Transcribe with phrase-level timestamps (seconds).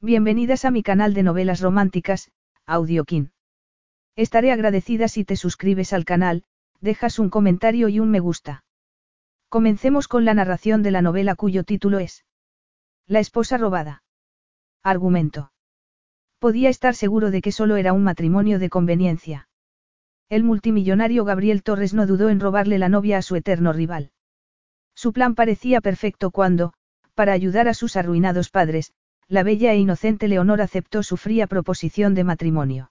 [0.00, 2.30] Bienvenidas a mi canal de novelas románticas,
[2.66, 3.32] Audiokin.
[4.14, 6.44] Estaré agradecida si te suscribes al canal,
[6.80, 8.62] dejas un comentario y un me gusta.
[9.48, 12.24] Comencemos con la narración de la novela cuyo título es
[13.08, 14.04] La esposa robada.
[14.84, 15.50] Argumento.
[16.38, 19.48] Podía estar seguro de que solo era un matrimonio de conveniencia.
[20.28, 24.12] El multimillonario Gabriel Torres no dudó en robarle la novia a su eterno rival.
[24.94, 26.72] Su plan parecía perfecto cuando,
[27.16, 28.92] para ayudar a sus arruinados padres,
[29.28, 32.90] la bella e inocente Leonor aceptó su fría proposición de matrimonio.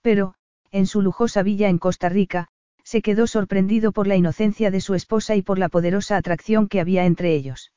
[0.00, 0.34] Pero,
[0.70, 2.48] en su lujosa villa en Costa Rica,
[2.82, 6.80] se quedó sorprendido por la inocencia de su esposa y por la poderosa atracción que
[6.80, 7.72] había entre ellos.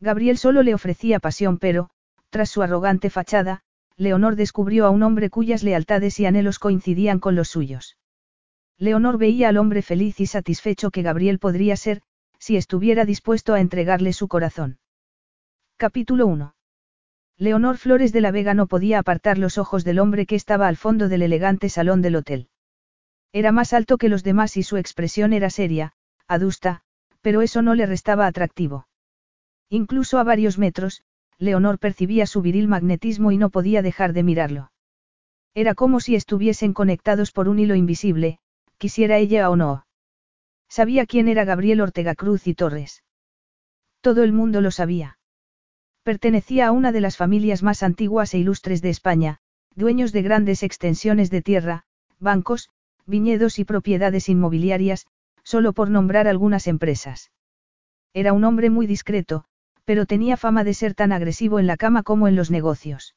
[0.00, 1.90] Gabriel solo le ofrecía pasión, pero,
[2.30, 3.62] tras su arrogante fachada,
[3.96, 7.96] Leonor descubrió a un hombre cuyas lealtades y anhelos coincidían con los suyos.
[8.76, 12.02] Leonor veía al hombre feliz y satisfecho que Gabriel podría ser,
[12.38, 14.78] si estuviera dispuesto a entregarle su corazón.
[15.76, 16.54] Capítulo 1.
[17.40, 20.76] Leonor Flores de la Vega no podía apartar los ojos del hombre que estaba al
[20.76, 22.48] fondo del elegante salón del hotel.
[23.32, 25.92] Era más alto que los demás y su expresión era seria,
[26.26, 26.82] adusta,
[27.20, 28.88] pero eso no le restaba atractivo.
[29.70, 31.04] Incluso a varios metros,
[31.38, 34.72] Leonor percibía su viril magnetismo y no podía dejar de mirarlo.
[35.54, 38.40] Era como si estuviesen conectados por un hilo invisible,
[38.78, 39.86] quisiera ella o no.
[40.68, 43.04] Sabía quién era Gabriel Ortega Cruz y Torres.
[44.00, 45.17] Todo el mundo lo sabía.
[46.08, 49.40] Pertenecía a una de las familias más antiguas e ilustres de España,
[49.74, 51.84] dueños de grandes extensiones de tierra,
[52.18, 52.70] bancos,
[53.04, 55.06] viñedos y propiedades inmobiliarias,
[55.42, 57.30] solo por nombrar algunas empresas.
[58.14, 59.44] Era un hombre muy discreto,
[59.84, 63.14] pero tenía fama de ser tan agresivo en la cama como en los negocios.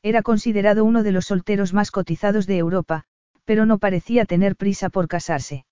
[0.00, 3.06] Era considerado uno de los solteros más cotizados de Europa,
[3.44, 5.66] pero no parecía tener prisa por casarse.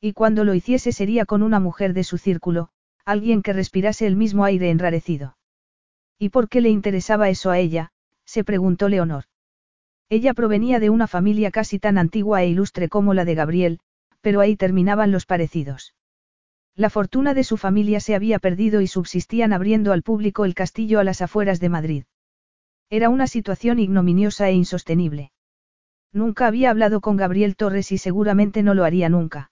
[0.00, 2.70] Y cuando lo hiciese sería con una mujer de su círculo,
[3.04, 5.34] alguien que respirase el mismo aire enrarecido.
[6.18, 7.92] ¿Y por qué le interesaba eso a ella?
[8.24, 9.24] se preguntó Leonor.
[10.10, 13.80] Ella provenía de una familia casi tan antigua e ilustre como la de Gabriel,
[14.20, 15.94] pero ahí terminaban los parecidos.
[16.74, 21.00] La fortuna de su familia se había perdido y subsistían abriendo al público el castillo
[21.00, 22.04] a las afueras de Madrid.
[22.90, 25.32] Era una situación ignominiosa e insostenible.
[26.12, 29.50] Nunca había hablado con Gabriel Torres y seguramente no lo haría nunca.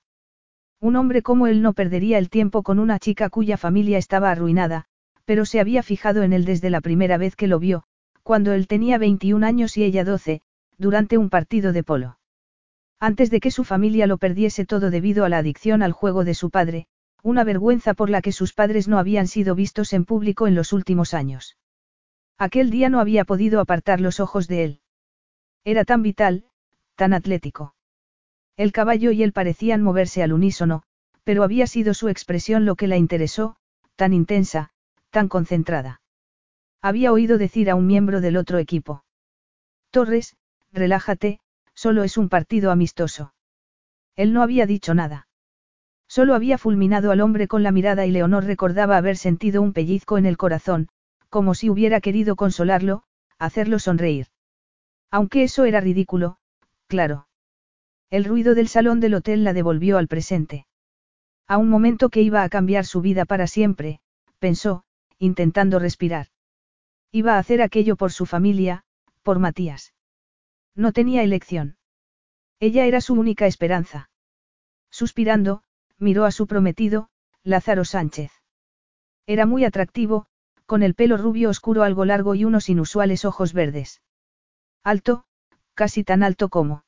[0.80, 4.86] Un hombre como él no perdería el tiempo con una chica cuya familia estaba arruinada,
[5.26, 7.82] pero se había fijado en él desde la primera vez que lo vio,
[8.22, 10.40] cuando él tenía 21 años y ella 12,
[10.78, 12.18] durante un partido de polo.
[12.98, 16.34] Antes de que su familia lo perdiese todo debido a la adicción al juego de
[16.34, 16.86] su padre,
[17.22, 20.72] una vergüenza por la que sus padres no habían sido vistos en público en los
[20.72, 21.58] últimos años.
[22.38, 24.80] Aquel día no había podido apartar los ojos de él.
[25.64, 26.44] Era tan vital,
[26.94, 27.74] tan atlético.
[28.56, 30.82] El caballo y él parecían moverse al unísono,
[31.24, 33.56] pero había sido su expresión lo que la interesó,
[33.96, 34.70] tan intensa,
[35.16, 36.02] tan concentrada.
[36.82, 39.02] Había oído decir a un miembro del otro equipo.
[39.90, 40.36] Torres,
[40.74, 41.40] relájate,
[41.72, 43.32] solo es un partido amistoso.
[44.14, 45.26] Él no había dicho nada.
[46.06, 50.18] Solo había fulminado al hombre con la mirada y Leonor recordaba haber sentido un pellizco
[50.18, 50.88] en el corazón,
[51.30, 53.02] como si hubiera querido consolarlo,
[53.38, 54.26] hacerlo sonreír.
[55.10, 56.36] Aunque eso era ridículo,
[56.88, 57.26] claro.
[58.10, 60.66] El ruido del salón del hotel la devolvió al presente.
[61.48, 64.00] A un momento que iba a cambiar su vida para siempre,
[64.40, 64.84] pensó,
[65.18, 66.28] intentando respirar.
[67.12, 68.84] Iba a hacer aquello por su familia,
[69.22, 69.94] por Matías.
[70.74, 71.78] No tenía elección.
[72.60, 74.10] Ella era su única esperanza.
[74.90, 75.62] Suspirando,
[75.98, 77.08] miró a su prometido,
[77.42, 78.32] Lázaro Sánchez.
[79.26, 80.26] Era muy atractivo,
[80.66, 84.02] con el pelo rubio oscuro algo largo y unos inusuales ojos verdes.
[84.82, 85.24] Alto,
[85.74, 86.84] casi tan alto como.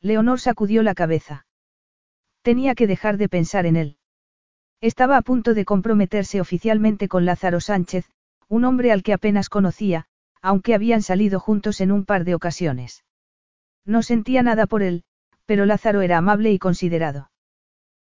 [0.00, 1.46] Leonor sacudió la cabeza.
[2.42, 3.98] Tenía que dejar de pensar en él.
[4.80, 8.10] Estaba a punto de comprometerse oficialmente con Lázaro Sánchez,
[8.48, 10.06] un hombre al que apenas conocía,
[10.40, 13.04] aunque habían salido juntos en un par de ocasiones.
[13.84, 15.04] No sentía nada por él,
[15.44, 17.30] pero Lázaro era amable y considerado.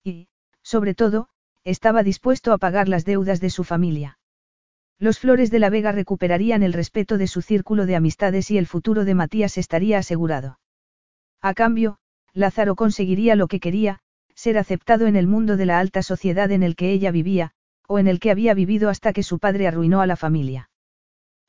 [0.03, 0.29] Y,
[0.63, 1.27] sobre todo,
[1.63, 4.17] estaba dispuesto a pagar las deudas de su familia.
[4.97, 8.67] Los Flores de la Vega recuperarían el respeto de su círculo de amistades y el
[8.67, 10.59] futuro de Matías estaría asegurado.
[11.41, 11.97] A cambio,
[12.33, 13.99] Lázaro conseguiría lo que quería,
[14.41, 17.51] ser aceptado en el mundo de la alta sociedad en el que ella vivía,
[17.87, 20.71] o en el que había vivido hasta que su padre arruinó a la familia.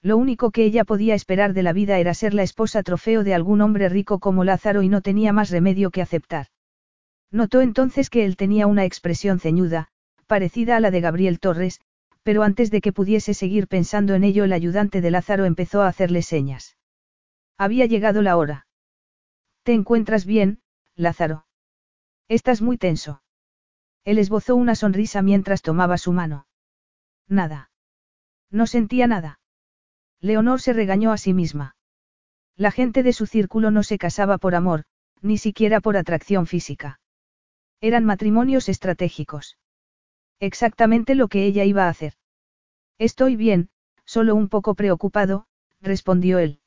[0.02, 3.32] Lo único que ella podía esperar de la vida era ser la esposa trofeo de
[3.32, 6.48] algún hombre rico como Lázaro y no tenía más remedio que aceptar.
[7.30, 9.88] Notó entonces que él tenía una expresión ceñuda,
[10.26, 11.80] parecida a la de Gabriel Torres,
[12.22, 15.88] pero antes de que pudiese seguir pensando en ello el ayudante de Lázaro empezó a
[15.88, 16.76] hacerle señas.
[17.56, 18.66] Había llegado la hora.
[19.62, 20.60] ¿Te encuentras bien,
[20.94, 21.46] Lázaro?
[22.28, 23.22] Estás muy tenso.
[24.04, 26.46] Él esbozó una sonrisa mientras tomaba su mano.
[27.28, 27.70] Nada.
[28.50, 29.40] No sentía nada.
[30.20, 31.76] Leonor se regañó a sí misma.
[32.56, 34.84] La gente de su círculo no se casaba por amor,
[35.20, 37.00] ni siquiera por atracción física.
[37.80, 39.58] Eran matrimonios estratégicos.
[40.38, 42.14] Exactamente lo que ella iba a hacer.
[42.98, 43.70] Estoy bien,
[44.04, 45.46] solo un poco preocupado,
[45.80, 46.60] respondió él.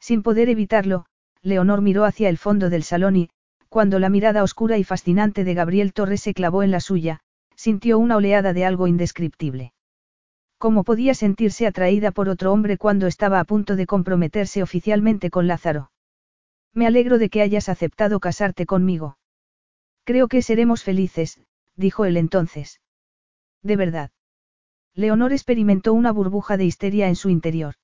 [0.00, 1.06] Sin poder evitarlo,
[1.42, 3.30] Leonor miró hacia el fondo del salón y,
[3.68, 7.20] cuando la mirada oscura y fascinante de Gabriel Torres se clavó en la suya,
[7.54, 9.72] sintió una oleada de algo indescriptible.
[10.58, 15.46] ¿Cómo podía sentirse atraída por otro hombre cuando estaba a punto de comprometerse oficialmente con
[15.46, 15.92] Lázaro?
[16.74, 19.18] Me alegro de que hayas aceptado casarte conmigo.
[20.04, 21.40] Creo que seremos felices,
[21.76, 22.80] dijo él entonces.
[23.62, 24.10] De verdad.
[24.94, 27.74] Leonor experimentó una burbuja de histeria en su interior.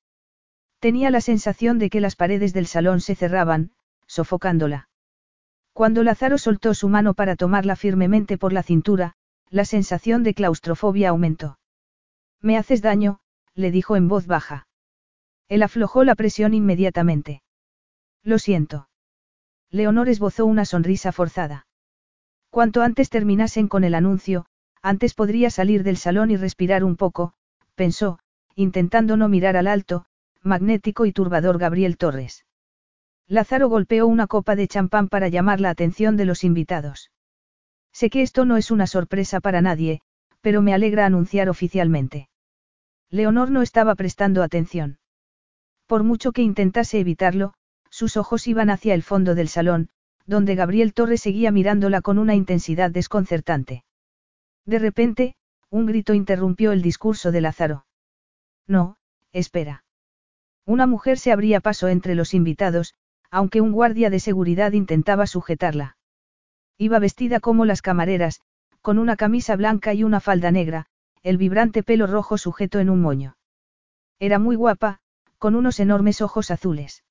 [0.81, 3.73] Tenía la sensación de que las paredes del salón se cerraban,
[4.07, 4.89] sofocándola.
[5.75, 9.15] Cuando Lázaro soltó su mano para tomarla firmemente por la cintura,
[9.51, 11.59] la sensación de claustrofobia aumentó.
[12.41, 13.19] Me haces daño,
[13.55, 14.69] le dijo en voz baja.
[15.49, 17.43] Él aflojó la presión inmediatamente.
[18.23, 18.89] Lo siento.
[19.69, 21.67] Leonor esbozó una sonrisa forzada.
[22.51, 24.47] Cuanto antes terminasen con el anuncio,
[24.81, 27.35] antes podría salir del salón y respirar un poco,
[27.75, 28.21] pensó,
[28.55, 30.07] intentando no mirar al alto,
[30.41, 32.45] magnético y turbador Gabriel Torres.
[33.27, 37.11] Lázaro golpeó una copa de champán para llamar la atención de los invitados.
[37.93, 40.01] Sé que esto no es una sorpresa para nadie,
[40.41, 42.29] pero me alegra anunciar oficialmente.
[43.11, 44.99] Leonor no estaba prestando atención.
[45.87, 47.55] Por mucho que intentase evitarlo,
[47.89, 49.89] sus ojos iban hacia el fondo del salón,
[50.27, 53.85] donde Gabriel Torres seguía mirándola con una intensidad desconcertante.
[54.67, 55.37] De repente,
[55.71, 57.87] un grito interrumpió el discurso de Lázaro.
[58.67, 58.97] No,
[59.33, 59.85] espera.
[60.67, 62.95] Una mujer se abría paso entre los invitados,
[63.35, 65.97] aunque un guardia de seguridad intentaba sujetarla.
[66.79, 68.41] Iba vestida como las camareras,
[68.81, 70.87] con una camisa blanca y una falda negra,
[71.25, 73.37] el vibrante pelo rojo sujeto en un moño.
[74.21, 75.01] Era muy guapa,
[75.39, 77.03] con unos enormes ojos azules.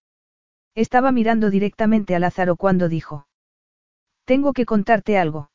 [0.75, 3.27] Estaba mirando directamente a Lázaro cuando dijo.
[4.23, 5.51] Tengo que contarte algo.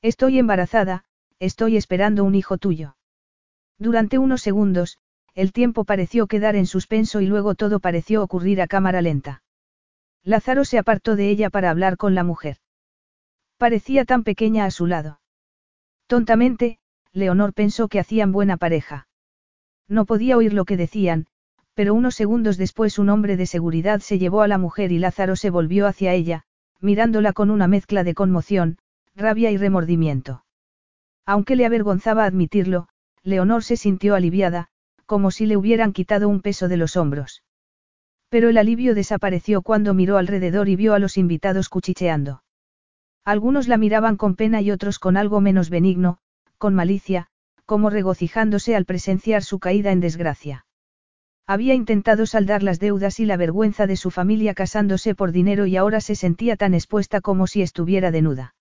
[0.00, 1.04] Estoy embarazada,
[1.38, 2.96] estoy esperando un hijo tuyo.
[3.78, 4.96] Durante unos segundos,
[5.34, 9.42] el tiempo pareció quedar en suspenso y luego todo pareció ocurrir a cámara lenta.
[10.24, 12.58] Lázaro se apartó de ella para hablar con la mujer.
[13.58, 15.20] Parecía tan pequeña a su lado.
[16.06, 16.78] Tontamente,
[17.12, 19.08] Leonor pensó que hacían buena pareja.
[19.88, 21.26] No podía oír lo que decían,
[21.74, 25.36] pero unos segundos después un hombre de seguridad se llevó a la mujer y Lázaro
[25.36, 26.44] se volvió hacia ella,
[26.80, 28.78] mirándola con una mezcla de conmoción,
[29.14, 30.44] rabia y remordimiento.
[31.24, 32.88] Aunque le avergonzaba admitirlo,
[33.22, 34.68] Leonor se sintió aliviada,
[35.06, 37.42] como si le hubieran quitado un peso de los hombros.
[38.32, 42.42] Pero el alivio desapareció cuando miró alrededor y vio a los invitados cuchicheando.
[43.26, 46.16] Algunos la miraban con pena y otros con algo menos benigno,
[46.56, 47.26] con malicia,
[47.66, 50.64] como regocijándose al presenciar su caída en desgracia.
[51.46, 55.76] Había intentado saldar las deudas y la vergüenza de su familia casándose por dinero y
[55.76, 58.54] ahora se sentía tan expuesta como si estuviera desnuda.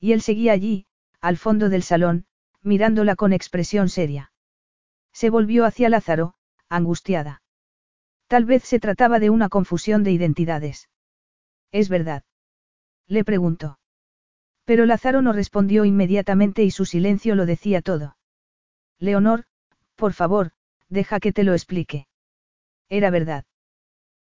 [0.00, 0.86] Y él seguía allí,
[1.20, 2.24] al fondo del salón,
[2.62, 4.32] mirándola con expresión seria.
[5.12, 6.32] Se volvió hacia Lázaro,
[6.70, 7.42] angustiada.
[8.28, 10.88] Tal vez se trataba de una confusión de identidades.
[11.72, 12.24] ¿Es verdad?
[13.06, 13.78] Le preguntó.
[14.64, 18.16] Pero Lázaro no respondió inmediatamente y su silencio lo decía todo.
[18.98, 19.44] Leonor,
[19.94, 20.50] por favor,
[20.88, 22.06] deja que te lo explique.
[22.88, 23.44] Era verdad.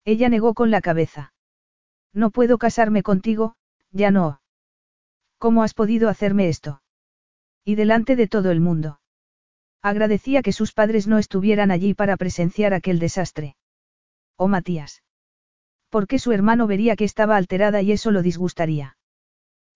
[0.05, 1.33] Ella negó con la cabeza.
[2.13, 3.55] No puedo casarme contigo,
[3.93, 4.41] ya no.
[5.39, 6.83] ¿Cómo has podido hacerme esto?
[7.65, 9.01] Y delante de todo el mundo.
[9.81, 13.57] Agradecía que sus padres no estuvieran allí para presenciar aquel desastre.
[14.37, 15.03] ¿O Matías?
[15.89, 18.97] Porque su hermano vería que estaba alterada y eso lo disgustaría.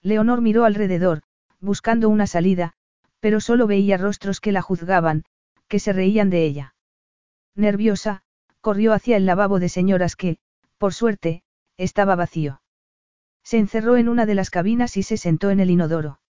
[0.03, 1.23] Leonor miró alrededor,
[1.61, 2.73] buscando una salida,
[3.21, 5.25] pero solo veía rostros que la juzgaban,
[5.69, 6.75] que se reían de ella.
[7.55, 8.23] Nerviosa,
[8.61, 10.39] corrió hacia el lavabo de señoras que,
[10.79, 11.43] por suerte,
[11.77, 12.63] estaba vacío.
[13.43, 16.21] Se encerró en una de las cabinas y se sentó en el inodoro.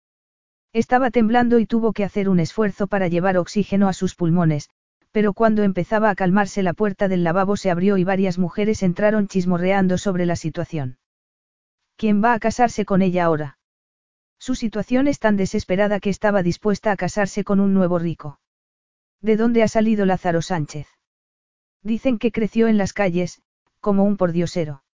[0.73, 4.69] Estaba temblando y tuvo que hacer un esfuerzo para llevar oxígeno a sus pulmones,
[5.17, 9.29] pero cuando empezaba a calmarse la puerta del lavabo se abrió y varias mujeres entraron
[9.29, 10.99] chismorreando sobre la situación.
[11.97, 13.57] ¿Quién va a casarse con ella ahora?
[14.39, 18.41] Su situación es tan desesperada que estaba dispuesta a casarse con un nuevo rico.
[19.23, 20.87] ¿De dónde ha salido Lázaro Sánchez?
[21.83, 23.41] Dicen que creció en las calles,
[23.81, 24.85] como un pordiosero.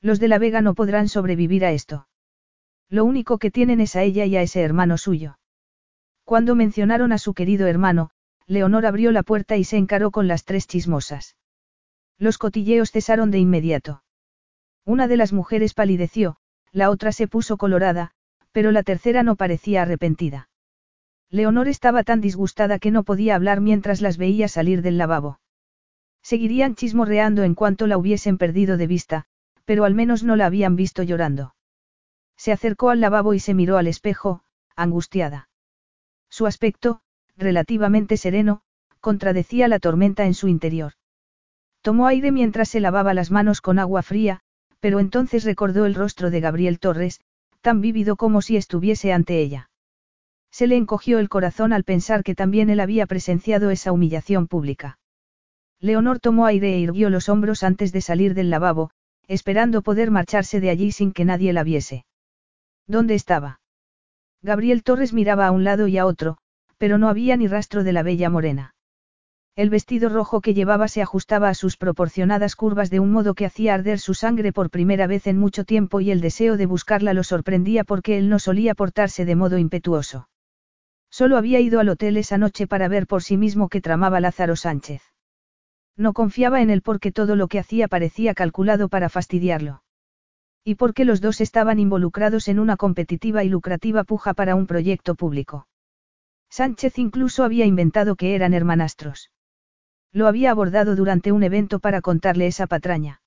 [0.00, 2.08] Los de la Vega no podrán sobrevivir a esto.
[2.88, 5.36] Lo único que tienen es a ella y a ese hermano suyo.
[6.24, 8.12] Cuando mencionaron a su querido hermano,
[8.46, 11.36] Leonor abrió la puerta y se encaró con las tres chismosas.
[12.18, 14.02] Los cotilleos cesaron de inmediato.
[14.84, 16.36] Una de las mujeres palideció,
[16.72, 18.12] la otra se puso colorada,
[18.52, 20.48] pero la tercera no parecía arrepentida.
[21.30, 25.40] Leonor estaba tan disgustada que no podía hablar mientras las veía salir del lavabo.
[26.22, 29.24] Seguirían chismorreando en cuanto la hubiesen perdido de vista,
[29.64, 31.54] pero al menos no la habían visto llorando.
[32.36, 34.42] Se acercó al lavabo y se miró al espejo,
[34.76, 35.48] angustiada.
[36.28, 37.00] Su aspecto,
[37.36, 38.62] relativamente sereno,
[39.00, 40.92] contradecía la tormenta en su interior.
[41.82, 44.40] Tomó aire mientras se lavaba las manos con agua fría,
[44.80, 47.20] pero entonces recordó el rostro de Gabriel Torres,
[47.60, 49.70] tan vívido como si estuviese ante ella.
[50.50, 54.98] Se le encogió el corazón al pensar que también él había presenciado esa humillación pública.
[55.80, 58.90] Leonor tomó aire e irguió los hombros antes de salir del lavabo,
[59.26, 62.04] esperando poder marcharse de allí sin que nadie la viese.
[62.86, 63.60] ¿Dónde estaba?
[64.42, 66.38] Gabriel Torres miraba a un lado y a otro,
[66.82, 68.74] pero no había ni rastro de la bella morena.
[69.54, 73.46] El vestido rojo que llevaba se ajustaba a sus proporcionadas curvas de un modo que
[73.46, 77.14] hacía arder su sangre por primera vez en mucho tiempo y el deseo de buscarla
[77.14, 80.28] lo sorprendía porque él no solía portarse de modo impetuoso.
[81.08, 84.56] Solo había ido al hotel esa noche para ver por sí mismo que tramaba Lázaro
[84.56, 85.02] Sánchez.
[85.96, 89.84] No confiaba en él porque todo lo que hacía parecía calculado para fastidiarlo.
[90.64, 95.14] Y porque los dos estaban involucrados en una competitiva y lucrativa puja para un proyecto
[95.14, 95.68] público.
[96.52, 99.30] Sánchez incluso había inventado que eran hermanastros.
[100.12, 103.22] Lo había abordado durante un evento para contarle esa patraña.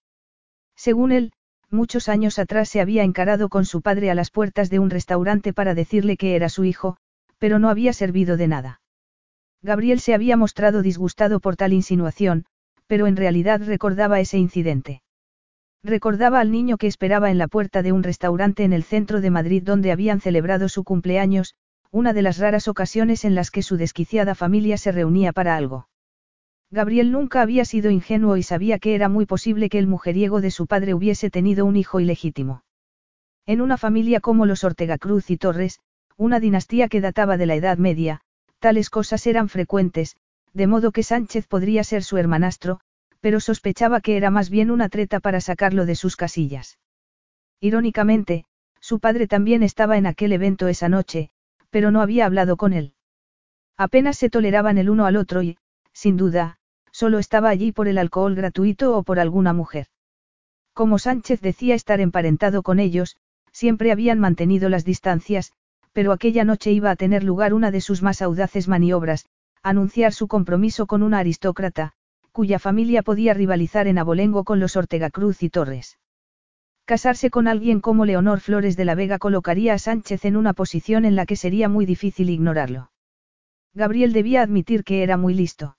[0.76, 1.32] Según él,
[1.72, 5.54] muchos años atrás se había encarado con su padre a las puertas de un restaurante
[5.54, 6.98] para decirle que era su hijo,
[7.40, 8.82] pero no había servido de nada.
[9.64, 12.46] Gabriel se había mostrado disgustado por tal insinuación,
[12.86, 15.02] pero en realidad recordaba ese incidente.
[15.82, 19.32] Recordaba al niño que esperaba en la puerta de un restaurante en el centro de
[19.32, 21.56] Madrid donde habían celebrado su cumpleaños,
[21.96, 25.88] una de las raras ocasiones en las que su desquiciada familia se reunía para algo.
[26.70, 30.52] Gabriel nunca había sido ingenuo y sabía que era muy posible que el mujeriego de
[30.52, 32.66] su padre hubiese tenido un hijo ilegítimo.
[33.46, 35.80] En una familia como los Ortega Cruz y Torres,
[36.18, 38.20] una dinastía que databa de la Edad Media,
[38.60, 40.18] tales cosas eran frecuentes,
[40.52, 42.82] de modo que Sánchez podría ser su hermanastro,
[43.22, 46.78] pero sospechaba que era más bien una treta para sacarlo de sus casillas.
[47.62, 48.44] Irónicamente,
[48.82, 51.32] su padre también estaba en aquel evento esa noche,
[51.76, 52.94] pero no había hablado con él.
[53.76, 55.58] Apenas se toleraban el uno al otro y,
[55.92, 56.58] sin duda,
[56.94, 59.88] solo estaba allí por el alcohol gratuito o por alguna mujer.
[60.72, 63.18] Como Sánchez decía estar emparentado con ellos,
[63.52, 65.52] siempre habían mantenido las distancias,
[65.92, 69.26] pero aquella noche iba a tener lugar una de sus más audaces maniobras,
[69.62, 71.92] anunciar su compromiso con una aristócrata,
[72.32, 75.98] cuya familia podía rivalizar en abolengo con los Ortega Cruz y Torres.
[76.86, 81.04] Casarse con alguien como Leonor Flores de la Vega colocaría a Sánchez en una posición
[81.04, 82.92] en la que sería muy difícil ignorarlo.
[83.74, 85.78] Gabriel debía admitir que era muy listo.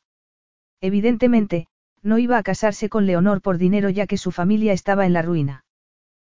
[0.81, 1.69] Evidentemente,
[2.03, 5.23] no iba a casarse con Leonor por dinero ya que su familia estaba en la
[5.23, 5.65] ruina.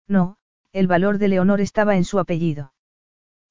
[0.07, 0.37] No,
[0.71, 2.73] el valor de Leonor estaba en su apellido.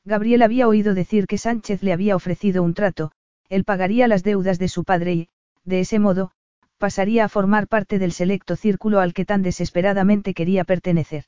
[0.04, 3.10] Gabriel había oído decir que Sánchez le había ofrecido un trato,
[3.48, 5.28] él pagaría las deudas de su padre y,
[5.64, 6.30] de ese modo,
[6.78, 11.24] pasaría a formar parte del selecto círculo al que tan desesperadamente quería pertenecer.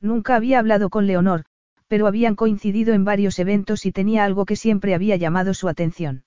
[0.00, 1.44] Nunca había hablado con Leonor,
[1.88, 6.24] pero habían coincidido en varios eventos y tenía algo que siempre había llamado su atención.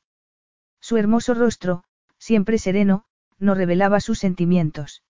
[0.82, 1.86] Su hermoso rostro,
[2.18, 3.06] siempre sereno,
[3.40, 5.04] no revelaba sus sentimientos.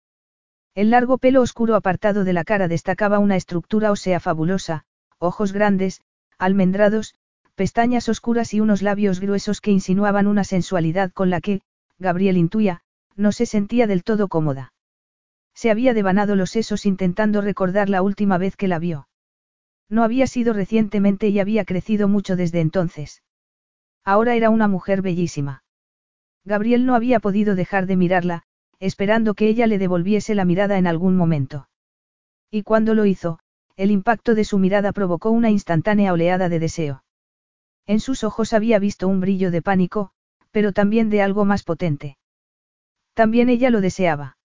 [0.76, 4.86] El largo pelo oscuro apartado de la cara destacaba una estructura ósea fabulosa,
[5.20, 6.02] ojos grandes,
[6.38, 7.16] almendrados,
[7.56, 11.62] pestañas oscuras y unos labios gruesos que insinuaban una sensualidad con la que,
[12.00, 12.82] Gabriel intuía,
[13.16, 14.74] no se sentía del todo cómoda.
[15.54, 19.08] Se había devanado los sesos intentando recordar la última vez que la vio.
[19.90, 23.22] No había sido recientemente y había crecido mucho desde entonces.
[24.04, 25.64] Ahora era una mujer bellísima.
[26.44, 28.44] Gabriel no había podido dejar de mirarla,
[28.80, 31.70] esperando que ella le devolviese la mirada en algún momento.
[32.52, 33.40] Y cuando lo hizo,
[33.76, 37.04] el impacto de su mirada provocó una instantánea oleada de deseo.
[37.86, 40.12] En sus ojos había visto un brillo de pánico,
[40.52, 42.18] pero también de algo más potente.
[43.14, 44.38] También ella lo deseaba.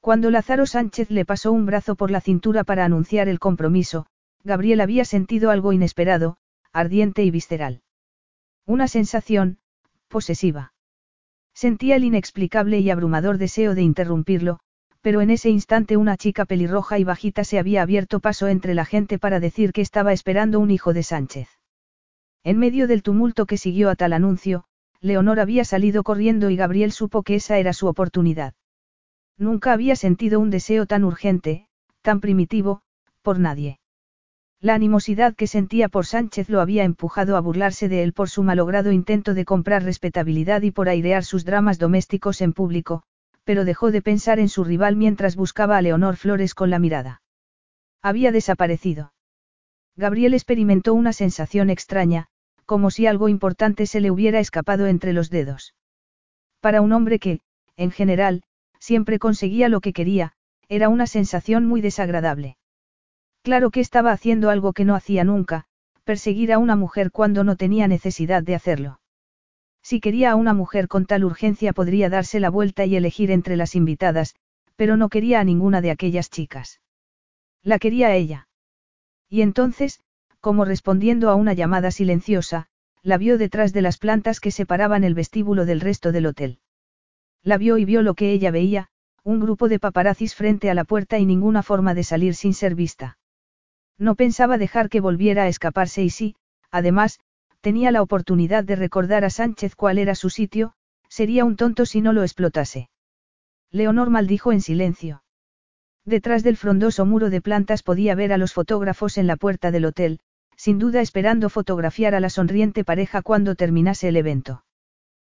[0.00, 4.06] Cuando Lázaro Sánchez le pasó un brazo por la cintura para anunciar el compromiso,
[4.42, 6.38] Gabriel había sentido algo inesperado,
[6.72, 7.82] ardiente y visceral.
[8.66, 9.58] Una sensación,
[10.08, 10.72] posesiva.
[11.54, 14.58] Sentía el inexplicable y abrumador deseo de interrumpirlo,
[15.02, 18.84] pero en ese instante una chica pelirroja y bajita se había abierto paso entre la
[18.84, 21.48] gente para decir que estaba esperando un hijo de Sánchez.
[22.44, 24.64] En medio del tumulto que siguió a tal anuncio,
[25.02, 28.54] Leonor había salido corriendo y Gabriel supo que esa era su oportunidad.
[29.36, 31.66] Nunca había sentido un deseo tan urgente,
[32.02, 32.82] tan primitivo,
[33.20, 33.80] por nadie.
[34.60, 38.44] La animosidad que sentía por Sánchez lo había empujado a burlarse de él por su
[38.44, 43.02] malogrado intento de comprar respetabilidad y por airear sus dramas domésticos en público,
[43.42, 47.22] pero dejó de pensar en su rival mientras buscaba a Leonor Flores con la mirada.
[48.02, 49.12] Había desaparecido.
[49.96, 52.28] Gabriel experimentó una sensación extraña,
[52.72, 55.74] como si algo importante se le hubiera escapado entre los dedos.
[56.58, 57.40] Para un hombre que,
[57.76, 58.44] en general,
[58.78, 60.32] siempre conseguía lo que quería,
[60.70, 62.56] era una sensación muy desagradable.
[63.42, 65.66] Claro que estaba haciendo algo que no hacía nunca,
[66.04, 69.00] perseguir a una mujer cuando no tenía necesidad de hacerlo.
[69.82, 73.58] Si quería a una mujer con tal urgencia podría darse la vuelta y elegir entre
[73.58, 74.34] las invitadas,
[74.76, 76.80] pero no quería a ninguna de aquellas chicas.
[77.62, 78.48] La quería a ella.
[79.28, 80.00] Y entonces,
[80.42, 82.66] como respondiendo a una llamada silenciosa,
[83.02, 86.58] la vio detrás de las plantas que separaban el vestíbulo del resto del hotel.
[87.44, 88.88] La vio y vio lo que ella veía,
[89.22, 92.74] un grupo de paparazzis frente a la puerta y ninguna forma de salir sin ser
[92.74, 93.18] vista.
[93.98, 96.34] No pensaba dejar que volviera a escaparse y sí,
[96.72, 97.20] además,
[97.60, 100.72] tenía la oportunidad de recordar a Sánchez cuál era su sitio,
[101.08, 102.90] sería un tonto si no lo explotase.
[103.70, 105.22] Leonor maldijo en silencio.
[106.04, 109.84] Detrás del frondoso muro de plantas podía ver a los fotógrafos en la puerta del
[109.84, 110.18] hotel,
[110.56, 114.64] sin duda esperando fotografiar a la sonriente pareja cuando terminase el evento.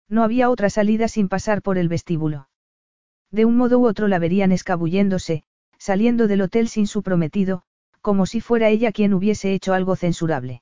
[0.07, 2.47] No había otra salida sin pasar por el vestíbulo.
[3.31, 5.43] De un modo u otro la verían escabulléndose,
[5.77, 7.63] saliendo del hotel sin su prometido,
[8.01, 10.61] como si fuera ella quien hubiese hecho algo censurable.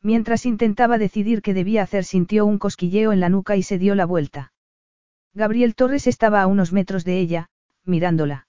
[0.00, 3.94] Mientras intentaba decidir qué debía hacer sintió un cosquilleo en la nuca y se dio
[3.94, 4.52] la vuelta.
[5.34, 7.50] Gabriel Torres estaba a unos metros de ella,
[7.84, 8.46] mirándola.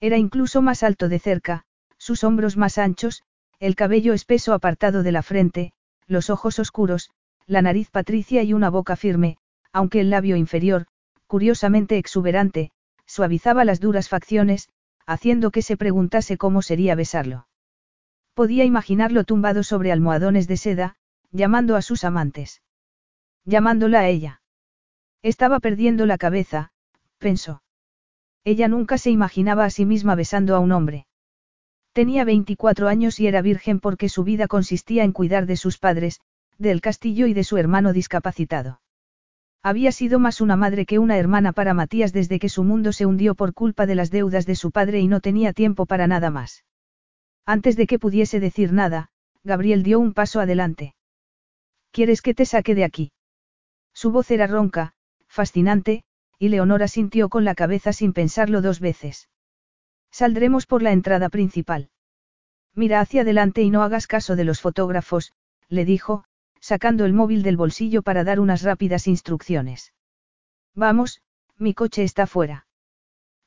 [0.00, 1.64] Era incluso más alto de cerca,
[1.96, 3.22] sus hombros más anchos,
[3.60, 5.72] el cabello espeso apartado de la frente,
[6.06, 7.10] los ojos oscuros,
[7.46, 9.36] la nariz patricia y una boca firme,
[9.72, 10.86] aunque el labio inferior,
[11.26, 12.70] curiosamente exuberante,
[13.06, 14.68] suavizaba las duras facciones,
[15.06, 17.46] haciendo que se preguntase cómo sería besarlo.
[18.34, 20.96] Podía imaginarlo tumbado sobre almohadones de seda,
[21.30, 22.62] llamando a sus amantes.
[23.44, 24.40] Llamándola a ella.
[25.22, 26.72] Estaba perdiendo la cabeza,
[27.18, 27.62] pensó.
[28.44, 31.06] Ella nunca se imaginaba a sí misma besando a un hombre.
[31.94, 36.20] Tenía 24 años y era virgen porque su vida consistía en cuidar de sus padres,
[36.58, 38.80] del castillo y de su hermano discapacitado.
[39.62, 43.06] Había sido más una madre que una hermana para Matías desde que su mundo se
[43.06, 46.30] hundió por culpa de las deudas de su padre y no tenía tiempo para nada
[46.30, 46.64] más.
[47.46, 49.10] Antes de que pudiese decir nada,
[49.44, 50.96] Gabriel dio un paso adelante.
[51.92, 53.12] ¿Quieres que te saque de aquí?
[53.92, 54.94] Su voz era ronca,
[55.28, 56.02] fascinante,
[56.40, 59.28] y Leonora sintió con la cabeza sin pensarlo dos veces.
[60.14, 61.90] Saldremos por la entrada principal.
[62.72, 65.32] Mira hacia adelante y no hagas caso de los fotógrafos,
[65.68, 66.22] le dijo,
[66.60, 69.92] sacando el móvil del bolsillo para dar unas rápidas instrucciones.
[70.72, 71.20] Vamos,
[71.58, 72.68] mi coche está fuera.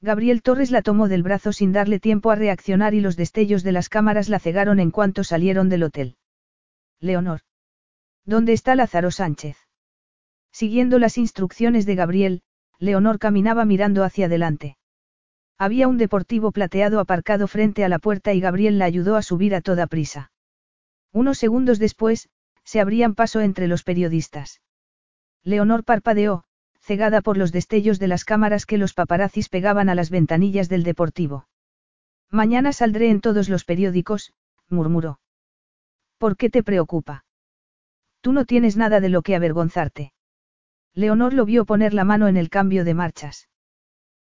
[0.02, 3.72] Gabriel Torres la tomó del brazo sin darle tiempo a reaccionar y los destellos de
[3.72, 6.18] las cámaras la cegaron en cuanto salieron del hotel.
[7.00, 7.40] Leonor.
[8.26, 9.56] ¿Dónde está Lázaro Sánchez?
[10.52, 12.42] Siguiendo las instrucciones de Gabriel,
[12.78, 14.76] Leonor caminaba mirando hacia adelante.
[15.58, 19.56] Había un deportivo plateado aparcado frente a la puerta y Gabriel la ayudó a subir
[19.56, 20.32] a toda prisa.
[21.12, 22.30] Unos segundos después,
[22.64, 24.62] se abrían paso entre los periodistas.
[25.44, 26.44] Leonor parpadeó,
[26.80, 30.84] cegada por los destellos de las cámaras que los paparazzis pegaban a las ventanillas del
[30.84, 31.48] deportivo.
[32.30, 34.34] Mañana saldré en todos los periódicos,
[34.70, 35.20] murmuró.
[36.18, 37.26] ¿Por qué te preocupa?
[38.22, 40.14] Tú no tienes nada de lo que avergonzarte.
[40.94, 43.48] Leonor lo vio poner la mano en el cambio de marchas.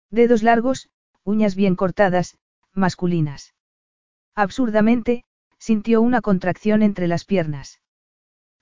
[0.10, 0.90] Dedos largos,
[1.28, 2.38] uñas bien cortadas,
[2.74, 3.54] masculinas.
[4.34, 5.26] Absurdamente,
[5.60, 7.82] sintió una contracción entre las piernas.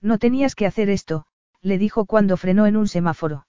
[0.00, 1.26] No tenías que hacer esto,
[1.62, 3.46] le dijo cuando frenó en un semáforo.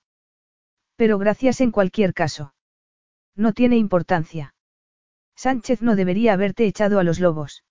[0.97, 2.53] Pero gracias en cualquier caso.
[3.35, 4.53] No tiene importancia.
[5.35, 7.63] Sánchez no debería haberte echado a los lobos.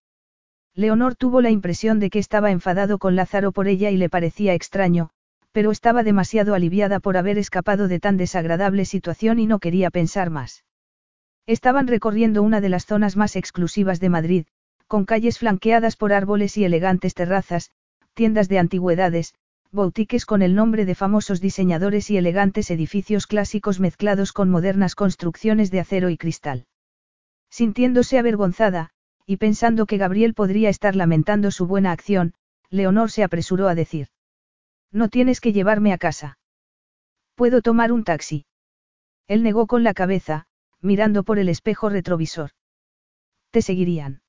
[0.74, 4.54] Leonor tuvo la impresión de que estaba enfadado con Lázaro por ella y le parecía
[4.54, 5.10] extraño,
[5.52, 10.30] pero estaba demasiado aliviada por haber escapado de tan desagradable situación y no quería pensar
[10.30, 10.65] más.
[11.46, 14.46] Estaban recorriendo una de las zonas más exclusivas de Madrid,
[14.88, 17.70] con calles flanqueadas por árboles y elegantes terrazas,
[18.14, 19.34] tiendas de antigüedades,
[19.70, 25.70] boutiques con el nombre de famosos diseñadores y elegantes edificios clásicos mezclados con modernas construcciones
[25.70, 26.66] de acero y cristal.
[27.50, 28.90] Sintiéndose avergonzada,
[29.24, 32.34] y pensando que Gabriel podría estar lamentando su buena acción,
[32.70, 34.08] Leonor se apresuró a decir.
[34.92, 36.38] No tienes que llevarme a casa.
[37.34, 38.46] ¿Puedo tomar un taxi?
[39.28, 40.46] Él negó con la cabeza,
[40.86, 42.52] mirando por el espejo retrovisor.
[43.50, 44.22] Te seguirían.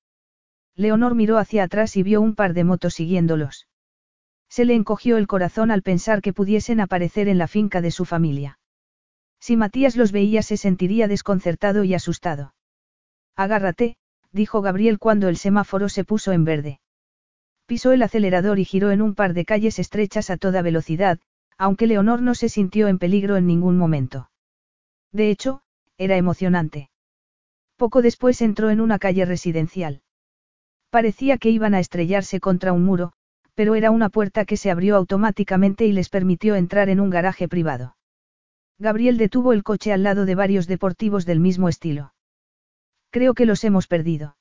[0.75, 3.67] Leonor miró hacia atrás y vio un par de motos siguiéndolos.
[4.49, 8.05] Se le encogió el corazón al pensar que pudiesen aparecer en la finca de su
[8.05, 8.59] familia.
[9.39, 12.53] Si Matías los veía se sentiría desconcertado y asustado.
[13.35, 13.97] Agárrate,
[14.31, 16.79] dijo Gabriel cuando el semáforo se puso en verde.
[17.65, 21.19] Pisó el acelerador y giró en un par de calles estrechas a toda velocidad,
[21.57, 24.29] aunque Leonor no se sintió en peligro en ningún momento.
[25.11, 25.61] De hecho,
[25.97, 26.89] era emocionante.
[27.75, 30.01] Poco después entró en una calle residencial.
[30.89, 33.13] Parecía que iban a estrellarse contra un muro,
[33.53, 37.47] pero era una puerta que se abrió automáticamente y les permitió entrar en un garaje
[37.47, 37.97] privado.
[38.79, 42.13] Gabriel detuvo el coche al lado de varios deportivos del mismo estilo.
[43.10, 44.38] Creo que los hemos perdido.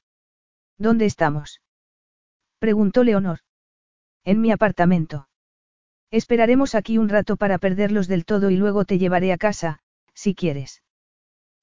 [0.78, 1.62] ¿Dónde estamos?
[2.58, 3.40] Preguntó Leonor.
[4.24, 5.28] En mi apartamento.
[6.10, 9.80] Esperaremos aquí un rato para perderlos del todo y luego te llevaré a casa,
[10.14, 10.82] si quieres.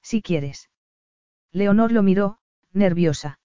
[0.03, 0.69] Si quieres.
[1.51, 2.37] Leonor lo miró,
[2.73, 3.39] nerviosa.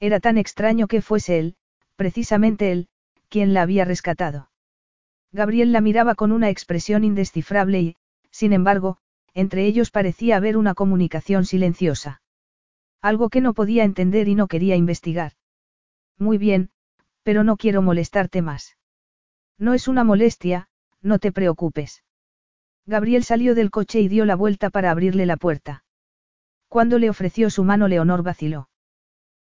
[0.00, 1.56] Era tan extraño que fuese él,
[1.96, 2.88] precisamente él,
[3.28, 4.50] quien la había rescatado.
[5.32, 7.96] Gabriel la miraba con una expresión indescifrable y,
[8.30, 8.98] sin embargo,
[9.34, 12.22] entre ellos parecía haber una comunicación silenciosa.
[13.00, 15.32] Algo que no podía entender y no quería investigar.
[16.18, 16.70] Muy bien,
[17.22, 18.76] pero no quiero molestarte más.
[19.58, 20.68] No es una molestia,
[21.00, 22.04] no te preocupes.
[22.86, 25.84] Gabriel salió del coche y dio la vuelta para abrirle la puerta.
[26.68, 28.68] Cuando le ofreció su mano Leonor vaciló.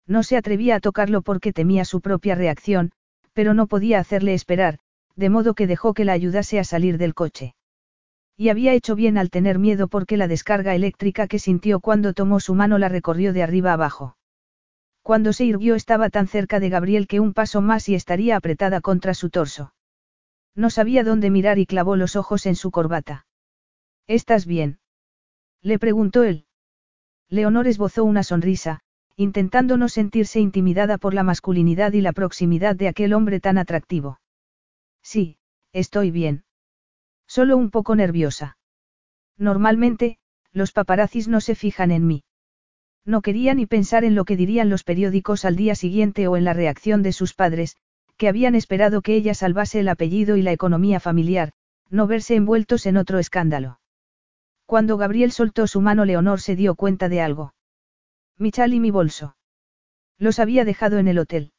[0.07, 2.91] No se atrevía a tocarlo porque temía su propia reacción,
[3.35, 4.79] pero no podía hacerle esperar,
[5.15, 7.55] de modo que dejó que la ayudase a salir del coche.
[8.37, 12.41] Y había hecho bien al tener miedo porque la descarga eléctrica que sintió cuando tomó
[12.41, 14.17] su mano la recorrió de arriba abajo.
[15.03, 18.81] Cuando se irguió estaba tan cerca de Gabriel que un paso más y estaría apretada
[18.81, 19.73] contra su torso.
[20.57, 23.27] No sabía dónde mirar y clavó los ojos en su corbata.
[24.09, 24.79] ¿Estás bien?
[25.61, 26.47] Le preguntó él.
[27.29, 28.81] Leonor esbozó una sonrisa,
[29.17, 34.19] intentando no sentirse intimidada por la masculinidad y la proximidad de aquel hombre tan atractivo.
[35.03, 35.37] Sí,
[35.75, 36.45] estoy bien.
[37.27, 38.57] Solo un poco nerviosa.
[39.37, 40.17] Normalmente,
[40.53, 42.25] los paparazzis no se fijan en mí.
[43.05, 46.45] No quería ni pensar en lo que dirían los periódicos al día siguiente o en
[46.45, 47.77] la reacción de sus padres,
[48.17, 51.53] que habían esperado que ella salvase el apellido y la economía familiar,
[51.91, 53.81] no verse envueltos en otro escándalo.
[54.69, 57.55] Cuando Gabriel soltó su mano Leonor se dio cuenta de algo.
[58.37, 59.35] Mi chal y mi bolso.
[60.19, 61.53] Los había dejado en el hotel.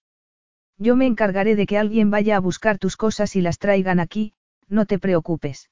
[0.77, 4.35] Yo me encargaré de que alguien vaya a buscar tus cosas y las traigan aquí,
[4.67, 5.71] no te preocupes.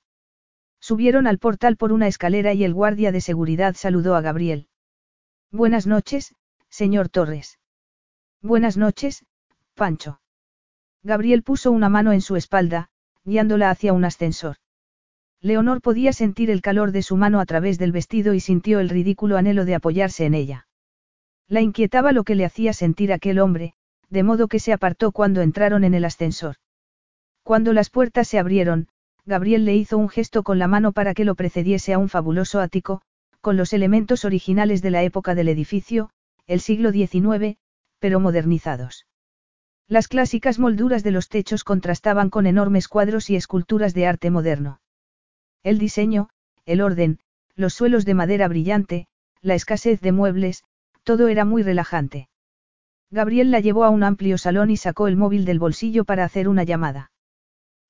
[0.80, 4.67] Subieron al portal por una escalera y el guardia de seguridad saludó a Gabriel.
[5.52, 6.34] Buenas noches,
[6.69, 7.60] señor Torres.
[8.41, 9.28] Buenas noches,
[9.76, 10.21] Pancho.
[11.04, 12.89] Gabriel puso una mano en su espalda,
[13.26, 14.58] guiándola hacia un ascensor.
[15.41, 18.89] Leonor podía sentir el calor de su mano a través del vestido y sintió el
[18.89, 20.67] ridículo anhelo de apoyarse en ella.
[21.47, 23.73] La inquietaba lo que le hacía sentir aquel hombre,
[24.10, 26.56] de modo que se apartó cuando entraron en el ascensor.
[27.43, 28.88] Cuando las puertas se abrieron,
[29.26, 32.60] Gabriel le hizo un gesto con la mano para que lo precediese a un fabuloso
[32.60, 33.02] ático,
[33.41, 36.10] con los elementos originales de la época del edificio,
[36.47, 37.58] el siglo XIX,
[38.00, 39.06] pero modernizados.
[39.88, 44.80] Las clásicas molduras de los techos contrastaban con enormes cuadros y esculturas de arte moderno.
[45.67, 46.30] El diseño,
[46.65, 47.19] el orden,
[47.58, 49.06] los suelos de madera brillante,
[49.41, 50.63] la escasez de muebles,
[51.03, 52.30] todo era muy relajante.
[53.12, 56.47] Gabriel la llevó a un amplio salón y sacó el móvil del bolsillo para hacer
[56.47, 57.12] una llamada.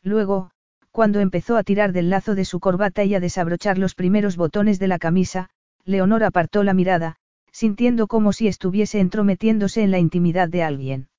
[0.02, 0.50] Luego,
[0.90, 4.80] cuando empezó a tirar del lazo de su corbata y a desabrochar los primeros botones
[4.80, 5.52] de la camisa,
[5.86, 7.18] Leonor apartó la mirada,
[7.52, 11.10] sintiendo como si estuviese entrometiéndose en la intimidad de alguien.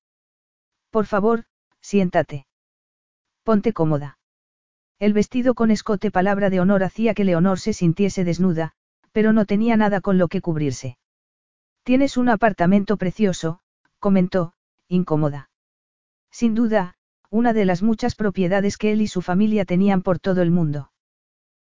[0.89, 1.45] Por favor,
[1.79, 2.47] siéntate.
[3.45, 4.18] Ponte cómoda.
[4.99, 8.73] El vestido con escote palabra de honor hacía que Leonor se sintiese desnuda,
[9.13, 10.97] pero no tenía nada con lo que cubrirse.
[11.83, 13.61] Tienes un apartamento precioso,
[13.99, 14.53] comentó,
[14.89, 15.49] incómoda.
[16.31, 16.95] Sin duda,
[17.29, 20.91] una de las muchas propiedades que él y su familia tenían por todo el mundo.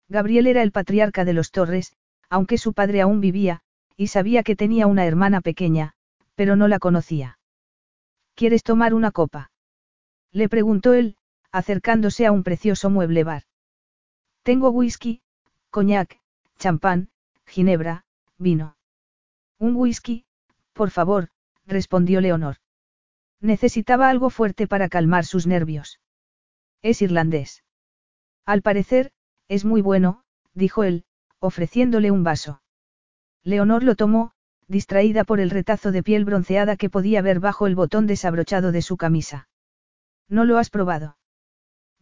[0.08, 1.96] Gabriel era el patriarca de los Torres,
[2.30, 3.62] aunque su padre aún vivía,
[3.96, 5.94] y sabía que tenía una hermana pequeña,
[6.36, 7.38] pero no la conocía.
[8.34, 9.50] ¿Quieres tomar una copa?
[10.30, 11.16] Le preguntó él,
[11.54, 13.44] acercándose a un precioso mueble bar.
[14.42, 15.22] Tengo whisky,
[15.70, 16.18] coñac,
[16.58, 17.10] champán,
[17.46, 18.04] ginebra,
[18.38, 18.76] vino.
[19.60, 20.24] Un whisky,
[20.72, 21.28] por favor,
[21.64, 22.56] respondió Leonor.
[23.40, 26.00] Necesitaba algo fuerte para calmar sus nervios.
[26.82, 27.62] Es irlandés.
[28.44, 29.12] Al parecer,
[29.46, 31.04] es muy bueno, dijo él,
[31.38, 32.62] ofreciéndole un vaso.
[33.44, 34.32] Leonor lo tomó,
[34.66, 38.82] distraída por el retazo de piel bronceada que podía ver bajo el botón desabrochado de
[38.82, 39.48] su camisa.
[40.28, 41.16] ¿No lo has probado?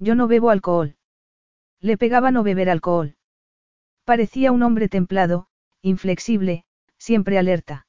[0.02, 0.96] Yo no bebo alcohol.
[1.80, 3.14] Le pegaba no beber alcohol.
[4.04, 5.46] Parecía un hombre templado,
[5.80, 6.64] inflexible,
[6.98, 7.86] siempre alerta.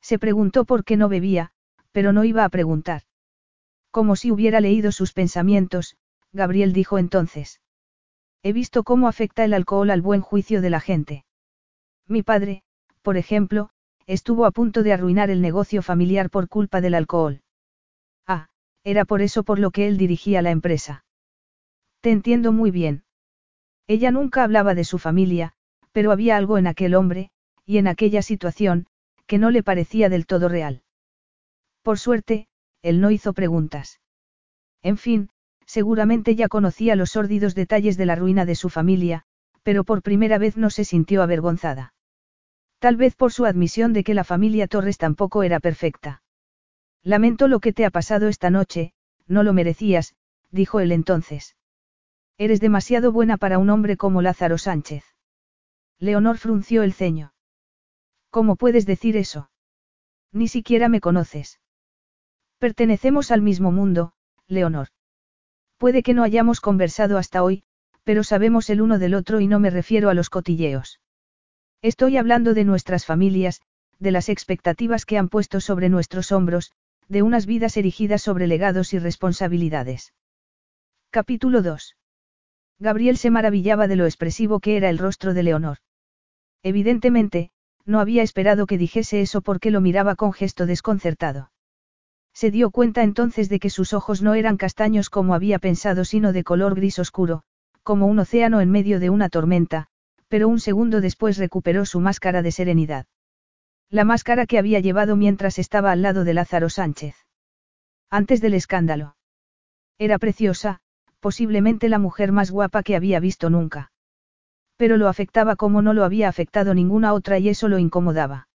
[0.00, 1.52] Se preguntó por qué no bebía,
[1.92, 3.02] pero no iba a preguntar.
[3.90, 5.98] Como si hubiera leído sus pensamientos,
[6.32, 7.60] Gabriel dijo entonces.
[8.42, 11.26] He visto cómo afecta el alcohol al buen juicio de la gente.
[12.08, 12.62] Mi padre,
[13.02, 13.68] por ejemplo,
[14.06, 17.42] estuvo a punto de arruinar el negocio familiar por culpa del alcohol.
[18.26, 18.48] Ah,
[18.84, 21.05] era por eso por lo que él dirigía la empresa.
[22.08, 23.02] Entiendo muy bien.
[23.88, 25.54] Ella nunca hablaba de su familia,
[25.90, 27.30] pero había algo en aquel hombre,
[27.64, 28.86] y en aquella situación,
[29.26, 30.84] que no le parecía del todo real.
[31.82, 32.46] Por suerte,
[32.80, 34.00] él no hizo preguntas.
[34.84, 35.30] En fin,
[35.66, 39.24] seguramente ya conocía los sórdidos detalles de la ruina de su familia,
[39.64, 41.92] pero por primera vez no se sintió avergonzada.
[42.78, 46.22] Tal vez por su admisión de que la familia Torres tampoco era perfecta.
[47.02, 48.92] Lamento lo que te ha pasado esta noche,
[49.26, 50.14] no lo merecías,
[50.52, 51.56] dijo él entonces.
[52.38, 55.04] Eres demasiado buena para un hombre como Lázaro Sánchez.
[55.98, 57.32] Leonor frunció el ceño.
[58.30, 59.50] ¿Cómo puedes decir eso?
[60.32, 61.60] Ni siquiera me conoces.
[62.58, 64.12] Pertenecemos al mismo mundo,
[64.48, 64.88] Leonor.
[65.78, 67.64] Puede que no hayamos conversado hasta hoy,
[68.04, 71.00] pero sabemos el uno del otro y no me refiero a los cotilleos.
[71.80, 73.62] Estoy hablando de nuestras familias,
[73.98, 76.72] de las expectativas que han puesto sobre nuestros hombros,
[77.08, 80.12] de unas vidas erigidas sobre legados y responsabilidades.
[81.10, 81.96] Capítulo 2.
[82.78, 85.78] Gabriel se maravillaba de lo expresivo que era el rostro de Leonor.
[86.62, 87.50] Evidentemente,
[87.84, 91.50] no había esperado que dijese eso porque lo miraba con gesto desconcertado.
[92.34, 96.32] Se dio cuenta entonces de que sus ojos no eran castaños como había pensado, sino
[96.34, 97.44] de color gris oscuro,
[97.82, 99.86] como un océano en medio de una tormenta,
[100.28, 103.06] pero un segundo después recuperó su máscara de serenidad.
[103.88, 107.14] La máscara que había llevado mientras estaba al lado de Lázaro Sánchez.
[108.10, 109.16] Antes del escándalo.
[109.98, 110.80] Era preciosa,
[111.20, 113.92] posiblemente la mujer más guapa que había visto nunca.
[114.76, 118.48] Pero lo afectaba como no lo había afectado ninguna otra y eso lo incomodaba.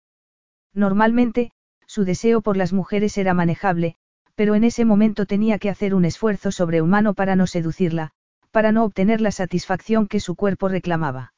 [0.73, 1.51] Normalmente,
[1.87, 3.95] su deseo por las mujeres era manejable,
[4.35, 8.11] pero en ese momento tenía que hacer un esfuerzo sobrehumano para no seducirla,
[8.51, 11.33] para no obtener la satisfacción que su cuerpo reclamaba.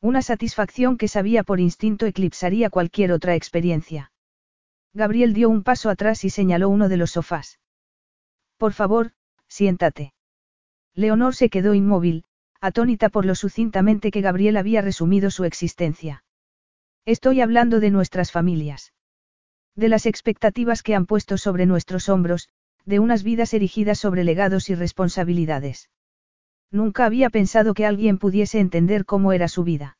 [0.00, 4.12] Una satisfacción que sabía por instinto eclipsaría cualquier otra experiencia.
[4.94, 7.58] Gabriel dio un paso atrás y señaló uno de los sofás.
[8.56, 9.12] Por favor,
[9.48, 10.12] siéntate.
[10.98, 12.24] Leonor se quedó inmóvil,
[12.60, 16.24] atónita por lo sucintamente que Gabriel había resumido su existencia.
[17.04, 18.92] Estoy hablando de nuestras familias.
[19.76, 22.48] De las expectativas que han puesto sobre nuestros hombros,
[22.84, 25.88] de unas vidas erigidas sobre legados y responsabilidades.
[26.72, 29.98] Nunca había pensado que alguien pudiese entender cómo era su vida.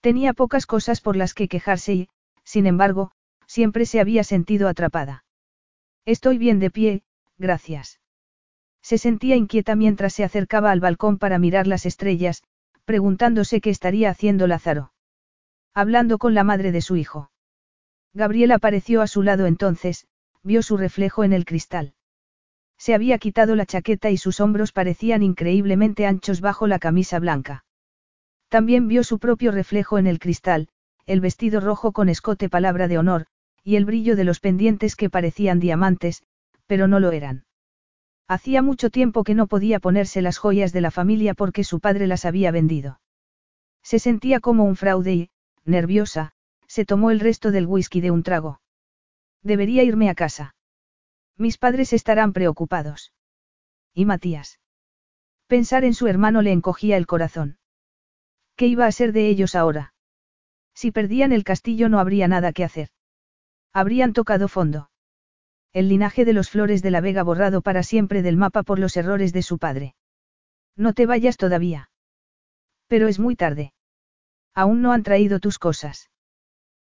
[0.00, 2.08] Tenía pocas cosas por las que quejarse y,
[2.42, 3.12] sin embargo,
[3.46, 5.26] siempre se había sentido atrapada.
[6.06, 7.02] Estoy bien de pie,
[7.36, 8.00] gracias.
[8.86, 12.44] Se sentía inquieta mientras se acercaba al balcón para mirar las estrellas,
[12.84, 14.92] preguntándose qué estaría haciendo Lázaro.
[15.74, 17.32] Hablando con la madre de su hijo.
[18.14, 20.06] Gabriel apareció a su lado entonces,
[20.44, 21.94] vio su reflejo en el cristal.
[22.78, 27.64] Se había quitado la chaqueta y sus hombros parecían increíblemente anchos bajo la camisa blanca.
[28.48, 30.68] También vio su propio reflejo en el cristal,
[31.06, 33.26] el vestido rojo con escote palabra de honor,
[33.64, 36.22] y el brillo de los pendientes que parecían diamantes,
[36.68, 37.45] pero no lo eran.
[38.28, 42.08] Hacía mucho tiempo que no podía ponerse las joyas de la familia porque su padre
[42.08, 43.00] las había vendido.
[43.82, 45.30] Se sentía como un fraude y,
[45.64, 46.32] nerviosa,
[46.66, 48.60] se tomó el resto del whisky de un trago.
[49.42, 50.56] Debería irme a casa.
[51.36, 53.12] Mis padres estarán preocupados.
[53.94, 54.58] ¿Y Matías?
[55.46, 57.58] Pensar en su hermano le encogía el corazón.
[58.56, 59.94] ¿Qué iba a ser de ellos ahora?
[60.74, 62.88] Si perdían el castillo no habría nada que hacer.
[63.72, 64.90] Habrían tocado fondo
[65.76, 68.96] el linaje de los Flores de la Vega borrado para siempre del mapa por los
[68.96, 69.94] errores de su padre.
[70.74, 71.90] No te vayas todavía.
[72.86, 73.74] Pero es muy tarde.
[74.54, 76.08] Aún no han traído tus cosas.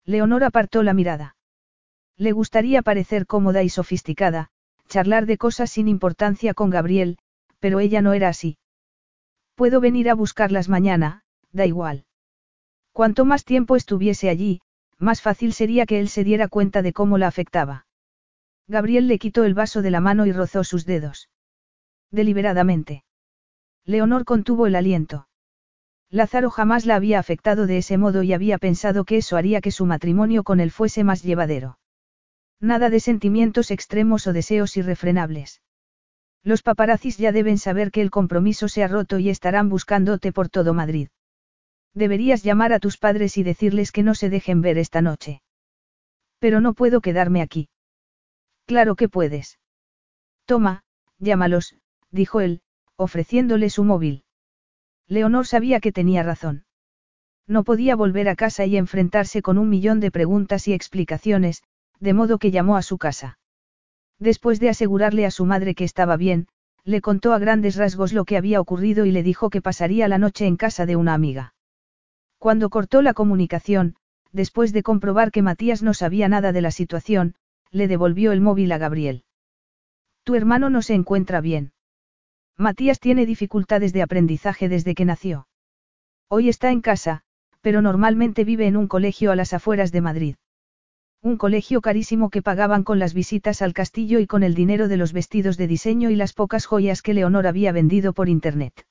[0.06, 1.36] Leonor apartó la mirada.
[2.18, 4.50] Le gustaría parecer cómoda y sofisticada,
[4.88, 7.20] charlar de cosas sin importancia con Gabriel,
[7.60, 8.58] pero ella no era así.
[9.54, 11.22] Puedo venir a buscarlas mañana,
[11.52, 12.06] da igual.
[12.92, 14.62] Cuanto más tiempo estuviese allí,
[14.98, 17.86] más fácil sería que él se diera cuenta de cómo la afectaba.
[18.70, 21.28] Gabriel le quitó el vaso de la mano y rozó sus dedos.
[22.12, 23.04] Deliberadamente.
[23.84, 25.28] Leonor contuvo el aliento.
[26.12, 29.72] Lázaro jamás la había afectado de ese modo y había pensado que eso haría que
[29.72, 31.80] su matrimonio con él fuese más llevadero.
[32.60, 35.64] Nada de sentimientos extremos o deseos irrefrenables.
[36.44, 40.48] Los paparazzis ya deben saber que el compromiso se ha roto y estarán buscándote por
[40.50, 41.10] todo Madrid.
[41.96, 45.42] Deberías llamar a tus padres y decirles que no se dejen ver esta noche.
[46.38, 47.70] Pero no puedo quedarme aquí.
[48.70, 49.58] Claro que puedes.
[50.46, 50.84] Toma,
[51.18, 51.76] llámalos,
[52.12, 52.62] dijo él,
[52.98, 54.26] ofreciéndole su móvil.
[55.08, 56.66] Leonor sabía que tenía razón.
[57.48, 61.64] No podía volver a casa y enfrentarse con un millón de preguntas y explicaciones,
[62.00, 63.40] de modo que llamó a su casa.
[64.20, 66.48] Después de asegurarle a su madre que estaba bien,
[66.84, 70.20] le contó a grandes rasgos lo que había ocurrido y le dijo que pasaría la
[70.20, 71.56] noche en casa de una amiga.
[72.38, 73.96] Cuando cortó la comunicación,
[74.32, 77.34] después de comprobar que Matías no sabía nada de la situación,
[77.72, 79.24] le devolvió el móvil a Gabriel.
[80.24, 81.72] Tu hermano no se encuentra bien.
[82.58, 85.48] Matías tiene dificultades de aprendizaje desde que nació.
[86.28, 87.22] Hoy está en casa,
[87.62, 90.36] pero normalmente vive en un colegio a las afueras de Madrid.
[91.22, 94.98] Un colegio carísimo que pagaban con las visitas al castillo y con el dinero de
[94.98, 98.86] los vestidos de diseño y las pocas joyas que Leonor había vendido por internet.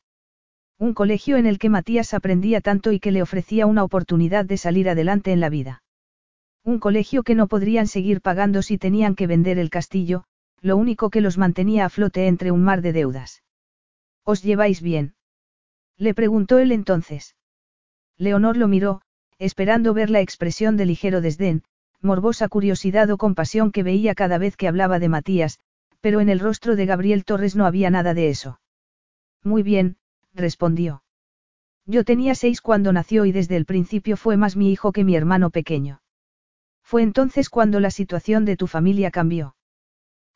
[0.78, 4.58] Un colegio en el que Matías aprendía tanto y que le ofrecía una oportunidad de
[4.58, 5.82] salir adelante en la vida.
[6.64, 10.24] Un colegio que no podrían seguir pagando si tenían que vender el castillo,
[10.60, 13.42] lo único que los mantenía a flote entre un mar de deudas.
[14.24, 15.14] ¿Os lleváis bien?
[15.96, 17.36] Le preguntó él entonces.
[18.16, 19.02] Leonor lo miró,
[19.38, 21.62] esperando ver la expresión de ligero desdén,
[22.00, 25.58] morbosa curiosidad o compasión que veía cada vez que hablaba de Matías,
[26.00, 28.60] pero en el rostro de Gabriel Torres no había nada de eso.
[29.42, 29.96] Muy bien,
[30.34, 31.02] respondió.
[31.86, 35.16] Yo tenía seis cuando nació y desde el principio fue más mi hijo que mi
[35.16, 36.00] hermano pequeño.
[36.88, 39.54] Fue entonces cuando la situación de tu familia cambió.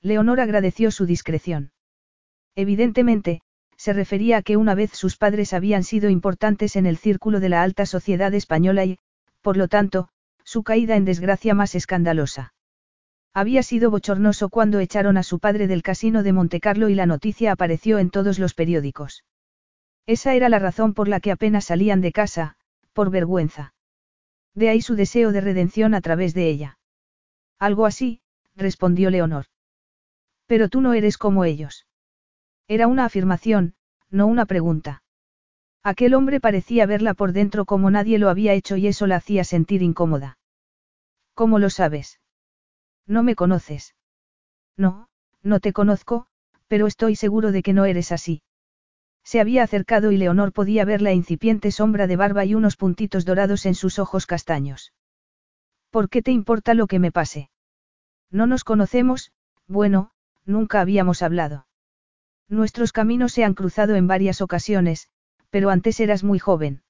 [0.02, 1.72] Leonor agradeció su discreción.
[2.54, 3.40] Evidentemente,
[3.78, 7.48] se refería a que una vez sus padres habían sido importantes en el círculo de
[7.48, 8.98] la alta sociedad española y,
[9.40, 10.10] por lo tanto,
[10.44, 12.52] su caída en desgracia más escandalosa.
[13.32, 17.52] Había sido bochornoso cuando echaron a su padre del casino de Montecarlo y la noticia
[17.52, 19.24] apareció en todos los periódicos.
[20.04, 22.56] Esa era la razón por la que apenas salían de casa,
[22.92, 23.71] por vergüenza.
[24.54, 26.78] De ahí su deseo de redención a través de ella.
[27.58, 28.20] Algo así,
[28.54, 29.46] respondió Leonor.
[30.46, 31.86] Pero tú no eres como ellos.
[32.68, 33.74] Era una afirmación,
[34.10, 35.02] no una pregunta.
[35.82, 39.44] Aquel hombre parecía verla por dentro como nadie lo había hecho y eso la hacía
[39.44, 40.38] sentir incómoda.
[41.34, 42.20] ¿Cómo lo sabes?
[43.06, 43.94] No me conoces.
[44.76, 45.08] No,
[45.42, 46.26] no te conozco,
[46.68, 48.42] pero estoy seguro de que no eres así.
[49.24, 53.24] Se había acercado y Leonor podía ver la incipiente sombra de barba y unos puntitos
[53.24, 54.92] dorados en sus ojos castaños.
[55.90, 57.50] ¿Por qué te importa lo que me pase?
[58.30, 59.32] No nos conocemos,
[59.68, 60.10] bueno,
[60.44, 61.66] nunca habíamos hablado.
[62.48, 65.08] Nuestros caminos se han cruzado en varias ocasiones,
[65.50, 66.82] pero antes eras muy joven.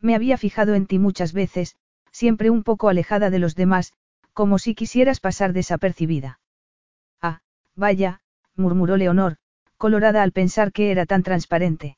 [0.00, 1.76] Me había fijado en ti muchas veces,
[2.10, 3.92] siempre un poco alejada de los demás,
[4.32, 6.40] como si quisieras pasar desapercibida.
[7.22, 7.40] Ah,
[7.74, 8.20] vaya,
[8.54, 9.38] murmuró Leonor,
[9.76, 11.96] colorada al pensar que era tan transparente.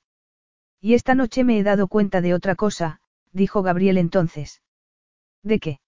[0.81, 3.01] Y esta noche me he dado cuenta de otra cosa,
[3.33, 4.63] dijo Gabriel entonces.
[5.43, 5.81] ¿De qué?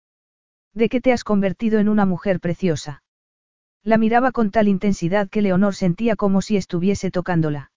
[0.74, 3.02] De que te has convertido en una mujer preciosa.
[3.82, 7.72] La miraba con tal intensidad que Leonor sentía como si estuviese tocándola.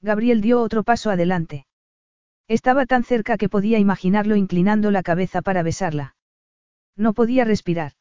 [0.00, 1.66] Gabriel dio otro paso adelante.
[2.46, 6.16] Estaba tan cerca que podía imaginarlo inclinando la cabeza para besarla.
[6.96, 7.92] No podía respirar.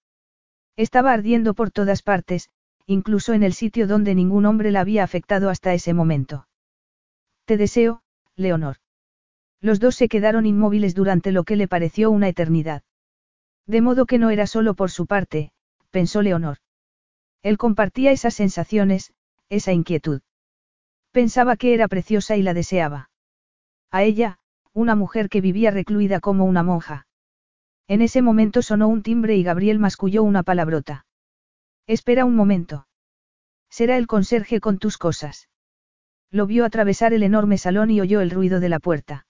[0.78, 2.50] Estaba ardiendo por todas partes,
[2.88, 6.48] incluso en el sitio donde ningún hombre la había afectado hasta ese momento.
[7.46, 8.02] Te deseo,
[8.36, 8.78] Leonor.
[9.60, 12.84] Los dos se quedaron inmóviles durante lo que le pareció una eternidad.
[13.66, 15.52] De modo que no era solo por su parte,
[15.92, 16.60] pensó Leonor.
[17.44, 19.14] Él compartía esas sensaciones,
[19.50, 20.22] esa inquietud.
[21.12, 23.10] Pensaba que era preciosa y la deseaba.
[23.92, 24.40] A ella,
[24.74, 27.08] una mujer que vivía recluida como una monja.
[27.88, 31.07] En ese momento sonó un timbre y Gabriel masculló una palabrota.
[31.88, 32.88] Espera un momento.
[33.70, 35.48] Será el conserje con tus cosas.
[36.30, 39.26] Lo vio atravesar el enorme salón y oyó el ruido de la puerta.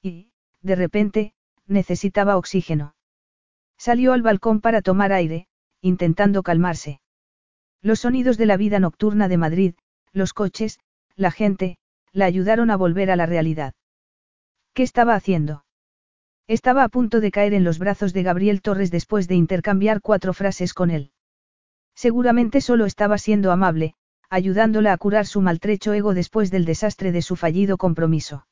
[0.00, 1.34] Y, de repente,
[1.66, 2.94] necesitaba oxígeno.
[3.76, 5.48] Salió al balcón para tomar aire,
[5.80, 7.00] intentando calmarse.
[7.80, 9.74] Los sonidos de la vida nocturna de Madrid,
[10.12, 10.78] los coches,
[11.16, 11.78] la gente,
[12.12, 13.74] la ayudaron a volver a la realidad.
[14.72, 15.64] ¿Qué estaba haciendo?
[16.46, 20.32] Estaba a punto de caer en los brazos de Gabriel Torres después de intercambiar cuatro
[20.32, 21.10] frases con él.
[21.94, 23.94] Seguramente solo estaba siendo amable,
[24.30, 28.46] ayudándola a curar su maltrecho ego después del desastre de su fallido compromiso.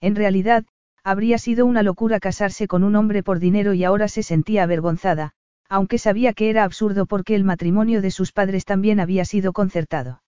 [0.00, 0.64] En realidad,
[1.02, 5.32] habría sido una locura casarse con un hombre por dinero y ahora se sentía avergonzada,
[5.68, 10.22] aunque sabía que era absurdo porque el matrimonio de sus padres también había sido concertado.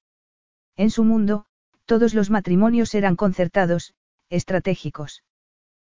[0.77, 1.47] En su mundo,
[1.87, 3.95] todos los matrimonios eran concertados,
[4.29, 5.23] estratégicos.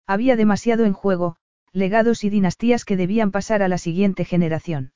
[0.07, 1.37] Había demasiado en juego,
[1.73, 4.93] legados y dinastías que debían pasar a la siguiente generación.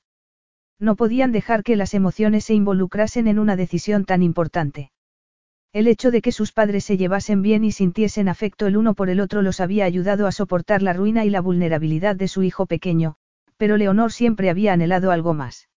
[0.83, 4.91] No podían dejar que las emociones se involucrasen en una decisión tan importante.
[5.73, 9.09] El hecho de que sus padres se llevasen bien y sintiesen afecto el uno por
[9.09, 12.67] el otro los había ayudado a soportar la ruina y la vulnerabilidad de su hijo
[12.67, 13.15] pequeño,
[13.57, 15.69] pero Leonor siempre había anhelado algo más.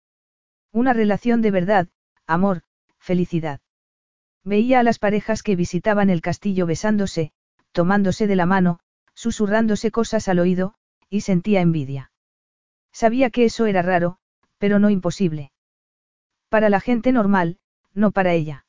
[0.72, 1.88] Una relación de verdad,
[2.26, 2.62] amor,
[2.98, 3.60] felicidad.
[4.42, 7.32] Veía a las parejas que visitaban el castillo besándose,
[7.72, 8.80] tomándose de la mano,
[9.12, 10.76] susurrándose cosas al oído,
[11.10, 12.10] y sentía envidia.
[12.90, 14.18] Sabía que eso era raro,
[14.64, 15.52] pero no imposible.
[16.48, 17.58] Para la gente normal,
[17.92, 18.64] no para ella.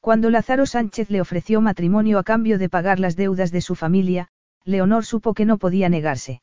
[0.00, 4.26] Cuando Lázaro Sánchez le ofreció matrimonio a cambio de pagar las deudas de su familia,
[4.64, 6.42] Leonor supo que no podía negarse.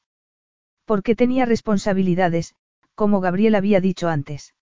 [0.85, 2.55] Porque tenía responsabilidades,
[2.95, 4.55] como Gabriel había dicho antes.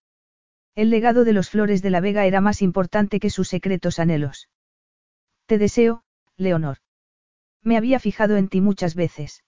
[0.74, 4.49] El legado de los Flores de la Vega era más importante que sus secretos anhelos.
[5.45, 6.01] Te deseo,
[6.36, 6.78] Leonor.
[7.62, 9.43] Me había fijado en ti muchas veces.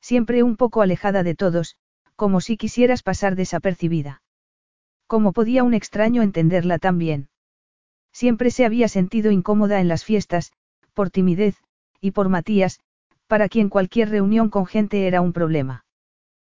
[0.00, 1.76] Siempre un poco alejada de todos,
[2.16, 4.22] como si quisieras pasar desapercibida.
[5.06, 7.28] ¿Cómo podía un extraño entenderla tan bien?
[8.12, 10.52] Siempre se había sentido incómoda en las fiestas,
[10.92, 11.56] por timidez,
[12.00, 12.80] y por Matías,
[13.26, 15.84] para quien cualquier reunión con gente era un problema.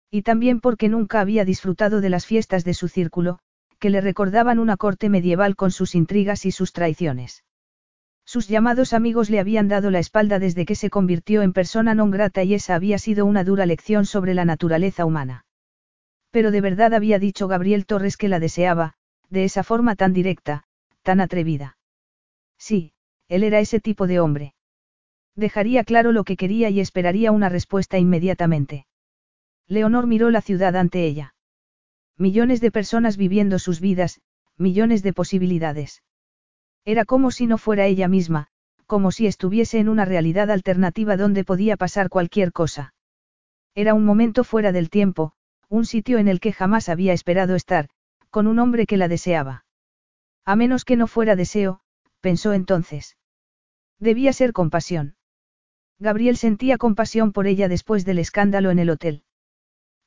[0.10, 3.40] Y también porque nunca había disfrutado de las fiestas de su círculo,
[3.80, 7.44] que le recordaban una corte medieval con sus intrigas y sus traiciones.
[8.26, 12.12] Sus llamados amigos le habían dado la espalda desde que se convirtió en persona non
[12.12, 15.46] grata y esa había sido una dura lección sobre la naturaleza humana.
[16.32, 18.94] Pero de verdad había dicho Gabriel Torres que la deseaba,
[19.30, 20.64] de esa forma tan directa,
[21.02, 21.78] tan atrevida.
[22.58, 22.94] Sí,
[23.28, 24.54] él era ese tipo de hombre.
[25.36, 28.86] Dejaría claro lo que quería y esperaría una respuesta inmediatamente.
[29.68, 31.36] Leonor miró la ciudad ante ella.
[32.18, 34.20] Millones de personas viviendo sus vidas,
[34.58, 36.04] millones de posibilidades.
[36.84, 38.48] Era como si no fuera ella misma,
[38.86, 42.94] como si estuviese en una realidad alternativa donde podía pasar cualquier cosa.
[43.76, 45.34] Era un momento fuera del tiempo,
[45.70, 47.90] un sitio en el que jamás había esperado estar,
[48.30, 49.66] con un hombre que la deseaba.
[50.44, 51.82] A menos que no fuera deseo,
[52.22, 53.18] pensó entonces.
[54.00, 55.16] Debía ser compasión.
[56.00, 59.24] Gabriel sentía compasión por ella después del escándalo en el hotel.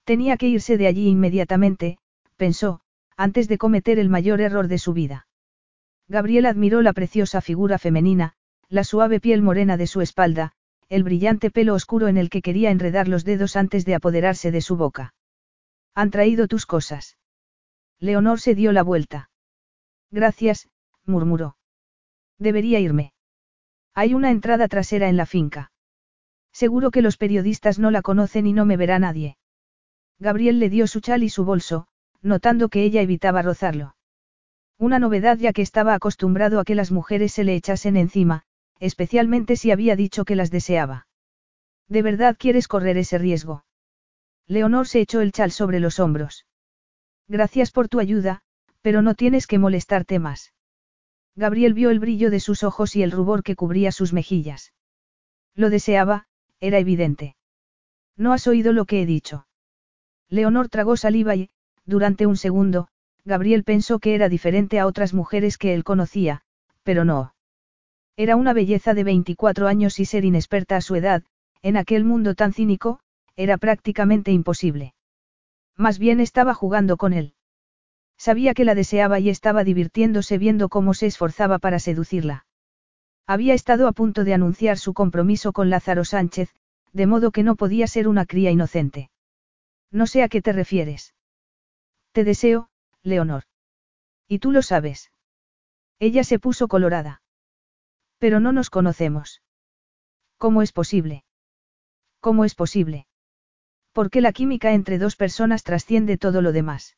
[0.05, 1.99] Tenía que irse de allí inmediatamente,
[2.37, 2.81] pensó,
[3.17, 5.29] antes de cometer el mayor error de su vida.
[6.09, 8.35] Gabriel admiró la preciosa figura femenina,
[8.69, 10.53] la suave piel morena de su espalda,
[10.89, 14.61] el brillante pelo oscuro en el que quería enredar los dedos antes de apoderarse de
[14.61, 15.15] su boca.
[15.95, 17.17] Han traído tus cosas.
[17.99, 19.31] Leonor se dio la vuelta.
[20.11, 20.69] Gracias,
[21.05, 21.57] murmuró.
[22.39, 23.13] Debería irme.
[23.95, 25.71] Hay una entrada trasera en la finca.
[26.53, 29.37] Seguro que los periodistas no la conocen y no me verá nadie.
[30.19, 31.87] Gabriel le dio su chal y su bolso,
[32.21, 33.97] notando que ella evitaba rozarlo.
[34.79, 38.43] Una novedad ya que estaba acostumbrado a que las mujeres se le echasen encima,
[38.81, 41.07] especialmente si había dicho que las deseaba.
[41.89, 43.65] ¿De verdad quieres correr ese riesgo?
[44.47, 46.47] Leonor se echó el chal sobre los hombros.
[47.29, 48.43] Gracias por tu ayuda,
[48.83, 50.53] pero no tienes que molestarte más.
[51.35, 54.73] Gabriel vio el brillo de sus ojos y el rubor que cubría sus mejillas.
[55.55, 56.27] Lo deseaba,
[56.61, 57.37] era evidente.
[58.17, 59.47] No has oído lo que he dicho.
[60.29, 61.51] Leonor tragó saliva y,
[61.85, 62.89] durante un segundo,
[63.25, 66.43] Gabriel pensó que era diferente a otras mujeres que él conocía,
[66.83, 67.35] pero no.
[68.17, 71.23] Era una belleza de 24 años y ser inexperta a su edad,
[71.63, 73.01] en aquel mundo tan cínico,
[73.37, 74.95] era prácticamente imposible.
[75.77, 77.35] Más bien estaba jugando con él.
[78.19, 82.47] Sabía que la deseaba y estaba divirtiéndose viendo cómo se esforzaba para seducirla.
[83.27, 86.55] Había estado a punto de anunciar su compromiso con Lázaro Sánchez,
[86.93, 89.11] de modo que no podía ser una cría inocente.
[89.91, 91.15] No sé a qué te refieres.
[92.13, 92.69] Te deseo,
[93.03, 93.45] Leonor.
[94.29, 95.11] Y tú lo sabes.
[95.99, 97.23] Ella se puso colorada.
[98.19, 99.43] Pero no nos conocemos.
[100.39, 101.25] ¿Cómo es posible?
[102.21, 103.07] ¿Cómo es posible?
[103.93, 106.97] Porque la química entre dos personas trasciende todo lo demás.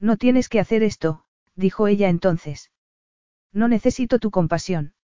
[0.00, 1.24] No tienes que hacer esto,
[1.56, 2.70] dijo ella entonces.
[3.52, 4.94] No necesito tu compasión.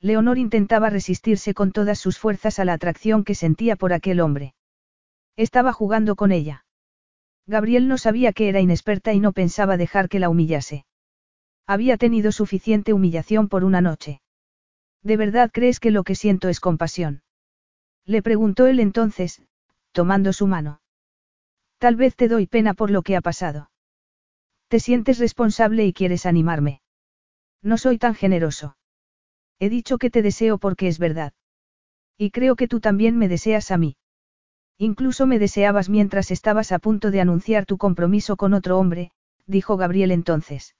[0.00, 4.54] Leonor intentaba resistirse con todas sus fuerzas a la atracción que sentía por aquel hombre.
[5.36, 6.64] Estaba jugando con ella.
[7.46, 10.84] Gabriel no sabía que era inexperta y no pensaba dejar que la humillase.
[11.66, 14.20] Había tenido suficiente humillación por una noche.
[15.02, 17.22] ¿De verdad crees que lo que siento es compasión?
[18.04, 19.42] Le preguntó él entonces,
[19.92, 20.80] tomando su mano.
[21.78, 23.70] Tal vez te doy pena por lo que ha pasado.
[24.68, 26.82] Te sientes responsable y quieres animarme.
[27.62, 28.76] No soy tan generoso.
[29.58, 31.32] He dicho que te deseo porque es verdad.
[32.16, 33.96] Y creo que tú también me deseas a mí.
[34.76, 39.10] Incluso me deseabas mientras estabas a punto de anunciar tu compromiso con otro hombre,
[39.46, 40.76] dijo Gabriel entonces.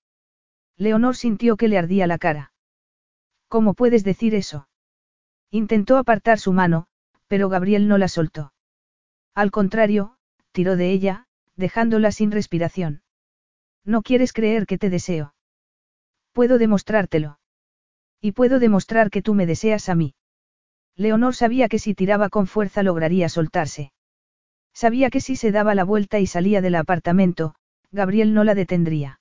[0.77, 2.53] Leonor sintió que le ardía la cara.
[3.49, 4.69] ¿Cómo puedes decir eso?
[5.51, 6.87] Intentó apartar su mano,
[7.27, 8.53] pero Gabriel no la soltó.
[9.35, 10.17] Al contrario,
[10.53, 11.27] tiró de ella,
[11.57, 13.03] dejándola sin respiración.
[13.85, 15.35] No quieres creer que te deseo.
[16.33, 17.39] Puedo demostrártelo.
[18.21, 20.15] Y puedo demostrar que tú me deseas a mí.
[20.97, 23.93] Leonor sabía que si tiraba con fuerza lograría soltarse.
[24.75, 27.55] Sabía que si se daba la vuelta y salía del apartamento,
[27.91, 29.21] Gabriel no la detendría.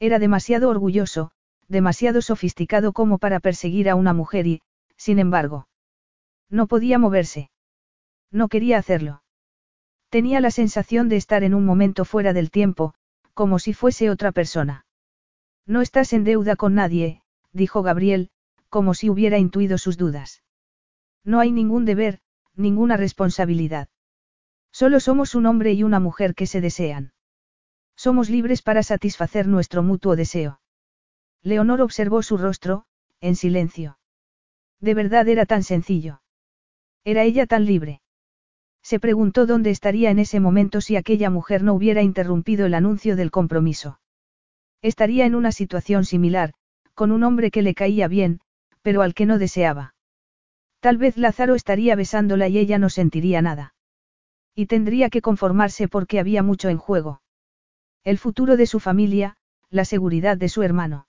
[0.00, 1.30] Era demasiado orgulloso,
[1.68, 4.62] demasiado sofisticado como para perseguir a una mujer y,
[4.96, 5.68] sin embargo,
[6.48, 7.50] no podía moverse.
[8.30, 9.22] No quería hacerlo.
[10.08, 12.94] Tenía la sensación de estar en un momento fuera del tiempo,
[13.34, 14.86] como si fuese otra persona.
[15.66, 17.22] No estás en deuda con nadie,
[17.52, 18.30] dijo Gabriel,
[18.68, 20.42] como si hubiera intuido sus dudas.
[21.24, 22.20] No hay ningún deber,
[22.54, 23.88] ninguna responsabilidad.
[24.72, 27.12] Solo somos un hombre y una mujer que se desean.
[27.96, 30.60] Somos libres para satisfacer nuestro mutuo deseo.
[31.42, 32.84] Leonor observó su rostro,
[33.20, 33.98] en silencio.
[34.80, 36.20] De verdad era tan sencillo.
[37.04, 38.02] Era ella tan libre.
[38.86, 43.16] Se preguntó dónde estaría en ese momento si aquella mujer no hubiera interrumpido el anuncio
[43.16, 43.98] del compromiso.
[44.80, 46.52] Estaría en una situación similar,
[46.94, 48.38] con un hombre que le caía bien,
[48.82, 49.96] pero al que no deseaba.
[50.78, 53.74] Tal vez Lázaro estaría besándola y ella no sentiría nada.
[54.54, 57.22] Y tendría que conformarse porque había mucho en juego.
[58.04, 59.36] El futuro de su familia,
[59.68, 61.08] la seguridad de su hermano.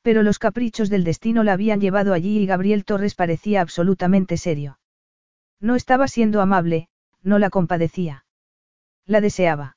[0.00, 4.78] Pero los caprichos del destino la habían llevado allí y Gabriel Torres parecía absolutamente serio.
[5.60, 6.88] No estaba siendo amable,
[7.22, 8.24] no la compadecía.
[9.06, 9.76] La deseaba.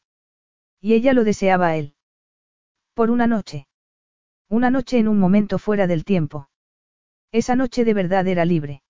[0.80, 1.96] Y ella lo deseaba a él.
[2.94, 3.68] Por una noche.
[4.50, 6.50] Una noche en un momento fuera del tiempo.
[7.32, 8.84] Esa noche de verdad era libre.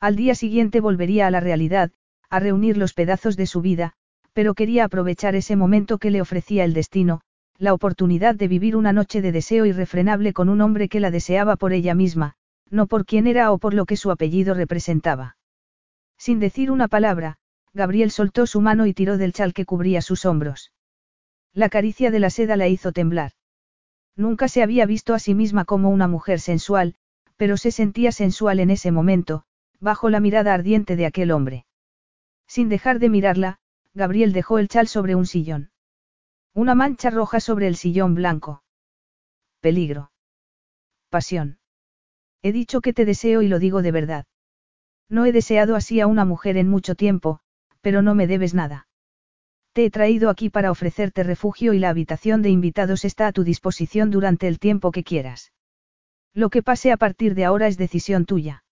[0.00, 1.92] Al día siguiente volvería a la realidad,
[2.30, 3.94] a reunir los pedazos de su vida,
[4.32, 7.20] pero quería aprovechar ese momento que le ofrecía el destino,
[7.58, 11.56] la oportunidad de vivir una noche de deseo irrefrenable con un hombre que la deseaba
[11.56, 12.34] por ella misma,
[12.70, 15.37] no por quién era o por lo que su apellido representaba.
[16.18, 17.38] Sin decir una palabra,
[17.72, 20.72] Gabriel soltó su mano y tiró del chal que cubría sus hombros.
[21.54, 23.32] La caricia de la seda la hizo temblar.
[24.16, 26.96] Nunca se había visto a sí misma como una mujer sensual,
[27.36, 29.44] pero se sentía sensual en ese momento,
[29.78, 31.66] bajo la mirada ardiente de aquel hombre.
[32.48, 33.58] Sin dejar de mirarla,
[33.94, 35.70] Gabriel dejó el chal sobre un sillón.
[36.52, 38.64] Una mancha roja sobre el sillón blanco.
[39.60, 40.10] Peligro.
[41.10, 41.58] Pasión.
[42.42, 44.26] He dicho que te deseo y lo digo de verdad.
[45.08, 47.40] No he deseado así a una mujer en mucho tiempo,
[47.80, 48.86] pero no me debes nada.
[49.72, 53.44] Te he traído aquí para ofrecerte refugio y la habitación de invitados está a tu
[53.44, 55.52] disposición durante el tiempo que quieras.
[56.34, 58.64] Lo que pase a partir de ahora es decisión tuya.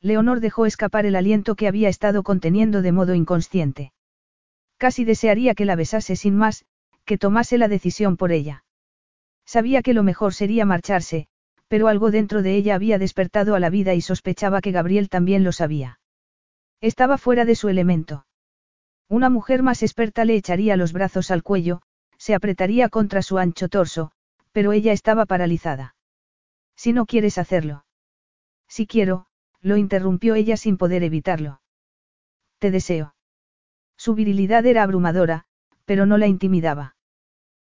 [0.00, 3.92] Leonor dejó escapar el aliento que había estado conteniendo de modo inconsciente.
[4.76, 6.66] Casi desearía que la besase sin más,
[7.04, 8.64] que tomase la decisión por ella.
[9.46, 11.28] Sabía que lo mejor sería marcharse,
[11.74, 15.42] pero algo dentro de ella había despertado a la vida y sospechaba que Gabriel también
[15.42, 15.98] lo sabía.
[16.80, 18.26] Estaba fuera de su elemento.
[19.08, 21.82] Una mujer más experta le echaría los brazos al cuello,
[22.16, 24.12] se apretaría contra su ancho torso,
[24.52, 25.96] pero ella estaba paralizada.
[26.76, 27.84] Si no quieres hacerlo.
[28.68, 29.26] Si quiero,
[29.60, 31.60] lo interrumpió ella sin poder evitarlo.
[32.60, 33.16] Te deseo.
[33.96, 35.46] Su virilidad era abrumadora,
[35.86, 36.94] pero no la intimidaba.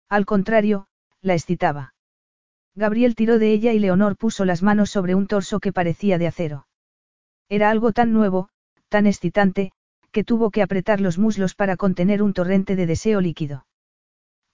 [0.08, 0.88] Al contrario,
[1.20, 1.94] la excitaba.
[2.78, 6.28] Gabriel tiró de ella y Leonor puso las manos sobre un torso que parecía de
[6.28, 6.68] acero.
[7.50, 8.50] Era algo tan nuevo,
[8.88, 9.72] tan excitante,
[10.12, 13.66] que tuvo que apretar los muslos para contener un torrente de deseo líquido.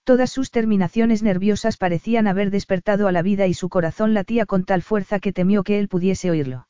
[0.06, 4.64] Todas sus terminaciones nerviosas parecían haber despertado a la vida y su corazón latía con
[4.64, 6.70] tal fuerza que temió que él pudiese oírlo.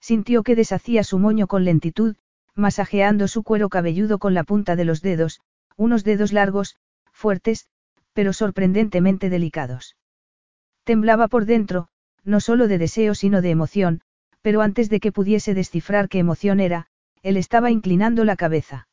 [0.00, 2.16] Sintió que deshacía su moño con lentitud,
[2.56, 5.40] masajeando su cuero cabelludo con la punta de los dedos,
[5.76, 6.74] unos dedos largos,
[7.12, 7.68] fuertes,
[8.12, 9.94] pero sorprendentemente delicados.
[10.84, 11.88] Temblaba por dentro,
[12.24, 14.02] no solo de deseo sino de emoción,
[14.42, 16.86] pero antes de que pudiese descifrar qué emoción era,
[17.22, 18.86] él estaba inclinando la cabeza.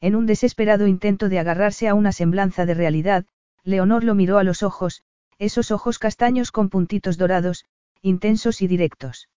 [0.00, 3.24] En un desesperado intento de agarrarse a una semblanza de realidad,
[3.64, 5.02] Leonor lo miró a los ojos,
[5.38, 7.64] esos ojos castaños con puntitos dorados,
[8.02, 9.28] intensos y directos.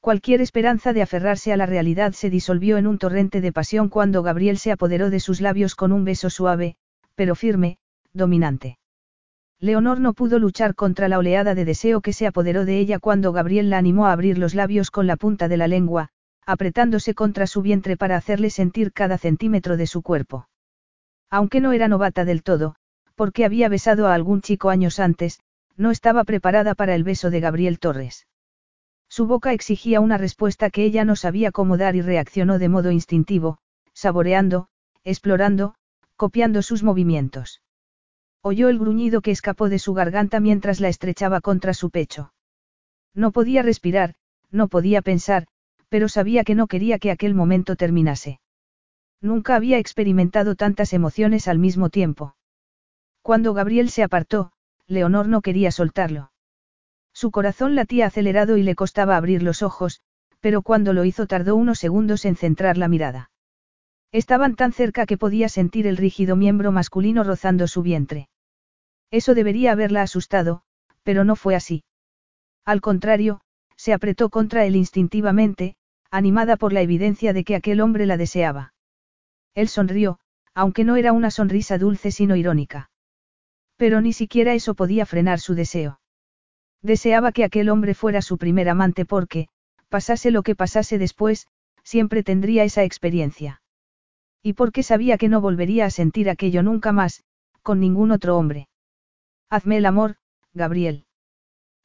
[0.00, 4.22] Cualquier esperanza de aferrarse a la realidad se disolvió en un torrente de pasión cuando
[4.22, 6.76] Gabriel se apoderó de sus labios con un beso suave,
[7.14, 7.78] pero firme,
[8.12, 8.78] dominante.
[9.62, 13.30] Leonor no pudo luchar contra la oleada de deseo que se apoderó de ella cuando
[13.32, 16.08] Gabriel la animó a abrir los labios con la punta de la lengua,
[16.44, 20.48] apretándose contra su vientre para hacerle sentir cada centímetro de su cuerpo.
[21.30, 22.74] Aunque no era novata del todo,
[23.14, 25.38] porque había besado a algún chico años antes,
[25.76, 28.26] no estaba preparada para el beso de Gabriel Torres.
[29.08, 32.90] Su boca exigía una respuesta que ella no sabía cómo dar y reaccionó de modo
[32.90, 33.58] instintivo,
[33.92, 34.66] saboreando,
[35.04, 35.76] explorando,
[36.16, 37.61] copiando sus movimientos.
[38.42, 42.32] Oyó el gruñido que escapó de su garganta mientras la estrechaba contra su pecho.
[43.14, 44.14] No podía respirar,
[44.50, 45.46] no podía pensar,
[45.88, 48.40] pero sabía que no quería que aquel momento terminase.
[49.20, 52.34] Nunca había experimentado tantas emociones al mismo tiempo.
[53.22, 54.50] Cuando Gabriel se apartó,
[54.88, 56.32] Leonor no quería soltarlo.
[57.12, 60.00] Su corazón latía acelerado y le costaba abrir los ojos,
[60.40, 63.30] pero cuando lo hizo tardó unos segundos en centrar la mirada.
[64.10, 68.28] Estaban tan cerca que podía sentir el rígido miembro masculino rozando su vientre.
[69.12, 70.62] Eso debería haberla asustado,
[71.04, 71.84] pero no fue así.
[72.64, 73.42] Al contrario,
[73.76, 75.76] se apretó contra él instintivamente,
[76.10, 78.74] animada por la evidencia de que aquel hombre la deseaba.
[79.54, 80.18] Él sonrió,
[80.54, 82.90] aunque no era una sonrisa dulce sino irónica.
[83.76, 86.00] Pero ni siquiera eso podía frenar su deseo.
[86.80, 89.48] Deseaba que aquel hombre fuera su primer amante porque,
[89.90, 91.48] pasase lo que pasase después,
[91.84, 93.60] siempre tendría esa experiencia.
[94.42, 97.24] Y porque sabía que no volvería a sentir aquello nunca más,
[97.62, 98.68] con ningún otro hombre.
[99.52, 100.16] Hazme el amor,
[100.54, 101.04] Gabriel.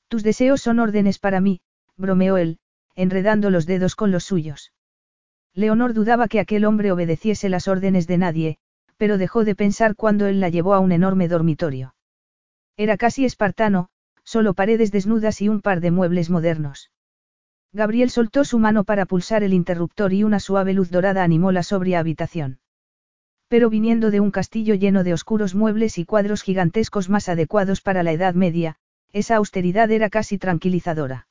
[0.07, 1.59] Tus deseos son órdenes para mí,
[1.97, 2.59] bromeó él,
[2.95, 4.71] enredando los dedos con los suyos.
[5.53, 8.57] Leonor dudaba que aquel hombre obedeciese las órdenes de nadie,
[8.95, 11.93] pero dejó de pensar cuando él la llevó a un enorme dormitorio.
[12.77, 13.89] Era casi espartano,
[14.23, 16.91] Solo paredes desnudas y un par de muebles modernos.
[17.73, 21.63] Gabriel soltó su mano para pulsar el interruptor y una suave luz dorada animó la
[21.63, 22.59] sobria habitación.
[23.47, 28.03] Pero viniendo de un castillo lleno de oscuros muebles y cuadros gigantescos más adecuados para
[28.03, 28.77] la Edad Media,
[29.13, 31.27] esa austeridad era casi tranquilizadora.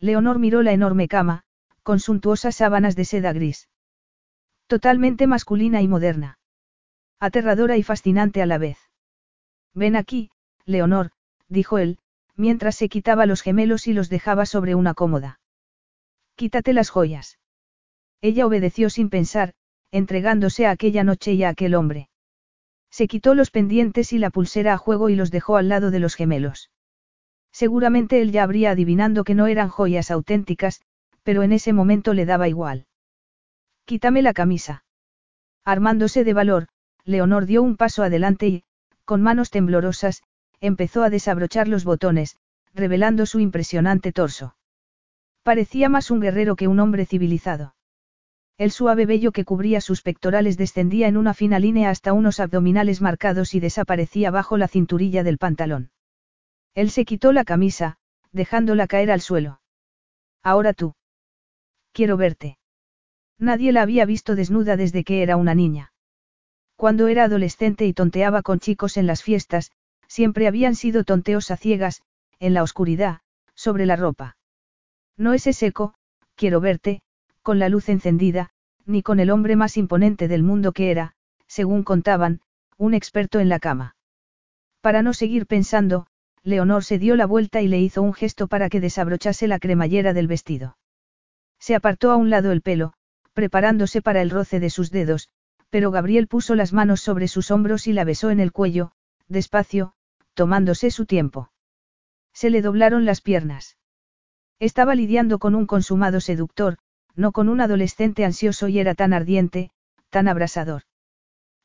[0.00, 1.44] Leonor miró la enorme cama,
[1.82, 3.68] con suntuosas sábanas de seda gris.
[4.66, 6.38] Totalmente masculina y moderna.
[7.20, 8.78] Aterradora y fascinante a la vez.
[9.74, 10.30] Ven aquí,
[10.66, 11.10] Leonor,
[11.48, 11.98] dijo él,
[12.36, 15.40] mientras se quitaba los gemelos y los dejaba sobre una cómoda.
[16.36, 17.38] Quítate las joyas.
[18.20, 19.54] Ella obedeció sin pensar,
[19.90, 22.08] entregándose a aquella noche y a aquel hombre.
[22.90, 25.98] Se quitó los pendientes y la pulsera a juego y los dejó al lado de
[25.98, 26.70] los gemelos.
[27.52, 30.80] Seguramente él ya habría adivinando que no eran joyas auténticas,
[31.22, 32.86] pero en ese momento le daba igual.
[33.84, 34.84] Quítame la camisa.
[35.64, 36.68] Armándose de valor,
[37.04, 38.64] Leonor dio un paso adelante y,
[39.04, 40.22] con manos temblorosas,
[40.60, 42.36] empezó a desabrochar los botones,
[42.74, 44.56] revelando su impresionante torso.
[45.42, 47.74] Parecía más un guerrero que un hombre civilizado.
[48.58, 53.00] El suave vello que cubría sus pectorales descendía en una fina línea hasta unos abdominales
[53.00, 55.92] marcados y desaparecía bajo la cinturilla del pantalón.
[56.74, 57.98] Él se quitó la camisa,
[58.32, 59.60] dejándola caer al suelo.
[60.42, 60.94] Ahora tú.
[61.92, 62.58] Quiero verte.
[63.38, 65.92] Nadie la había visto desnuda desde que era una niña.
[66.74, 69.70] Cuando era adolescente y tonteaba con chicos en las fiestas,
[70.08, 72.02] siempre habían sido tonteos a ciegas,
[72.40, 73.20] en la oscuridad,
[73.54, 74.36] sobre la ropa.
[75.16, 75.94] No ese seco,
[76.34, 77.02] quiero verte,
[77.42, 78.50] con la luz encendida,
[78.84, 81.14] ni con el hombre más imponente del mundo que era,
[81.46, 82.40] según contaban,
[82.76, 83.96] un experto en la cama.
[84.80, 86.06] Para no seguir pensando,
[86.42, 90.12] Leonor se dio la vuelta y le hizo un gesto para que desabrochase la cremallera
[90.12, 90.78] del vestido.
[91.58, 92.94] Se apartó a un lado el pelo,
[93.32, 95.28] preparándose para el roce de sus dedos,
[95.70, 98.92] pero Gabriel puso las manos sobre sus hombros y la besó en el cuello,
[99.28, 99.92] despacio,
[100.34, 101.50] tomándose su tiempo.
[102.32, 103.76] Se le doblaron las piernas.
[104.60, 106.78] Estaba lidiando con un consumado seductor,
[107.18, 109.70] no con un adolescente ansioso y era tan ardiente,
[110.08, 110.82] tan abrasador.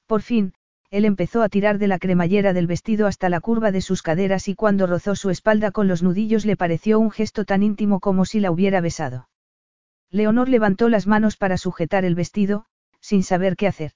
[0.08, 0.54] Por fin,
[0.90, 4.48] él empezó a tirar de la cremallera del vestido hasta la curva de sus caderas
[4.48, 8.26] y cuando rozó su espalda con los nudillos le pareció un gesto tan íntimo como
[8.26, 9.30] si la hubiera besado.
[10.10, 12.66] Leonor levantó las manos para sujetar el vestido,
[13.00, 13.92] sin saber qué hacer.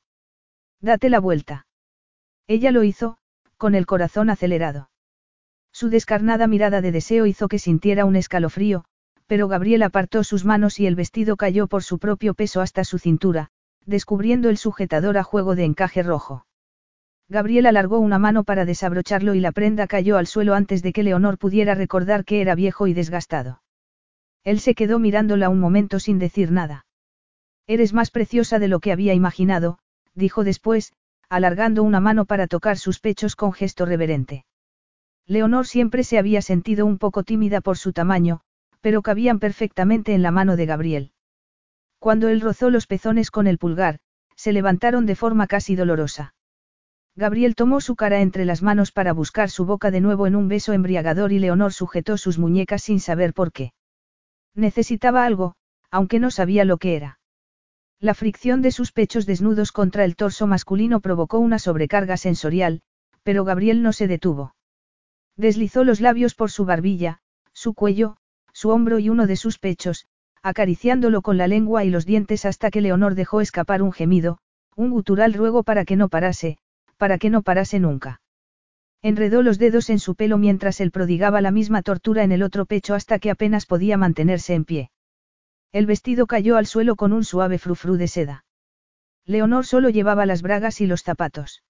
[0.79, 1.65] Date la vuelta.
[2.47, 3.17] Ella lo hizo,
[3.57, 4.89] con el corazón acelerado.
[5.71, 8.85] Su descarnada mirada de deseo hizo que sintiera un escalofrío,
[9.28, 12.97] pero Gabriel apartó sus manos y el vestido cayó por su propio peso hasta su
[12.97, 13.49] cintura,
[13.86, 16.45] descubriendo el sujetador a juego de encaje rojo.
[17.30, 21.03] Gabriel alargó una mano para desabrocharlo y la prenda cayó al suelo antes de que
[21.03, 23.61] Leonor pudiera recordar que era viejo y desgastado.
[24.45, 26.86] Él se quedó mirándola un momento sin decir nada.
[27.67, 29.80] Eres más preciosa de lo que había imaginado,
[30.15, 30.93] dijo después,
[31.28, 34.45] alargando una mano para tocar sus pechos con gesto reverente.
[35.25, 38.39] Leonor siempre se había sentido un poco tímida por su tamaño,
[38.88, 41.11] pero cabían perfectamente en la mano de Gabriel.
[41.99, 43.99] Cuando él rozó los pezones con el pulgar,
[44.38, 46.35] se levantaron de forma casi dolorosa.
[47.13, 50.47] Gabriel tomó su cara entre las manos para buscar su boca de nuevo en un
[50.47, 53.73] beso embriagador y Leonor sujetó sus muñecas sin saber por qué.
[54.55, 55.55] Necesitaba algo,
[55.91, 57.19] aunque no sabía lo que era.
[57.99, 62.79] La fricción de sus pechos desnudos contra el torso masculino provocó una sobrecarga sensorial,
[63.23, 64.55] pero Gabriel no se detuvo.
[65.35, 67.19] Deslizó los labios por su barbilla,
[67.51, 68.15] su cuello,
[68.57, 70.07] su hombro y uno de sus pechos,
[70.41, 74.39] acariciándolo con la lengua y los dientes hasta que Leonor dejó escapar un gemido,
[74.75, 76.57] un gutural ruego para que no parase,
[76.97, 78.19] para que no parase nunca.
[79.03, 82.65] Enredó los dedos en su pelo mientras él prodigaba la misma tortura en el otro
[82.65, 84.89] pecho hasta que apenas podía mantenerse en pie.
[85.71, 88.43] El vestido cayó al suelo con un suave frufru de seda.
[89.23, 91.63] Leonor solo llevaba las bragas y los zapatos.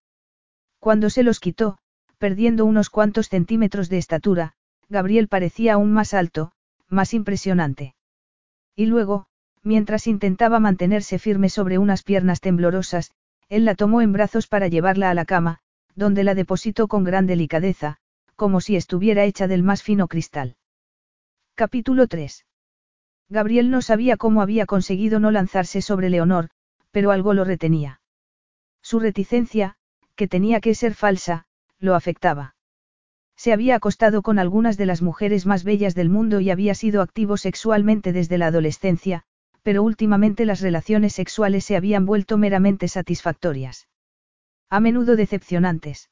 [0.79, 1.79] Cuando se los quitó,
[2.17, 4.53] perdiendo unos cuantos centímetros de estatura,
[4.88, 6.53] Gabriel parecía aún más alto,
[6.89, 7.95] más impresionante.
[8.75, 9.27] Y luego,
[9.63, 13.11] mientras intentaba mantenerse firme sobre unas piernas temblorosas,
[13.49, 15.59] él la tomó en brazos para llevarla a la cama,
[15.95, 17.97] donde la depositó con gran delicadeza,
[18.35, 20.55] como si estuviera hecha del más fino cristal.
[21.55, 22.45] Capítulo 3.
[23.29, 26.49] Gabriel no sabía cómo había conseguido no lanzarse sobre Leonor,
[26.91, 27.99] pero algo lo retenía.
[28.81, 29.75] Su reticencia,
[30.15, 31.45] que tenía que ser falsa,
[31.79, 32.55] lo afectaba.
[33.38, 37.01] Se había acostado con algunas de las mujeres más bellas del mundo y había sido
[37.01, 39.23] activo sexualmente desde la adolescencia,
[39.61, 43.88] pero últimamente las relaciones sexuales se habían vuelto meramente satisfactorias.
[44.69, 46.09] A menudo decepcionantes.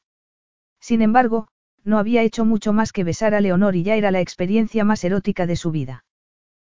[0.79, 1.47] Sin embargo,
[1.83, 5.03] no había hecho mucho más que besar a Leonor y ya era la experiencia más
[5.03, 6.05] erótica de su vida.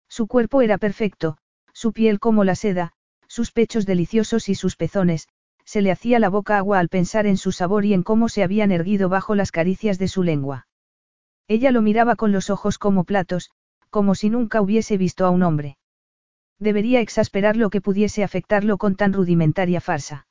[0.09, 1.37] Su cuerpo era perfecto,
[1.73, 2.93] su piel como la seda,
[3.27, 5.29] sus pechos deliciosos y sus pezones,
[5.69, 8.43] se le hacía la boca agua al pensar en su sabor y en cómo se
[8.43, 10.67] habían erguido bajo las caricias de su lengua.
[11.47, 13.51] Ella lo miraba con los ojos como platos,
[13.91, 15.77] como si nunca hubiese visto a un hombre.
[16.59, 20.27] Debería exasperar lo que pudiese afectarlo con tan rudimentaria farsa.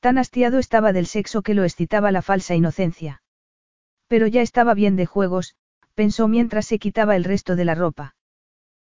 [0.00, 3.20] Tan hastiado estaba del sexo que lo excitaba la falsa inocencia.
[4.08, 5.54] Pero ya estaba bien de juegos,
[5.94, 8.16] pensó mientras se quitaba el resto de la ropa.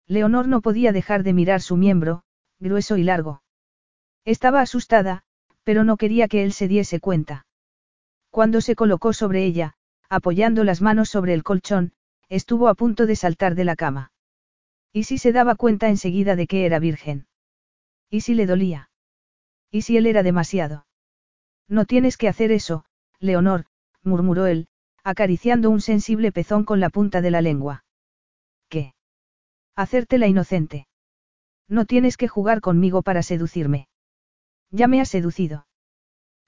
[0.06, 2.24] Leonor no podía dejar de mirar su miembro,
[2.58, 3.42] grueso y largo.
[4.24, 5.26] Estaba asustada,
[5.68, 7.46] pero no quería que él se diese cuenta.
[8.30, 9.74] Cuando se colocó sobre ella,
[10.08, 11.92] apoyando las manos sobre el colchón,
[12.30, 14.14] estuvo a punto de saltar de la cama.
[14.94, 17.28] ¿Y si se daba cuenta enseguida de que era virgen?
[18.10, 18.90] ¿Y si le dolía?
[19.70, 20.86] ¿Y si él era demasiado?
[21.68, 22.86] No tienes que hacer eso,
[23.20, 23.66] Leonor,
[24.04, 24.70] murmuró él,
[25.04, 27.84] acariciando un sensible pezón con la punta de la lengua.
[28.70, 28.94] ¿Qué?
[29.76, 30.88] Hacerte la inocente.
[31.68, 33.90] No tienes que jugar conmigo para seducirme.
[34.72, 35.68] Ya me has seducido.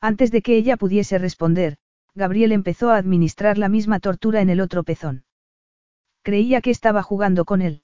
[0.01, 1.78] Antes de que ella pudiese responder,
[2.15, 5.26] Gabriel empezó a administrar la misma tortura en el otro pezón.
[6.22, 7.84] Creía que estaba jugando con él.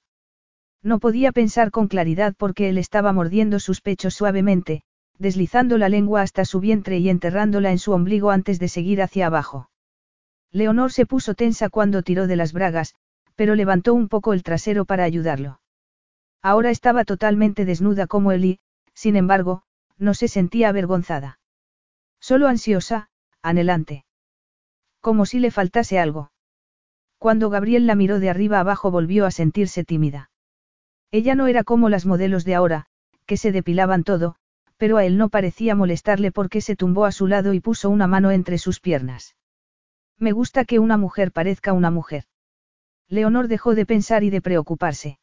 [0.82, 4.82] No podía pensar con claridad porque él estaba mordiendo sus pechos suavemente,
[5.18, 9.26] deslizando la lengua hasta su vientre y enterrándola en su ombligo antes de seguir hacia
[9.26, 9.70] abajo.
[10.52, 12.94] Leonor se puso tensa cuando tiró de las bragas,
[13.34, 15.60] pero levantó un poco el trasero para ayudarlo.
[16.42, 18.58] Ahora estaba totalmente desnuda como él y,
[18.94, 19.62] sin embargo,
[19.98, 21.38] no se sentía avergonzada.
[22.20, 23.08] Solo ansiosa,
[23.42, 24.04] anhelante.
[25.00, 26.32] Como si le faltase algo.
[27.18, 30.30] Cuando Gabriel la miró de arriba abajo volvió a sentirse tímida.
[31.10, 32.86] Ella no era como las modelos de ahora,
[33.26, 34.36] que se depilaban todo,
[34.76, 38.06] pero a él no parecía molestarle porque se tumbó a su lado y puso una
[38.06, 39.36] mano entre sus piernas.
[40.18, 42.24] Me gusta que una mujer parezca una mujer.
[43.08, 45.18] Leonor dejó de pensar y de preocuparse.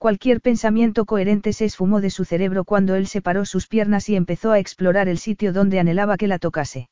[0.00, 4.50] Cualquier pensamiento coherente se esfumó de su cerebro cuando él separó sus piernas y empezó
[4.50, 6.88] a explorar el sitio donde anhelaba que la tocase.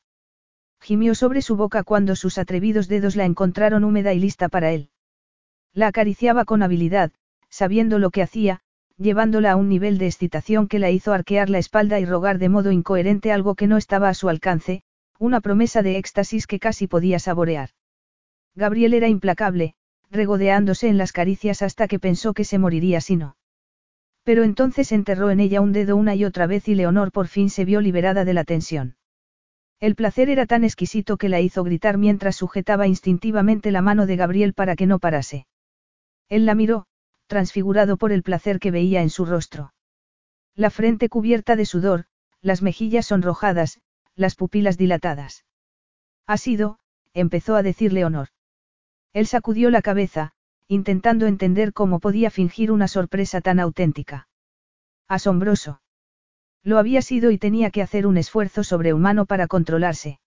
[0.79, 4.91] Gimió sobre su boca cuando sus atrevidos dedos la encontraron húmeda y lista para él.
[5.73, 7.11] La acariciaba con habilidad,
[7.49, 8.59] sabiendo lo que hacía,
[8.95, 12.49] llevándola a un nivel de excitación que la hizo arquear la espalda y rogar de
[12.49, 14.83] modo incoherente algo que no estaba a su alcance,
[15.17, 17.71] una promesa de éxtasis que casi podía saborear.
[18.53, 19.73] Gabriel era implacable,
[20.09, 23.37] regodeándose en las caricias hasta que pensó que se moriría si no.
[24.23, 27.49] Pero entonces enterró en ella un dedo una y otra vez y Leonor por fin
[27.49, 28.95] se vio liberada de la tensión.
[29.79, 34.17] El placer era tan exquisito que la hizo gritar mientras sujetaba instintivamente la mano de
[34.17, 35.47] Gabriel para que no parase.
[36.27, 36.85] Él la miró,
[37.27, 39.73] transfigurado por el placer que veía en su rostro.
[40.55, 42.05] La frente cubierta de sudor,
[42.41, 43.79] las mejillas sonrojadas,
[44.15, 45.45] las pupilas dilatadas.
[46.27, 46.79] Ha sido,
[47.13, 48.29] empezó a decir Leonor.
[49.13, 50.33] Él sacudió la cabeza,
[50.67, 54.27] intentando entender cómo podía fingir una sorpresa tan auténtica.
[55.07, 55.81] Asombroso.
[56.63, 60.19] Lo había sido y tenía que hacer un esfuerzo sobrehumano para controlarse.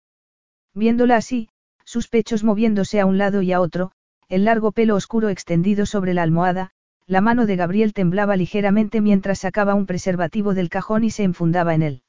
[0.74, 1.49] Viéndola así,
[1.85, 3.93] sus pechos moviéndose a un lado y a otro,
[4.28, 6.70] el largo pelo oscuro extendido sobre la almohada,
[7.07, 11.74] la mano de Gabriel temblaba ligeramente mientras sacaba un preservativo del cajón y se enfundaba
[11.74, 12.03] en él.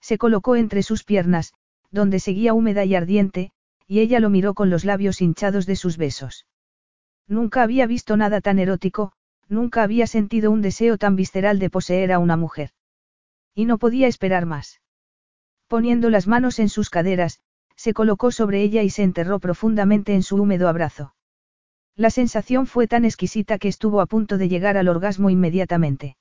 [0.00, 1.54] Se colocó entre sus piernas,
[1.90, 3.52] donde seguía húmeda y ardiente,
[3.86, 6.46] y ella lo miró con los labios hinchados de sus besos.
[7.28, 9.12] Nunca había visto nada tan erótico,
[9.48, 12.70] nunca había sentido un deseo tan visceral de poseer a una mujer.
[13.54, 14.80] Y no podía esperar más.
[15.68, 17.40] Poniendo las manos en sus caderas,
[17.76, 21.14] se colocó sobre ella y se enterró profundamente en su húmedo abrazo.
[21.94, 26.16] La sensación fue tan exquisita que estuvo a punto de llegar al orgasmo inmediatamente.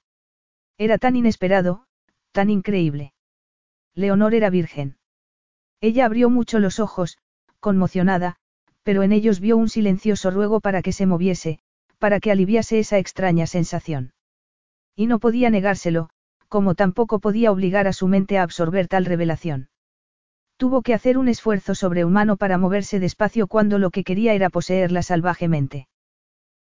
[0.77, 1.85] Era tan inesperado,
[2.31, 3.13] tan increíble.
[3.93, 4.97] Leonor era virgen.
[5.81, 7.17] Ella abrió mucho los ojos,
[7.65, 8.35] conmocionada,
[8.83, 11.57] pero en ellos vio un silencioso ruego para que se moviese,
[11.97, 14.13] para que aliviase esa extraña sensación.
[14.95, 16.09] Y no podía negárselo,
[16.47, 19.69] como tampoco podía obligar a su mente a absorber tal revelación.
[20.57, 25.01] Tuvo que hacer un esfuerzo sobrehumano para moverse despacio cuando lo que quería era poseerla
[25.01, 25.87] salvajemente.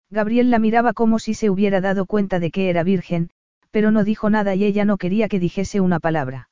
[0.09, 3.29] Gabriel la miraba como si se hubiera dado cuenta de que era virgen,
[3.69, 6.49] pero no dijo nada y ella no quería que dijese una palabra.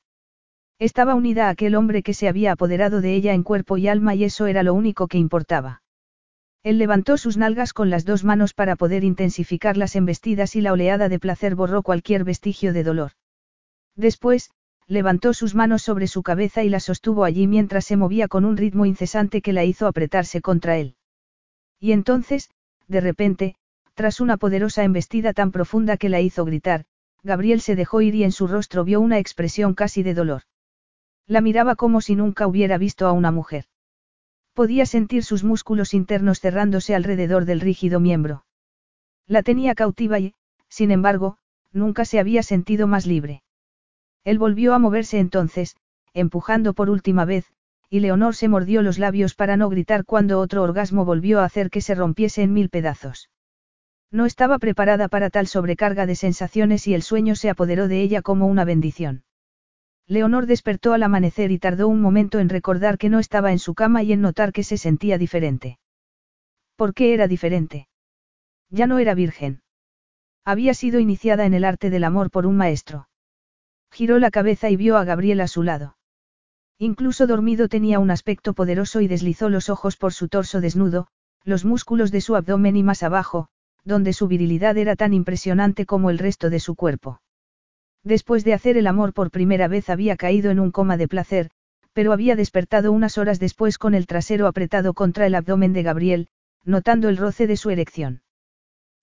[0.84, 4.16] Estaba unida a aquel hombre que se había apoderado de ella en cuerpo y alma
[4.16, 5.82] y eso era lo único que importaba.
[6.62, 10.74] Él levantó sus nalgas con las dos manos para poder intensificar las embestidas y la
[10.74, 13.12] oleada de placer borró cualquier vestigio de dolor.
[13.96, 14.52] Después,
[14.86, 18.58] levantó sus manos sobre su cabeza y la sostuvo allí mientras se movía con un
[18.58, 20.98] ritmo incesante que la hizo apretarse contra él.
[21.80, 22.50] Y entonces,
[22.90, 23.56] de repente,
[23.94, 26.84] tras una poderosa embestida tan profunda que la hizo gritar,
[27.24, 30.44] Gabriel se dejó ir y en su rostro vio una expresión casi de dolor.
[31.28, 33.66] La miraba como si nunca hubiera visto a una mujer.
[34.54, 38.46] Podía sentir sus músculos internos cerrándose alrededor del rígido miembro.
[39.26, 40.36] La tenía cautiva y,
[40.70, 41.38] sin embargo,
[41.72, 43.42] nunca se había sentido más libre.
[44.24, 45.76] Él volvió a moverse entonces,
[46.14, 47.52] empujando por última vez,
[47.90, 51.70] y Leonor se mordió los labios para no gritar cuando otro orgasmo volvió a hacer
[51.70, 53.30] que se rompiese en mil pedazos.
[54.12, 58.22] No estaba preparada para tal sobrecarga de sensaciones y el sueño se apoderó de ella
[58.22, 59.24] como una bendición.
[60.08, 63.74] Leonor despertó al amanecer y tardó un momento en recordar que no estaba en su
[63.74, 65.80] cama y en notar que se sentía diferente.
[66.76, 67.88] ¿Por qué era diferente?
[68.70, 69.62] Ya no era virgen.
[70.46, 73.08] Había sido iniciada en el arte del amor por un maestro.
[73.92, 75.96] Giró la cabeza y vio a Gabriel a su lado.
[76.80, 81.08] Incluso dormido tenía un aspecto poderoso y deslizó los ojos por su torso desnudo,
[81.44, 83.48] los músculos de su abdomen y más abajo,
[83.86, 87.22] donde su virilidad era tan impresionante como el resto de su cuerpo.
[88.04, 91.50] Después de hacer el amor por primera vez había caído en un coma de placer,
[91.94, 96.28] pero había despertado unas horas después con el trasero apretado contra el abdomen de Gabriel,
[96.66, 98.22] notando el roce de su erección.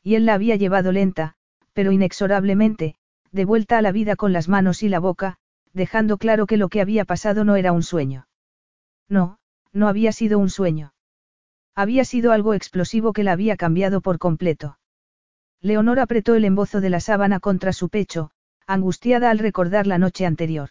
[0.02, 1.34] Y él la había llevado lenta,
[1.72, 2.96] pero inexorablemente,
[3.32, 5.38] de vuelta a la vida con las manos y la boca,
[5.72, 8.26] dejando claro que lo que había pasado no era un sueño.
[9.08, 9.38] No,
[9.72, 10.92] no había sido un sueño.
[11.74, 14.78] Había sido algo explosivo que la había cambiado por completo.
[15.60, 18.32] Leonor apretó el embozo de la sábana contra su pecho,
[18.72, 20.70] angustiada al recordar la noche anterior.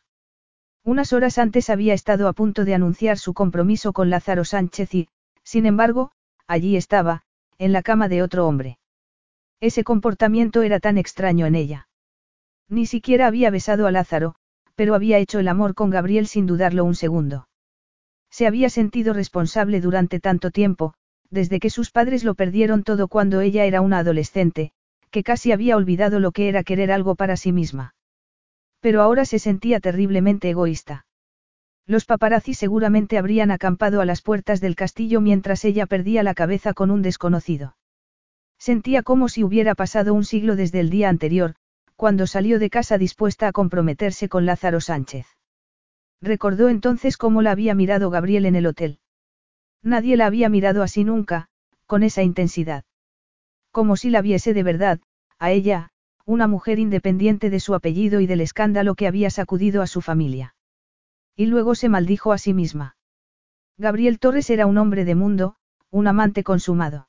[0.86, 5.10] Unas horas antes había estado a punto de anunciar su compromiso con Lázaro Sánchez y,
[5.44, 6.12] sin embargo,
[6.48, 7.24] allí estaba,
[7.58, 8.80] en la cama de otro hombre.
[9.60, 11.90] Ese comportamiento era tan extraño en ella.
[12.70, 14.36] Ni siquiera había besado a Lázaro,
[14.76, 17.50] pero había hecho el amor con Gabriel sin dudarlo un segundo.
[18.30, 20.94] Se había sentido responsable durante tanto tiempo,
[21.30, 24.72] desde que sus padres lo perdieron todo cuando ella era una adolescente,
[25.12, 27.96] que casi había olvidado lo que era querer algo para sí misma.
[28.80, 31.06] Pero ahora se sentía terriblemente egoísta.
[31.86, 36.74] Los paparazzi seguramente habrían acampado a las puertas del castillo mientras ella perdía la cabeza
[36.74, 37.76] con un desconocido.
[38.60, 41.56] Sentía como si hubiera pasado un siglo desde el día anterior,
[41.96, 45.26] cuando salió de casa dispuesta a comprometerse con Lázaro Sánchez.
[46.22, 49.00] Recordó entonces cómo la había mirado Gabriel en el hotel.
[49.82, 51.48] Nadie la había mirado así nunca,
[51.86, 52.84] con esa intensidad.
[53.72, 55.00] Como si la viese de verdad,
[55.38, 55.90] a ella,
[56.26, 60.56] una mujer independiente de su apellido y del escándalo que había sacudido a su familia.
[61.36, 62.98] Y luego se maldijo a sí misma.
[63.78, 65.56] Gabriel Torres era un hombre de mundo,
[65.90, 67.08] un amante consumado.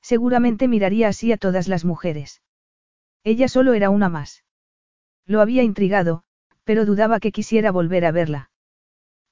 [0.00, 2.42] Seguramente miraría así a todas las mujeres.
[3.24, 4.44] Ella solo era una más.
[5.26, 6.22] Lo había intrigado,
[6.64, 8.50] pero dudaba que quisiera volver a verla.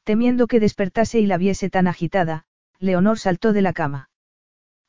[0.04, 2.44] Temiendo que despertase y la viese tan agitada,
[2.78, 4.07] Leonor saltó de la cama.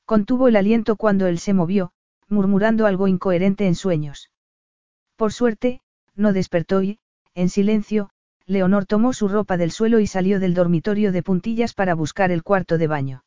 [0.10, 1.92] Contuvo el aliento cuando él se movió,
[2.28, 4.32] murmurando algo incoherente en sueños.
[5.16, 5.82] Por suerte,
[6.16, 6.98] no despertó y,
[7.36, 8.10] en silencio,
[8.48, 12.42] Leonor tomó su ropa del suelo y salió del dormitorio de puntillas para buscar el
[12.42, 13.24] cuarto de baño.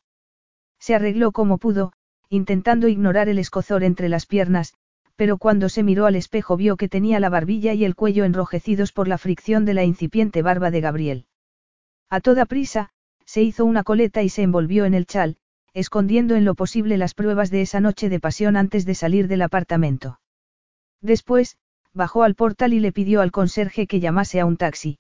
[0.81, 1.93] Se arregló como pudo,
[2.29, 4.75] intentando ignorar el escozor entre las piernas,
[5.15, 8.91] pero cuando se miró al espejo vio que tenía la barbilla y el cuello enrojecidos
[8.91, 11.27] por la fricción de la incipiente barba de Gabriel.
[12.11, 12.91] A toda prisa,
[13.25, 15.37] se hizo una coleta y se envolvió en el chal,
[15.75, 19.43] escondiendo en lo posible las pruebas de esa noche de pasión antes de salir del
[19.43, 20.21] apartamento.
[21.01, 21.57] Después,
[21.95, 24.99] bajó al portal y le pidió al conserje que llamase a un taxi.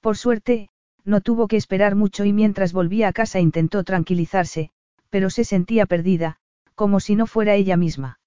[0.00, 0.68] Por suerte,
[1.04, 4.70] no tuvo que esperar mucho y mientras volvía a casa intentó tranquilizarse,
[5.10, 6.36] pero se sentía perdida,
[6.74, 8.18] como si no fuera ella misma.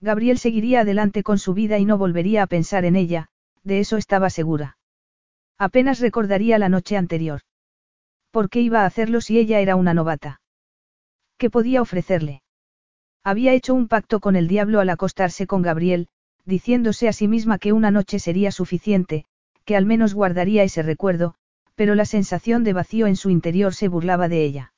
[0.00, 3.28] Gabriel seguiría adelante con su vida y no volvería a pensar en ella,
[3.64, 4.78] de eso estaba segura.
[5.58, 7.40] Apenas recordaría la noche anterior.
[8.30, 10.40] ¿Por qué iba a hacerlo si ella era una novata?
[11.38, 12.42] ¿Qué podía ofrecerle?
[13.22, 16.08] Había hecho un pacto con el diablo al acostarse con Gabriel,
[16.44, 19.24] diciéndose a sí misma que una noche sería suficiente,
[19.64, 21.34] que al menos guardaría ese recuerdo,
[21.74, 24.72] pero la sensación de vacío en su interior se burlaba de ella.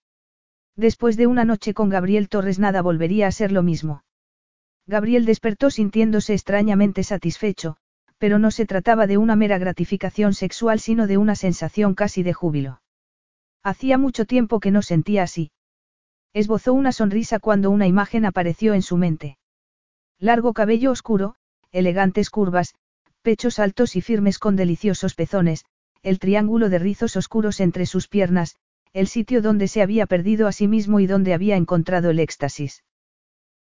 [0.76, 4.02] Después de una noche con Gabriel Torres nada volvería a ser lo mismo.
[4.86, 7.76] Gabriel despertó sintiéndose extrañamente satisfecho,
[8.16, 12.32] pero no se trataba de una mera gratificación sexual sino de una sensación casi de
[12.32, 12.80] júbilo.
[13.62, 15.50] Hacía mucho tiempo que no sentía así.
[16.32, 19.38] Esbozó una sonrisa cuando una imagen apareció en su mente.
[20.18, 21.36] Largo cabello oscuro,
[21.72, 22.74] elegantes curvas,
[23.22, 25.64] pechos altos y firmes con deliciosos pezones,
[26.02, 28.56] el triángulo de rizos oscuros entre sus piernas,
[28.92, 32.84] el sitio donde se había perdido a sí mismo y donde había encontrado el éxtasis.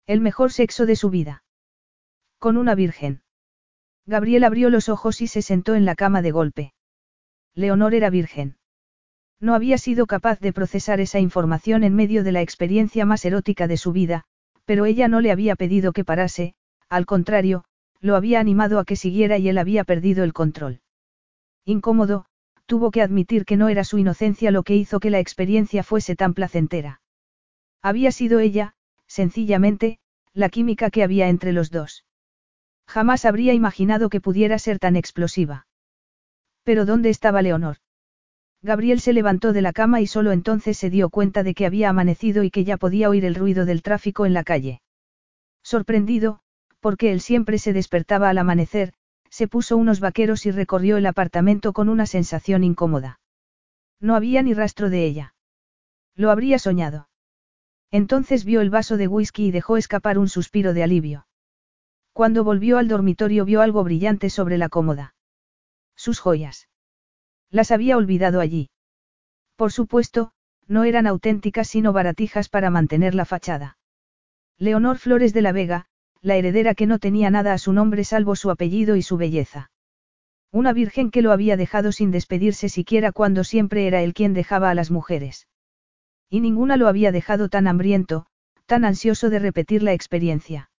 [0.06, 1.44] El mejor sexo de su vida.
[2.38, 3.22] Con una virgen.
[4.06, 6.72] Gabriel abrió los ojos y se sentó en la cama de golpe.
[7.54, 8.57] Leonor era virgen.
[9.40, 13.68] No había sido capaz de procesar esa información en medio de la experiencia más erótica
[13.68, 14.24] de su vida,
[14.64, 16.54] pero ella no le había pedido que parase,
[16.88, 17.64] al contrario,
[18.00, 20.80] lo había animado a que siguiera y él había perdido el control.
[21.64, 22.26] Incómodo,
[22.66, 26.16] tuvo que admitir que no era su inocencia lo que hizo que la experiencia fuese
[26.16, 27.00] tan placentera.
[27.80, 28.74] Había sido ella,
[29.06, 29.98] sencillamente,
[30.34, 32.04] la química que había entre los dos.
[32.86, 35.66] Jamás habría imaginado que pudiera ser tan explosiva.
[36.62, 37.78] Pero ¿dónde estaba Leonor?
[38.62, 41.90] Gabriel se levantó de la cama y solo entonces se dio cuenta de que había
[41.90, 44.82] amanecido y que ya podía oír el ruido del tráfico en la calle.
[45.62, 46.40] Sorprendido,
[46.80, 48.94] porque él siempre se despertaba al amanecer,
[49.30, 53.20] se puso unos vaqueros y recorrió el apartamento con una sensación incómoda.
[54.00, 55.34] No había ni rastro de ella.
[56.14, 57.08] Lo habría soñado.
[57.90, 61.26] Entonces vio el vaso de whisky y dejó escapar un suspiro de alivio.
[62.12, 65.14] Cuando volvió al dormitorio vio algo brillante sobre la cómoda.
[65.94, 66.68] Sus joyas.
[67.50, 68.70] Las había olvidado allí.
[69.56, 70.32] Por supuesto,
[70.66, 73.78] no eran auténticas sino baratijas para mantener la fachada.
[74.58, 75.86] Leonor Flores de la Vega,
[76.20, 79.70] la heredera que no tenía nada a su nombre salvo su apellido y su belleza.
[80.50, 84.70] Una virgen que lo había dejado sin despedirse siquiera cuando siempre era él quien dejaba
[84.70, 85.46] a las mujeres.
[86.28, 88.26] Y ninguna lo había dejado tan hambriento,
[88.66, 90.70] tan ansioso de repetir la experiencia.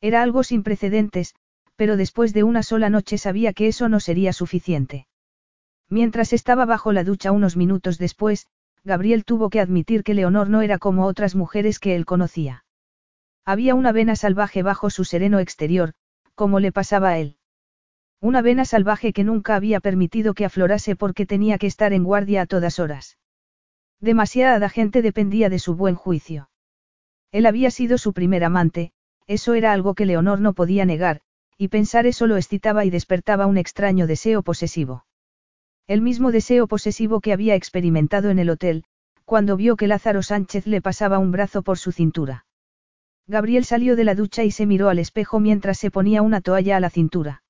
[0.00, 1.34] Era algo sin precedentes,
[1.74, 5.07] pero después de una sola noche sabía que eso no sería suficiente.
[5.90, 8.46] Mientras estaba bajo la ducha unos minutos después,
[8.84, 12.64] Gabriel tuvo que admitir que Leonor no era como otras mujeres que él conocía.
[13.44, 15.94] Había una vena salvaje bajo su sereno exterior,
[16.34, 17.36] como le pasaba a él.
[18.20, 22.42] Una vena salvaje que nunca había permitido que aflorase porque tenía que estar en guardia
[22.42, 23.16] a todas horas.
[24.00, 26.50] Demasiada gente dependía de su buen juicio.
[27.32, 28.92] Él había sido su primer amante,
[29.26, 31.20] eso era algo que Leonor no podía negar,
[31.56, 35.04] y pensar eso lo excitaba y despertaba un extraño deseo posesivo.
[35.88, 38.84] El mismo deseo posesivo que había experimentado en el hotel,
[39.24, 42.44] cuando vio que Lázaro Sánchez le pasaba un brazo por su cintura.
[43.26, 46.76] Gabriel salió de la ducha y se miró al espejo mientras se ponía una toalla
[46.76, 47.42] a la cintura.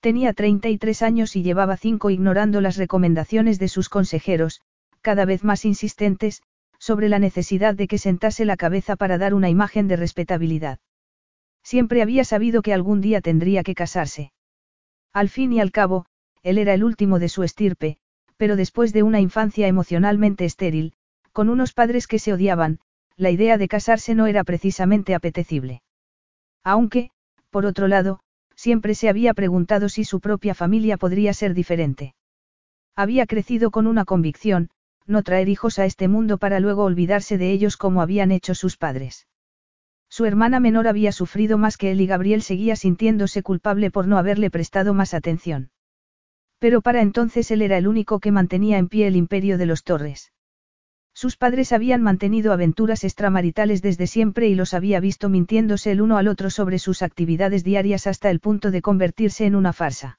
[0.00, 4.62] Tenía 33 años y llevaba cinco ignorando las recomendaciones de sus consejeros,
[5.02, 6.42] cada vez más insistentes,
[6.78, 10.78] sobre la necesidad de que sentase la cabeza para dar una imagen de respetabilidad.
[11.62, 14.32] Siempre había sabido que algún día tendría que casarse.
[15.12, 16.06] Al fin y al cabo,
[16.42, 17.98] él era el último de su estirpe,
[18.36, 20.94] pero después de una infancia emocionalmente estéril,
[21.32, 22.80] con unos padres que se odiaban,
[23.16, 25.82] la idea de casarse no era precisamente apetecible.
[26.64, 27.10] Aunque,
[27.50, 28.20] por otro lado,
[28.54, 32.14] siempre se había preguntado si su propia familia podría ser diferente.
[32.96, 34.70] Había crecido con una convicción,
[35.06, 38.76] no traer hijos a este mundo para luego olvidarse de ellos como habían hecho sus
[38.76, 39.26] padres.
[40.08, 44.18] Su hermana menor había sufrido más que él y Gabriel seguía sintiéndose culpable por no
[44.18, 45.70] haberle prestado más atención.
[46.60, 49.82] Pero para entonces él era el único que mantenía en pie el imperio de los
[49.82, 50.32] Torres.
[51.12, 56.18] Sus padres habían mantenido aventuras extramaritales desde siempre y los había visto mintiéndose el uno
[56.18, 60.18] al otro sobre sus actividades diarias hasta el punto de convertirse en una farsa.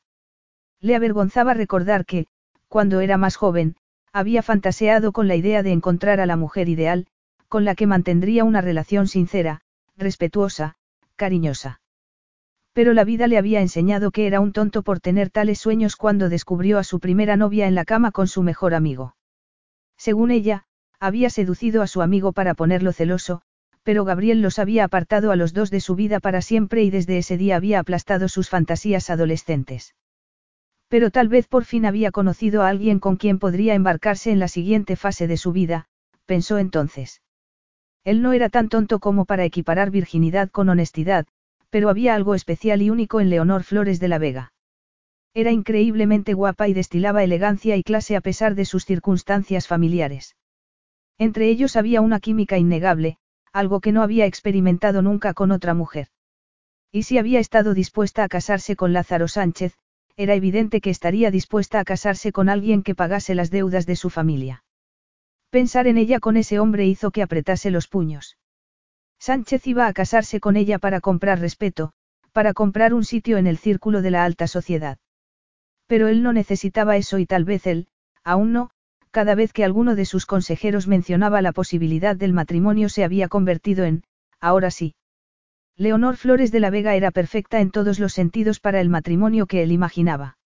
[0.79, 2.25] Le avergonzaba recordar que,
[2.67, 3.75] cuando era más joven,
[4.11, 7.07] había fantaseado con la idea de encontrar a la mujer ideal,
[7.47, 9.61] con la que mantendría una relación sincera,
[9.95, 10.75] respetuosa,
[11.15, 11.80] cariñosa.
[12.73, 16.29] Pero la vida le había enseñado que era un tonto por tener tales sueños cuando
[16.29, 19.15] descubrió a su primera novia en la cama con su mejor amigo.
[19.97, 20.65] Según ella,
[20.99, 23.41] había seducido a su amigo para ponerlo celoso,
[23.83, 27.17] pero Gabriel los había apartado a los dos de su vida para siempre y desde
[27.17, 29.95] ese día había aplastado sus fantasías adolescentes.
[30.87, 34.47] Pero tal vez por fin había conocido a alguien con quien podría embarcarse en la
[34.47, 35.87] siguiente fase de su vida,
[36.25, 37.21] pensó entonces.
[38.03, 41.25] Él no era tan tonto como para equiparar virginidad con honestidad,
[41.71, 44.53] pero había algo especial y único en Leonor Flores de la Vega.
[45.33, 50.35] Era increíblemente guapa y destilaba elegancia y clase a pesar de sus circunstancias familiares.
[51.17, 53.17] Entre ellos había una química innegable,
[53.53, 56.07] algo que no había experimentado nunca con otra mujer.
[56.91, 59.77] Y si había estado dispuesta a casarse con Lázaro Sánchez,
[60.17, 64.09] era evidente que estaría dispuesta a casarse con alguien que pagase las deudas de su
[64.09, 64.63] familia.
[65.49, 68.37] Pensar en ella con ese hombre hizo que apretase los puños.
[69.21, 71.91] Sánchez iba a casarse con ella para comprar respeto,
[72.31, 74.97] para comprar un sitio en el círculo de la alta sociedad.
[75.85, 77.87] Pero él no necesitaba eso y tal vez él,
[78.23, 78.71] aún no,
[79.11, 83.85] cada vez que alguno de sus consejeros mencionaba la posibilidad del matrimonio se había convertido
[83.85, 84.03] en,
[84.39, 84.95] ahora sí.
[85.77, 89.61] Leonor Flores de la Vega era perfecta en todos los sentidos para el matrimonio que
[89.61, 90.39] él imaginaba.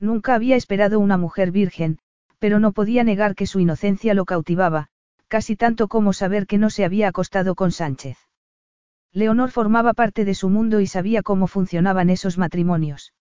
[0.00, 2.00] Nunca había esperado una mujer virgen,
[2.40, 4.88] pero no podía negar que su inocencia lo cautivaba,
[5.32, 8.18] casi tanto como saber que no se había acostado con Sánchez.
[9.14, 13.14] Leonor formaba parte de su mundo y sabía cómo funcionaban esos matrimonios.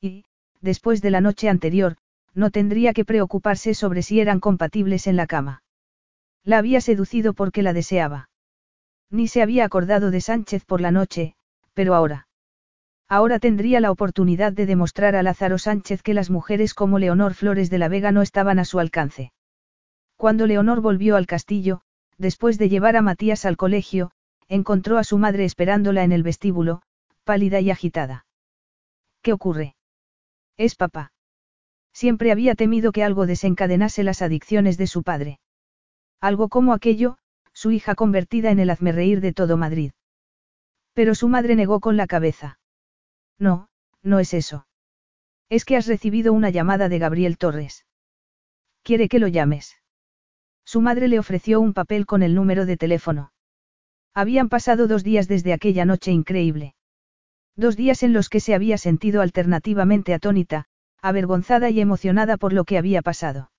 [0.00, 0.24] Y,
[0.60, 1.96] después de la noche anterior,
[2.34, 5.62] no tendría que preocuparse sobre si eran compatibles en la cama.
[6.42, 8.30] La había seducido porque la deseaba.
[9.08, 11.36] Ni se había acordado de Sánchez por la noche,
[11.72, 12.26] pero ahora.
[13.08, 17.70] Ahora tendría la oportunidad de demostrar a Lázaro Sánchez que las mujeres como Leonor Flores
[17.70, 19.30] de la Vega no estaban a su alcance.
[20.18, 21.80] Cuando Leonor volvió al castillo,
[22.18, 24.10] después de llevar a Matías al colegio,
[24.48, 26.82] encontró a su madre esperándola en el vestíbulo,
[27.22, 28.26] pálida y agitada.
[29.22, 29.76] ¿Qué ocurre?
[30.56, 31.12] Es papá.
[31.92, 35.38] Siempre había temido que algo desencadenase las adicciones de su padre.
[36.20, 37.18] Algo como aquello,
[37.52, 39.92] su hija convertida en el hazmerreír de todo Madrid.
[40.94, 42.58] Pero su madre negó con la cabeza.
[43.38, 43.68] No,
[44.02, 44.66] no es eso.
[45.48, 47.86] Es que has recibido una llamada de Gabriel Torres.
[48.82, 49.76] Quiere que lo llames.
[50.68, 53.32] Su madre le ofreció un papel con el número de teléfono.
[54.12, 56.74] Habían pasado dos días desde aquella noche increíble.
[57.56, 60.66] Dos días en los que se había sentido alternativamente atónita,
[61.00, 63.50] avergonzada y emocionada por lo que había pasado.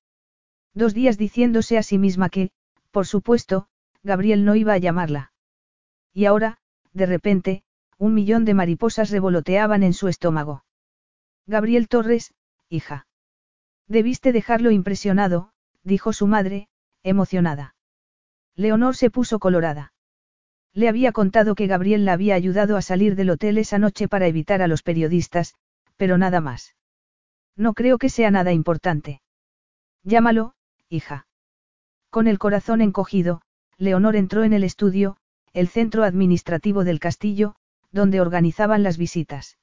[0.76, 2.52] Dos días diciéndose a sí misma que,
[2.92, 3.66] por supuesto,
[4.04, 5.32] Gabriel no iba a llamarla.
[6.14, 6.60] Y ahora,
[6.94, 7.64] de repente,
[7.98, 10.64] un millón de mariposas revoloteaban en su estómago.
[11.48, 12.36] Gabriel Torres,
[12.70, 13.08] hija.
[13.88, 15.54] Debiste dejarlo impresionado,
[15.84, 16.69] dijo su madre,
[17.04, 17.76] emocionada.
[18.56, 19.94] Leonor se puso colorada.
[20.74, 24.28] Le había contado que Gabriel la había ayudado a salir del hotel esa noche para
[24.28, 25.56] evitar a los periodistas,
[25.98, 26.76] pero nada más.
[27.56, 29.22] No creo que sea nada importante.
[30.04, 30.54] Llámalo,
[30.90, 31.28] hija.
[32.10, 33.42] Con el corazón encogido,
[33.78, 35.18] Leonor entró en el estudio,
[35.54, 37.56] el centro administrativo del castillo,
[37.92, 39.58] donde organizaban las visitas.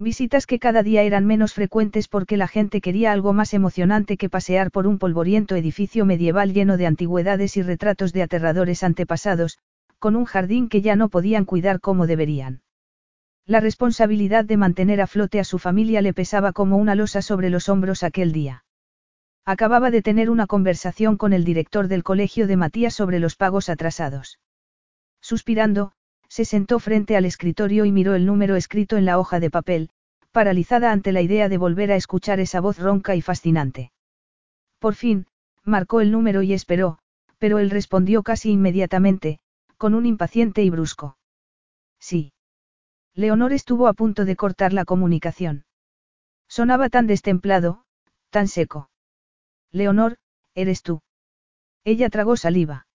[0.00, 4.30] Visitas que cada día eran menos frecuentes porque la gente quería algo más emocionante que
[4.30, 9.58] pasear por un polvoriento edificio medieval lleno de antigüedades y retratos de aterradores antepasados,
[9.98, 12.62] con un jardín que ya no podían cuidar como deberían.
[13.44, 17.50] La responsabilidad de mantener a flote a su familia le pesaba como una losa sobre
[17.50, 18.64] los hombros aquel día.
[19.44, 23.68] Acababa de tener una conversación con el director del colegio de Matías sobre los pagos
[23.68, 24.38] atrasados.
[25.20, 25.92] Suspirando,
[26.28, 29.90] se sentó frente al escritorio y miró el número escrito en la hoja de papel,
[30.32, 33.92] paralizada ante la idea de volver a escuchar esa voz ronca y fascinante.
[34.78, 35.26] Por fin,
[35.64, 36.98] marcó el número y esperó,
[37.38, 39.38] pero él respondió casi inmediatamente,
[39.76, 41.16] con un impaciente y brusco.
[41.98, 42.32] Sí.
[43.14, 45.64] Leonor estuvo a punto de cortar la comunicación.
[46.48, 47.84] Sonaba tan destemplado,
[48.30, 48.90] tan seco.
[49.72, 50.18] Leonor,
[50.54, 51.00] eres tú.
[51.84, 52.86] Ella tragó saliva.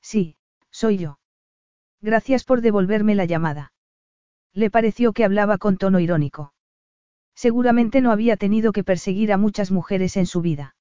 [0.00, 0.36] Sí,
[0.70, 1.18] soy yo.
[2.02, 3.72] Gracias por devolverme la llamada.
[4.52, 6.52] Le pareció que hablaba con tono irónico.
[7.34, 10.74] Seguramente no había tenido que perseguir a muchas mujeres en su vida.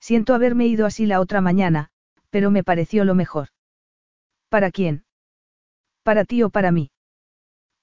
[0.00, 1.90] Siento haberme ido así la otra mañana,
[2.30, 3.48] pero me pareció lo mejor.
[4.48, 5.04] ¿Para quién?
[6.04, 6.90] ¿Para ti o para mí?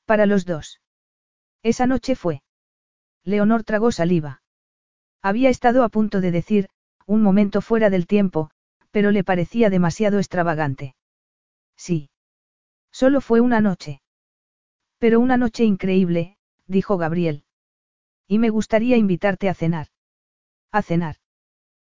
[0.06, 0.80] Para los dos.
[1.64, 2.44] Esa noche fue.
[3.26, 4.42] Leonor tragó saliva.
[5.22, 6.70] Había estado a punto de decir,
[7.06, 8.52] un momento fuera del tiempo,
[8.92, 10.96] pero le parecía demasiado extravagante.
[11.76, 12.10] Sí.
[12.94, 14.02] Solo fue una noche.
[15.00, 16.38] Pero una noche increíble,
[16.68, 17.44] dijo Gabriel.
[18.28, 19.88] Y me gustaría invitarte a cenar.
[20.72, 21.18] ¿A cenar?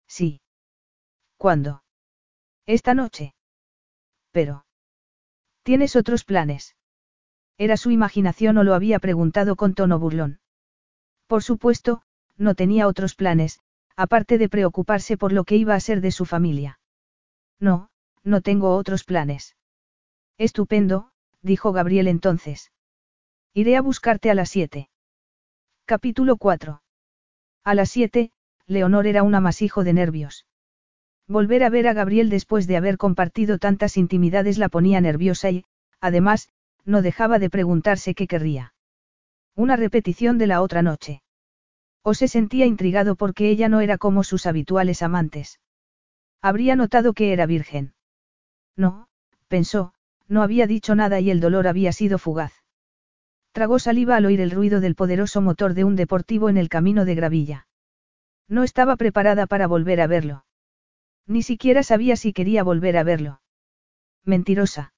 [0.07, 0.42] Sí.
[1.38, 1.82] ¿Cuándo?
[2.66, 3.34] Esta noche.
[4.30, 4.66] Pero.
[5.62, 6.76] ¿Tienes otros planes?
[7.57, 10.40] ¿Era su imaginación o lo había preguntado con tono burlón?
[11.26, 12.03] Por supuesto,
[12.36, 13.61] no tenía otros planes,
[13.96, 16.78] aparte de preocuparse por lo que iba a ser de su familia.
[17.59, 17.90] No,
[18.22, 19.57] no tengo otros planes.
[20.41, 21.11] Estupendo,
[21.43, 22.72] dijo Gabriel entonces.
[23.53, 24.88] Iré a buscarte a las siete.
[25.84, 26.80] Capítulo 4.
[27.62, 28.32] A las siete,
[28.66, 30.47] Leonor era un amasijo de nervios.
[31.28, 35.66] Volver a ver a Gabriel después de haber compartido tantas intimidades la ponía nerviosa y,
[36.01, 36.49] además,
[36.86, 38.72] no dejaba de preguntarse qué querría.
[39.55, 41.22] Una repetición de la otra noche.
[42.03, 45.61] O se sentía intrigado porque ella no era como sus habituales amantes.
[46.41, 47.92] Habría notado que era virgen.
[48.75, 49.07] No,
[49.49, 49.92] pensó,
[50.30, 52.52] no había dicho nada y el dolor había sido fugaz.
[53.52, 57.04] Tragó saliva al oír el ruido del poderoso motor de un deportivo en el camino
[57.04, 57.66] de gravilla.
[58.48, 60.44] No estaba preparada para volver a verlo.
[61.26, 63.40] Ni siquiera sabía si quería volver a verlo.
[64.24, 64.94] Mentirosa.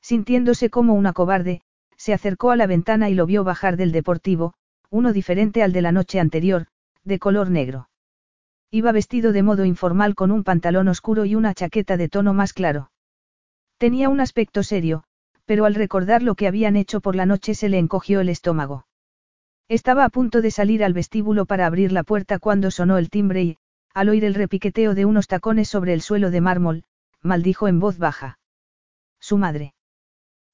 [0.00, 1.62] Sintiéndose como una cobarde,
[1.96, 4.54] se acercó a la ventana y lo vio bajar del deportivo,
[4.90, 6.66] uno diferente al de la noche anterior,
[7.04, 7.90] de color negro.
[8.70, 12.52] Iba vestido de modo informal con un pantalón oscuro y una chaqueta de tono más
[12.52, 12.90] claro.
[13.78, 15.04] Tenía un aspecto serio,
[15.44, 18.86] pero al recordar lo que habían hecho por la noche se le encogió el estómago.
[19.68, 23.42] Estaba a punto de salir al vestíbulo para abrir la puerta cuando sonó el timbre
[23.42, 23.56] y,
[23.94, 26.84] al oír el repiqueteo de unos tacones sobre el suelo de mármol,
[27.22, 28.38] maldijo en voz baja.
[29.20, 29.74] Su madre.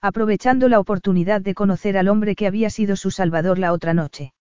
[0.02, 4.34] Aprovechando la oportunidad de conocer al hombre que había sido su salvador la otra noche.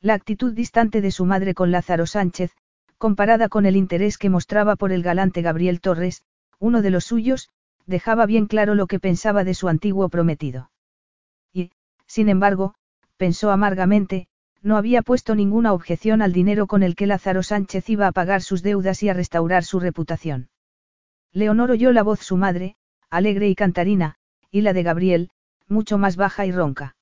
[0.00, 2.52] La actitud distante de su madre con Lázaro Sánchez,
[2.98, 6.22] comparada con el interés que mostraba por el galante Gabriel Torres,
[6.58, 7.50] uno de los suyos,
[7.90, 10.70] dejaba bien claro lo que pensaba de su antiguo prometido.
[11.52, 11.72] Y,
[12.06, 12.74] sin embargo,
[13.18, 14.28] pensó amargamente,
[14.62, 18.42] no había puesto ninguna objeción al dinero con el que Lázaro Sánchez iba a pagar
[18.42, 20.48] sus deudas y a restaurar su reputación.
[21.32, 22.76] Leonor oyó la voz su madre,
[23.10, 24.16] alegre y cantarina,
[24.50, 25.30] y la de Gabriel,
[25.68, 26.96] mucho más baja y ronca.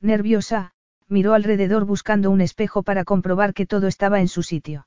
[0.00, 0.72] Nerviosa,
[1.08, 4.86] miró alrededor buscando un espejo para comprobar que todo estaba en su sitio.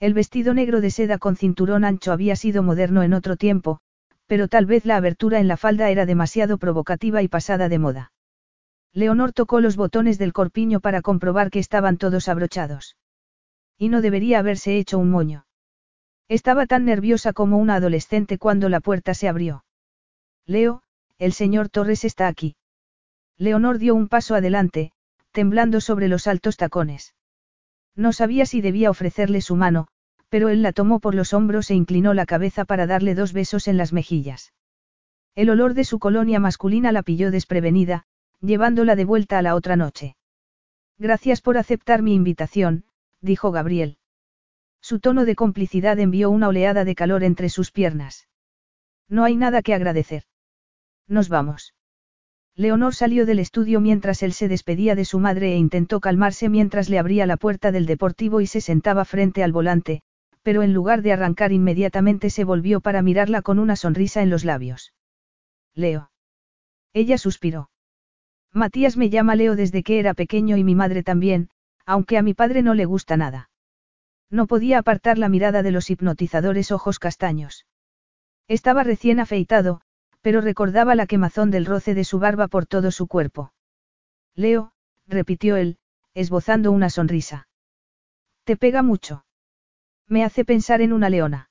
[0.00, 3.80] El vestido negro de seda con cinturón ancho había sido moderno en otro tiempo,
[4.26, 8.12] pero tal vez la abertura en la falda era demasiado provocativa y pasada de moda.
[8.92, 12.96] Leonor tocó los botones del corpiño para comprobar que estaban todos abrochados.
[13.76, 15.46] Y no debería haberse hecho un moño.
[16.28, 19.64] Estaba tan nerviosa como una adolescente cuando la puerta se abrió.
[20.46, 20.82] Leo,
[21.18, 22.56] el señor Torres está aquí.
[23.36, 24.92] Leonor dio un paso adelante,
[25.32, 27.14] temblando sobre los altos tacones.
[27.96, 29.88] No sabía si debía ofrecerle su mano,
[30.34, 33.68] pero él la tomó por los hombros e inclinó la cabeza para darle dos besos
[33.68, 34.52] en las mejillas.
[35.36, 38.02] El olor de su colonia masculina la pilló desprevenida,
[38.40, 40.16] llevándola de vuelta a la otra noche.
[40.98, 42.84] Gracias por aceptar mi invitación,
[43.20, 43.98] dijo Gabriel.
[44.80, 48.26] Su tono de complicidad envió una oleada de calor entre sus piernas.
[49.08, 50.24] No hay nada que agradecer.
[51.06, 51.74] Nos vamos.
[52.56, 56.88] Leonor salió del estudio mientras él se despedía de su madre e intentó calmarse mientras
[56.88, 60.02] le abría la puerta del deportivo y se sentaba frente al volante,
[60.44, 64.44] pero en lugar de arrancar inmediatamente se volvió para mirarla con una sonrisa en los
[64.44, 64.92] labios.
[65.74, 66.10] Leo.
[66.92, 67.70] Ella suspiró.
[68.52, 71.48] Matías me llama Leo desde que era pequeño y mi madre también,
[71.86, 73.50] aunque a mi padre no le gusta nada.
[74.30, 77.66] No podía apartar la mirada de los hipnotizadores ojos castaños.
[78.46, 79.80] Estaba recién afeitado,
[80.20, 83.54] pero recordaba la quemazón del roce de su barba por todo su cuerpo.
[84.34, 84.72] Leo,
[85.06, 85.78] repitió él,
[86.12, 87.48] esbozando una sonrisa.
[88.44, 89.24] Te pega mucho.
[90.08, 91.50] Me hace pensar en una leona.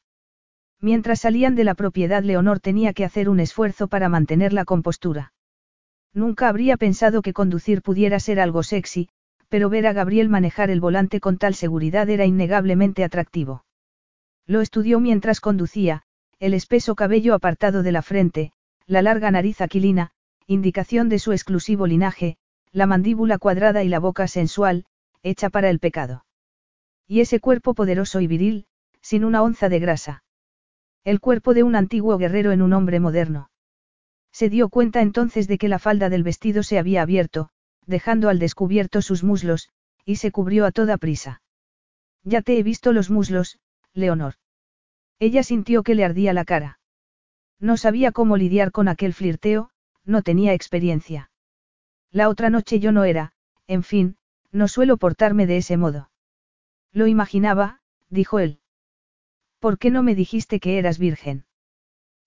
[0.80, 5.34] Mientras salían de la propiedad, Leonor tenía que hacer un esfuerzo para mantener la compostura.
[6.14, 9.10] Nunca habría pensado que conducir pudiera ser algo sexy,
[9.50, 13.66] pero ver a Gabriel manejar el volante con tal seguridad era innegablemente atractivo.
[14.46, 16.04] Lo estudió mientras conducía,
[16.40, 18.52] el espeso cabello apartado de la frente,
[18.86, 20.12] la larga nariz aquilina,
[20.48, 22.38] indicación de su exclusivo linaje,
[22.72, 24.86] la mandíbula cuadrada y la boca sensual,
[25.24, 26.26] hecha para el pecado.
[27.08, 28.66] Y ese cuerpo poderoso y viril,
[29.02, 30.24] sin una onza de grasa.
[31.04, 33.50] El cuerpo de un antiguo guerrero en un hombre moderno.
[34.32, 37.50] Se dio cuenta entonces de que la falda del vestido se había abierto,
[37.86, 39.70] dejando al descubierto sus muslos,
[40.06, 41.42] y se cubrió a toda prisa.
[42.24, 43.60] Ya te he visto los muslos,
[43.94, 44.36] Leonor.
[45.20, 46.80] Ella sintió que le ardía la cara.
[47.60, 49.70] No sabía cómo lidiar con aquel flirteo,
[50.06, 51.32] no tenía experiencia.
[52.12, 53.34] La otra noche yo no era,
[53.68, 54.18] en fin,
[54.52, 56.10] no suelo portarme de ese modo.
[56.94, 58.60] Lo imaginaba, dijo él.
[59.60, 61.45] ¿Por qué no me dijiste que eras virgen?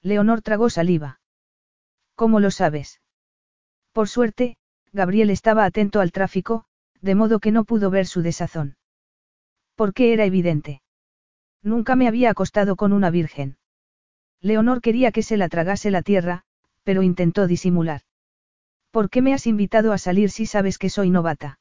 [0.03, 1.21] Leonor tragó saliva.
[2.17, 3.01] ¿Cómo lo sabes?
[3.93, 4.57] Por suerte,
[4.93, 6.65] Gabriel estaba atento al tráfico,
[7.01, 8.77] de modo que no pudo ver su desazón.
[9.75, 10.83] ¿Por qué era evidente?
[11.63, 13.59] Nunca me había acostado con una virgen.
[14.41, 16.45] Leonor quería que se la tragase la tierra,
[16.83, 18.03] pero intentó disimular.
[18.91, 21.59] ¿Por qué me has invitado a salir si sabes que soy novata?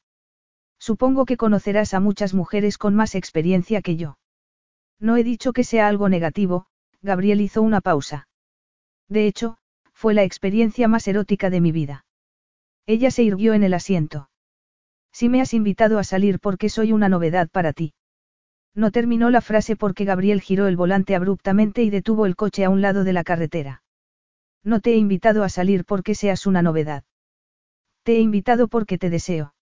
[0.89, 4.19] Supongo que conocerás a muchas mujeres con más experiencia que yo.
[4.99, 6.67] No he dicho que sea algo negativo,
[7.01, 8.27] Gabriel hizo una pausa.
[9.09, 9.57] De hecho,
[9.93, 12.05] fue la experiencia más erótica de mi vida.
[12.85, 14.29] Ella se irguió en el asiento.
[15.11, 17.95] Si me has invitado a salir porque soy una novedad para ti.
[18.75, 22.69] No terminó la frase porque Gabriel giró el volante abruptamente y detuvo el coche a
[22.69, 23.81] un lado de la carretera.
[24.63, 27.05] No te he invitado a salir porque seas una novedad.
[28.03, 29.54] Te he invitado porque te deseo.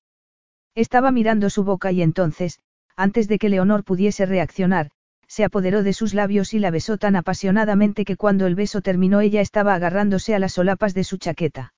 [0.75, 2.59] Estaba mirando su boca y entonces,
[2.95, 4.91] antes de que Leonor pudiese reaccionar,
[5.27, 9.21] se apoderó de sus labios y la besó tan apasionadamente que cuando el beso terminó
[9.21, 11.73] ella estaba agarrándose a las solapas de su chaqueta.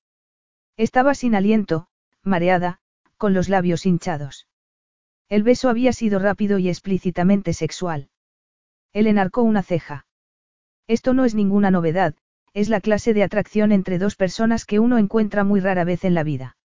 [0.78, 1.88] Estaba sin aliento,
[2.24, 2.80] mareada,
[3.18, 4.48] con los labios hinchados.
[5.30, 8.10] El beso había sido rápido y explícitamente sexual.
[8.94, 10.06] Él enarcó una ceja.
[10.88, 12.16] Esto no es ninguna novedad,
[12.54, 16.14] es la clase de atracción entre dos personas que uno encuentra muy rara vez en
[16.14, 16.58] la vida.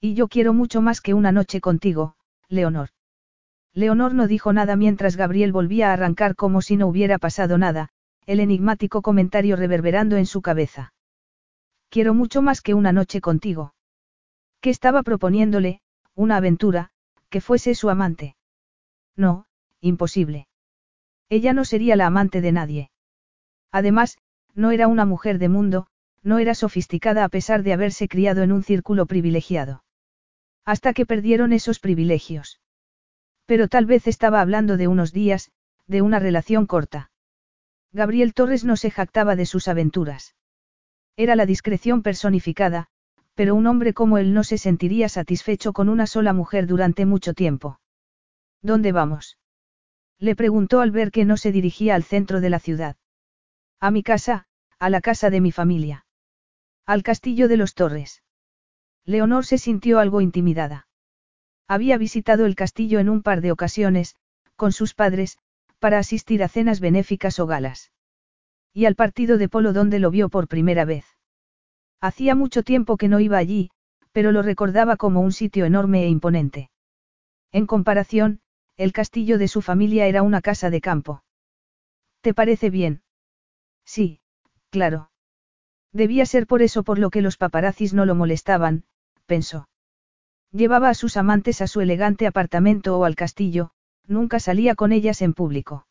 [0.00, 2.14] Y yo quiero mucho más que una noche contigo,
[2.48, 2.90] Leonor.
[3.74, 7.90] Leonor no dijo nada mientras Gabriel volvía a arrancar como si no hubiera pasado nada,
[8.26, 10.92] el enigmático comentario reverberando en su cabeza.
[11.88, 13.74] Quiero mucho más que una noche contigo.
[14.60, 15.80] ¿Qué estaba proponiéndole?
[16.14, 16.90] Una aventura,
[17.28, 18.36] que fuese su amante.
[19.16, 19.46] No,
[19.80, 20.48] imposible.
[21.28, 22.90] Ella no sería la amante de nadie.
[23.72, 24.18] Además,
[24.54, 25.86] no era una mujer de mundo,
[26.22, 29.82] no era sofisticada a pesar de haberse criado en un círculo privilegiado.
[30.68, 32.60] Hasta que perdieron esos privilegios.
[33.46, 35.50] Pero tal vez estaba hablando de unos días,
[35.86, 37.10] de una relación corta.
[37.90, 40.36] Gabriel Torres no se jactaba de sus aventuras.
[41.16, 42.88] Era la discreción personificada,
[43.34, 47.32] pero un hombre como él no se sentiría satisfecho con una sola mujer durante mucho
[47.32, 47.80] tiempo.
[48.60, 49.38] ¿Dónde vamos?
[50.18, 52.96] Le preguntó al ver que no se dirigía al centro de la ciudad.
[53.80, 54.44] A mi casa,
[54.78, 56.04] a la casa de mi familia.
[56.84, 58.22] Al castillo de los Torres.
[59.08, 60.86] Leonor se sintió algo intimidada.
[61.66, 64.16] Había visitado el castillo en un par de ocasiones,
[64.54, 65.38] con sus padres,
[65.78, 67.90] para asistir a cenas benéficas o galas.
[68.74, 71.06] Y al partido de polo donde lo vio por primera vez.
[72.02, 73.70] Hacía mucho tiempo que no iba allí,
[74.12, 76.70] pero lo recordaba como un sitio enorme e imponente.
[77.50, 78.40] En comparación,
[78.76, 81.24] el castillo de su familia era una casa de campo.
[82.20, 83.00] ¿Te parece bien?
[83.86, 84.20] Sí,
[84.68, 85.10] claro.
[85.94, 88.84] Debía ser por eso por lo que los paparazzis no lo molestaban,
[89.28, 89.68] pensó.
[90.50, 93.70] Llevaba a sus amantes a su elegante apartamento o al castillo,
[94.06, 95.86] nunca salía con ellas en público.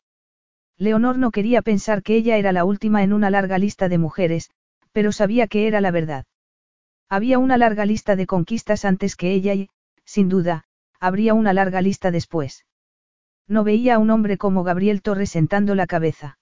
[0.78, 4.50] Leonor no quería pensar que ella era la última en una larga lista de mujeres,
[4.92, 6.26] pero sabía que era la verdad.
[7.08, 9.70] Había una larga lista de conquistas antes que ella y,
[10.04, 10.66] sin duda,
[11.00, 12.66] habría una larga lista después.
[13.48, 16.37] No veía a un hombre como Gabriel Torres sentando la cabeza.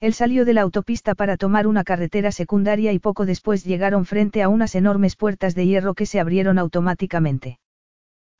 [0.00, 4.42] Él salió de la autopista para tomar una carretera secundaria y poco después llegaron frente
[4.42, 7.58] a unas enormes puertas de hierro que se abrieron automáticamente.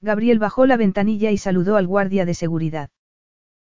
[0.00, 2.90] Gabriel bajó la ventanilla y saludó al guardia de seguridad.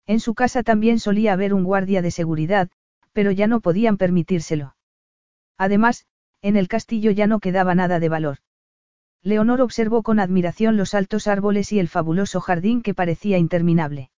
[0.06, 2.70] En su casa también solía haber un guardia de seguridad,
[3.12, 4.76] pero ya no podían permitírselo.
[5.58, 6.06] Además,
[6.42, 8.38] en el castillo ya no quedaba nada de valor.
[9.22, 14.10] Leonor observó con admiración los altos árboles y el fabuloso jardín que parecía interminable.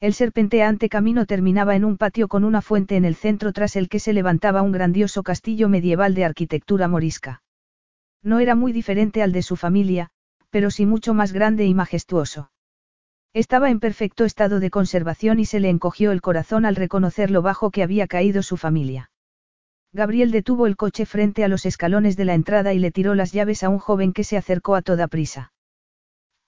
[0.00, 3.88] El serpenteante camino terminaba en un patio con una fuente en el centro tras el
[3.88, 7.42] que se levantaba un grandioso castillo medieval de arquitectura morisca.
[8.22, 10.10] No era muy diferente al de su familia,
[10.50, 12.52] pero sí mucho más grande y majestuoso.
[13.34, 17.42] Estaba en perfecto estado de conservación y se le encogió el corazón al reconocer lo
[17.42, 19.10] bajo que había caído su familia.
[19.92, 23.32] Gabriel detuvo el coche frente a los escalones de la entrada y le tiró las
[23.32, 25.52] llaves a un joven que se acercó a toda prisa.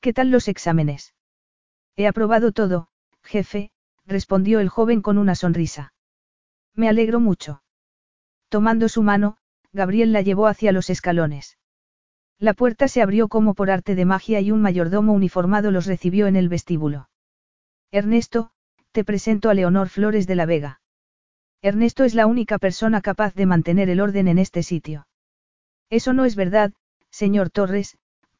[0.00, 1.14] ¿Qué tal los exámenes?
[1.96, 2.89] He aprobado todo,
[3.30, 3.70] Jefe,
[4.06, 5.94] respondió el joven con una sonrisa.
[6.74, 7.62] Me alegro mucho.
[8.48, 9.36] Tomando su mano,
[9.72, 11.56] Gabriel la llevó hacia los escalones.
[12.40, 16.26] La puerta se abrió como por arte de magia y un mayordomo uniformado los recibió
[16.26, 17.08] en el vestíbulo.
[17.92, 18.50] Ernesto,
[18.90, 20.80] te presento a Leonor Flores de la Vega.
[21.62, 25.06] Ernesto es la única persona capaz de mantener el orden en este sitio.
[25.88, 26.72] Eso no es verdad,
[27.10, 27.96] señor Torres,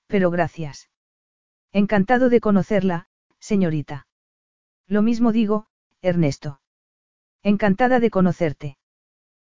[0.09, 0.91] pero gracias.
[1.71, 3.07] Encantado de conocerla,
[3.39, 4.09] señorita.
[4.91, 5.69] Lo mismo digo,
[6.03, 6.61] Ernesto.
[7.45, 8.77] Encantada de conocerte.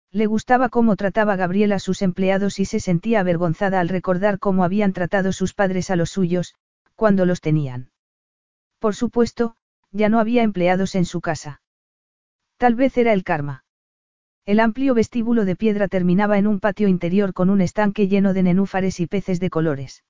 [0.09, 4.63] Le gustaba cómo trataba Gabriel a sus empleados y se sentía avergonzada al recordar cómo
[4.63, 6.55] habían tratado sus padres a los suyos,
[6.95, 7.91] cuando los tenían.
[8.79, 9.57] Por supuesto,
[9.91, 11.61] ya no había empleados en su casa.
[12.55, 13.65] Tal vez era el karma.
[14.45, 18.43] El amplio vestíbulo de piedra terminaba en un patio interior con un estanque lleno de
[18.43, 20.05] nenúfares y peces de colores.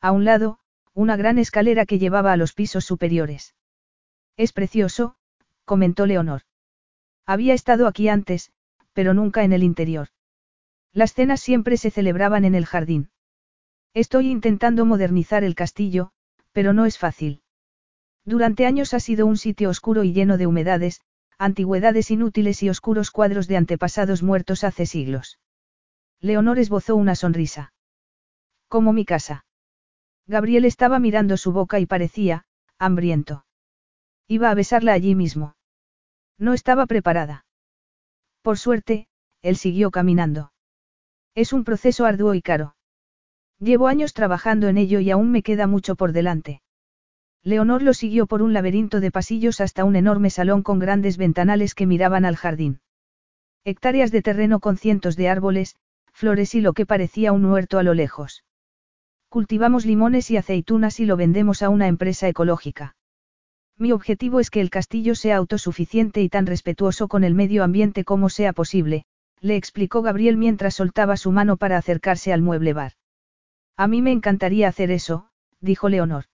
[0.00, 0.58] A un lado,
[0.94, 3.54] una gran escalera que llevaba a los pisos superiores.
[4.38, 5.16] Es precioso,
[5.64, 6.42] comentó Leonor.
[7.26, 8.52] Había estado aquí antes,
[8.92, 10.08] pero nunca en el interior.
[10.92, 13.10] Las cenas siempre se celebraban en el jardín.
[13.94, 16.12] Estoy intentando modernizar el castillo,
[16.52, 17.42] pero no es fácil.
[18.24, 21.00] Durante años ha sido un sitio oscuro y lleno de humedades,
[21.36, 25.40] antigüedades inútiles y oscuros cuadros de antepasados muertos hace siglos.
[26.20, 27.72] Leonor esbozó una sonrisa.
[28.68, 29.46] Como mi casa.
[30.26, 32.44] Gabriel estaba mirando su boca y parecía,
[32.78, 33.44] hambriento.
[34.28, 35.56] Iba a besarla allí mismo.
[36.38, 37.46] No estaba preparada.
[38.42, 39.08] Por suerte,
[39.40, 40.52] él siguió caminando.
[41.34, 42.76] Es un proceso arduo y caro.
[43.58, 46.60] Llevo años trabajando en ello y aún me queda mucho por delante.
[47.42, 51.74] Leonor lo siguió por un laberinto de pasillos hasta un enorme salón con grandes ventanales
[51.74, 52.80] que miraban al jardín.
[53.64, 55.76] Hectáreas de terreno con cientos de árboles,
[56.12, 58.44] flores y lo que parecía un huerto a lo lejos.
[59.30, 62.96] Cultivamos limones y aceitunas y lo vendemos a una empresa ecológica.
[63.78, 68.04] Mi objetivo es que el castillo sea autosuficiente y tan respetuoso con el medio ambiente
[68.04, 69.04] como sea posible,
[69.40, 72.92] le explicó Gabriel mientras soltaba su mano para acercarse al mueble bar.
[73.76, 75.30] A mí me encantaría hacer eso,
[75.60, 76.24] dijo Leonor.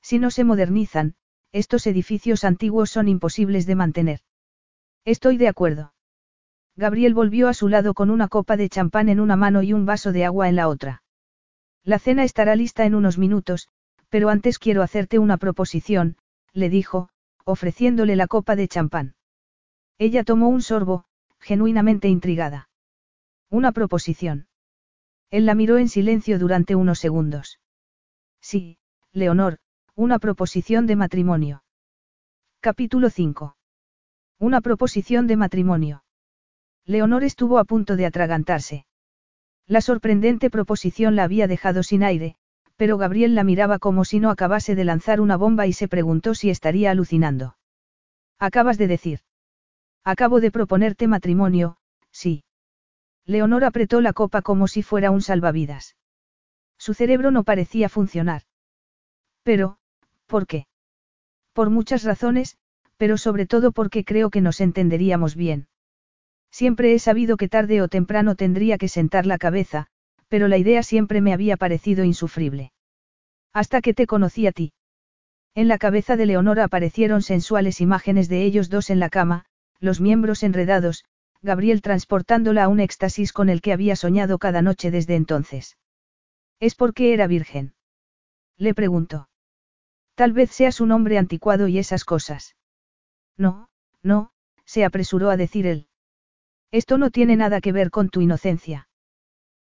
[0.00, 1.16] Si no se modernizan,
[1.50, 4.20] estos edificios antiguos son imposibles de mantener.
[5.04, 5.92] Estoy de acuerdo.
[6.76, 9.86] Gabriel volvió a su lado con una copa de champán en una mano y un
[9.86, 11.02] vaso de agua en la otra.
[11.82, 13.68] La cena estará lista en unos minutos,
[14.08, 16.16] pero antes quiero hacerte una proposición,
[16.52, 17.08] le dijo,
[17.44, 19.14] ofreciéndole la copa de champán.
[19.98, 21.04] Ella tomó un sorbo,
[21.38, 22.68] genuinamente intrigada.
[23.50, 24.48] Una proposición.
[25.30, 27.60] Él la miró en silencio durante unos segundos.
[28.40, 28.78] Sí,
[29.12, 29.58] Leonor,
[29.94, 31.62] una proposición de matrimonio.
[32.60, 33.56] Capítulo 5.
[34.38, 36.04] Una proposición de matrimonio.
[36.84, 38.86] Leonor estuvo a punto de atragantarse.
[39.66, 42.36] La sorprendente proposición la había dejado sin aire,
[42.80, 46.34] pero Gabriel la miraba como si no acabase de lanzar una bomba y se preguntó
[46.34, 47.58] si estaría alucinando.
[48.38, 49.20] Acabas de decir.
[50.02, 51.76] Acabo de proponerte matrimonio,
[52.10, 52.42] sí.
[53.26, 55.94] Leonor apretó la copa como si fuera un salvavidas.
[56.78, 58.44] Su cerebro no parecía funcionar.
[59.42, 59.76] Pero,
[60.24, 60.66] ¿por qué?
[61.52, 62.56] Por muchas razones,
[62.96, 65.68] pero sobre todo porque creo que nos entenderíamos bien.
[66.50, 69.88] Siempre he sabido que tarde o temprano tendría que sentar la cabeza,
[70.30, 72.72] pero la idea siempre me había parecido insufrible.
[73.52, 74.72] Hasta que te conocí a ti.
[75.56, 79.44] En la cabeza de Leonora aparecieron sensuales imágenes de ellos dos en la cama,
[79.80, 81.04] los miembros enredados,
[81.42, 85.76] Gabriel transportándola a un éxtasis con el que había soñado cada noche desde entonces.
[86.60, 87.74] ¿Es porque era virgen?
[88.56, 89.28] Le preguntó.
[90.14, 92.54] Tal vez seas un hombre anticuado y esas cosas.
[93.36, 93.68] No,
[94.02, 94.30] no,
[94.64, 95.88] se apresuró a decir él.
[96.70, 98.89] Esto no tiene nada que ver con tu inocencia.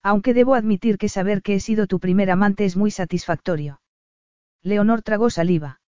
[0.05, 3.81] Aunque debo admitir que saber que he sido tu primer amante es muy satisfactorio.
[4.63, 5.81] Leonor tragó saliva.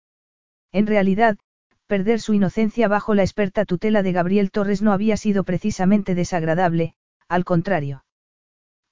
[0.71, 1.37] En realidad,
[1.85, 6.95] perder su inocencia bajo la experta tutela de Gabriel Torres no había sido precisamente desagradable,
[7.27, 8.05] al contrario.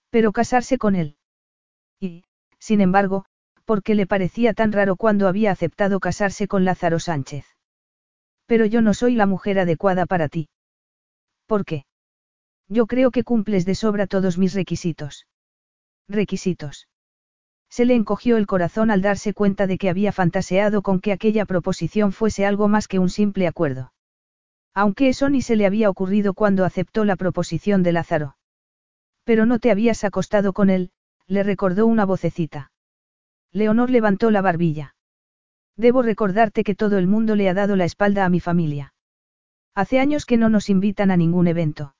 [0.10, 1.16] Pero casarse con él.
[2.02, 2.26] Y,
[2.60, 3.24] sin embargo,
[3.64, 7.45] porque le parecía tan raro cuando había aceptado casarse con Lázaro Sánchez.
[8.45, 10.50] Pero yo no soy la mujer adecuada para ti.
[11.48, 11.86] ¿Por qué?
[12.69, 15.27] Yo creo que cumples de sobra todos mis requisitos.
[16.07, 16.88] Requisitos.
[17.69, 21.45] Se le encogió el corazón al darse cuenta de que había fantaseado con que aquella
[21.45, 23.94] proposición fuese algo más que un simple acuerdo.
[24.76, 28.38] Aunque eso ni se le había ocurrido cuando aceptó la proposición de Lázaro.
[29.23, 30.91] Pero no te habías acostado con él,
[31.27, 32.72] le recordó una vocecita.
[33.52, 34.95] Leonor levantó la barbilla.
[35.77, 38.94] Debo recordarte que todo el mundo le ha dado la espalda a mi familia.
[39.73, 41.95] Hace años que no nos invitan a ningún evento.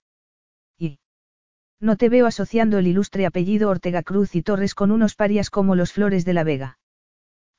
[1.84, 5.76] No te veo asociando el ilustre apellido Ortega Cruz y Torres con unos parias como
[5.76, 6.80] los Flores de la Vega.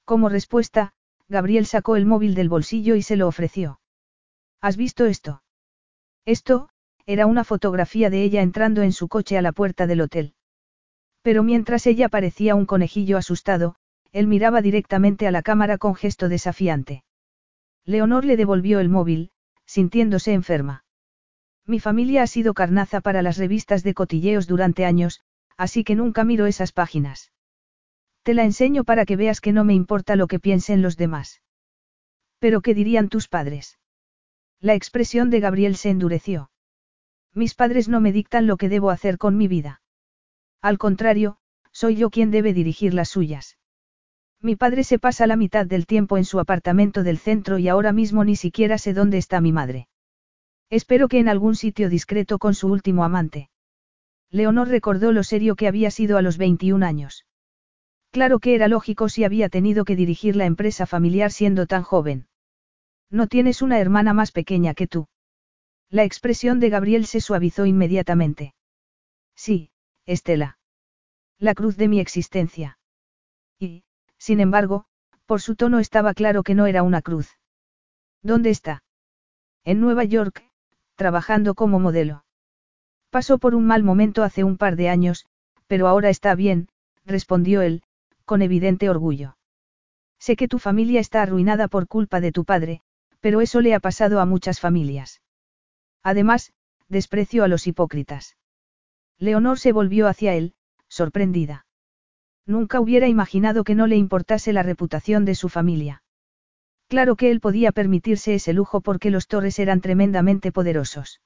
[0.06, 0.94] Como respuesta,
[1.28, 3.80] Gabriel sacó el móvil del bolsillo y se lo ofreció.
[4.62, 5.42] ¿Has visto esto?
[6.24, 6.70] Esto,
[7.04, 10.32] era una fotografía de ella entrando en su coche a la puerta del hotel.
[11.20, 13.74] Pero mientras ella parecía un conejillo asustado,
[14.10, 17.04] él miraba directamente a la cámara con gesto desafiante.
[17.84, 19.32] Leonor le devolvió el móvil,
[19.66, 20.83] sintiéndose enferma.
[21.66, 25.20] Mi familia ha sido carnaza para las revistas de cotilleos durante años,
[25.56, 27.32] así que nunca miro esas páginas.
[28.22, 31.42] Te la enseño para que veas que no me importa lo que piensen los demás.
[32.38, 33.78] Pero ¿qué dirían tus padres?
[34.60, 36.50] La expresión de Gabriel se endureció.
[37.32, 39.82] Mis padres no me dictan lo que debo hacer con mi vida.
[40.60, 41.38] Al contrario,
[41.72, 43.58] soy yo quien debe dirigir las suyas.
[44.40, 47.92] Mi padre se pasa la mitad del tiempo en su apartamento del centro y ahora
[47.92, 49.88] mismo ni siquiera sé dónde está mi madre.
[50.80, 53.48] Espero que en algún sitio discreto con su último amante.
[54.28, 57.26] Leonor recordó lo serio que había sido a los 21 años.
[58.10, 62.26] Claro que era lógico si había tenido que dirigir la empresa familiar siendo tan joven.
[63.08, 65.06] No tienes una hermana más pequeña que tú.
[65.90, 68.56] La expresión de Gabriel se suavizó inmediatamente.
[69.36, 69.70] Sí,
[70.06, 70.58] Estela.
[71.38, 72.80] La cruz de mi existencia.
[73.60, 73.84] Y,
[74.18, 74.86] sin embargo,
[75.24, 77.38] por su tono estaba claro que no era una cruz.
[78.22, 78.82] ¿Dónde está?
[79.62, 80.42] En Nueva York,
[80.96, 82.24] trabajando como modelo.
[83.10, 85.26] Pasó por un mal momento hace un par de años,
[85.66, 86.68] pero ahora está bien,
[87.04, 87.82] respondió él,
[88.24, 89.36] con evidente orgullo.
[90.18, 92.80] Sé que tu familia está arruinada por culpa de tu padre,
[93.20, 95.20] pero eso le ha pasado a muchas familias.
[96.02, 96.52] Además,
[96.88, 98.36] desprecio a los hipócritas.
[99.18, 100.54] Leonor se volvió hacia él,
[100.88, 101.66] sorprendida.
[102.46, 106.02] Nunca hubiera imaginado que no le importase la reputación de su familia.
[106.88, 111.20] Claro que él podía permitirse ese lujo porque los Torres eran tremendamente poderosos.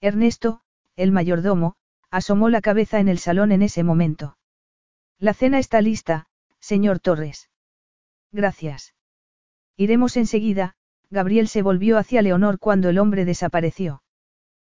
[0.00, 0.60] Ernesto,
[0.96, 1.76] el mayordomo,
[2.10, 4.36] asomó la cabeza en el salón en ese momento.
[5.18, 6.26] La cena está lista,
[6.60, 7.48] señor Torres.
[8.32, 8.94] Gracias.
[9.76, 10.74] Iremos enseguida,
[11.10, 14.02] Gabriel se volvió hacia Leonor cuando el hombre desapareció.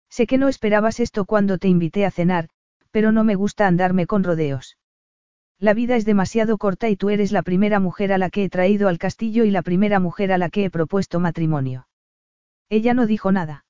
[0.09, 2.49] Sé que no esperabas esto cuando te invité a cenar,
[2.91, 4.77] pero no me gusta andarme con rodeos.
[5.59, 8.49] La vida es demasiado corta y tú eres la primera mujer a la que he
[8.49, 11.87] traído al castillo y la primera mujer a la que he propuesto matrimonio.
[12.69, 13.65] Ella no dijo nada.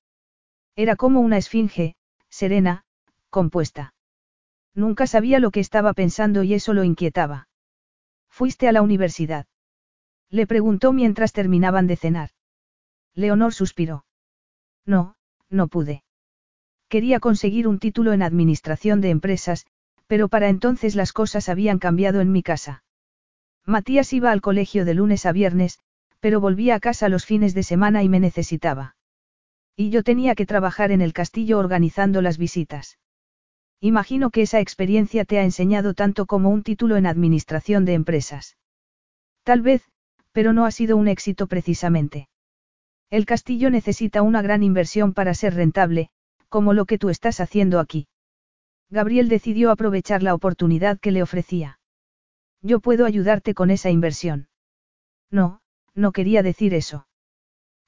[0.75, 1.95] Era como una esfinge,
[2.29, 2.83] serena,
[3.29, 3.93] compuesta.
[4.73, 7.47] Nunca sabía lo que estaba pensando y eso lo inquietaba.
[8.29, 9.47] ¿Fuiste a la universidad?
[10.29, 12.29] Le preguntó mientras terminaban de cenar.
[13.15, 14.05] Leonor suspiró.
[14.85, 15.15] No,
[15.49, 16.03] no pude.
[16.89, 19.65] Quería conseguir un título en administración de empresas,
[20.07, 22.83] pero para entonces las cosas habían cambiado en mi casa.
[23.65, 25.79] Matías iba al colegio de lunes a viernes,
[26.19, 28.95] pero volvía a casa los fines de semana y me necesitaba.
[29.75, 32.97] Y yo tenía que trabajar en el castillo organizando las visitas.
[33.79, 38.57] Imagino que esa experiencia te ha enseñado tanto como un título en administración de empresas.
[39.43, 39.83] Tal vez,
[40.31, 42.27] pero no ha sido un éxito precisamente.
[43.09, 46.09] El castillo necesita una gran inversión para ser rentable,
[46.49, 48.07] como lo que tú estás haciendo aquí.
[48.89, 51.79] Gabriel decidió aprovechar la oportunidad que le ofrecía.
[52.61, 54.47] Yo puedo ayudarte con esa inversión.
[55.29, 55.61] No,
[55.93, 57.07] no quería decir eso.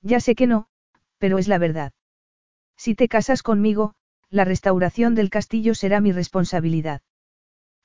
[0.02, 0.68] Ya sé que no,
[1.18, 1.94] pero es la verdad.
[2.78, 3.94] Si te casas conmigo,
[4.30, 7.02] la restauración del castillo será mi responsabilidad.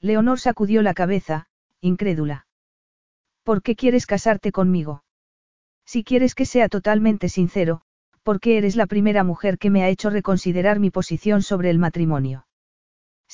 [0.01, 1.47] Leonor sacudió la cabeza,
[1.81, 2.47] incrédula.
[3.43, 5.05] ¿Por qué quieres casarte conmigo?
[5.85, 7.83] Si quieres que sea totalmente sincero,
[8.23, 12.44] porque eres la primera mujer que me ha hecho reconsiderar mi posición sobre el matrimonio.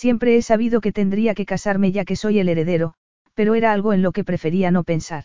[0.00, 2.94] Siempre he sabido que tendría que casarme ya que soy el heredero,
[3.34, 5.24] pero era algo en lo que prefería no pensar.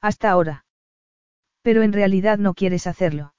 [0.00, 0.64] Hasta ahora.
[1.60, 3.34] Pero en realidad no quieres hacerlo.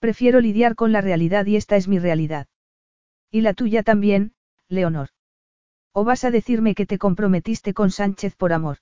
[0.00, 2.48] Prefiero lidiar con la realidad y esta es mi realidad.
[3.30, 4.32] Y la tuya también,
[4.68, 5.10] Leonor.
[5.92, 8.78] ¿O vas a decirme que te comprometiste con Sánchez por amor?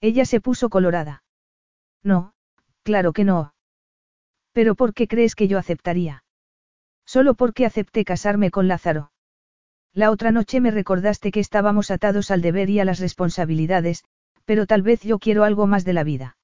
[0.00, 1.22] Ella se puso colorada.
[2.02, 2.32] No,
[2.82, 3.52] claro que no.
[4.52, 6.24] Pero ¿por qué crees que yo aceptaría?
[7.04, 9.12] Solo porque acepté casarme con Lázaro.
[9.94, 14.04] La otra noche me recordaste que estábamos atados al deber y a las responsabilidades,
[14.44, 16.36] pero tal vez yo quiero algo más de la vida.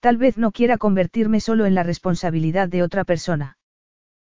[0.00, 3.58] Tal vez no quiera convertirme solo en la responsabilidad de otra persona.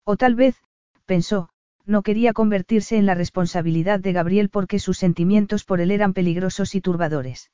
[0.04, 0.62] O tal vez,
[1.06, 1.50] pensó,
[1.86, 6.76] no quería convertirse en la responsabilidad de Gabriel porque sus sentimientos por él eran peligrosos
[6.76, 7.52] y turbadores.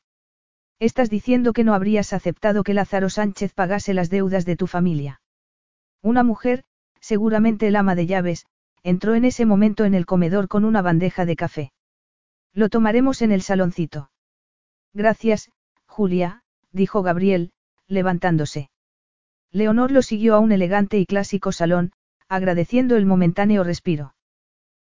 [0.80, 5.22] Estás diciendo que no habrías aceptado que Lázaro Sánchez pagase las deudas de tu familia.
[6.02, 6.64] Una mujer,
[7.02, 8.46] seguramente el ama de llaves,
[8.84, 11.72] entró en ese momento en el comedor con una bandeja de café.
[12.54, 14.12] Lo tomaremos en el saloncito.
[14.94, 15.52] Gracias,
[15.86, 17.52] Julia, dijo Gabriel,
[17.88, 18.70] levantándose.
[19.52, 21.92] Leonor lo siguió a un elegante y clásico salón,
[22.28, 24.14] agradeciendo el momentáneo respiro.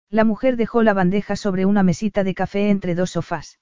[0.08, 3.58] La mujer dejó la bandeja sobre una mesita de café entre dos sofás.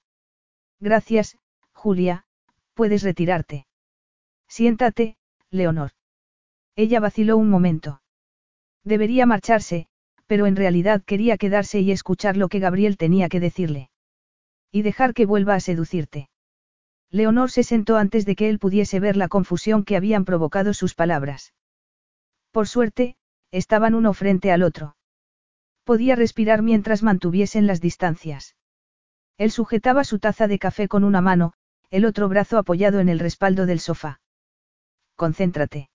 [0.81, 1.39] Gracias,
[1.73, 2.25] Julia,
[2.75, 3.67] puedes retirarte.
[4.49, 5.17] Siéntate,
[5.51, 5.93] Leonor.
[6.77, 8.03] Ella vaciló un momento.
[8.85, 9.89] Debería marcharse,
[10.31, 13.91] pero en realidad quería quedarse y escuchar lo que Gabriel tenía que decirle.
[14.71, 16.31] Y dejar que vuelva a seducirte.
[17.11, 20.95] Leonor se sentó antes de que él pudiese ver la confusión que habían provocado sus
[20.95, 21.53] palabras.
[22.53, 23.17] Por suerte,
[23.51, 24.95] estaban uno frente al otro.
[25.83, 28.55] Podía respirar mientras mantuviesen las distancias.
[29.37, 31.55] Él sujetaba su taza de café con una mano,
[31.91, 34.21] el otro brazo apoyado en el respaldo del sofá.
[35.17, 35.91] Concéntrate.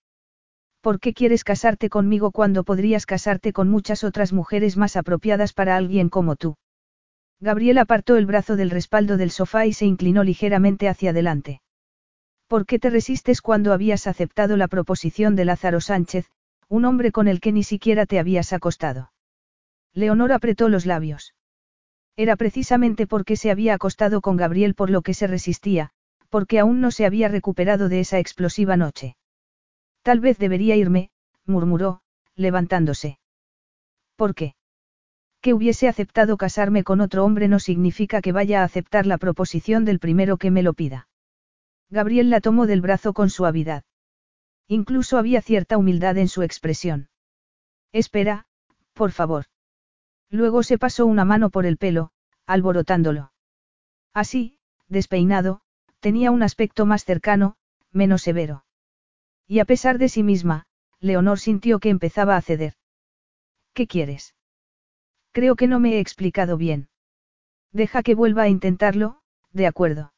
[0.86, 5.76] ¿Por qué quieres casarte conmigo cuando podrías casarte con muchas otras mujeres más apropiadas para
[5.76, 6.54] alguien como tú?
[7.40, 11.60] Gabriel apartó el brazo del respaldo del sofá y se inclinó ligeramente hacia adelante.
[12.46, 16.30] ¿Por qué te resistes cuando habías aceptado la proposición de Lázaro Sánchez,
[16.68, 19.10] un hombre con el que ni siquiera te habías acostado?
[19.92, 21.34] Leonor apretó los labios.
[22.14, 25.90] Era precisamente porque se había acostado con Gabriel por lo que se resistía,
[26.30, 29.16] porque aún no se había recuperado de esa explosiva noche.
[30.06, 31.10] Tal vez debería irme,
[31.46, 32.00] murmuró,
[32.36, 33.18] levantándose.
[34.14, 34.54] ¿Por qué?
[35.40, 39.84] Que hubiese aceptado casarme con otro hombre no significa que vaya a aceptar la proposición
[39.84, 41.08] del primero que me lo pida.
[41.90, 43.82] Gabriel la tomó del brazo con suavidad.
[44.68, 47.08] Incluso había cierta humildad en su expresión.
[47.90, 48.46] Espera,
[48.92, 49.46] por favor.
[50.30, 52.12] Luego se pasó una mano por el pelo,
[52.46, 53.32] alborotándolo.
[54.14, 55.62] Así, despeinado,
[55.98, 57.56] tenía un aspecto más cercano,
[57.90, 58.65] menos severo.
[59.46, 60.66] Y a pesar de sí misma,
[61.00, 62.74] Leonor sintió que empezaba a ceder.
[63.74, 64.34] ¿Qué quieres?
[65.32, 66.88] Creo que no me he explicado bien.
[67.72, 69.20] Deja que vuelva a intentarlo,
[69.52, 70.12] de acuerdo.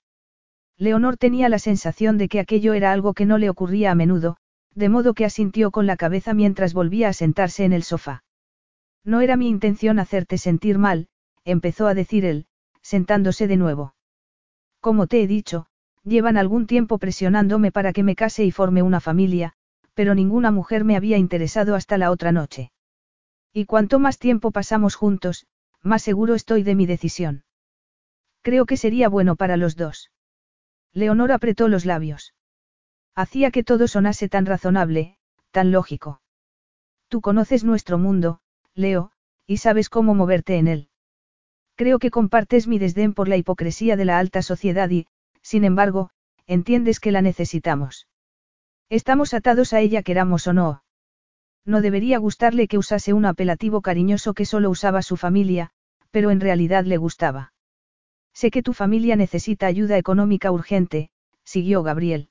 [0.76, 4.36] Leonor tenía la sensación de que aquello era algo que no le ocurría a menudo,
[4.74, 8.22] de modo que asintió con la cabeza mientras volvía a sentarse en el sofá.
[9.04, 11.08] No era mi intención hacerte sentir mal,
[11.44, 12.46] empezó a decir él,
[12.80, 13.94] sentándose de nuevo.
[14.80, 15.66] Como te he dicho,
[16.08, 19.54] llevan algún tiempo presionándome para que me case y forme una familia,
[19.94, 22.72] pero ninguna mujer me había interesado hasta la otra noche.
[23.52, 25.46] Y cuanto más tiempo pasamos juntos,
[25.82, 27.44] más seguro estoy de mi decisión.
[28.42, 30.10] Creo que sería bueno para los dos.
[30.92, 32.34] Leonor apretó los labios.
[33.14, 35.18] Hacía que todo sonase tan razonable,
[35.50, 36.20] tan lógico.
[37.08, 38.40] Tú conoces nuestro mundo,
[38.74, 39.10] Leo,
[39.46, 40.88] y sabes cómo moverte en él.
[41.74, 45.06] Creo que compartes mi desdén por la hipocresía de la alta sociedad y,
[45.48, 46.10] sin embargo,
[46.46, 48.06] entiendes que la necesitamos.
[48.90, 50.82] Estamos atados a ella queramos o no.
[51.64, 55.70] No debería gustarle que usase un apelativo cariñoso que solo usaba su familia,
[56.10, 57.54] pero en realidad le gustaba.
[58.34, 61.08] Sé que tu familia necesita ayuda económica urgente,
[61.44, 62.28] siguió Gabriel.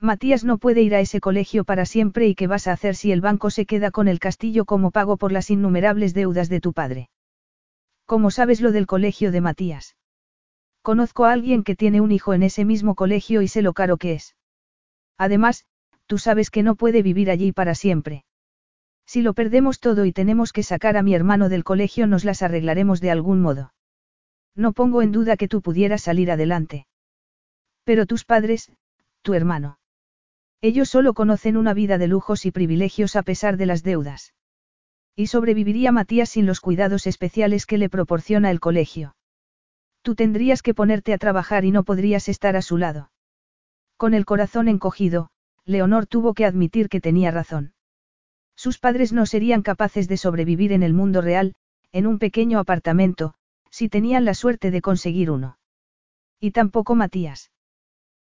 [0.00, 3.12] Matías no puede ir a ese colegio para siempre y qué vas a hacer si
[3.12, 6.72] el banco se queda con el castillo como pago por las innumerables deudas de tu
[6.72, 7.10] padre.
[8.06, 9.94] ¿Cómo sabes lo del colegio de Matías?
[10.84, 13.96] Conozco a alguien que tiene un hijo en ese mismo colegio y sé lo caro
[13.96, 14.36] que es.
[15.16, 15.64] Además,
[16.04, 18.26] tú sabes que no puede vivir allí para siempre.
[19.06, 22.42] Si lo perdemos todo y tenemos que sacar a mi hermano del colegio nos las
[22.42, 23.72] arreglaremos de algún modo.
[24.54, 26.86] No pongo en duda que tú pudieras salir adelante.
[27.84, 28.70] Pero tus padres,
[29.22, 29.78] tu hermano.
[30.60, 34.34] Ellos solo conocen una vida de lujos y privilegios a pesar de las deudas.
[35.16, 39.16] Y sobreviviría Matías sin los cuidados especiales que le proporciona el colegio.
[40.04, 43.10] Tú tendrías que ponerte a trabajar y no podrías estar a su lado.
[43.96, 45.30] Con el corazón encogido,
[45.64, 47.72] Leonor tuvo que admitir que tenía razón.
[48.54, 51.54] Sus padres no serían capaces de sobrevivir en el mundo real,
[51.90, 53.32] en un pequeño apartamento,
[53.70, 55.56] si tenían la suerte de conseguir uno.
[56.38, 57.50] Y tampoco Matías.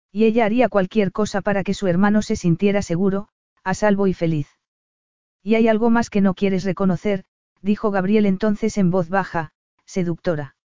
[0.10, 3.27] Y ella haría cualquier cosa para que su hermano se sintiera seguro,
[3.65, 4.47] a salvo y feliz.
[5.43, 7.26] Y hay algo más que no quieres reconocer,
[7.61, 9.51] dijo Gabriel entonces en voz baja,
[9.85, 10.55] seductora.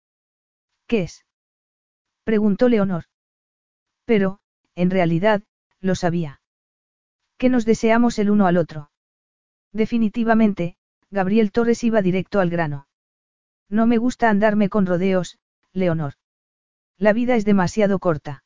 [0.89, 1.27] ¿Qué es?
[2.25, 3.05] preguntó Leonor.
[4.07, 4.41] Pero,
[4.75, 5.43] en realidad,
[5.81, 6.41] lo sabía.
[7.37, 8.91] Que nos deseamos el uno al otro.
[9.73, 10.77] Definitivamente,
[11.11, 12.89] Gabriel Torres iba directo al grano.
[13.69, 15.39] No me gusta andarme con rodeos,
[15.73, 16.15] Leonor.
[16.97, 18.43] La vida es demasiado corta.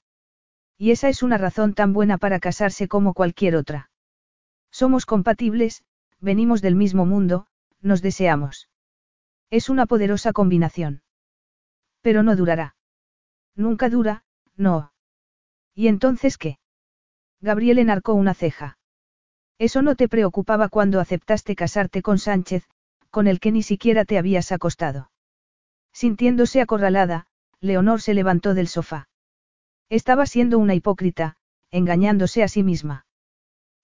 [0.76, 3.90] Y esa es una razón tan buena para casarse como cualquier otra.
[4.72, 5.84] Somos compatibles,
[6.18, 7.46] venimos del mismo mundo,
[7.80, 8.68] nos deseamos.
[9.48, 11.02] Es una poderosa combinación.
[12.02, 12.76] Pero no durará.
[13.56, 14.24] Nunca dura,
[14.56, 14.92] no.
[15.74, 16.58] ¿Y entonces qué?
[17.40, 18.78] Gabriel enarcó una ceja.
[19.58, 22.68] Eso no te preocupaba cuando aceptaste casarte con Sánchez,
[23.10, 25.10] con el que ni siquiera te habías acostado.
[25.92, 27.26] Sintiéndose acorralada,
[27.60, 29.08] Leonor se levantó del sofá.
[29.88, 31.36] Estaba siendo una hipócrita,
[31.70, 33.06] engañándose a sí misma.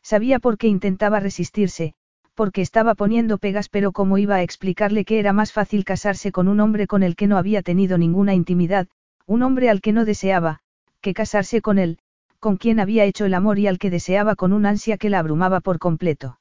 [0.03, 1.95] Sabía por qué intentaba resistirse,
[2.39, 6.47] porque estaba poniendo pegas, pero cómo iba a explicarle que era más fácil casarse con
[6.47, 8.87] un hombre con el que no había tenido ninguna intimidad,
[9.27, 10.61] un hombre al que no deseaba,
[11.01, 11.99] que casarse con él,
[12.39, 15.19] con quien había hecho el amor y al que deseaba con un ansia que la
[15.19, 16.39] abrumaba por completo.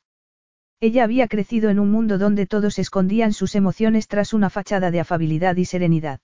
[0.80, 5.00] Ella había crecido en un mundo donde todos escondían sus emociones tras una fachada de
[5.00, 6.20] afabilidad y serenidad.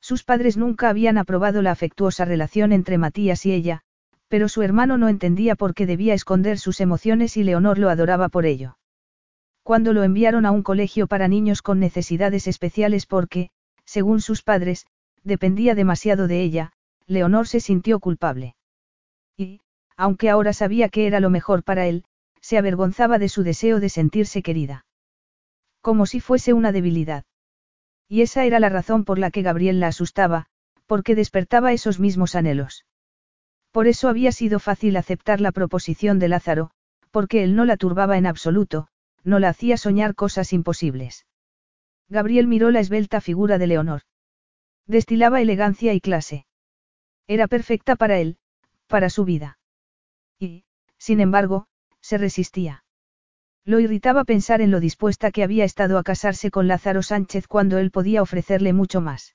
[0.00, 3.80] Sus padres nunca habían aprobado la afectuosa relación entre Matías y ella,
[4.28, 8.28] pero su hermano no entendía por qué debía esconder sus emociones y Leonor lo adoraba
[8.28, 8.76] por ello.
[9.64, 13.48] Cuando lo enviaron a un colegio para niños con necesidades especiales porque,
[13.86, 14.86] según sus padres,
[15.22, 16.72] dependía demasiado de ella,
[17.06, 18.56] Leonor se sintió culpable.
[19.38, 19.62] Y,
[19.96, 22.04] aunque ahora sabía que era lo mejor para él,
[22.42, 24.84] se avergonzaba de su deseo de sentirse querida.
[25.80, 27.24] Como si fuese una debilidad.
[28.06, 30.44] Y esa era la razón por la que Gabriel la asustaba,
[30.84, 32.84] porque despertaba esos mismos anhelos.
[33.70, 36.70] Por eso había sido fácil aceptar la proposición de Lázaro,
[37.10, 38.88] porque él no la turbaba en absoluto,
[39.24, 41.26] no la hacía soñar cosas imposibles.
[42.08, 44.02] Gabriel miró la esbelta figura de Leonor.
[44.86, 46.46] Destilaba elegancia y clase.
[47.26, 48.36] Era perfecta para él,
[48.86, 49.58] para su vida.
[50.38, 50.64] Y,
[50.98, 51.66] sin embargo,
[52.00, 52.84] se resistía.
[53.64, 57.78] Lo irritaba pensar en lo dispuesta que había estado a casarse con Lázaro Sánchez cuando
[57.78, 59.34] él podía ofrecerle mucho más.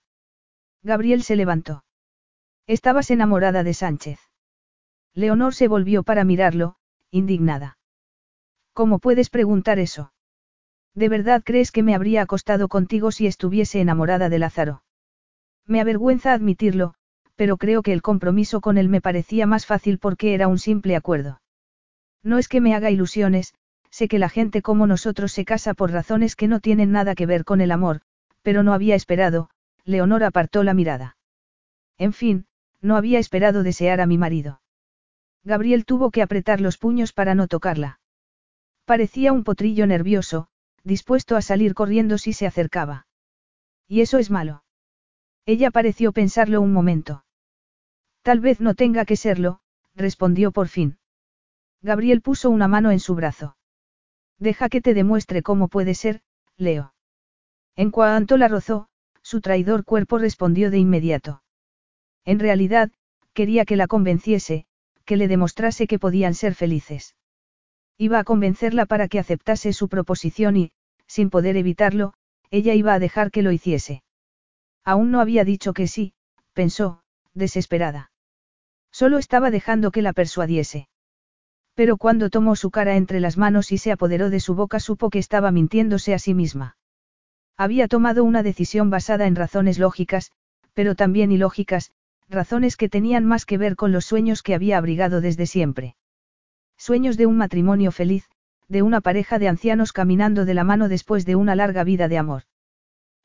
[0.84, 1.84] Gabriel se levantó.
[2.68, 4.20] Estabas enamorada de Sánchez.
[5.16, 6.76] Leonor se volvió para mirarlo,
[7.10, 7.79] indignada.
[8.80, 10.14] ¿Cómo puedes preguntar eso?
[10.96, 14.84] ¿De verdad crees que me habría acostado contigo si estuviese enamorada de Lázaro?
[15.66, 16.94] Me avergüenza admitirlo,
[17.36, 20.96] pero creo que el compromiso con él me parecía más fácil porque era un simple
[20.96, 21.42] acuerdo.
[22.24, 23.54] No es que me haga ilusiones,
[23.90, 27.26] sé que la gente como nosotros se casa por razones que no tienen nada que
[27.26, 28.00] ver con el amor,
[28.44, 29.50] pero no había esperado,
[29.84, 31.18] Leonor apartó la mirada.
[31.98, 32.46] En fin,
[32.80, 34.62] no había esperado desear a mi marido.
[35.44, 37.99] Gabriel tuvo que apretar los puños para no tocarla.
[38.90, 40.48] Parecía un potrillo nervioso,
[40.84, 43.06] dispuesto a salir corriendo si se acercaba.
[43.88, 44.64] Y eso es malo.
[45.46, 47.24] Ella pareció pensarlo un momento.
[48.24, 49.60] Tal vez no tenga que serlo,
[49.94, 50.98] respondió por fin.
[51.84, 53.58] Gabriel puso una mano en su brazo.
[54.40, 56.24] Deja que te demuestre cómo puede ser,
[56.58, 56.96] Leo.
[57.76, 58.88] En cuanto la rozó,
[59.22, 61.44] su traidor cuerpo respondió de inmediato.
[62.26, 62.92] En realidad,
[63.34, 64.66] quería que la convenciese,
[65.06, 67.14] que le demostrase que podían ser felices.
[68.02, 70.72] Iba a convencerla para que aceptase su proposición y,
[71.06, 72.14] sin poder evitarlo,
[72.50, 74.04] ella iba a dejar que lo hiciese.
[74.86, 76.14] Aún no había dicho que sí,
[76.54, 77.02] pensó,
[77.34, 78.12] desesperada.
[78.90, 80.88] Solo estaba dejando que la persuadiese.
[81.76, 85.10] Pero cuando tomó su cara entre las manos y se apoderó de su boca supo
[85.10, 86.78] que estaba mintiéndose a sí misma.
[87.58, 90.32] Había tomado una decisión basada en razones lógicas,
[90.74, 91.92] pero también ilógicas,
[92.30, 95.98] razones que tenían más que ver con los sueños que había abrigado desde siempre.
[96.80, 98.30] Sueños de un matrimonio feliz,
[98.70, 102.18] de una pareja de ancianos caminando de la mano después de una larga vida de
[102.18, 102.44] amor.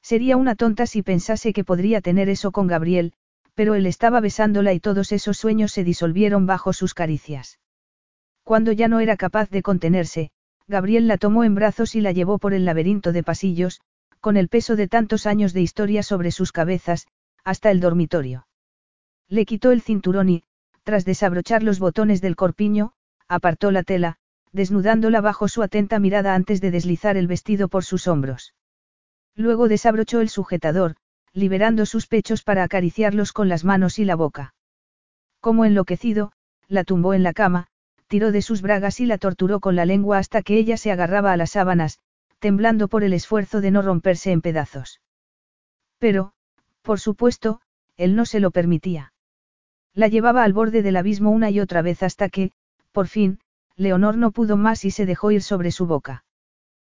[0.03, 3.13] Sería una tonta si pensase que podría tener eso con Gabriel,
[3.55, 7.61] pero él estaba besándola y todos esos sueños se disolvieron bajo sus caricias.
[8.43, 10.33] Cuando ya no era capaz de contenerse,
[10.67, 13.81] Gabriel la tomó en brazos y la llevó por el laberinto de pasillos,
[14.21, 17.07] con el peso de tantos años de historia sobre sus cabezas,
[17.45, 18.49] hasta el dormitorio.
[19.29, 20.43] Le quitó el cinturón y,
[20.83, 22.93] Tras desabrochar los botones del corpiño,
[23.29, 24.17] apartó la tela,
[24.53, 28.55] desnudándola bajo su atenta mirada antes de deslizar el vestido por sus hombros.
[29.35, 30.97] Luego desabrochó el sujetador,
[31.33, 34.55] liberando sus pechos para acariciarlos con las manos y la boca.
[35.41, 36.33] Como enloquecido,
[36.69, 37.67] la tumbó en la cama,
[38.07, 41.33] tiró de sus bragas y la torturó con la lengua hasta que ella se agarraba
[41.33, 41.99] a las sábanas,
[42.39, 45.01] temblando por el esfuerzo de no romperse en pedazos.
[45.99, 46.33] Pero,
[46.83, 47.61] por supuesto,
[47.97, 49.13] él no se lo permitía.
[49.95, 52.53] La llevaba al borde del abismo una y otra vez hasta que,
[52.95, 53.41] por fin,
[53.77, 56.25] Leonor no pudo más y se dejó ir sobre su boca.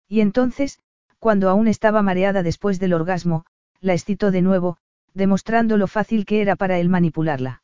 [0.07, 0.79] Y entonces,
[1.17, 3.45] cuando aún estaba mareada después del orgasmo,
[3.81, 4.77] la excitó de nuevo,
[5.15, 7.63] demostrando lo fácil que era para él manipularla.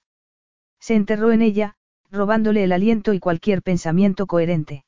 [0.80, 1.76] Se enterró en ella,
[2.10, 4.84] robándole el aliento y cualquier pensamiento coherente.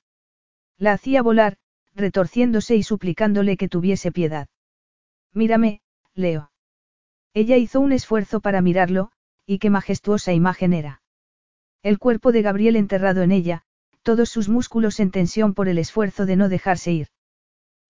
[0.80, 1.58] La hacía volar,
[1.94, 4.48] retorciéndose y suplicándole que tuviese piedad.
[5.34, 5.82] Mírame,
[6.16, 6.52] Leo.
[7.34, 9.12] Ella hizo un esfuerzo para mirarlo,
[9.46, 11.04] y qué majestuosa imagen era.
[11.86, 13.62] El cuerpo de Gabriel enterrado en ella,
[14.02, 17.10] todos sus músculos en tensión por el esfuerzo de no dejarse ir.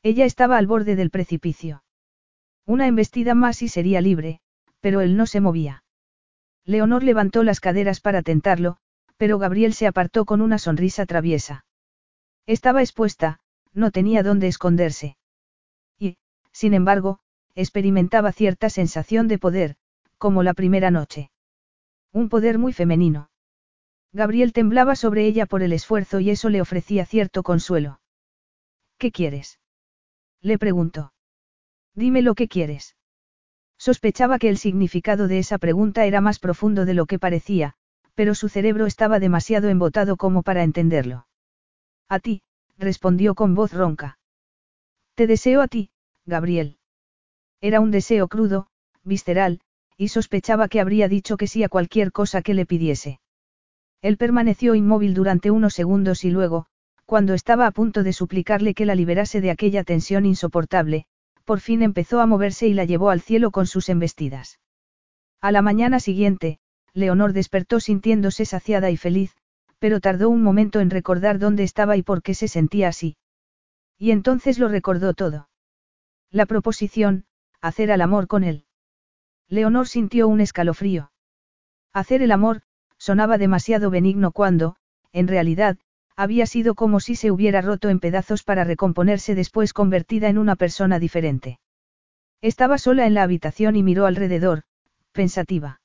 [0.04, 1.82] Ella estaba al borde del precipicio.
[2.66, 4.42] Una embestida más y sería libre,
[4.82, 5.86] pero él no se movía.
[6.66, 8.76] Leonor levantó las caderas para tentarlo,
[9.16, 11.66] pero Gabriel se apartó con una sonrisa traviesa.
[12.46, 13.40] Estaba expuesta,
[13.72, 15.16] no tenía dónde esconderse.
[15.98, 16.18] Y,
[16.52, 17.20] sin embargo,
[17.56, 19.78] experimentaba cierta sensación de poder,
[20.18, 21.32] como la primera noche.
[22.12, 23.30] Un poder muy femenino.
[24.16, 28.00] Gabriel temblaba sobre ella por el esfuerzo y eso le ofrecía cierto consuelo.
[28.98, 29.60] ¿Qué quieres?
[30.42, 31.12] Le preguntó.
[31.96, 32.96] Dime lo que quieres.
[33.78, 37.74] Sospechaba que el significado de esa pregunta era más profundo de lo que parecía,
[38.14, 41.28] pero su cerebro estaba demasiado embotado como para entenderlo.
[42.08, 42.42] A ti,
[42.78, 44.18] respondió con voz ronca.
[45.16, 45.90] Te deseo a ti,
[46.26, 46.78] Gabriel.
[47.60, 48.68] Era un deseo crudo,
[49.04, 49.60] visceral,
[49.98, 53.20] y sospechaba que habría dicho que sí a cualquier cosa que le pidiese.
[54.02, 56.68] Él permaneció inmóvil durante unos segundos y luego,
[57.06, 61.06] cuando estaba a punto de suplicarle que la liberase de aquella tensión insoportable,
[61.44, 64.60] por fin empezó a moverse y la llevó al cielo con sus embestidas.
[65.42, 66.60] A la mañana siguiente,
[66.94, 69.36] Leonor despertó sintiéndose saciada y feliz,
[69.78, 73.18] pero tardó un momento en recordar dónde estaba y por qué se sentía así.
[74.00, 75.50] Y entonces lo recordó todo.
[76.32, 77.26] La proposición,
[77.62, 78.66] hacer al amor con él.
[79.48, 81.12] Leonor sintió un escalofrío.
[81.94, 82.64] Hacer el amor,
[82.98, 84.76] sonaba demasiado benigno cuando,
[85.12, 85.78] en realidad,
[86.16, 90.56] había sido como si se hubiera roto en pedazos para recomponerse después convertida en una
[90.56, 91.60] persona diferente.
[92.42, 94.64] Estaba sola en la habitación y miró alrededor,
[95.12, 95.82] pensativa.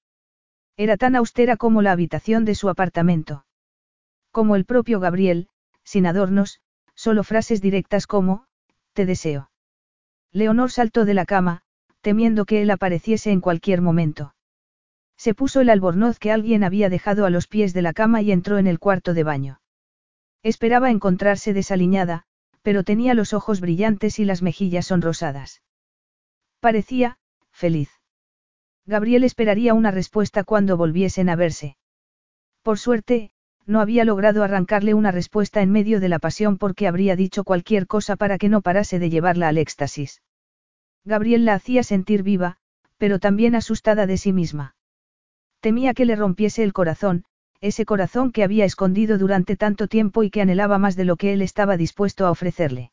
[0.76, 3.44] Era tan austera como la habitación de su apartamento.
[4.30, 5.48] Como el propio Gabriel,
[5.84, 6.60] sin adornos,
[6.94, 8.46] solo frases directas como,
[8.92, 9.50] te deseo.
[10.32, 11.62] Leonor saltó de la cama,
[12.00, 14.34] temiendo que él apareciese en cualquier momento.
[15.20, 18.32] Se puso el albornoz que alguien había dejado a los pies de la cama y
[18.32, 19.60] entró en el cuarto de baño.
[20.42, 22.24] Esperaba encontrarse desaliñada,
[22.62, 25.60] pero tenía los ojos brillantes y las mejillas sonrosadas.
[26.58, 27.18] Parecía,
[27.52, 27.90] feliz.
[28.86, 31.76] Gabriel esperaría una respuesta cuando volviesen a verse.
[32.62, 33.30] Por suerte,
[33.66, 37.86] no había logrado arrancarle una respuesta en medio de la pasión porque habría dicho cualquier
[37.86, 40.22] cosa para que no parase de llevarla al éxtasis.
[41.04, 42.56] Gabriel la hacía sentir viva,
[42.96, 44.76] pero también asustada de sí misma.
[45.60, 47.24] Temía que le rompiese el corazón,
[47.60, 51.32] ese corazón que había escondido durante tanto tiempo y que anhelaba más de lo que
[51.34, 52.92] él estaba dispuesto a ofrecerle.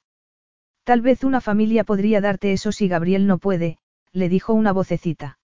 [0.84, 3.78] Tal vez una familia podría darte eso si Gabriel no puede,
[4.12, 5.40] le dijo una vocecita.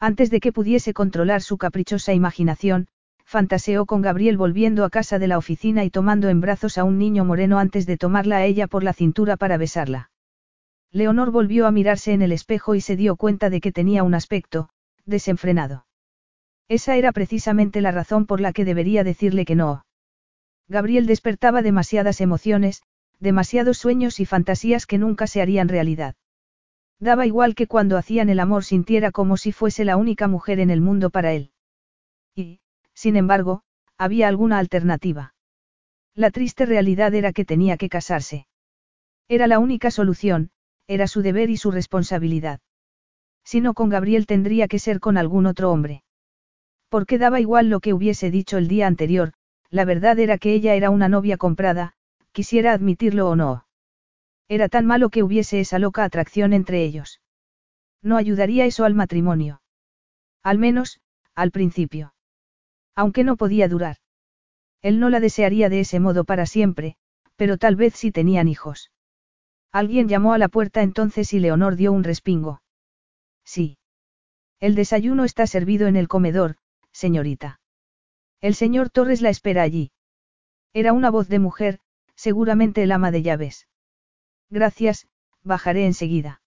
[0.00, 2.88] Antes de que pudiese controlar su caprichosa imaginación,
[3.24, 6.96] fantaseó con Gabriel volviendo a casa de la oficina y tomando en brazos a un
[6.96, 10.10] niño moreno antes de tomarla a ella por la cintura para besarla.
[10.92, 14.14] Leonor volvió a mirarse en el espejo y se dio cuenta de que tenía un
[14.14, 14.70] aspecto,
[15.04, 15.87] desenfrenado.
[16.68, 19.86] Esa era precisamente la razón por la que debería decirle que no.
[20.68, 22.82] Gabriel despertaba demasiadas emociones,
[23.20, 26.14] demasiados sueños y fantasías que nunca se harían realidad.
[27.00, 30.70] Daba igual que cuando hacían el amor sintiera como si fuese la única mujer en
[30.70, 31.52] el mundo para él.
[32.34, 32.60] Y,
[32.92, 33.62] sin embargo,
[33.96, 35.34] había alguna alternativa.
[36.14, 38.46] La triste realidad era que tenía que casarse.
[39.28, 40.50] Era la única solución,
[40.86, 42.60] era su deber y su responsabilidad.
[43.44, 46.02] Si no con Gabriel tendría que ser con algún otro hombre.
[46.88, 49.32] Porque daba igual lo que hubiese dicho el día anterior,
[49.70, 51.94] la verdad era que ella era una novia comprada,
[52.32, 53.66] quisiera admitirlo o no.
[54.48, 57.20] Era tan malo que hubiese esa loca atracción entre ellos.
[58.02, 59.60] No ayudaría eso al matrimonio.
[60.42, 61.00] Al menos,
[61.34, 62.14] al principio.
[62.94, 63.96] Aunque no podía durar.
[64.80, 66.96] Él no la desearía de ese modo para siempre,
[67.36, 68.90] pero tal vez si tenían hijos.
[69.70, 72.62] Alguien llamó a la puerta entonces y Leonor dio un respingo.
[73.44, 73.78] Sí.
[74.60, 76.56] El desayuno está servido en el comedor,
[76.98, 77.60] señorita.
[78.40, 79.92] El señor Torres la espera allí.
[80.72, 81.78] Era una voz de mujer,
[82.16, 83.68] seguramente el ama de llaves.
[84.50, 85.06] Gracias,
[85.44, 86.42] bajaré enseguida.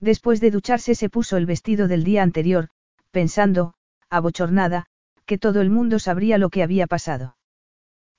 [0.00, 2.68] Después de ducharse se puso el vestido del día anterior,
[3.10, 3.74] pensando,
[4.08, 4.86] abochornada,
[5.26, 7.36] que todo el mundo sabría lo que había pasado.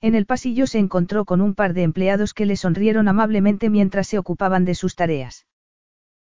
[0.00, 4.06] En el pasillo se encontró con un par de empleados que le sonrieron amablemente mientras
[4.06, 5.46] se ocupaban de sus tareas.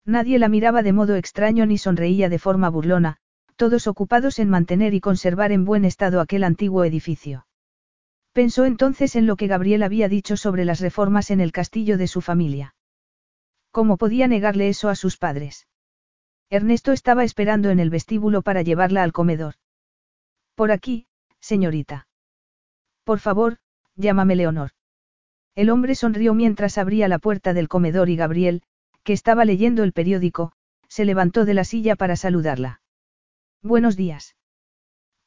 [0.05, 3.17] Nadie la miraba de modo extraño ni sonreía de forma burlona,
[3.55, 7.47] todos ocupados en mantener y conservar en buen estado aquel antiguo edificio.
[8.33, 12.07] Pensó entonces en lo que Gabriel había dicho sobre las reformas en el castillo de
[12.07, 12.75] su familia.
[13.71, 15.67] ¿Cómo podía negarle eso a sus padres?
[16.49, 19.55] Ernesto estaba esperando en el vestíbulo para llevarla al comedor.
[20.55, 21.07] Por aquí,
[21.39, 22.07] señorita.
[23.03, 23.57] Por favor,
[23.95, 24.71] llámame Leonor.
[25.55, 28.63] El hombre sonrió mientras abría la puerta del comedor y Gabriel,
[29.03, 30.51] que estaba leyendo el periódico,
[30.89, 32.81] se levantó de la silla para saludarla.
[33.65, 34.35] Buenos días.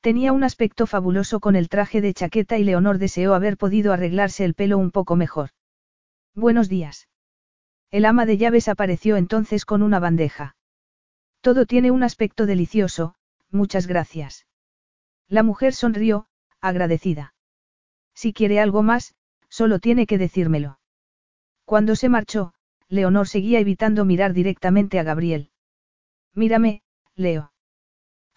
[0.01, 4.45] Tenía un aspecto fabuloso con el traje de chaqueta y Leonor deseó haber podido arreglarse
[4.45, 5.51] el pelo un poco mejor.
[6.37, 7.09] Buenos días.
[7.91, 10.55] El ama de llaves apareció entonces con una bandeja.
[11.41, 13.17] Todo tiene un aspecto delicioso,
[13.51, 14.47] muchas gracias.
[15.27, 16.29] La mujer sonrió,
[16.61, 17.35] agradecida.
[18.15, 19.17] Si quiere algo más,
[19.49, 20.79] solo tiene que decírmelo.
[21.65, 22.55] Cuando se marchó,
[22.89, 25.51] Leonor seguía evitando mirar directamente a Gabriel.
[26.35, 26.83] Mírame,
[27.17, 27.51] Leo.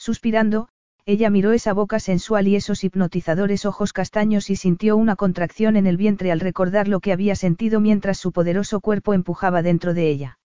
[0.01, 0.67] Suspirando,
[1.05, 5.85] ella miró esa boca sensual y esos hipnotizadores ojos castaños y sintió una contracción en
[5.85, 10.09] el vientre al recordar lo que había sentido mientras su poderoso cuerpo empujaba dentro de
[10.09, 10.39] ella.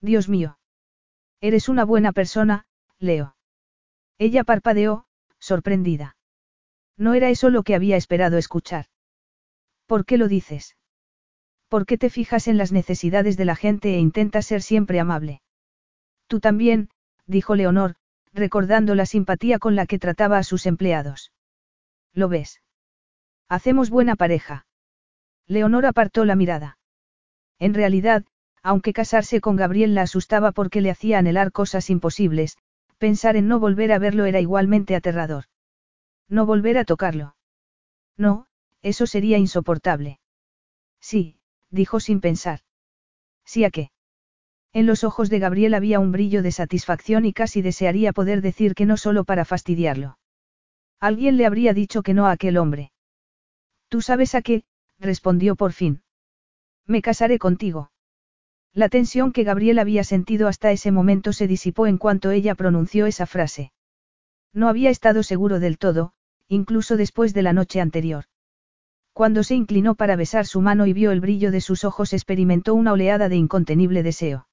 [0.00, 0.58] Dios mío.
[1.40, 2.66] Eres una buena persona,
[2.98, 3.36] Leo.
[4.18, 5.06] Ella parpadeó,
[5.38, 6.16] sorprendida.
[6.96, 8.86] No era eso lo que había esperado escuchar.
[9.86, 10.76] ¿Por qué lo dices?
[11.68, 15.40] ¿Por qué te fijas en las necesidades de la gente e intentas ser siempre amable?
[16.26, 16.90] Tú también,
[17.26, 17.94] dijo Leonor,
[18.32, 21.32] recordando la simpatía con la que trataba a sus empleados.
[22.12, 22.62] ¿Lo ves?
[23.48, 24.66] Hacemos buena pareja.
[25.46, 26.78] Leonor apartó la mirada.
[27.58, 28.24] En realidad,
[28.62, 32.56] aunque casarse con Gabriel la asustaba porque le hacía anhelar cosas imposibles,
[32.98, 35.44] pensar en no volver a verlo era igualmente aterrador.
[36.28, 37.36] No volver a tocarlo.
[38.16, 38.46] No,
[38.82, 40.18] eso sería insoportable.
[41.00, 41.36] Sí,
[41.70, 42.60] dijo sin pensar.
[43.44, 43.91] ¿Sí a qué?
[44.74, 48.74] En los ojos de Gabriel había un brillo de satisfacción y casi desearía poder decir
[48.74, 50.18] que no solo para fastidiarlo.
[50.98, 52.92] Alguien le habría dicho que no a aquel hombre.
[53.88, 54.64] Tú sabes a qué,
[54.98, 56.02] respondió por fin.
[56.86, 57.90] Me casaré contigo.
[58.72, 63.04] La tensión que Gabriel había sentido hasta ese momento se disipó en cuanto ella pronunció
[63.04, 63.72] esa frase.
[64.54, 66.14] No había estado seguro del todo,
[66.48, 68.24] incluso después de la noche anterior.
[69.12, 72.74] Cuando se inclinó para besar su mano y vio el brillo de sus ojos experimentó
[72.74, 74.46] una oleada de incontenible deseo.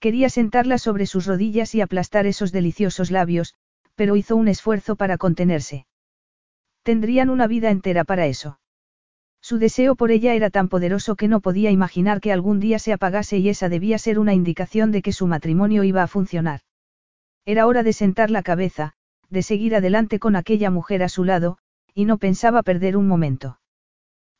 [0.00, 3.54] Quería sentarla sobre sus rodillas y aplastar esos deliciosos labios,
[3.96, 5.86] pero hizo un esfuerzo para contenerse.
[6.84, 8.60] Tendrían una vida entera para eso.
[9.40, 12.92] Su deseo por ella era tan poderoso que no podía imaginar que algún día se
[12.92, 16.60] apagase y esa debía ser una indicación de que su matrimonio iba a funcionar.
[17.44, 18.94] Era hora de sentar la cabeza,
[19.30, 21.58] de seguir adelante con aquella mujer a su lado,
[21.94, 23.58] y no pensaba perder un momento.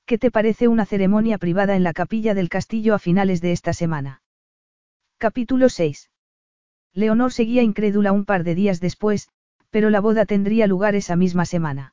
[0.06, 3.72] ¿Qué te parece una ceremonia privada en la capilla del castillo a finales de esta
[3.72, 4.22] semana?
[5.20, 6.12] Capítulo 6.
[6.94, 9.28] Leonor seguía incrédula un par de días después,
[9.68, 11.92] pero la boda tendría lugar esa misma semana.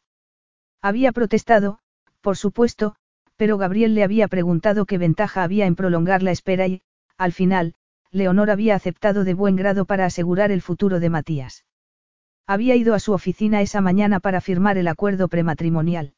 [0.79, 1.79] Había protestado,
[2.21, 2.97] por supuesto,
[3.35, 6.83] pero Gabriel le había preguntado qué ventaja había en prolongar la espera y,
[7.17, 7.73] al final,
[8.11, 11.65] Leonor había aceptado de buen grado para asegurar el futuro de Matías.
[12.45, 16.13] Había ido a su oficina esa mañana para firmar el acuerdo prematrimonial.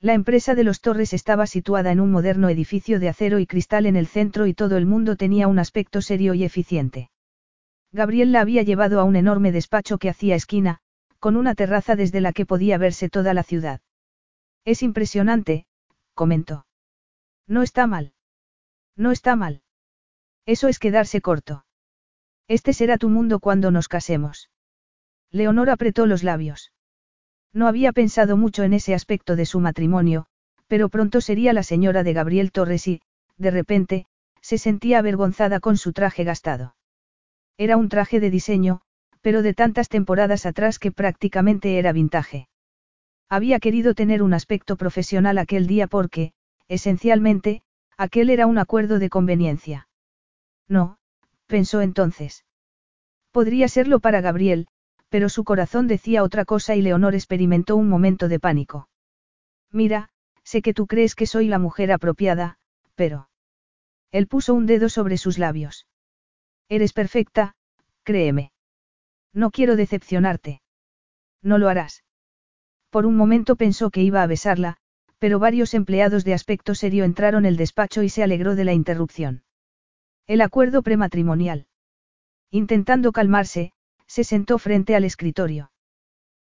[0.00, 3.84] La empresa de los Torres estaba situada en un moderno edificio de acero y cristal
[3.84, 7.10] en el centro y todo el mundo tenía un aspecto serio y eficiente.
[7.90, 10.78] Gabriel la había llevado a un enorme despacho que hacía esquina,
[11.18, 13.80] con una terraza desde la que podía verse toda la ciudad.
[14.64, 15.66] Es impresionante,
[16.14, 16.66] comentó.
[17.48, 18.12] No está mal.
[18.94, 19.62] No está mal.
[20.46, 21.64] Eso es quedarse corto.
[22.46, 24.48] Este será tu mundo cuando nos casemos.
[25.32, 26.72] Leonor apretó los labios.
[27.52, 30.26] No había pensado mucho en ese aspecto de su matrimonio,
[30.66, 33.00] pero pronto sería la señora de Gabriel Torres y,
[33.36, 34.06] de repente,
[34.40, 36.76] se sentía avergonzada con su traje gastado.
[37.56, 38.80] Era un traje de diseño,
[39.20, 42.48] pero de tantas temporadas atrás que prácticamente era vintage.
[43.28, 46.32] Había querido tener un aspecto profesional aquel día porque,
[46.68, 47.62] esencialmente,
[47.96, 49.88] aquel era un acuerdo de conveniencia.
[50.68, 50.98] No,
[51.46, 52.44] pensó entonces.
[53.32, 54.68] Podría serlo para Gabriel,
[55.08, 58.88] pero su corazón decía otra cosa y Leonor experimentó un momento de pánico.
[59.70, 60.10] Mira,
[60.44, 62.58] sé que tú crees que soy la mujer apropiada,
[62.94, 63.28] pero...
[64.10, 65.86] Él puso un dedo sobre sus labios.
[66.68, 67.54] Eres perfecta,
[68.02, 68.52] créeme.
[69.32, 70.62] No quiero decepcionarte.
[71.42, 72.04] No lo harás.
[72.90, 74.78] Por un momento pensó que iba a besarla,
[75.18, 79.42] pero varios empleados de aspecto serio entraron el despacho y se alegró de la interrupción.
[80.26, 81.66] El acuerdo prematrimonial.
[82.50, 83.72] Intentando calmarse,
[84.08, 85.70] se sentó frente al escritorio.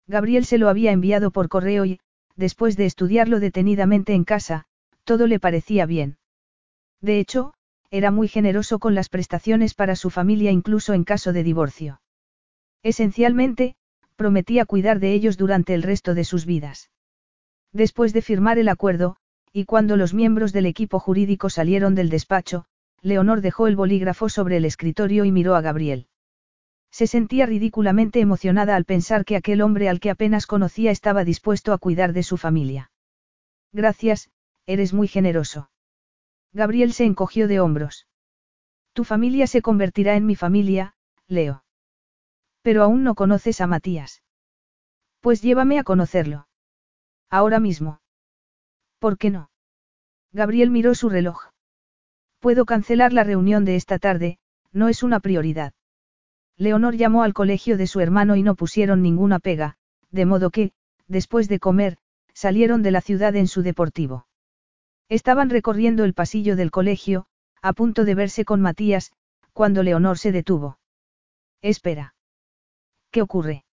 [0.07, 1.99] Gabriel se lo había enviado por correo y,
[2.35, 4.65] después de estudiarlo detenidamente en casa,
[5.05, 6.17] todo le parecía bien.
[6.99, 7.53] De hecho,
[7.89, 12.01] era muy generoso con las prestaciones para su familia incluso en caso de divorcio.
[12.83, 13.75] Esencialmente,
[14.15, 16.89] prometía cuidar de ellos durante el resto de sus vidas.
[17.73, 19.17] Después de firmar el acuerdo,
[19.53, 22.65] y cuando los miembros del equipo jurídico salieron del despacho,
[23.01, 26.07] Leonor dejó el bolígrafo sobre el escritorio y miró a Gabriel.
[26.91, 31.71] Se sentía ridículamente emocionada al pensar que aquel hombre al que apenas conocía estaba dispuesto
[31.73, 32.91] a cuidar de su familia.
[33.71, 34.29] Gracias,
[34.65, 35.71] eres muy generoso.
[36.51, 38.07] Gabriel se encogió de hombros.
[38.93, 40.95] Tu familia se convertirá en mi familia,
[41.27, 41.63] Leo.
[42.61, 44.21] Pero aún no conoces a Matías.
[45.21, 46.47] Pues llévame a conocerlo.
[47.29, 48.01] Ahora mismo.
[48.99, 49.49] ¿Por qué no?
[50.33, 51.51] Gabriel miró su reloj.
[52.39, 54.39] Puedo cancelar la reunión de esta tarde,
[54.73, 55.73] no es una prioridad.
[56.61, 59.77] Leonor llamó al colegio de su hermano y no pusieron ninguna pega,
[60.11, 60.73] de modo que,
[61.07, 61.97] después de comer,
[62.35, 64.27] salieron de la ciudad en su deportivo.
[65.09, 67.25] Estaban recorriendo el pasillo del colegio,
[67.63, 69.11] a punto de verse con Matías,
[69.53, 70.77] cuando Leonor se detuvo.
[71.63, 72.13] Espera.
[73.09, 73.65] ¿Qué ocurre?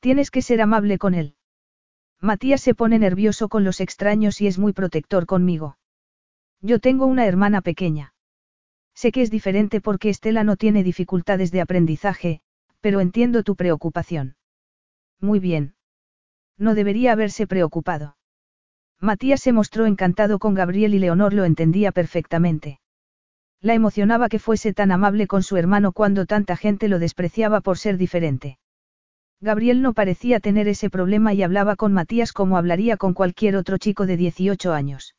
[0.00, 1.34] Tienes que ser amable con él.
[2.18, 5.76] Matías se pone nervioso con los extraños y es muy protector conmigo.
[6.62, 8.14] Yo tengo una hermana pequeña.
[9.00, 12.42] Sé que es diferente porque Estela no tiene dificultades de aprendizaje,
[12.82, 14.36] pero entiendo tu preocupación.
[15.20, 15.74] Muy bien.
[16.58, 18.18] No debería haberse preocupado.
[19.00, 22.78] Matías se mostró encantado con Gabriel y Leonor lo entendía perfectamente.
[23.62, 27.78] La emocionaba que fuese tan amable con su hermano cuando tanta gente lo despreciaba por
[27.78, 28.58] ser diferente.
[29.40, 33.78] Gabriel no parecía tener ese problema y hablaba con Matías como hablaría con cualquier otro
[33.78, 35.16] chico de 18 años.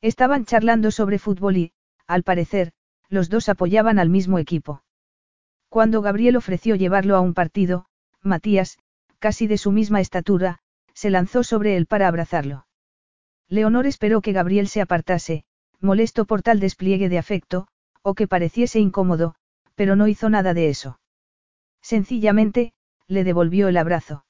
[0.00, 1.72] Estaban charlando sobre fútbol y,
[2.06, 2.72] al parecer,
[3.08, 4.82] los dos apoyaban al mismo equipo.
[5.68, 7.86] Cuando Gabriel ofreció llevarlo a un partido,
[8.22, 8.78] Matías,
[9.18, 10.60] casi de su misma estatura,
[10.94, 12.66] se lanzó sobre él para abrazarlo.
[13.48, 15.44] Leonor esperó que Gabriel se apartase,
[15.80, 17.66] molesto por tal despliegue de afecto,
[18.02, 19.34] o que pareciese incómodo,
[19.74, 21.00] pero no hizo nada de eso.
[21.82, 22.72] Sencillamente,
[23.06, 24.24] le devolvió el abrazo.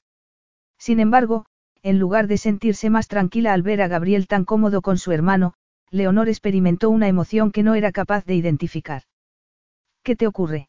[0.77, 1.45] Sin embargo,
[1.81, 5.53] en lugar de sentirse más tranquila al ver a Gabriel tan cómodo con su hermano,
[5.95, 9.03] Leonor experimentó una emoción que no era capaz de identificar.
[10.03, 10.67] ¿Qué te ocurre?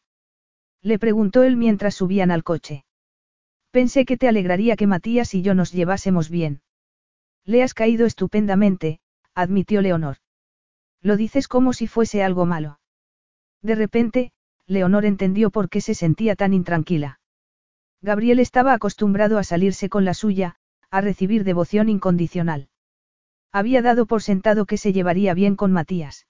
[0.81, 2.85] Le preguntó él mientras subían al coche.
[3.71, 6.61] Pensé que te alegraría que Matías y yo nos llevásemos bien.
[7.43, 9.01] Le has caído estupendamente,
[9.35, 10.15] admitió Leonor.
[11.01, 12.79] Lo dices como si fuese algo malo.
[13.61, 14.31] De repente,
[14.65, 17.19] Leonor entendió por qué se sentía tan intranquila.
[18.01, 20.55] Gabriel estaba acostumbrado a salirse con la suya,
[20.89, 22.69] a recibir devoción incondicional.
[23.51, 26.27] Había dado por sentado que se llevaría bien con Matías.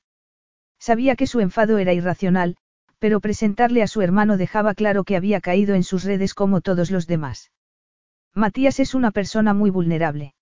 [0.80, 2.58] Sabía que su enfado era irracional,
[3.00, 6.92] pero presentarle a su hermano dejaba claro que había caído en sus redes como todos
[6.92, 7.52] los demás.
[8.34, 10.36] Matías es una persona muy vulnerable.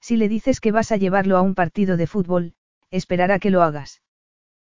[0.00, 2.54] Si le dices que vas a llevarlo a un partido de fútbol,
[2.90, 4.02] esperará que lo hagas.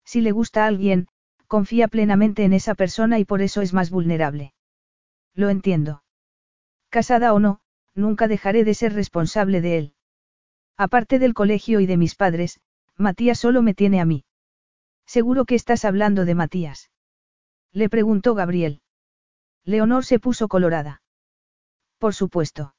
[0.06, 1.08] Si le gusta a alguien,
[1.48, 4.54] confía plenamente en esa persona y por eso es más vulnerable.
[5.34, 6.04] Lo entiendo.
[6.90, 7.62] Casada o no,
[7.96, 9.94] nunca dejaré de ser responsable de él.
[10.78, 12.60] Aparte del colegio y de mis padres,
[12.98, 14.26] Matías solo me tiene a mí.
[15.06, 16.90] Seguro que estás hablando de Matías.
[17.72, 18.82] Le preguntó Gabriel.
[19.66, 21.02] Leonor se puso colorada.
[21.98, 22.76] Por supuesto.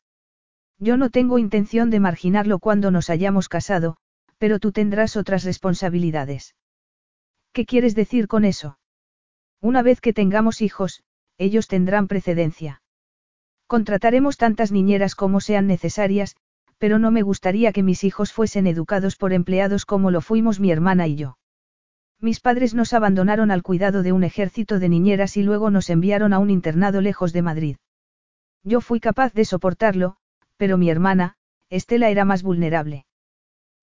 [0.79, 3.97] Yo no tengo intención de marginarlo cuando nos hayamos casado,
[4.39, 6.55] pero tú tendrás otras responsabilidades.
[7.53, 8.79] ¿Qué quieres decir con eso?
[9.61, 11.03] Una vez que tengamos hijos,
[11.39, 12.83] ellos tendrán precedencia.
[13.67, 16.37] Contrataremos tantas niñeras como sean necesarias,
[16.79, 20.71] pero no me gustaría que mis hijos fuesen educados por empleados como lo fuimos mi
[20.71, 21.39] hermana y yo.
[22.21, 26.33] Mis padres nos abandonaron al cuidado de un ejército de niñeras y luego nos enviaron
[26.33, 27.77] a un internado lejos de Madrid.
[28.63, 30.17] Yo fui capaz de soportarlo,
[30.57, 31.37] pero mi hermana,
[31.69, 33.05] Estela era más vulnerable.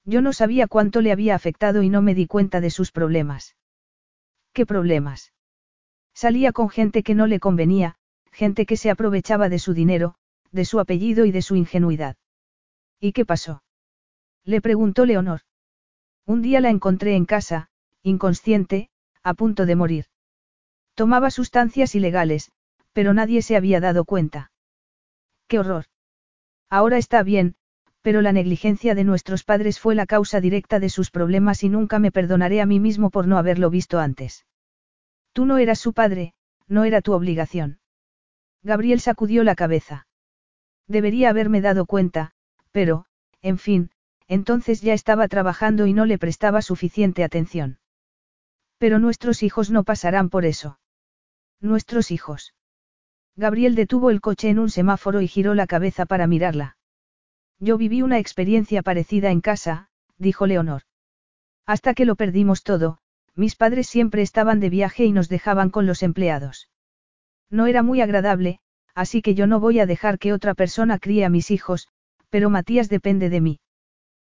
[0.05, 3.55] Yo no sabía cuánto le había afectado y no me di cuenta de sus problemas.
[4.53, 5.33] ¿Qué problemas?
[6.13, 7.95] Salía con gente que no le convenía,
[8.31, 10.15] gente que se aprovechaba de su dinero,
[10.51, 12.15] de su apellido y de su ingenuidad.
[13.01, 13.63] ¿Y qué pasó?
[14.45, 15.41] Le preguntó Leonor.
[16.27, 17.69] Un día la encontré en casa,
[18.03, 18.89] inconsciente,
[19.23, 20.05] a punto de morir.
[20.93, 22.51] Tomaba sustancias ilegales,
[22.93, 24.51] pero nadie se había dado cuenta.
[25.47, 25.85] ¡Qué horror!
[26.69, 27.55] Ahora está bien,
[28.01, 31.97] pero la negligencia de nuestros padres fue la causa directa de sus problemas y nunca
[31.97, 34.45] me perdonaré a mí mismo por no haberlo visto antes.
[35.33, 36.33] Tú no eras su padre,
[36.67, 37.79] no era tu obligación.
[38.61, 40.07] Gabriel sacudió la cabeza.
[40.87, 42.33] Debería haberme dado cuenta,
[42.71, 43.05] pero,
[43.41, 43.91] en fin,
[44.27, 47.79] entonces ya estaba trabajando y no le prestaba suficiente atención.
[48.77, 50.79] Pero nuestros hijos no pasarán por eso.
[51.59, 52.55] Nuestros hijos.
[53.35, 56.77] Gabriel detuvo el coche en un semáforo y giró la cabeza para mirarla.
[57.59, 60.83] Yo viví una experiencia parecida en casa, dijo Leonor.
[61.65, 62.97] Hasta que lo perdimos todo,
[63.35, 66.69] mis padres siempre estaban de viaje y nos dejaban con los empleados.
[67.49, 68.59] No era muy agradable,
[68.95, 71.87] así que yo no voy a dejar que otra persona críe a mis hijos,
[72.31, 73.59] pero Matías depende de mí.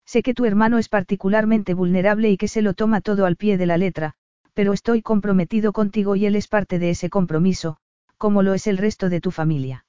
[0.06, 3.58] Sé que tu hermano es particularmente vulnerable y que se lo toma todo al pie
[3.58, 4.14] de la letra,
[4.54, 7.78] pero estoy comprometido contigo y él es parte de ese compromiso,
[8.18, 9.86] como lo es el resto de tu familia.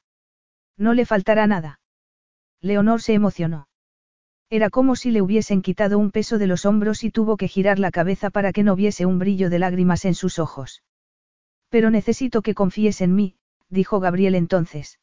[0.79, 1.81] No le faltará nada.
[2.63, 3.69] Leonor se emocionó.
[4.49, 7.79] Era como si le hubiesen quitado un peso de los hombros y tuvo que girar
[7.79, 10.83] la cabeza para que no viese un brillo de lágrimas en sus ojos.
[11.69, 13.37] Pero necesito que confíes en mí,
[13.69, 15.01] dijo Gabriel entonces.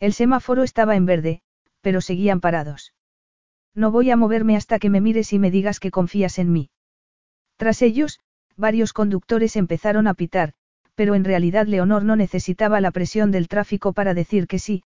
[0.00, 1.42] El semáforo estaba en verde,
[1.84, 2.94] pero seguían parados.
[3.74, 6.70] No voy a moverme hasta que me mires y me digas que confías en mí.
[7.56, 8.20] Tras ellos,
[8.56, 10.54] varios conductores empezaron a pitar,
[10.94, 14.82] pero en realidad Leonor no necesitaba la presión del tráfico para decir que sí,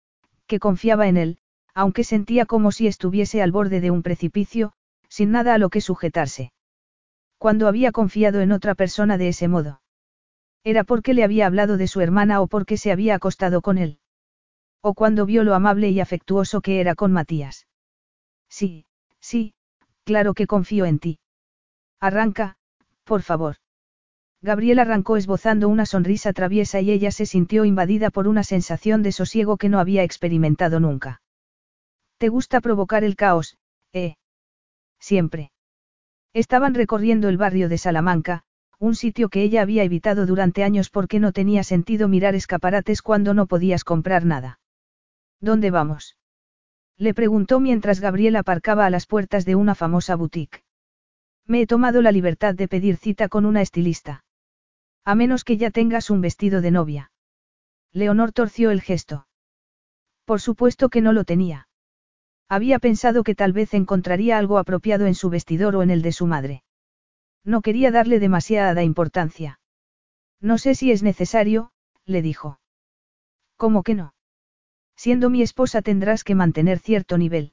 [0.46, 1.38] que confiaba en él,
[1.74, 4.72] aunque sentía como si estuviese al borde de un precipicio,
[5.10, 6.52] sin nada a lo que sujetarse.
[7.36, 9.82] Cuando había confiado en otra persona de ese modo.
[10.64, 13.98] Era porque le había hablado de su hermana o porque se había acostado con él.
[14.88, 17.66] O cuando vio lo amable y afectuoso que era con Matías.
[18.48, 18.86] Sí,
[19.18, 19.52] sí,
[20.04, 21.18] claro que confío en ti.
[21.98, 22.56] Arranca,
[23.02, 23.56] por favor.
[24.42, 29.10] Gabriel arrancó esbozando una sonrisa traviesa y ella se sintió invadida por una sensación de
[29.10, 31.20] sosiego que no había experimentado nunca.
[32.18, 33.58] ¿Te gusta provocar el caos,
[33.92, 34.14] eh?
[35.00, 35.50] Siempre.
[36.32, 38.44] Estaban recorriendo el barrio de Salamanca,
[38.78, 43.34] un sitio que ella había evitado durante años porque no tenía sentido mirar escaparates cuando
[43.34, 44.60] no podías comprar nada.
[45.40, 46.16] ¿Dónde vamos?
[46.98, 50.64] Le preguntó mientras Gabriel aparcaba a las puertas de una famosa boutique.
[51.46, 54.24] Me he tomado la libertad de pedir cita con una estilista.
[55.04, 57.12] A menos que ya tengas un vestido de novia.
[57.92, 59.28] Leonor torció el gesto.
[60.24, 61.68] Por supuesto que no lo tenía.
[62.48, 66.12] Había pensado que tal vez encontraría algo apropiado en su vestidor o en el de
[66.12, 66.64] su madre.
[67.44, 69.60] No quería darle demasiada importancia.
[70.40, 71.70] No sé si es necesario,
[72.04, 72.58] le dijo.
[73.56, 74.15] ¿Cómo que no?
[74.96, 77.52] Siendo mi esposa tendrás que mantener cierto nivel.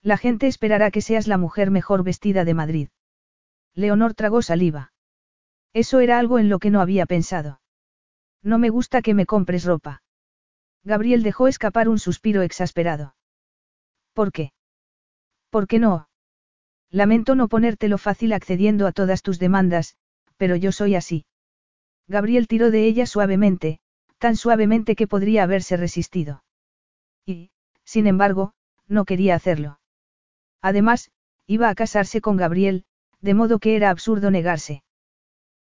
[0.00, 2.88] La gente esperará que seas la mujer mejor vestida de Madrid.
[3.74, 4.92] Leonor tragó saliva.
[5.72, 7.60] Eso era algo en lo que no había pensado.
[8.42, 10.02] No me gusta que me compres ropa.
[10.84, 13.14] Gabriel dejó escapar un suspiro exasperado.
[14.12, 14.52] ¿Por qué?
[15.50, 16.08] ¿Por qué no?
[16.90, 19.96] Lamento no ponértelo fácil accediendo a todas tus demandas,
[20.36, 21.24] pero yo soy así.
[22.08, 23.80] Gabriel tiró de ella suavemente,
[24.18, 26.42] tan suavemente que podría haberse resistido.
[27.24, 27.50] Y,
[27.84, 28.52] sin embargo,
[28.88, 29.80] no quería hacerlo.
[30.60, 31.10] Además,
[31.46, 32.84] iba a casarse con Gabriel,
[33.20, 34.82] de modo que era absurdo negarse.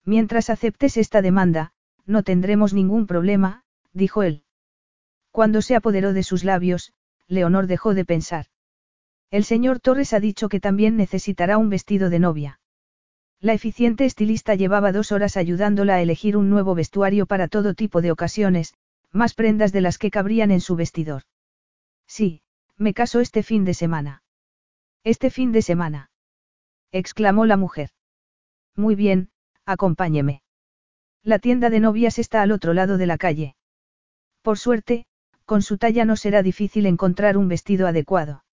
[0.03, 1.73] Mientras aceptes esta demanda,
[2.05, 3.63] no tendremos ningún problema,
[3.93, 4.43] dijo él.
[5.31, 6.93] Cuando se apoderó de sus labios,
[7.27, 8.47] Leonor dejó de pensar.
[9.29, 12.59] El señor Torres ha dicho que también necesitará un vestido de novia.
[13.39, 18.01] La eficiente estilista llevaba dos horas ayudándola a elegir un nuevo vestuario para todo tipo
[18.01, 18.73] de ocasiones,
[19.11, 21.23] más prendas de las que cabrían en su vestidor.
[22.15, 22.41] Sí,
[22.75, 24.21] me caso este fin de semana.
[25.05, 26.11] Este fin de semana.
[26.91, 27.91] exclamó la mujer.
[28.75, 29.29] Muy bien,
[29.65, 30.43] acompáñeme.
[31.23, 33.55] La tienda de novias está al otro lado de la calle.
[34.41, 35.05] Por suerte,
[35.45, 38.43] con su talla no será difícil encontrar un vestido adecuado.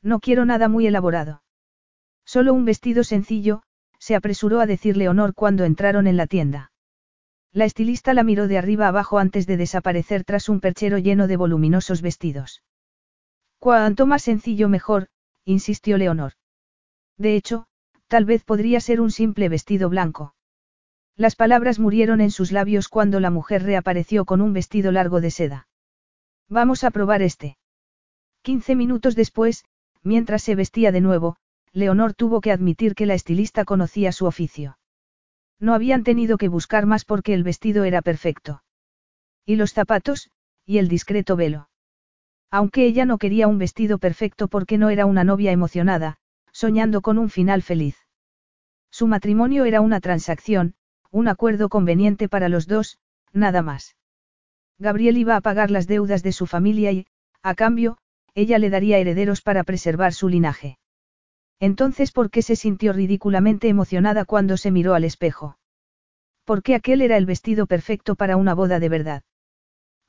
[0.00, 1.42] No quiero nada muy elaborado.
[2.24, 3.64] Solo un vestido sencillo,
[3.98, 6.72] se apresuró a decir Leonor cuando entraron en la tienda.
[7.52, 11.36] La estilista la miró de arriba abajo antes de desaparecer tras un perchero lleno de
[11.36, 12.62] voluminosos vestidos.
[13.58, 15.08] Cuanto más sencillo mejor,
[15.44, 16.34] insistió Leonor.
[17.16, 17.66] De hecho,
[18.06, 20.34] tal vez podría ser un simple vestido blanco.
[21.16, 25.32] Las palabras murieron en sus labios cuando la mujer reapareció con un vestido largo de
[25.32, 25.68] seda.
[26.48, 27.58] Vamos a probar este.
[28.42, 29.64] Quince minutos después,
[30.02, 31.36] mientras se vestía de nuevo,
[31.72, 34.78] Leonor tuvo que admitir que la estilista conocía su oficio.
[35.58, 38.62] No habían tenido que buscar más porque el vestido era perfecto.
[39.44, 40.30] Y los zapatos,
[40.64, 41.68] y el discreto velo.
[42.50, 46.16] Aunque ella no quería un vestido perfecto porque no era una novia emocionada,
[46.52, 47.96] soñando con un final feliz.
[48.90, 50.74] Su matrimonio era una transacción,
[51.10, 52.98] un acuerdo conveniente para los dos,
[53.32, 53.96] nada más.
[54.78, 57.06] Gabriel iba a pagar las deudas de su familia y,
[57.42, 57.98] a cambio,
[58.34, 60.78] ella le daría herederos para preservar su linaje.
[61.60, 65.58] Entonces, ¿por qué se sintió ridículamente emocionada cuando se miró al espejo?
[66.44, 69.22] ¿Por qué aquel era el vestido perfecto para una boda de verdad?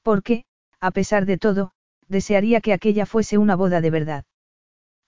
[0.04, 0.46] Porque,
[0.80, 1.74] a pesar de todo,
[2.10, 4.26] desearía que aquella fuese una boda de verdad.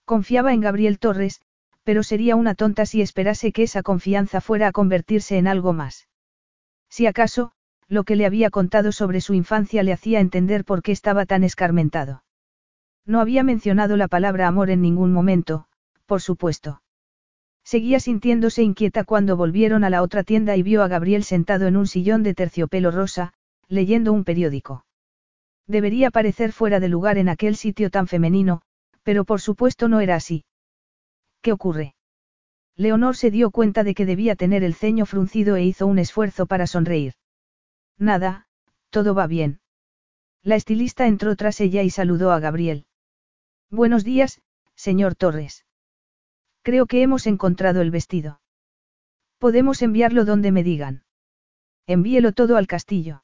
[0.06, 1.42] Confiaba en Gabriel Torres,
[1.84, 6.08] pero sería una tonta si esperase que esa confianza fuera a convertirse en algo más.
[6.88, 7.52] Si acaso,
[7.88, 11.44] lo que le había contado sobre su infancia le hacía entender por qué estaba tan
[11.44, 12.24] escarmentado.
[13.04, 15.66] No había mencionado la palabra amor en ningún momento,
[16.06, 16.82] por supuesto.
[17.64, 21.76] Seguía sintiéndose inquieta cuando volvieron a la otra tienda y vio a Gabriel sentado en
[21.76, 23.34] un sillón de terciopelo rosa,
[23.68, 24.84] leyendo un periódico.
[25.66, 28.62] Debería parecer fuera de lugar en aquel sitio tan femenino,
[29.02, 30.44] pero por supuesto no era así.
[31.40, 31.94] ¿Qué ocurre?
[32.76, 36.46] Leonor se dio cuenta de que debía tener el ceño fruncido e hizo un esfuerzo
[36.46, 37.14] para sonreír.
[37.98, 38.46] Nada,
[38.90, 39.60] todo va bien.
[40.42, 42.86] La estilista entró tras ella y saludó a Gabriel.
[43.70, 44.40] Buenos días,
[44.74, 45.64] señor Torres.
[46.62, 48.40] Creo que hemos encontrado el vestido.
[49.38, 51.04] Podemos enviarlo donde me digan.
[51.86, 53.21] Envíelo todo al castillo.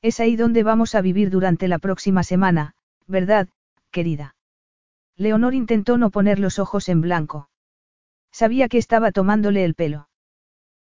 [0.00, 2.74] Es ahí donde vamos a vivir durante la próxima semana,
[3.06, 3.48] ¿verdad,
[3.90, 4.36] querida?
[5.16, 7.50] Leonor intentó no poner los ojos en blanco.
[8.30, 10.08] Sabía que estaba tomándole el pelo.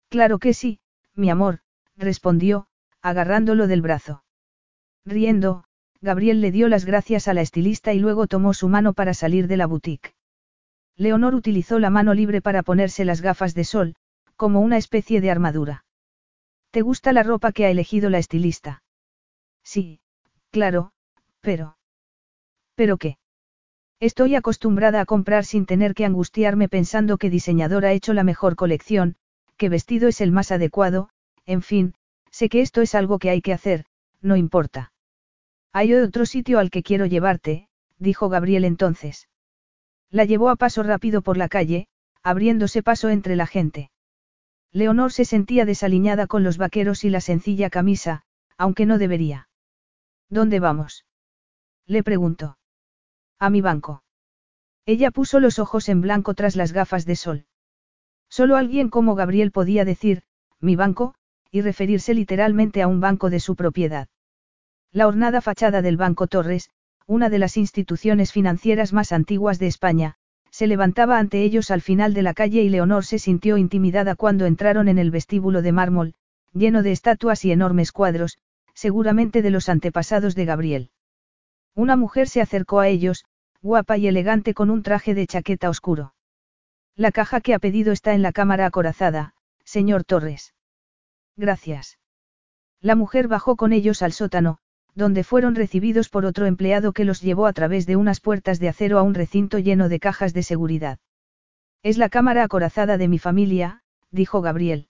[0.10, 0.80] Claro que sí,
[1.15, 1.60] mi amor,
[1.95, 2.68] respondió,
[3.02, 4.23] agarrándolo del brazo.
[5.06, 5.65] Riendo,
[6.02, 9.48] Gabriel le dio las gracias a la estilista y luego tomó su mano para salir
[9.48, 10.14] de la boutique.
[10.95, 13.95] Leonor utilizó la mano libre para ponerse las gafas de sol,
[14.35, 15.85] como una especie de armadura.
[16.72, 18.82] ¿Te gusta la ropa que ha elegido la estilista?
[19.64, 19.99] Sí,
[20.52, 20.91] claro,
[21.41, 21.77] pero...
[22.76, 23.18] ¿Pero qué?
[23.99, 28.56] Estoy acostumbrada a comprar sin tener que angustiarme pensando qué diseñador ha hecho la mejor
[28.56, 29.15] colección,
[29.57, 31.10] qué vestido es el más adecuado,
[31.45, 31.94] en fin,
[32.30, 33.85] sé que esto es algo que hay que hacer,
[34.22, 34.91] no importa.
[35.72, 37.68] Hay otro sitio al que quiero llevarte,
[37.98, 39.30] dijo Gabriel entonces.
[40.10, 41.88] La llevó a paso rápido por la calle,
[42.22, 43.90] abriéndose paso entre la gente.
[44.72, 48.23] Leonor se sentía desaliñada con los vaqueros y la sencilla camisa,
[48.57, 49.48] aunque no debería.
[50.34, 51.05] ¿Dónde vamos?
[51.85, 52.57] Le preguntó.
[53.38, 54.03] A mi banco.
[54.84, 57.45] Ella puso los ojos en blanco tras las gafas de sol.
[58.30, 60.23] Solo alguien como Gabriel podía decir,
[60.60, 61.14] mi banco,
[61.51, 64.07] y referirse literalmente a un banco de su propiedad.
[64.91, 66.72] La ornada fachada del Banco Torres,
[67.05, 70.15] una de las instituciones financieras más antiguas de España,
[70.49, 74.47] se levantaba ante ellos al final de la calle y Leonor se sintió intimidada cuando
[74.47, 76.15] entraron en el vestíbulo de mármol,
[76.53, 78.39] lleno de estatuas y enormes cuadros,
[78.74, 80.91] seguramente de los antepasados de Gabriel.
[81.76, 83.26] Una mujer se acercó a ellos,
[83.62, 86.14] guapa y elegante con un traje de chaqueta oscuro.
[86.95, 89.34] La caja que ha pedido está en la cámara acorazada,
[89.64, 90.54] señor Torres.
[91.36, 91.98] Gracias.
[92.82, 94.60] La mujer bajó con ellos al sótano,
[94.94, 98.70] donde fueron recibidos por otro empleado que los llevó a través de unas puertas de
[98.70, 101.00] acero a un recinto lleno de cajas de seguridad.
[101.82, 103.82] Es la cámara acorazada de mi familia,
[104.12, 104.88] dijo Gabriel.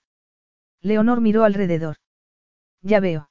[0.82, 1.98] Leonor miró alrededor.
[2.82, 3.30] Ya veo.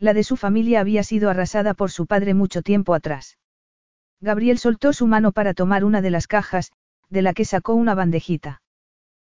[0.00, 3.38] La de su familia había sido arrasada por su padre mucho tiempo atrás.
[4.20, 6.72] Gabriel soltó su mano para tomar una de las cajas,
[7.10, 8.62] de la que sacó una bandejita.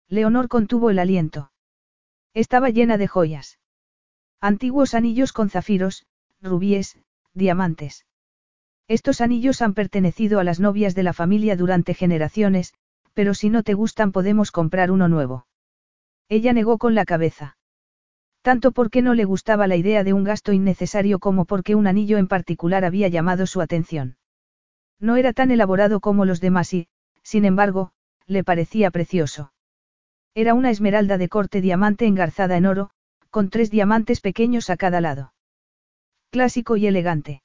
[0.08, 1.52] Leonor contuvo el aliento.
[2.34, 3.60] Estaba llena de joyas.
[4.40, 6.04] Antiguos anillos con zafiros,
[6.42, 6.98] rubíes,
[7.32, 8.04] diamantes.
[8.88, 12.74] Estos anillos han pertenecido a las novias de la familia durante generaciones,
[13.14, 15.46] pero si no te gustan podemos comprar uno nuevo.
[16.28, 17.56] Ella negó con la cabeza.
[18.46, 22.16] Tanto porque no le gustaba la idea de un gasto innecesario como porque un anillo
[22.16, 24.18] en particular había llamado su atención.
[25.00, 26.86] No era tan elaborado como los demás y,
[27.24, 27.90] sin embargo,
[28.28, 29.52] le parecía precioso.
[30.32, 32.90] Era una esmeralda de corte diamante engarzada en oro,
[33.30, 35.34] con tres diamantes pequeños a cada lado.
[36.30, 37.42] Clásico y elegante.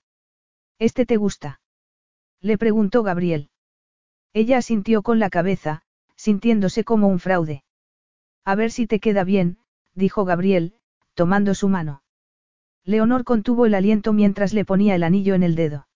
[0.78, 1.62] ¿Este te gusta?
[2.42, 3.50] Le preguntó Gabriel.
[4.34, 5.82] Ella asintió con la cabeza,
[6.16, 7.64] sintiéndose como un fraude.
[8.46, 9.58] A ver si te queda bien,
[9.96, 10.76] dijo Gabriel,
[11.14, 12.04] tomando su mano.
[12.84, 15.88] Leonor contuvo el aliento mientras le ponía el anillo en el dedo.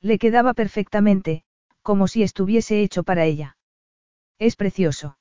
[0.00, 1.44] Le quedaba perfectamente,
[1.82, 3.56] como si estuviese hecho para ella.
[4.38, 5.16] Es precioso.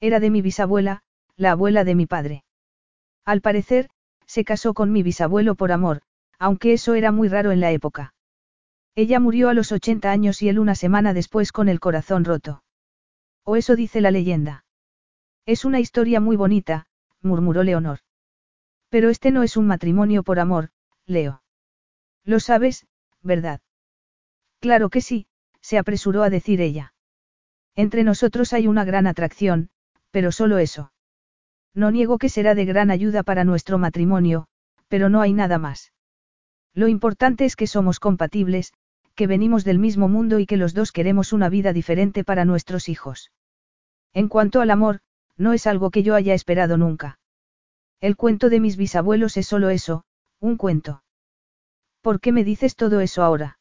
[0.00, 1.02] Era de mi bisabuela,
[1.36, 2.44] la abuela de mi padre.
[3.24, 3.88] Al parecer,
[4.26, 6.02] se casó con mi bisabuelo por amor,
[6.38, 8.14] aunque eso era muy raro en la época.
[8.94, 12.62] Ella murió a los 80 años y él una semana después con el corazón roto.
[13.44, 14.64] O eso dice la leyenda.
[15.46, 16.86] Es una historia muy bonita,
[17.22, 18.00] murmuró Leonor.
[18.92, 20.68] Pero este no es un matrimonio por amor,
[21.06, 21.42] Leo.
[22.26, 22.86] Lo sabes,
[23.22, 23.62] ¿verdad?
[24.60, 25.26] Claro que sí,
[25.62, 26.92] se apresuró a decir ella.
[27.74, 29.70] Entre nosotros hay una gran atracción,
[30.10, 30.92] pero solo eso.
[31.72, 34.46] No niego que será de gran ayuda para nuestro matrimonio,
[34.88, 35.94] pero no hay nada más.
[36.74, 38.74] Lo importante es que somos compatibles,
[39.14, 42.90] que venimos del mismo mundo y que los dos queremos una vida diferente para nuestros
[42.90, 43.32] hijos.
[44.12, 45.00] En cuanto al amor,
[45.38, 47.20] no es algo que yo haya esperado nunca.
[48.02, 50.02] El cuento de mis bisabuelos es solo eso,
[50.40, 51.04] un cuento.
[52.00, 53.60] ¿Por qué me dices todo eso ahora?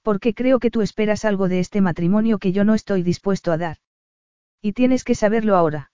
[0.00, 3.58] Porque creo que tú esperas algo de este matrimonio que yo no estoy dispuesto a
[3.58, 3.76] dar.
[4.62, 5.92] Y tienes que saberlo ahora.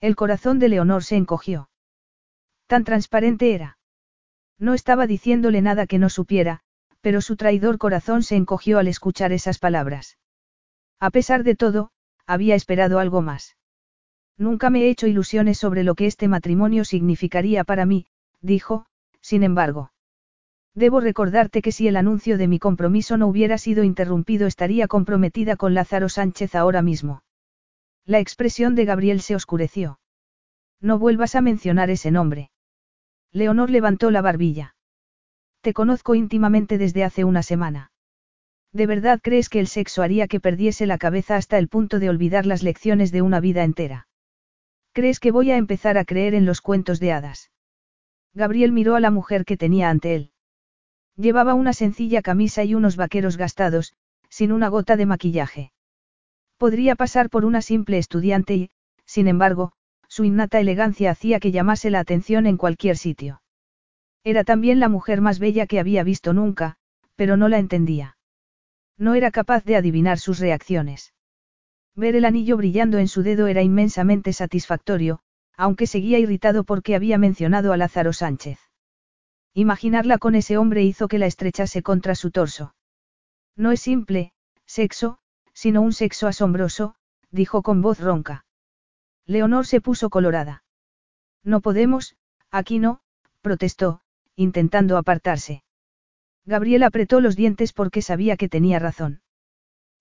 [0.00, 1.68] El corazón de Leonor se encogió.
[2.66, 3.78] Tan transparente era.
[4.58, 6.60] No estaba diciéndole nada que no supiera,
[7.02, 10.16] pero su traidor corazón se encogió al escuchar esas palabras.
[11.00, 11.90] A pesar de todo,
[12.26, 13.57] había esperado algo más.
[14.38, 18.06] Nunca me he hecho ilusiones sobre lo que este matrimonio significaría para mí,
[18.40, 18.86] dijo,
[19.20, 19.90] sin embargo.
[20.74, 25.56] Debo recordarte que si el anuncio de mi compromiso no hubiera sido interrumpido estaría comprometida
[25.56, 27.24] con Lázaro Sánchez ahora mismo.
[28.06, 29.98] La expresión de Gabriel se oscureció.
[30.80, 32.50] No vuelvas a mencionar ese nombre.
[33.32, 34.76] Leonor levantó la barbilla.
[35.62, 37.90] Te conozco íntimamente desde hace una semana.
[38.72, 42.08] ¿De verdad crees que el sexo haría que perdiese la cabeza hasta el punto de
[42.08, 44.07] olvidar las lecciones de una vida entera?
[44.98, 47.52] ¿Crees que voy a empezar a creer en los cuentos de hadas?
[48.34, 50.32] Gabriel miró a la mujer que tenía ante él.
[51.14, 53.94] Llevaba una sencilla camisa y unos vaqueros gastados,
[54.28, 55.70] sin una gota de maquillaje.
[56.56, 58.70] Podría pasar por una simple estudiante y,
[59.04, 59.70] sin embargo,
[60.08, 63.40] su innata elegancia hacía que llamase la atención en cualquier sitio.
[64.24, 66.74] Era también la mujer más bella que había visto nunca,
[67.14, 68.16] pero no la entendía.
[68.96, 71.12] No era capaz de adivinar sus reacciones.
[71.98, 75.18] Ver el anillo brillando en su dedo era inmensamente satisfactorio,
[75.56, 78.60] aunque seguía irritado porque había mencionado a Lázaro Sánchez.
[79.52, 82.76] Imaginarla con ese hombre hizo que la estrechase contra su torso.
[83.56, 84.32] No es simple,
[84.64, 85.18] sexo,
[85.52, 86.94] sino un sexo asombroso,
[87.32, 88.46] dijo con voz ronca.
[89.26, 90.62] Leonor se puso colorada.
[91.42, 92.14] No podemos,
[92.52, 93.00] aquí no,
[93.42, 94.02] protestó,
[94.36, 95.64] intentando apartarse.
[96.44, 99.20] Gabriel apretó los dientes porque sabía que tenía razón.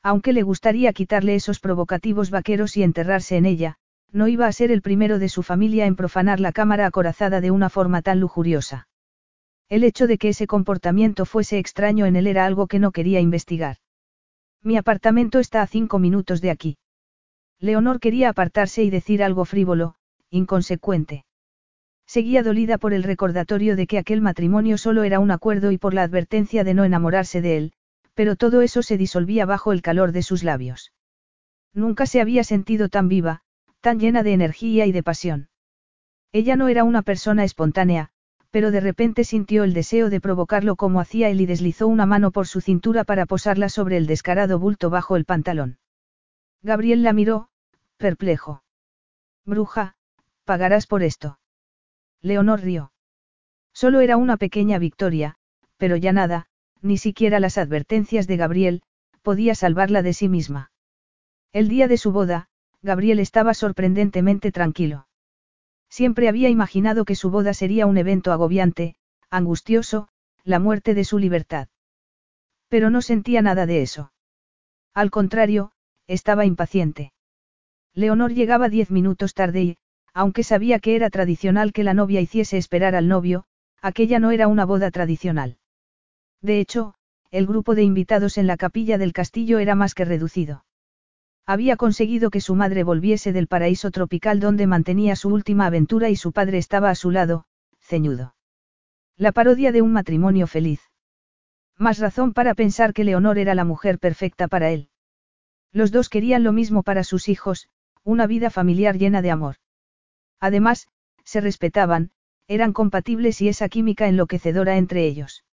[0.04, 3.78] Aunque le gustaría quitarle esos provocativos vaqueros y enterrarse en ella,
[4.12, 7.52] no iba a ser el primero de su familia en profanar la cámara acorazada de
[7.52, 8.88] una forma tan lujuriosa.
[9.70, 13.20] El hecho de que ese comportamiento fuese extraño en él era algo que no quería
[13.20, 13.78] investigar.
[14.64, 16.78] Mi apartamento está a cinco minutos de aquí.
[17.60, 19.96] Leonor quería apartarse y decir algo frívolo,
[20.30, 21.26] inconsecuente.
[22.06, 25.94] Seguía dolida por el recordatorio de que aquel matrimonio solo era un acuerdo y por
[25.94, 27.74] la advertencia de no enamorarse de él,
[28.18, 30.92] pero todo eso se disolvía bajo el calor de sus labios.
[31.72, 33.44] Nunca se había sentido tan viva,
[33.80, 35.50] tan llena de energía y de pasión.
[36.32, 38.10] Ella no era una persona espontánea,
[38.50, 42.32] pero de repente sintió el deseo de provocarlo como hacía él y deslizó una mano
[42.32, 45.78] por su cintura para posarla sobre el descarado bulto bajo el pantalón.
[46.64, 47.50] Gabriel la miró,
[47.98, 48.64] perplejo.
[49.46, 49.94] Bruja,
[50.44, 51.38] pagarás por esto.
[52.24, 52.92] Leonor rió.
[53.74, 55.36] Solo era una pequeña victoria,
[55.78, 56.48] pero ya nada,
[56.82, 58.82] ni siquiera las advertencias de Gabriel,
[59.22, 60.72] podía salvarla de sí misma.
[61.52, 62.50] El día de su boda,
[62.82, 65.08] Gabriel estaba sorprendentemente tranquilo.
[65.90, 68.96] Siempre había imaginado que su boda sería un evento agobiante,
[69.30, 70.10] angustioso,
[70.44, 71.68] la muerte de su libertad.
[72.70, 74.12] Pero no sentía nada de eso.
[74.94, 75.72] Al contrario,
[76.08, 77.14] estaba impaciente.
[77.94, 79.78] Leonor llegaba diez minutos tarde y,
[80.14, 83.46] aunque sabía que era tradicional que la novia hiciese esperar al novio,
[83.82, 85.58] aquella no era una boda tradicional.
[86.42, 86.94] De hecho,
[87.32, 90.66] el grupo de invitados en la capilla del castillo era más que reducido.
[91.46, 96.16] Había conseguido que su madre volviese del paraíso tropical donde mantenía su última aventura y
[96.16, 97.46] su padre estaba a su lado,
[97.80, 98.36] ceñudo.
[99.16, 100.82] La parodia de un matrimonio feliz.
[101.78, 104.90] Más razón para pensar que Leonor era la mujer perfecta para él.
[105.72, 107.70] Los dos querían lo mismo para sus hijos,
[108.04, 109.56] una vida familiar llena de amor.
[110.40, 110.88] Además,
[111.24, 112.12] se respetaban,
[112.48, 115.46] eran compatibles y esa química enloquecedora entre ellos.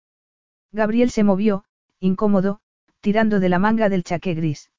[0.74, 1.64] Gabriel se movió,
[2.00, 2.60] incómodo,
[3.00, 4.72] tirando de la manga del chaqué gris.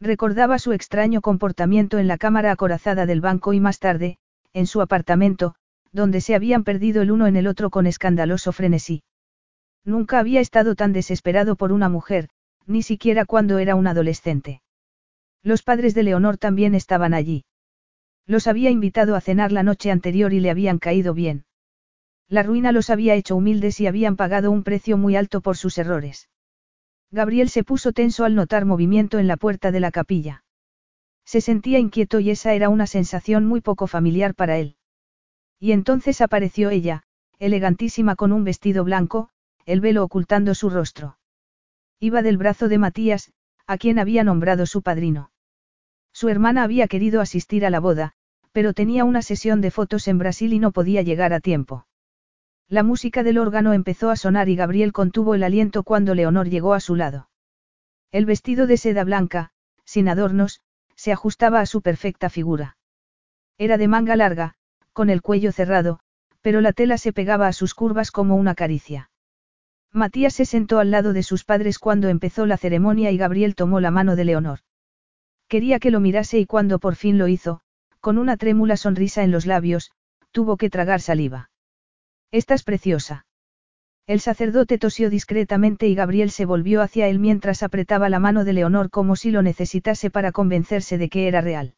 [0.00, 4.16] Recordaba su extraño comportamiento en la cámara acorazada del banco y más tarde,
[4.54, 5.54] en su apartamento,
[5.92, 9.02] donde se habían perdido el uno en el otro con escandaloso frenesí.
[9.84, 12.30] Nunca había estado tan desesperado por una mujer,
[12.66, 14.62] ni siquiera cuando era un adolescente.
[15.42, 17.44] Los padres de Leonor también estaban allí.
[18.26, 21.44] Los había invitado a cenar la noche anterior y le habían caído bien.
[22.30, 25.76] La ruina los había hecho humildes y habían pagado un precio muy alto por sus
[25.78, 26.30] errores.
[27.10, 30.44] Gabriel se puso tenso al notar movimiento en la puerta de la capilla.
[31.24, 34.76] Se sentía inquieto y esa era una sensación muy poco familiar para él.
[35.58, 37.02] Y entonces apareció ella,
[37.40, 39.30] elegantísima con un vestido blanco,
[39.66, 41.18] el velo ocultando su rostro.
[41.98, 43.32] Iba del brazo de Matías,
[43.66, 45.32] a quien había nombrado su padrino.
[46.12, 48.12] Su hermana había querido asistir a la boda,
[48.52, 51.86] pero tenía una sesión de fotos en Brasil y no podía llegar a tiempo.
[52.70, 56.72] La música del órgano empezó a sonar y Gabriel contuvo el aliento cuando Leonor llegó
[56.72, 57.28] a su lado.
[58.12, 59.50] El vestido de seda blanca,
[59.84, 60.60] sin adornos,
[60.94, 62.76] se ajustaba a su perfecta figura.
[63.58, 64.54] Era de manga larga,
[64.92, 65.98] con el cuello cerrado,
[66.42, 69.10] pero la tela se pegaba a sus curvas como una caricia.
[69.90, 73.80] Matías se sentó al lado de sus padres cuando empezó la ceremonia y Gabriel tomó
[73.80, 74.60] la mano de Leonor.
[75.48, 77.62] Quería que lo mirase y cuando por fin lo hizo,
[77.98, 79.90] con una trémula sonrisa en los labios,
[80.30, 81.49] tuvo que tragar saliva.
[82.32, 83.26] Estás preciosa.
[84.06, 88.52] El sacerdote tosió discretamente y Gabriel se volvió hacia él mientras apretaba la mano de
[88.52, 91.74] Leonor como si lo necesitase para convencerse de que era real.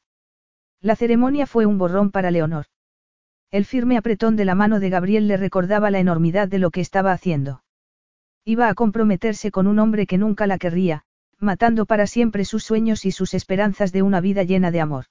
[0.81, 2.67] La ceremonia fue un borrón para Leonor.
[3.51, 6.81] El firme apretón de la mano de Gabriel le recordaba la enormidad de lo que
[6.81, 7.63] estaba haciendo.
[8.45, 11.05] Iba a comprometerse con un hombre que nunca la querría,
[11.39, 15.05] matando para siempre sus sueños y sus esperanzas de una vida llena de amor.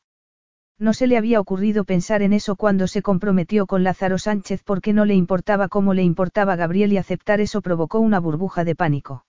[0.80, 4.94] No se le había ocurrido pensar en eso cuando se comprometió con Lázaro Sánchez porque
[4.94, 9.26] no le importaba cómo le importaba Gabriel y aceptar eso provocó una burbuja de pánico.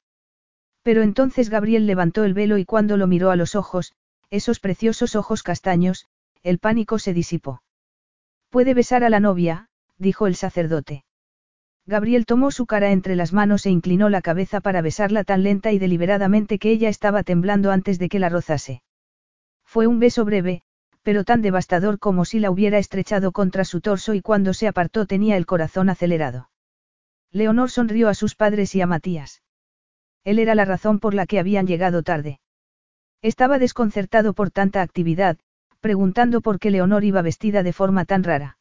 [0.83, 3.93] Pero entonces Gabriel levantó el velo y cuando lo miró a los ojos,
[4.31, 6.07] esos preciosos ojos castaños,
[6.43, 7.63] el pánico se disipó.
[8.51, 11.05] Puede besar a la novia, dijo el sacerdote.
[11.87, 15.73] Gabriel tomó su cara entre las manos e inclinó la cabeza para besarla tan lenta
[15.73, 18.83] y deliberadamente que ella estaba temblando antes de que la rozase.
[19.65, 20.63] Fue un beso breve,
[21.03, 25.07] pero tan devastador como si la hubiera estrechado contra su torso y cuando se apartó
[25.07, 26.51] tenía el corazón acelerado.
[27.31, 29.43] Leonor sonrió a sus padres y a Matías.
[30.25, 32.41] Él era la razón por la que habían llegado tarde.
[33.23, 35.39] Estaba desconcertado por tanta actividad,
[35.81, 38.59] preguntando por qué Leonor iba vestida de forma tan rara.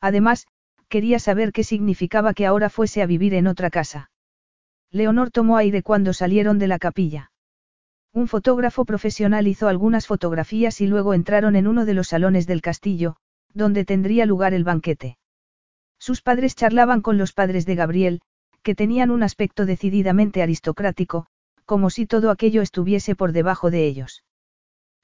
[0.00, 0.46] Además,
[0.88, 4.10] quería saber qué significaba que ahora fuese a vivir en otra casa.
[4.90, 7.30] Leonor tomó aire cuando salieron de la capilla.
[8.14, 12.62] Un fotógrafo profesional hizo algunas fotografías y luego entraron en uno de los salones del
[12.62, 13.16] castillo,
[13.52, 15.18] donde tendría lugar el banquete.
[15.98, 18.20] Sus padres charlaban con los padres de Gabriel,
[18.62, 21.26] que tenían un aspecto decididamente aristocrático,
[21.64, 24.22] como si todo aquello estuviese por debajo de ellos.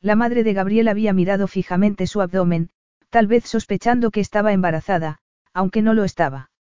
[0.01, 2.71] La madre de Gabriel había mirado fijamente su abdomen,
[3.09, 5.19] tal vez sospechando que estaba embarazada,
[5.53, 6.53] aunque no lo estaba.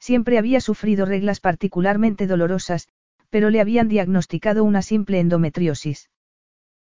[0.00, 2.88] Siempre había sufrido reglas particularmente dolorosas,
[3.30, 6.10] pero le habían diagnosticado una simple endometriosis.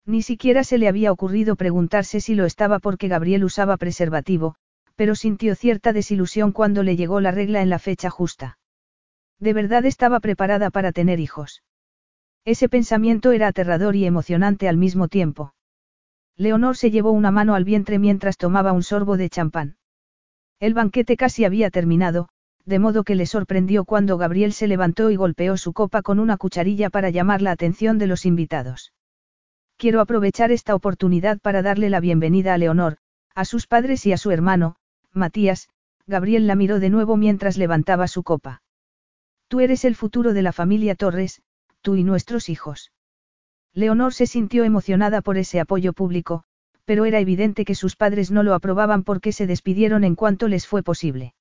[0.05, 4.57] Ni siquiera se le había ocurrido preguntarse si lo estaba porque Gabriel usaba preservativo,
[4.97, 8.59] pero sintió cierta desilusión cuando le llegó la regla en la fecha justa.
[9.39, 11.63] De verdad estaba preparada para tener hijos.
[12.45, 15.55] Ese pensamiento era aterrador y emocionante al mismo tiempo.
[16.37, 19.77] Leonor se llevó una mano al vientre mientras tomaba un sorbo de champán.
[20.59, 22.29] El banquete casi había terminado,
[22.65, 26.37] de modo que le sorprendió cuando Gabriel se levantó y golpeó su copa con una
[26.37, 28.93] cucharilla para llamar la atención de los invitados.
[29.77, 32.99] Quiero aprovechar esta oportunidad para darle la bienvenida a Leonor,
[33.35, 34.77] a sus padres y a su hermano,
[35.13, 35.69] Matías,
[36.07, 38.63] Gabriel la miró de nuevo mientras levantaba su copa.
[39.49, 41.43] Tú eres el futuro de la familia Torres,
[41.81, 42.93] tú y nuestros hijos.
[43.75, 46.45] Leonor se sintió emocionada por ese apoyo público,
[46.85, 50.67] pero era evidente que sus padres no lo aprobaban porque se despidieron en cuanto les
[50.67, 51.35] fue posible.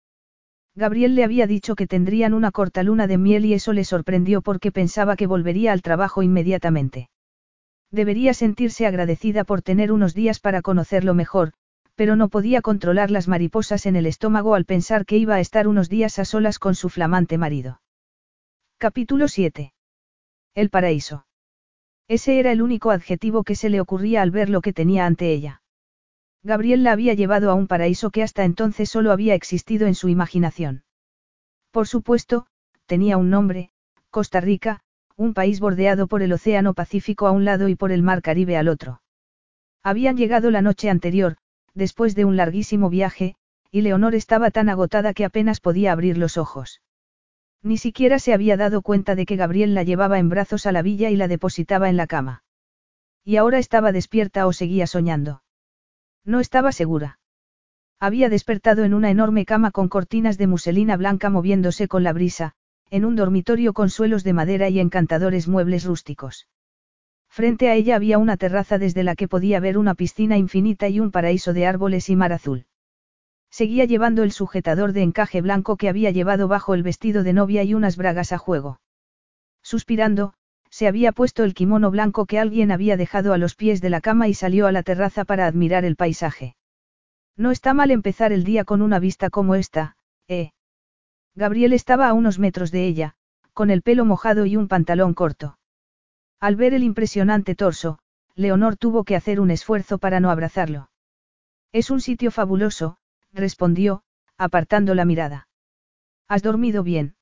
[0.76, 4.41] Gabriel le había dicho que tendrían una corta luna de miel y eso le sorprendió
[4.41, 7.10] porque pensaba que volvería al trabajo inmediatamente.
[7.91, 11.52] Debería sentirse agradecida por tener unos días para conocerlo mejor,
[11.95, 15.68] pero no podía controlar las mariposas en el estómago al pensar que iba a estar
[15.68, 17.81] unos días a solas con su flamante marido.
[18.77, 19.73] Capítulo 7.
[20.56, 21.26] El paraíso.
[22.07, 25.31] Ese era el único adjetivo que se le ocurría al ver lo que tenía ante
[25.31, 25.60] ella.
[26.43, 30.09] Gabriel la había llevado a un paraíso que hasta entonces solo había existido en su
[30.09, 30.84] imaginación.
[31.72, 32.47] Por supuesto,
[32.85, 33.69] tenía un nombre,
[34.09, 34.81] Costa Rica,
[35.15, 38.57] un país bordeado por el Océano Pacífico a un lado y por el Mar Caribe
[38.57, 39.01] al otro.
[39.84, 41.38] Habían llegado la noche anterior,
[41.73, 43.35] después de un larguísimo viaje,
[43.72, 46.81] y Leonor estaba tan agotada que apenas podía abrir los ojos.
[47.63, 50.81] Ni siquiera se había dado cuenta de que Gabriel la llevaba en brazos a la
[50.81, 52.43] villa y la depositaba en la cama.
[53.23, 55.43] Y ahora estaba despierta o seguía soñando.
[56.26, 57.19] No estaba segura.
[57.99, 62.53] Había despertado en una enorme cama con cortinas de muselina blanca moviéndose con la brisa,
[62.89, 66.48] en un dormitorio con suelos de madera y encantadores muebles rústicos.
[67.30, 70.99] Frente a ella había una terraza desde la que podía ver una piscina infinita y
[70.99, 72.65] un paraíso de árboles y mar azul.
[73.49, 77.64] Seguía llevando el sujetador de encaje blanco que había llevado bajo el vestido de novia
[77.64, 78.81] y unas bragas a juego.
[79.61, 80.34] Suspirando,
[80.72, 84.02] se había puesto el kimono blanco que alguien había dejado a los pies de la
[84.02, 86.56] cama y salió a la terraza para admirar el paisaje.
[87.38, 90.52] No está mal empezar el día con una vista como esta, ¿eh?
[91.35, 93.15] Gabriel estaba a unos metros de ella,
[93.53, 95.57] con el pelo mojado y un pantalón corto.
[96.39, 97.99] Al ver el impresionante torso,
[98.35, 100.89] Leonor tuvo que hacer un esfuerzo para no abrazarlo.
[101.73, 102.98] Es un sitio fabuloso,
[103.34, 104.03] respondió,
[104.38, 105.48] apartando la mirada.
[106.27, 107.15] ¿Has dormido bien?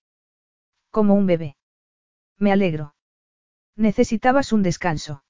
[0.92, 1.58] Como un bebé.
[2.38, 2.94] Me alegro.
[3.80, 5.24] Necesitabas un descanso.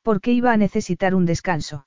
[0.00, 1.86] ¿Por qué iba a necesitar un descanso?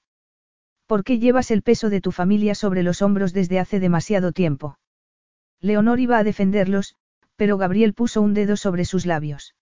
[0.86, 4.78] ¿Por qué llevas el peso de tu familia sobre los hombros desde hace demasiado tiempo?
[5.60, 6.96] Leonor iba a defenderlos,
[7.38, 9.56] pero Gabriel puso un dedo sobre sus labios.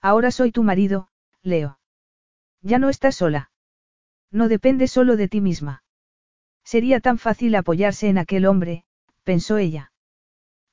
[0.00, 1.08] Ahora soy tu marido,
[1.44, 1.78] Leo.
[2.60, 3.52] Ya no estás sola.
[4.32, 5.84] No depende solo de ti misma.
[6.64, 8.82] Sería tan fácil apoyarse en aquel hombre,
[9.22, 9.92] pensó ella.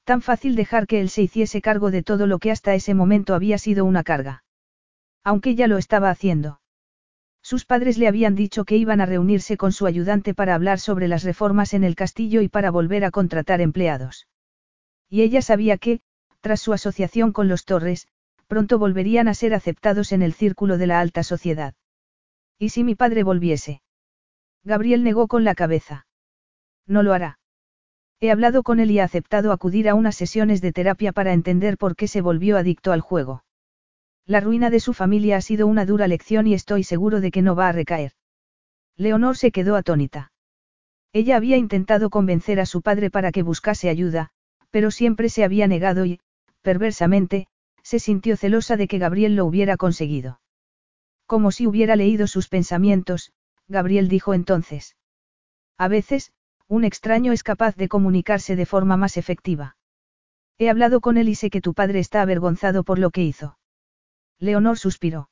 [0.06, 3.36] Tan fácil dejar que él se hiciese cargo de todo lo que hasta ese momento
[3.36, 4.42] había sido una carga.
[5.26, 6.61] Aunque ya lo estaba haciendo.
[7.41, 11.07] Sus padres le habían dicho que iban a reunirse con su ayudante para hablar sobre
[11.07, 14.27] las reformas en el castillo y para volver a contratar empleados.
[15.10, 15.99] Y ella sabía que,
[16.41, 18.07] tras su asociación con los Torres,
[18.47, 21.73] pronto volverían a ser aceptados en el círculo de la alta sociedad.
[22.60, 23.81] ¿Y si mi padre volviese?
[24.64, 26.06] Gabriel negó con la cabeza.
[26.85, 27.39] No lo hará.
[28.19, 31.77] He hablado con él y ha aceptado acudir a unas sesiones de terapia para entender
[31.77, 33.43] por qué se volvió adicto al juego.
[34.27, 37.43] La ruina de su familia ha sido una dura lección y estoy seguro de que
[37.43, 38.14] no va a recaer.
[38.97, 40.31] Leonor se quedó atónita.
[41.14, 44.31] Ella había intentado convencer a su padre para que buscase ayuda,
[44.72, 46.19] pero siempre se había negado y,
[46.61, 47.47] perversamente,
[47.84, 50.41] se sintió celosa de que Gabriel lo hubiera conseguido.
[51.27, 53.31] Como si hubiera leído sus pensamientos,
[53.68, 54.95] Gabriel dijo entonces.
[55.77, 56.31] A veces,
[56.68, 59.77] un extraño es capaz de comunicarse de forma más efectiva.
[60.57, 63.57] He hablado con él y sé que tu padre está avergonzado por lo que hizo.
[64.40, 65.30] Leonor suspiró.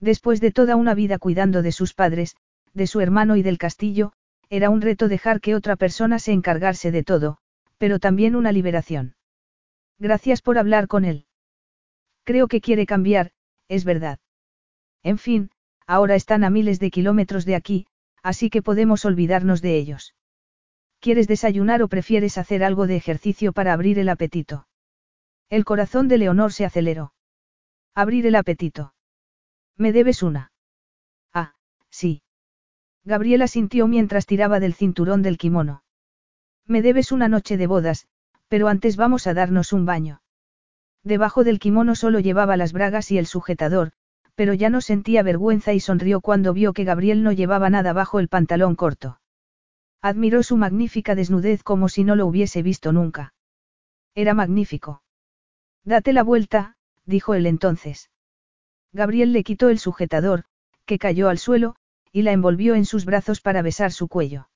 [0.00, 2.36] Después de toda una vida cuidando de sus padres,
[2.72, 4.12] de su hermano y del castillo,
[4.50, 7.38] era un reto dejar que otra persona se encargase de todo,
[7.78, 9.16] pero también una liberación.
[9.98, 11.26] Gracias por hablar con él.
[12.24, 13.32] Creo que quiere cambiar,
[13.68, 14.18] es verdad.
[15.02, 15.50] En fin,
[15.86, 17.86] ahora están a miles de kilómetros de aquí,
[18.22, 20.14] así que podemos olvidarnos de ellos.
[21.00, 24.66] ¿Quieres desayunar o prefieres hacer algo de ejercicio para abrir el apetito?
[25.50, 27.13] El corazón de Leonor se aceleró.
[27.96, 28.92] Abrir el apetito.
[29.76, 30.50] ¿Me debes una?
[31.32, 31.54] Ah,
[31.90, 32.22] sí.
[33.04, 35.84] Gabriela sintió mientras tiraba del cinturón del kimono.
[36.66, 38.08] Me debes una noche de bodas,
[38.48, 40.22] pero antes vamos a darnos un baño.
[41.04, 43.92] Debajo del kimono solo llevaba las bragas y el sujetador,
[44.34, 48.18] pero ya no sentía vergüenza y sonrió cuando vio que Gabriel no llevaba nada bajo
[48.18, 49.20] el pantalón corto.
[50.00, 53.34] Admiró su magnífica desnudez como si no lo hubiese visto nunca.
[54.14, 55.02] Era magnífico.
[55.84, 56.76] Date la vuelta,
[57.06, 58.10] dijo él entonces.
[58.92, 60.44] Gabriel le quitó el sujetador,
[60.86, 61.76] que cayó al suelo,
[62.12, 64.48] y la envolvió en sus brazos para besar su cuello.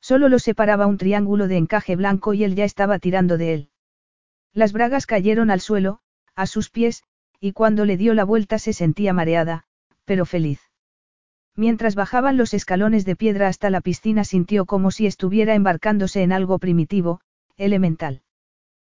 [0.00, 3.70] Solo lo separaba un triángulo de encaje blanco y él ya estaba tirando de él.
[4.52, 6.00] Las bragas cayeron al suelo,
[6.34, 7.02] a sus pies,
[7.40, 9.64] y cuando le dio la vuelta se sentía mareada,
[10.04, 10.60] pero feliz.
[11.56, 16.32] Mientras bajaban los escalones de piedra hasta la piscina sintió como si estuviera embarcándose en
[16.32, 17.20] algo primitivo,
[17.56, 18.22] elemental.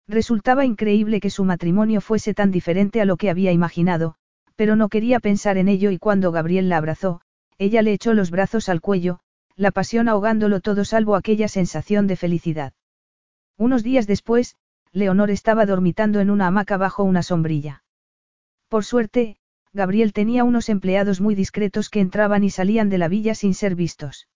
[0.09, 4.15] Resultaba increíble que su matrimonio fuese tan diferente a lo que había imaginado,
[4.55, 7.21] pero no quería pensar en ello y cuando Gabriel la abrazó,
[7.59, 9.21] ella le echó los brazos al cuello,
[9.57, 12.73] la pasión ahogándolo todo salvo aquella sensación de felicidad.
[13.57, 14.57] Unos días después,
[14.93, 17.83] Leonor estaba dormitando en una hamaca bajo una sombrilla.
[18.69, 19.37] Por suerte,
[19.73, 23.75] Gabriel tenía unos empleados muy discretos que entraban y salían de la villa sin ser
[23.75, 24.29] vistos.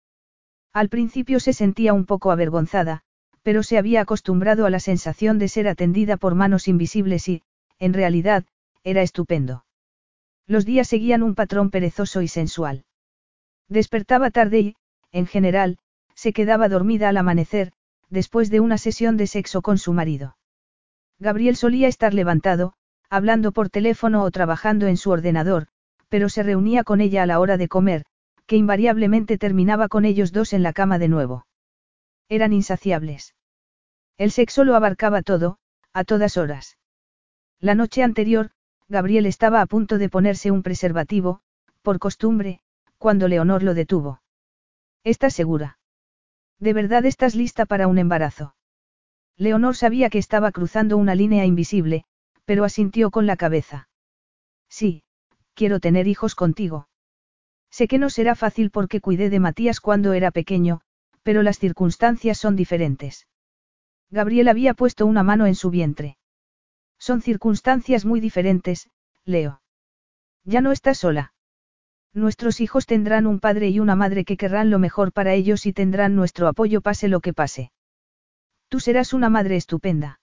[0.72, 3.02] Al principio se sentía un poco avergonzada,
[3.42, 7.42] pero se había acostumbrado a la sensación de ser atendida por manos invisibles y,
[7.78, 8.44] en realidad,
[8.84, 9.64] era estupendo.
[10.46, 12.84] Los días seguían un patrón perezoso y sensual.
[13.68, 14.76] Despertaba tarde y,
[15.12, 15.78] en general,
[16.14, 17.72] se quedaba dormida al amanecer,
[18.10, 20.36] después de una sesión de sexo con su marido.
[21.18, 22.74] Gabriel solía estar levantado,
[23.08, 25.68] hablando por teléfono o trabajando en su ordenador,
[26.08, 28.04] pero se reunía con ella a la hora de comer,
[28.46, 31.46] que invariablemente terminaba con ellos dos en la cama de nuevo.
[32.30, 33.34] Eran insaciables.
[34.16, 35.58] El sexo lo abarcaba todo,
[35.92, 36.78] a todas horas.
[37.58, 38.52] La noche anterior,
[38.88, 41.40] Gabriel estaba a punto de ponerse un preservativo,
[41.82, 42.60] por costumbre,
[42.98, 44.22] cuando Leonor lo detuvo.
[45.02, 45.78] ¿Estás segura?
[46.60, 48.54] ¿De verdad estás lista para un embarazo?
[49.36, 52.04] Leonor sabía que estaba cruzando una línea invisible,
[52.44, 53.88] pero asintió con la cabeza.
[54.68, 55.02] Sí,
[55.54, 56.88] quiero tener hijos contigo.
[57.70, 60.82] Sé que no será fácil porque cuidé de Matías cuando era pequeño,
[61.22, 63.26] pero las circunstancias son diferentes.
[64.10, 66.16] Gabriel había puesto una mano en su vientre.
[66.98, 68.90] Son circunstancias muy diferentes,
[69.24, 69.62] Leo.
[70.44, 71.32] Ya no estás sola.
[72.12, 75.72] Nuestros hijos tendrán un padre y una madre que querrán lo mejor para ellos y
[75.72, 77.70] tendrán nuestro apoyo pase lo que pase.
[78.68, 80.20] Tú serás una madre estupenda.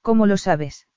[0.00, 0.88] ¿Cómo lo sabes?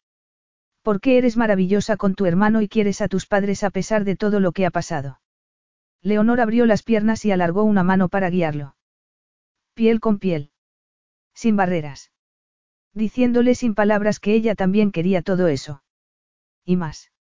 [0.84, 4.40] Porque eres maravillosa con tu hermano y quieres a tus padres a pesar de todo
[4.40, 5.19] lo que ha pasado.
[6.02, 8.76] Leonor abrió las piernas y alargó una mano para guiarlo.
[9.73, 10.51] Piel con piel.
[11.33, 12.11] Sin barreras.
[12.93, 15.83] Diciéndole sin palabras que ella también quería todo eso.
[16.65, 17.11] Y más.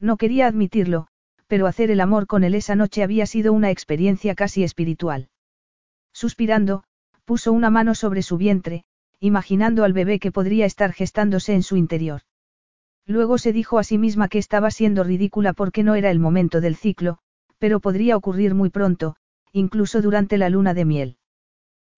[0.00, 1.08] No quería admitirlo,
[1.46, 5.28] pero hacer el amor con él esa noche había sido una experiencia casi espiritual.
[6.12, 6.84] Suspirando,
[7.24, 8.84] puso una mano sobre su vientre,
[9.20, 12.22] imaginando al bebé que podría estar gestándose en su interior.
[13.06, 16.60] Luego se dijo a sí misma que estaba siendo ridícula porque no era el momento
[16.60, 17.18] del ciclo,
[17.58, 19.16] pero podría ocurrir muy pronto,
[19.52, 21.16] incluso durante la luna de miel.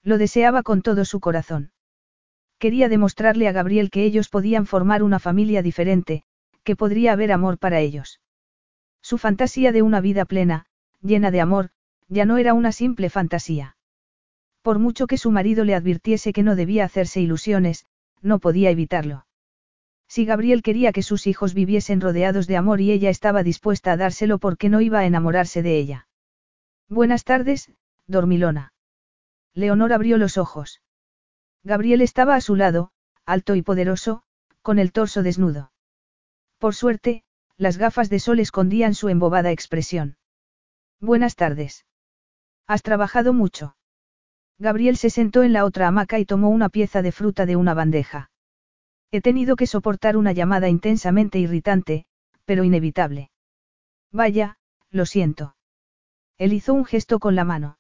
[0.09, 1.70] Lo deseaba con todo su corazón.
[2.59, 6.22] Quería demostrarle a Gabriel que ellos podían formar una familia diferente,
[6.64, 8.18] que podría haber amor para ellos.
[9.02, 10.64] Su fantasía de una vida plena,
[11.02, 11.68] llena de amor,
[12.09, 13.76] ya no era una simple fantasía.
[14.62, 17.85] Por mucho que su marido le advirtiese que no debía hacerse ilusiones,
[18.22, 19.26] no podía evitarlo.
[20.09, 23.98] Si Gabriel quería que sus hijos viviesen rodeados de amor y ella estaba dispuesta a
[23.98, 26.09] dárselo porque no iba a enamorarse de ella.
[26.89, 27.70] Buenas tardes,
[28.06, 28.72] dormilona.
[29.59, 30.82] Leonor abrió los ojos.
[31.64, 32.93] Gabriel estaba a su lado,
[33.26, 34.22] alto y poderoso,
[34.62, 35.72] con el torso desnudo.
[36.59, 37.24] Por suerte,
[37.56, 40.16] las gafas de sol escondían su embobada expresión.
[41.01, 41.86] Buenas tardes.
[42.68, 43.76] ¿Has trabajado mucho?
[44.60, 47.74] Gabriel se sentó en la otra hamaca y tomó una pieza de fruta de una
[47.74, 48.30] bandeja.
[49.10, 52.06] He tenido que soportar una llamada intensamente irritante,
[52.44, 53.32] pero inevitable.
[54.12, 54.59] Vaya,
[54.90, 55.56] lo siento.
[56.36, 57.78] Él hizo un gesto con la mano.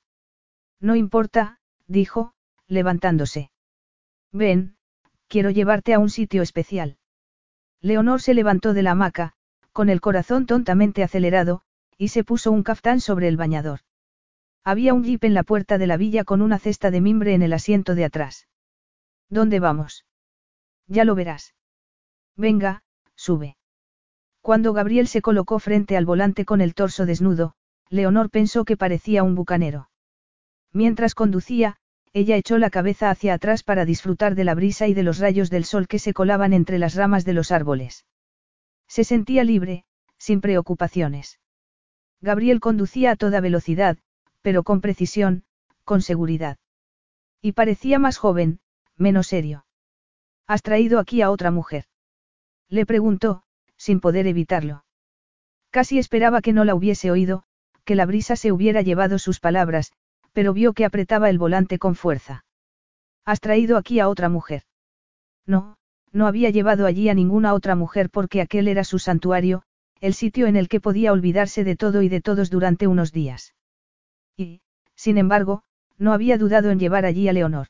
[0.80, 1.57] No importa,
[1.88, 2.32] dijo,
[2.68, 3.50] levantándose.
[4.30, 4.76] Ven,
[5.26, 6.98] quiero llevarte a un sitio especial.
[7.80, 9.32] Leonor se levantó de la hamaca,
[9.72, 11.62] con el corazón tontamente acelerado,
[11.96, 13.80] y se puso un caftán sobre el bañador.
[14.64, 17.42] Había un jeep en la puerta de la villa con una cesta de mimbre en
[17.42, 18.48] el asiento de atrás.
[19.30, 20.04] ¿Dónde vamos?
[20.86, 21.54] Ya lo verás.
[22.36, 22.82] Venga,
[23.14, 23.56] sube.
[24.40, 27.54] Cuando Gabriel se colocó frente al volante con el torso desnudo,
[27.88, 29.90] Leonor pensó que parecía un bucanero.
[30.72, 31.76] Mientras conducía,
[32.12, 35.50] ella echó la cabeza hacia atrás para disfrutar de la brisa y de los rayos
[35.50, 38.06] del sol que se colaban entre las ramas de los árboles.
[38.86, 39.84] Se sentía libre,
[40.16, 41.38] sin preocupaciones.
[42.20, 43.98] Gabriel conducía a toda velocidad,
[44.42, 45.44] pero con precisión,
[45.84, 46.58] con seguridad.
[47.40, 48.60] Y parecía más joven,
[48.96, 49.66] menos serio.
[50.46, 51.84] ¿Has traído aquí a otra mujer?
[52.68, 53.42] Le preguntó,
[53.76, 54.84] sin poder evitarlo.
[55.70, 57.44] Casi esperaba que no la hubiese oído,
[57.84, 59.92] que la brisa se hubiera llevado sus palabras,
[60.38, 62.44] pero vio que apretaba el volante con fuerza.
[63.24, 64.62] ¿Has traído aquí a otra mujer?
[65.46, 65.78] No,
[66.12, 69.64] no había llevado allí a ninguna otra mujer porque aquel era su santuario,
[70.00, 73.56] el sitio en el que podía olvidarse de todo y de todos durante unos días.
[74.36, 74.60] Y,
[74.94, 75.64] sin embargo,
[75.96, 77.66] no había dudado en llevar allí a Leonor.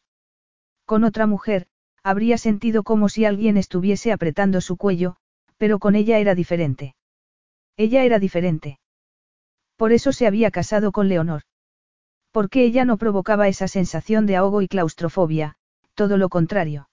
[0.85, 1.69] Con otra mujer,
[2.03, 5.17] habría sentido como si alguien estuviese apretando su cuello,
[5.57, 6.97] pero con ella era diferente.
[7.79, 8.79] Ella era diferente.
[9.77, 11.45] Por eso se había casado con Leonor.
[12.31, 15.57] Porque ella no provocaba esa sensación de ahogo y claustrofobia,
[15.95, 16.89] todo lo contrario.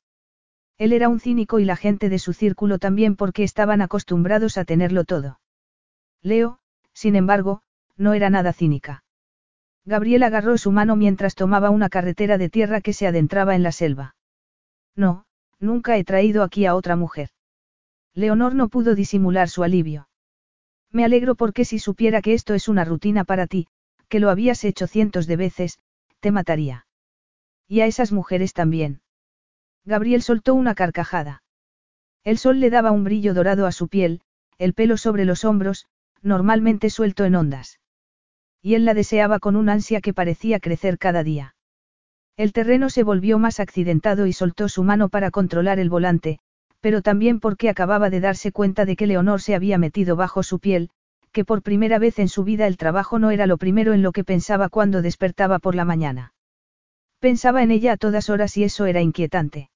[0.78, 4.66] Él era un cínico y la gente de su círculo también porque estaban acostumbrados a
[4.66, 5.40] tenerlo todo.
[6.22, 6.60] Leo,
[6.94, 7.62] sin embargo,
[7.98, 9.04] no era nada cínica.
[9.86, 13.72] Gabriel agarró su mano mientras tomaba una carretera de tierra que se adentraba en la
[13.72, 14.16] selva.
[14.96, 15.26] No,
[15.60, 17.30] nunca he traído aquí a otra mujer.
[18.14, 20.08] Leonor no pudo disimular su alivio.
[20.92, 23.68] Me alegro porque si supiera que esto es una rutina para ti,
[24.08, 25.80] que lo habías hecho cientos de veces,
[26.20, 26.88] te mataría.
[27.68, 29.02] Y a esas mujeres también.
[29.86, 31.44] Gabriel soltó una carcajada.
[32.24, 34.22] El sol le daba un brillo dorado a su piel,
[34.58, 35.86] el pelo sobre los hombros,
[36.22, 37.80] normalmente suelto en ondas.
[38.62, 41.56] Y él la deseaba con un ansia que parecía crecer cada día.
[42.36, 46.40] El terreno se volvió más accidentado y soltó su mano para controlar el volante,
[46.82, 50.60] pero también porque acababa de darse cuenta de que Leonor se había metido bajo su
[50.60, 50.90] piel,
[51.36, 54.14] que por primera vez en su vida el trabajo no era lo primero en lo
[54.14, 56.34] que pensaba cuando despertaba por la mañana.
[57.20, 59.70] Pensaba en ella a todas horas y eso era inquietante.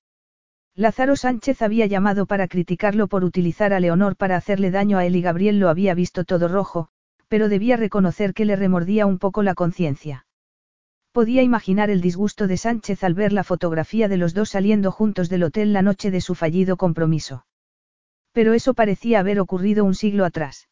[0.73, 5.17] Lázaro Sánchez había llamado para criticarlo por utilizar a Leonor para hacerle daño a él
[5.17, 6.87] y Gabriel lo había visto todo rojo,
[7.27, 10.25] pero debía reconocer que le remordía un poco la conciencia.
[11.11, 15.27] Podía imaginar el disgusto de Sánchez al ver la fotografía de los dos saliendo juntos
[15.27, 17.45] del hotel la noche de su fallido compromiso.
[18.31, 20.69] Pero eso parecía haber ocurrido un siglo atrás.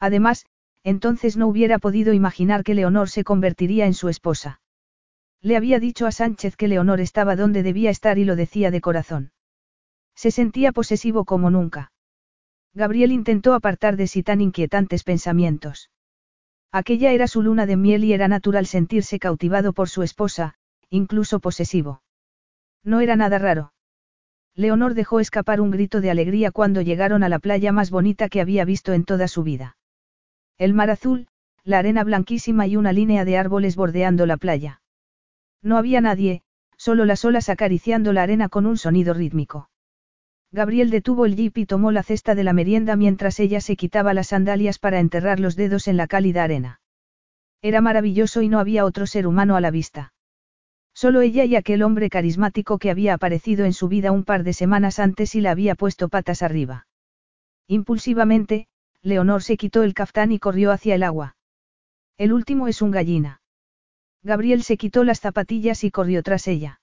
[0.00, 0.46] Además,
[0.84, 4.60] entonces no hubiera podido imaginar que Leonor se convertiría en su esposa.
[5.40, 8.80] Le había dicho a Sánchez que Leonor estaba donde debía estar y lo decía de
[8.80, 9.32] corazón.
[10.14, 11.92] Se sentía posesivo como nunca.
[12.74, 15.90] Gabriel intentó apartar de sí tan inquietantes pensamientos.
[16.70, 20.54] Aquella era su luna de miel y era natural sentirse cautivado por su esposa,
[20.90, 22.02] incluso posesivo.
[22.84, 23.72] No era nada raro.
[24.54, 28.40] Leonor dejó escapar un grito de alegría cuando llegaron a la playa más bonita que
[28.40, 29.77] había visto en toda su vida.
[30.58, 31.28] El mar azul,
[31.62, 34.80] la arena blanquísima y una línea de árboles bordeando la playa.
[35.62, 36.42] No había nadie,
[36.76, 39.70] solo las olas acariciando la arena con un sonido rítmico.
[40.50, 44.14] Gabriel detuvo el jeep y tomó la cesta de la merienda mientras ella se quitaba
[44.14, 46.80] las sandalias para enterrar los dedos en la cálida arena.
[47.60, 50.12] Era maravilloso y no había otro ser humano a la vista.
[50.94, 54.52] Solo ella y aquel hombre carismático que había aparecido en su vida un par de
[54.52, 56.86] semanas antes y la había puesto patas arriba.
[57.68, 58.66] Impulsivamente,
[59.02, 61.36] Leonor se quitó el caftán y corrió hacia el agua.
[62.16, 63.40] El último es un gallina.
[64.22, 66.80] Gabriel se quitó las zapatillas y corrió tras ella.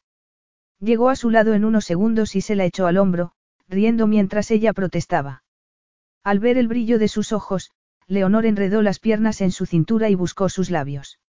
[0.80, 3.34] Llegó a su lado en unos segundos y se la echó al hombro,
[3.68, 5.44] riendo mientras ella protestaba.
[6.24, 7.72] Al ver el brillo de sus ojos,
[8.08, 11.20] Leonor enredó las piernas en su cintura y buscó sus labios.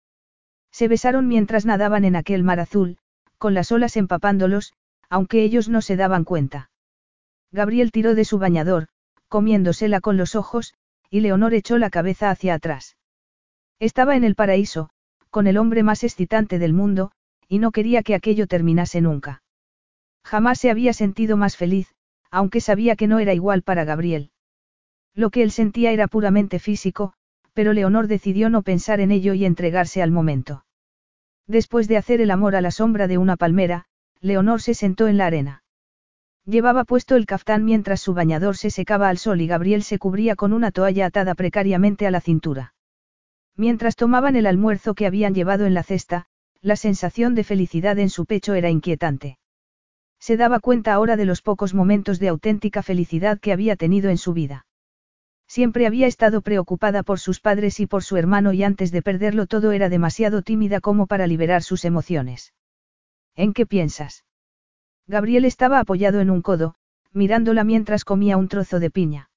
[0.71, 2.99] Se besaron mientras nadaban en aquel mar azul,
[3.39, 4.73] con las olas empapándolos,
[5.09, 6.71] aunque ellos no se daban cuenta.
[7.51, 8.89] Gabriel tiró de su bañador,
[9.29, 10.75] comiéndosela con los ojos,
[11.11, 12.97] y Leonor echó la cabeza hacia atrás.
[13.79, 14.91] Estaba en el paraíso,
[15.31, 17.13] con el hombre más excitante del mundo,
[17.49, 19.43] y no quería que aquello terminase nunca.
[20.25, 21.95] Jamás se había sentido más feliz,
[22.31, 24.31] aunque sabía que no era igual para Gabriel.
[25.15, 27.13] Lo que él sentía era puramente físico,
[27.53, 30.65] pero Leonor decidió no pensar en ello y entregarse al momento.
[31.47, 33.87] Después de hacer el amor a la sombra de una palmera,
[34.21, 35.63] Leonor se sentó en la arena.
[36.49, 40.37] Llevaba puesto el caftán mientras su bañador se secaba al sol y Gabriel se cubría
[40.37, 42.73] con una toalla atada precariamente a la cintura.
[43.57, 46.27] Mientras tomaban el almuerzo que habían llevado en la cesta,
[46.61, 49.39] la sensación de felicidad en su pecho era inquietante.
[50.21, 54.19] Se daba cuenta ahora de los pocos momentos de auténtica felicidad que había tenido en
[54.19, 54.67] su vida.
[55.49, 59.47] Siempre había estado preocupada por sus padres y por su hermano y antes de perderlo
[59.47, 62.55] todo era demasiado tímida como para liberar sus emociones.
[63.35, 64.26] ¿En qué piensas?
[65.07, 66.75] Gabriel estaba apoyado en un codo,
[67.13, 69.31] mirándola mientras comía un trozo de piña.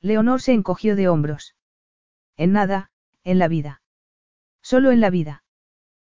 [0.00, 1.54] Leonor se encogió de hombros.
[2.36, 2.90] En nada,
[3.24, 3.82] en la vida.
[4.62, 5.44] Solo en la vida.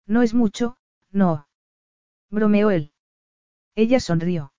[0.05, 0.77] No es mucho,
[1.11, 1.47] no.
[2.29, 2.91] Bromeó él.
[3.75, 4.53] Ella sonrió.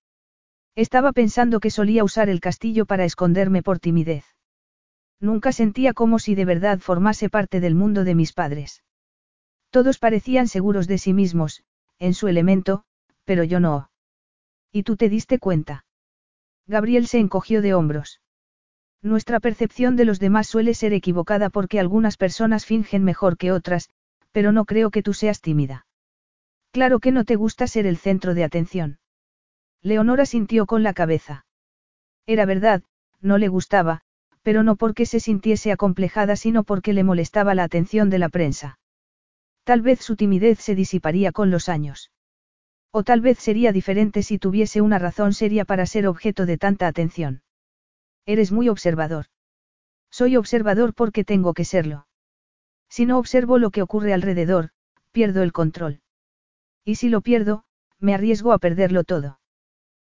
[0.75, 4.25] Estaba pensando que solía usar el castillo para esconderme por timidez.
[5.19, 8.83] Nunca sentía como si de verdad formase parte del mundo de mis padres.
[9.71, 11.63] Todos parecían seguros de sí mismos,
[11.99, 12.85] en su elemento,
[13.25, 13.90] pero yo no.
[14.73, 15.85] ¿Y tú te diste cuenta?
[16.67, 18.21] Gabriel se encogió de hombros.
[19.03, 23.89] Nuestra percepción de los demás suele ser equivocada porque algunas personas fingen mejor que otras,
[24.31, 25.87] pero no creo que tú seas tímida.
[26.71, 28.99] Claro que no te gusta ser el centro de atención.
[29.83, 31.47] Leonora sintió con la cabeza.
[32.27, 32.83] Era verdad,
[33.21, 34.03] no le gustaba,
[34.43, 38.79] pero no porque se sintiese acomplejada, sino porque le molestaba la atención de la prensa.
[39.65, 42.11] Tal vez su timidez se disiparía con los años.
[42.93, 46.87] O tal vez sería diferente si tuviese una razón seria para ser objeto de tanta
[46.89, 47.43] atención.
[48.27, 49.27] Eres muy observador.
[50.11, 52.07] Soy observador porque tengo que serlo.
[52.89, 54.71] Si no observo lo que ocurre alrededor,
[55.13, 56.01] pierdo el control.
[56.85, 57.65] Y si lo pierdo,
[58.01, 59.39] me arriesgo a perderlo todo.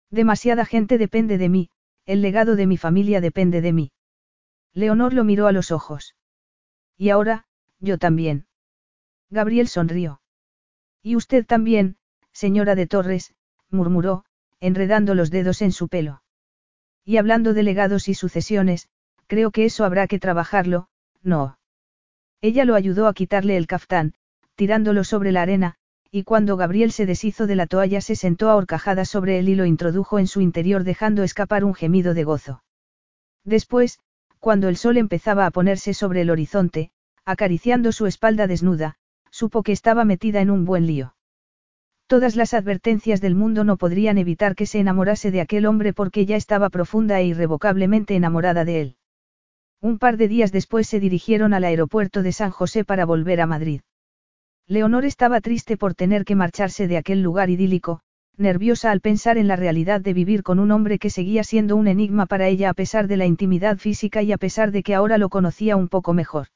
[0.10, 1.70] Demasiada gente depende de mí,
[2.06, 3.92] el legado de mi familia depende de mí.
[4.74, 6.16] Leonor lo miró a los ojos.
[6.98, 7.46] Y ahora,
[7.80, 8.48] yo también.
[9.30, 10.22] Gabriel sonrió.
[11.02, 11.98] Y usted también,
[12.34, 13.34] señora de Torres,
[13.70, 14.26] murmuró,
[14.60, 16.22] enredando los dedos en su pelo.
[17.06, 18.90] Y hablando de legados y sucesiones,
[19.28, 20.88] creo que eso habrá que trabajarlo,
[21.22, 21.60] no.
[22.42, 24.14] Ella lo ayudó a quitarle el caftán,
[24.56, 25.76] tirándolo sobre la arena,
[26.12, 29.56] y cuando Gabriel se deshizo de la toalla se sentó a horcajadas sobre él y
[29.56, 32.64] lo introdujo en su interior dejando escapar un gemido de gozo.
[33.44, 34.00] Después,
[34.40, 36.92] cuando el sol empezaba a ponerse sobre el horizonte,
[37.26, 38.96] acariciando su espalda desnuda,
[39.30, 41.14] supo que estaba metida en un buen lío.
[42.10, 46.26] Todas las advertencias del mundo no podrían evitar que se enamorase de aquel hombre porque
[46.26, 48.96] ya estaba profunda e irrevocablemente enamorada de él.
[49.80, 53.46] Un par de días después se dirigieron al aeropuerto de San José para volver a
[53.46, 53.82] Madrid.
[54.66, 58.00] Leonor estaba triste por tener que marcharse de aquel lugar idílico,
[58.38, 61.88] nerviosa al pensar en la realidad de vivir con un hombre que seguía siendo un
[61.88, 65.20] enigma para ella a pesar de la intimidad física y a pesar de que ahora
[65.20, 66.48] lo conocía un poco mejor.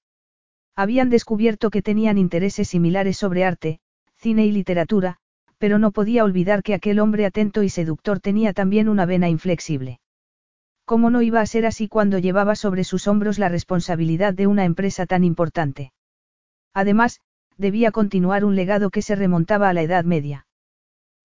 [0.75, 3.81] Habían descubierto que tenían intereses similares sobre arte,
[4.15, 5.19] cine y literatura,
[5.63, 10.01] pero no podía olvidar que aquel hombre atento y seductor tenía también una vena inflexible.
[10.83, 14.65] ¿Cómo no iba a ser así cuando llevaba sobre sus hombros la responsabilidad de una
[14.65, 15.93] empresa tan importante?
[16.73, 17.21] Además,
[17.57, 20.47] debía continuar un legado que se remontaba a la Edad Media.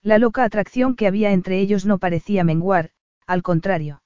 [0.04, 2.90] La loca atracción que había entre ellos no parecía menguar,
[3.26, 4.04] al contrario.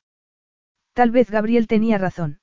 [0.95, 2.41] Tal vez Gabriel tenía razón.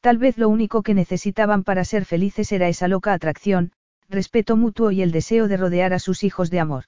[0.00, 3.70] Tal vez lo único que necesitaban para ser felices era esa loca atracción,
[4.08, 6.86] respeto mutuo y el deseo de rodear a sus hijos de amor.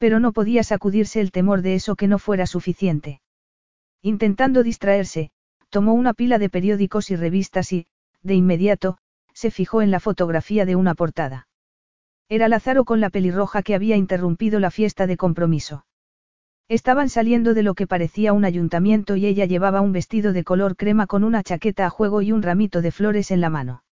[0.00, 3.20] Pero no podía sacudirse el temor de eso que no fuera suficiente.
[4.00, 5.30] Intentando distraerse,
[5.68, 7.86] tomó una pila de periódicos y revistas y,
[8.22, 8.96] de inmediato,
[9.34, 11.48] se fijó en la fotografía de una portada.
[12.30, 15.84] Era Lázaro con la pelirroja que había interrumpido la fiesta de compromiso.
[16.66, 20.76] Estaban saliendo de lo que parecía un ayuntamiento y ella llevaba un vestido de color
[20.76, 23.84] crema con una chaqueta a juego y un ramito de flores en la mano.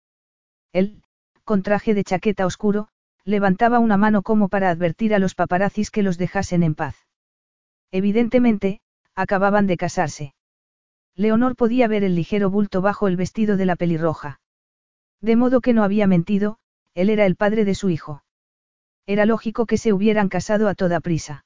[0.72, 1.02] Él,
[1.44, 2.88] con traje de chaqueta oscuro,
[3.27, 6.95] levantaba una mano como para advertir a los paparazzis que los dejasen en paz.
[7.91, 8.80] Evidentemente,
[9.15, 10.33] acababan de casarse.
[11.14, 14.39] Leonor podía ver el ligero bulto bajo el vestido de la pelirroja.
[15.19, 16.57] De modo que no había mentido,
[16.93, 18.23] él era el padre de su hijo.
[19.06, 21.43] Era lógico que se hubieran casado a toda prisa.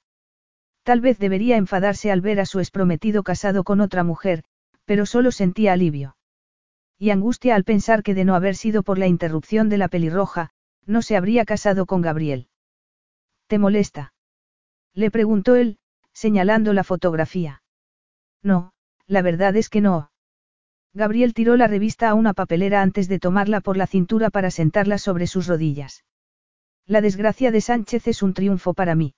[0.83, 4.43] Tal vez debería enfadarse al ver a su esprometido casado con otra mujer,
[4.85, 6.15] pero solo sentía alivio.
[6.99, 10.51] Y angustia al pensar que de no haber sido por la interrupción de la pelirroja,
[10.85, 12.47] no se habría casado con Gabriel.
[13.47, 14.13] ¿Te molesta?
[14.93, 15.77] Le preguntó él,
[16.13, 17.63] señalando la fotografía.
[18.43, 18.73] No,
[19.07, 20.11] la verdad es que no.
[20.93, 24.97] Gabriel tiró la revista a una papelera antes de tomarla por la cintura para sentarla
[24.97, 26.03] sobre sus rodillas.
[26.85, 29.13] La desgracia de Sánchez es un triunfo para mí.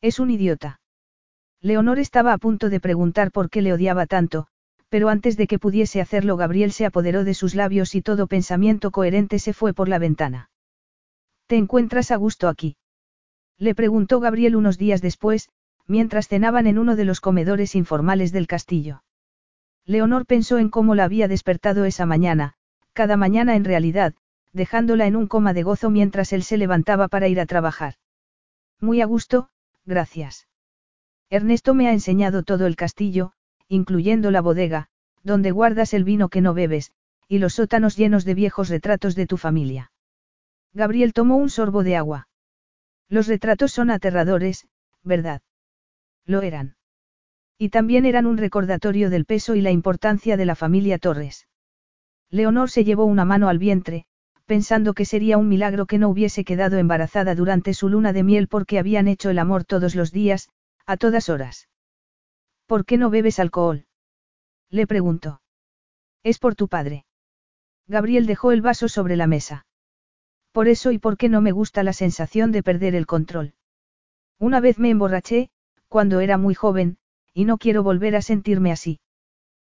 [0.00, 0.80] Es un idiota.
[1.60, 4.46] Leonor estaba a punto de preguntar por qué le odiaba tanto,
[4.88, 8.90] pero antes de que pudiese hacerlo Gabriel se apoderó de sus labios y todo pensamiento
[8.90, 10.48] coherente se fue por la ventana.
[11.46, 12.76] ¿Te encuentras a gusto aquí?
[13.56, 15.48] Le preguntó Gabriel unos días después,
[15.86, 19.04] mientras cenaban en uno de los comedores informales del castillo.
[19.84, 22.54] Leonor pensó en cómo la había despertado esa mañana,
[22.92, 24.14] cada mañana en realidad,
[24.52, 27.94] dejándola en un coma de gozo mientras él se levantaba para ir a trabajar.
[28.80, 29.48] Muy a gusto,
[29.84, 30.48] gracias.
[31.30, 33.32] Ernesto me ha enseñado todo el castillo,
[33.68, 34.88] incluyendo la bodega,
[35.22, 36.90] donde guardas el vino que no bebes,
[37.28, 39.92] y los sótanos llenos de viejos retratos de tu familia.
[40.76, 42.28] Gabriel tomó un sorbo de agua.
[43.08, 44.68] Los retratos son aterradores,
[45.02, 45.40] ¿verdad?
[46.26, 46.76] Lo eran.
[47.56, 51.48] Y también eran un recordatorio del peso y la importancia de la familia Torres.
[52.28, 54.04] Leonor se llevó una mano al vientre,
[54.44, 58.46] pensando que sería un milagro que no hubiese quedado embarazada durante su luna de miel
[58.46, 60.50] porque habían hecho el amor todos los días,
[60.84, 61.70] a todas horas.
[62.66, 63.86] ¿Por qué no bebes alcohol?
[64.68, 65.40] Le preguntó.
[66.22, 67.06] Es por tu padre.
[67.86, 69.64] Gabriel dejó el vaso sobre la mesa.
[70.56, 73.52] Por eso y porque no me gusta la sensación de perder el control.
[74.38, 75.50] Una vez me emborraché,
[75.86, 76.96] cuando era muy joven,
[77.34, 78.98] y no quiero volver a sentirme así.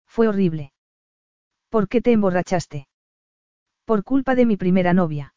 [0.08, 0.74] Fue horrible.
[1.70, 2.88] ¿Por qué te emborrachaste?
[3.86, 5.36] Por culpa de mi primera novia.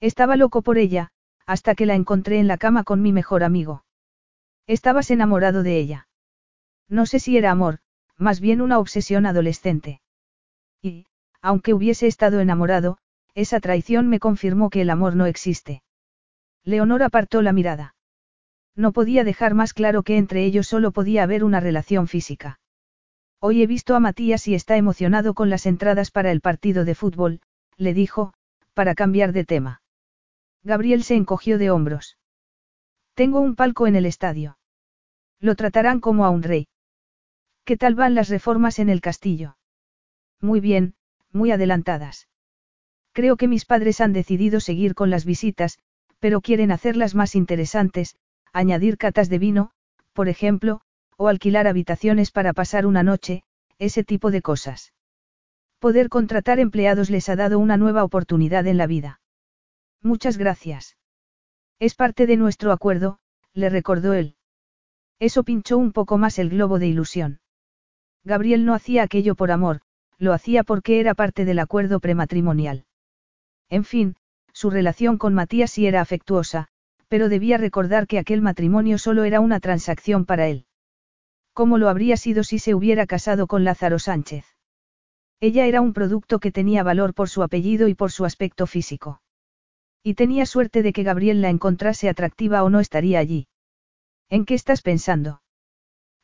[0.00, 1.12] Estaba loco por ella,
[1.46, 3.84] hasta que la encontré en la cama con mi mejor amigo.
[4.66, 6.08] Estabas enamorado de ella.
[6.88, 7.78] No sé si era amor,
[8.16, 10.00] más bien una obsesión adolescente.
[10.82, 11.06] Y,
[11.40, 12.98] aunque hubiese estado enamorado,
[13.36, 15.82] esa traición me confirmó que el amor no existe.
[16.64, 17.94] Leonor apartó la mirada.
[18.74, 22.58] No podía dejar más claro que entre ellos solo podía haber una relación física.
[23.38, 26.94] Hoy he visto a Matías y está emocionado con las entradas para el partido de
[26.94, 27.42] fútbol,
[27.76, 28.32] le dijo,
[28.72, 29.82] para cambiar de tema.
[30.64, 32.18] Gabriel se encogió de hombros.
[33.12, 34.56] Tengo un palco en el estadio.
[35.40, 36.68] Lo tratarán como a un rey.
[37.64, 39.58] ¿Qué tal van las reformas en el castillo?
[40.40, 40.94] Muy bien,
[41.32, 42.28] muy adelantadas.
[43.16, 45.78] Creo que mis padres han decidido seguir con las visitas,
[46.18, 48.14] pero quieren hacerlas más interesantes,
[48.52, 49.70] añadir catas de vino,
[50.12, 50.82] por ejemplo,
[51.16, 53.42] o alquilar habitaciones para pasar una noche,
[53.78, 54.92] ese tipo de cosas.
[55.78, 59.22] Poder contratar empleados les ha dado una nueva oportunidad en la vida.
[60.02, 60.98] Muchas gracias.
[61.78, 63.18] Es parte de nuestro acuerdo,
[63.54, 64.36] le recordó él.
[65.20, 67.40] Eso pinchó un poco más el globo de ilusión.
[68.24, 69.80] Gabriel no hacía aquello por amor,
[70.18, 72.85] lo hacía porque era parte del acuerdo prematrimonial.
[73.68, 74.16] En fin,
[74.52, 76.68] su relación con Matías sí era afectuosa,
[77.08, 80.66] pero debía recordar que aquel matrimonio solo era una transacción para él.
[81.52, 84.44] ¿Cómo lo habría sido si se hubiera casado con Lázaro Sánchez?
[85.40, 89.20] Ella era un producto que tenía valor por su apellido y por su aspecto físico.
[90.02, 93.48] Y tenía suerte de que Gabriel la encontrase atractiva o no estaría allí.
[94.28, 95.42] ¿En qué estás pensando?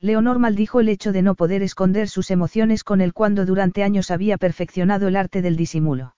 [0.00, 4.10] Leonor maldijo el hecho de no poder esconder sus emociones con él cuando durante años
[4.10, 6.14] había perfeccionado el arte del disimulo.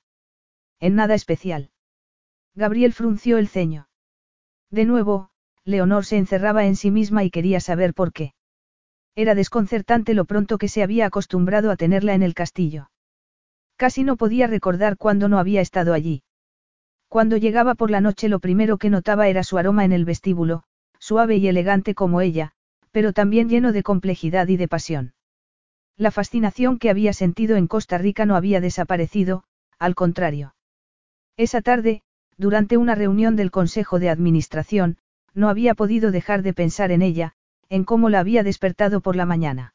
[0.84, 1.70] En nada especial.
[2.54, 3.88] Gabriel frunció el ceño.
[4.70, 5.30] De nuevo,
[5.64, 8.34] Leonor se encerraba en sí misma y quería saber por qué.
[9.14, 12.90] Era desconcertante lo pronto que se había acostumbrado a tenerla en el castillo.
[13.76, 16.22] Casi no podía recordar cuándo no había estado allí.
[17.08, 20.64] Cuando llegaba por la noche lo primero que notaba era su aroma en el vestíbulo,
[20.98, 22.52] suave y elegante como ella,
[22.90, 25.14] pero también lleno de complejidad y de pasión.
[25.96, 29.44] La fascinación que había sentido en Costa Rica no había desaparecido,
[29.78, 30.53] al contrario.
[31.36, 32.02] Esa tarde,
[32.36, 34.98] durante una reunión del Consejo de Administración,
[35.34, 37.34] no había podido dejar de pensar en ella,
[37.68, 39.74] en cómo la había despertado por la mañana.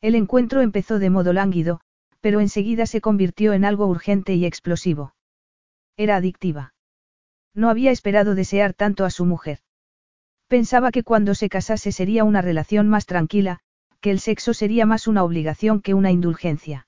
[0.00, 1.80] El encuentro empezó de modo lánguido,
[2.20, 5.14] pero enseguida se convirtió en algo urgente y explosivo.
[5.96, 6.74] Era adictiva.
[7.54, 9.58] No había esperado desear tanto a su mujer.
[10.48, 13.60] Pensaba que cuando se casase sería una relación más tranquila,
[14.00, 16.86] que el sexo sería más una obligación que una indulgencia.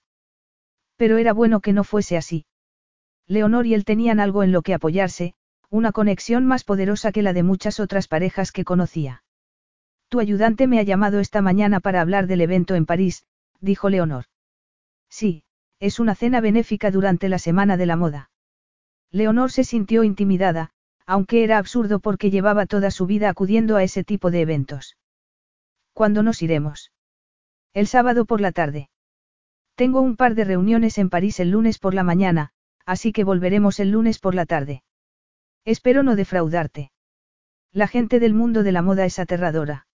[0.96, 2.46] Pero era bueno que no fuese así.
[3.32, 5.32] Leonor y él tenían algo en lo que apoyarse,
[5.70, 9.24] una conexión más poderosa que la de muchas otras parejas que conocía.
[10.10, 13.24] Tu ayudante me ha llamado esta mañana para hablar del evento en París,
[13.60, 14.26] dijo Leonor.
[15.08, 15.44] Sí,
[15.80, 18.30] es una cena benéfica durante la Semana de la Moda.
[19.10, 20.70] Leonor se sintió intimidada,
[21.06, 24.98] aunque era absurdo porque llevaba toda su vida acudiendo a ese tipo de eventos.
[25.94, 26.92] ¿Cuándo nos iremos?
[27.72, 28.90] El sábado por la tarde.
[29.74, 32.52] Tengo un par de reuniones en París el lunes por la mañana,
[32.86, 34.82] así que volveremos el lunes por la tarde.
[35.64, 36.90] Espero no defraudarte.
[37.72, 39.86] La gente del mundo de la moda es aterradora.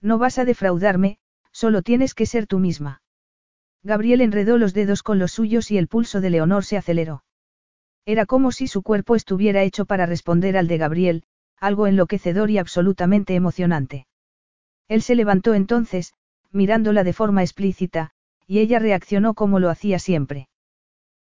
[0.00, 1.18] No vas a defraudarme,
[1.52, 3.02] solo tienes que ser tú misma.
[3.82, 7.24] Gabriel enredó los dedos con los suyos y el pulso de Leonor se aceleró.
[8.04, 11.24] Era como si su cuerpo estuviera hecho para responder al de Gabriel,
[11.58, 14.06] algo enloquecedor y absolutamente emocionante.
[14.88, 16.14] Él se levantó entonces,
[16.52, 18.12] mirándola de forma explícita,
[18.46, 20.48] y ella reaccionó como lo hacía siempre.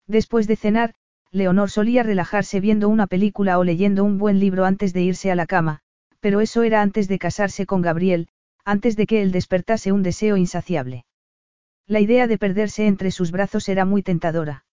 [0.08, 0.94] Después de cenar,
[1.32, 5.36] Leonor solía relajarse viendo una película o leyendo un buen libro antes de irse a
[5.36, 5.80] la cama,
[6.20, 8.28] pero eso era antes de casarse con Gabriel,
[8.66, 11.06] antes de que él despertase un deseo insaciable.
[11.88, 14.66] La idea de perderse entre sus brazos era muy tentadora.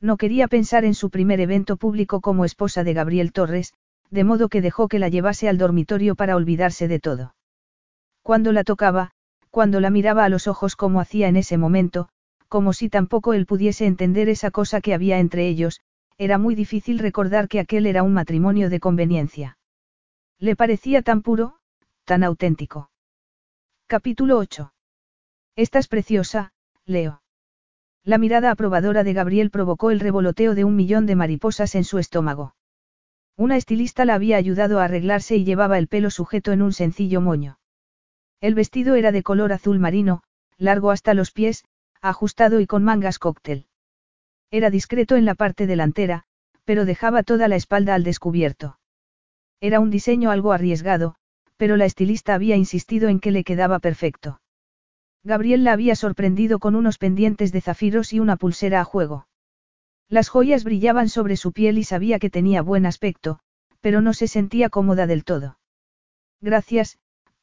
[0.00, 3.74] No quería pensar en su primer evento público como esposa de Gabriel Torres,
[4.10, 7.34] de modo que dejó que la llevase al dormitorio para olvidarse de todo.
[8.22, 9.10] Cuando la tocaba,
[9.50, 12.08] cuando la miraba a los ojos como hacía en ese momento,
[12.48, 15.80] como si tampoco él pudiese entender esa cosa que había entre ellos,
[16.16, 19.58] era muy difícil recordar que aquel era un matrimonio de conveniencia.
[20.38, 21.58] Le parecía tan puro,
[22.04, 22.90] tan auténtico.
[23.86, 24.72] Capítulo 8.
[25.56, 26.52] Estás preciosa,
[26.84, 27.22] Leo.
[28.04, 31.98] La mirada aprobadora de Gabriel provocó el revoloteo de un millón de mariposas en su
[31.98, 32.54] estómago.
[33.36, 37.20] Una estilista la había ayudado a arreglarse y llevaba el pelo sujeto en un sencillo
[37.20, 37.58] moño.
[38.40, 40.22] El vestido era de color azul marino,
[40.56, 41.64] largo hasta los pies,
[42.00, 43.66] ajustado y con mangas cóctel.
[44.50, 46.24] Era discreto en la parte delantera,
[46.64, 48.78] pero dejaba toda la espalda al descubierto.
[49.60, 51.16] Era un diseño algo arriesgado,
[51.56, 54.40] pero la estilista había insistido en que le quedaba perfecto.
[55.24, 59.26] Gabriel la había sorprendido con unos pendientes de zafiros y una pulsera a juego.
[60.08, 63.40] Las joyas brillaban sobre su piel y sabía que tenía buen aspecto,
[63.80, 65.58] pero no se sentía cómoda del todo.
[66.40, 66.98] Gracias,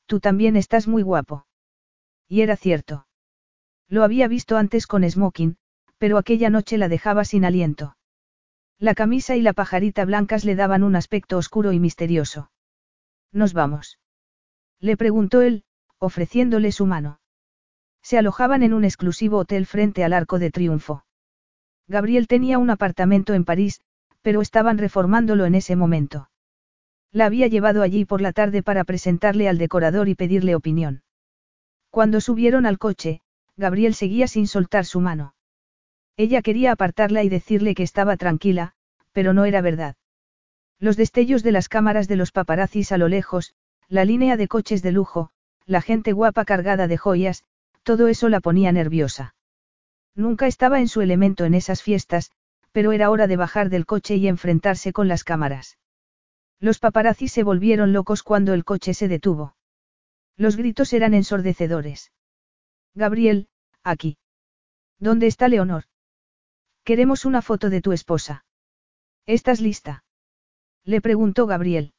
[0.06, 1.46] tú también estás muy guapo.
[2.28, 3.06] Y era cierto.
[3.90, 5.58] Lo había visto antes con smoking,
[5.98, 7.96] pero aquella noche la dejaba sin aliento.
[8.80, 12.52] La camisa y la pajarita blancas le daban un aspecto oscuro y misterioso.
[13.32, 14.00] Nos vamos.
[14.80, 15.64] Le preguntó él,
[16.00, 17.20] ofreciéndole su mano.
[18.02, 21.06] Se alojaban en un exclusivo hotel frente al Arco de Triunfo.
[21.88, 23.82] Gabriel tenía un apartamento en París,
[24.22, 26.30] pero estaban reformándolo en ese momento.
[27.12, 31.04] La había llevado allí por la tarde para presentarle al decorador y pedirle opinión.
[31.90, 33.22] Cuando subieron al coche,
[33.58, 35.36] Gabriel seguía sin soltar su mano.
[36.18, 38.74] Ella quería apartarla y decirle que estaba tranquila,
[39.12, 39.96] pero no era verdad.
[40.80, 43.54] Los destellos de las cámaras de los paparazzis a lo lejos,
[43.88, 45.32] la línea de coches de lujo,
[45.66, 47.44] la gente guapa cargada de joyas,
[47.84, 49.36] todo eso la ponía nerviosa.
[50.16, 52.32] Nunca estaba en su elemento en esas fiestas,
[52.72, 55.78] pero era hora de bajar del coche y enfrentarse con las cámaras.
[56.60, 59.56] Los paparazzis se volvieron locos cuando el coche se detuvo.
[60.38, 62.12] Los gritos eran ensordecedores.
[62.96, 63.50] Gabriel,
[63.84, 64.18] aquí.
[65.00, 65.84] ¿Dónde está Leonor?
[66.86, 68.46] Queremos una foto de tu esposa.
[69.26, 70.06] ¿Estás lista?
[70.86, 71.94] Le preguntó Gabriel.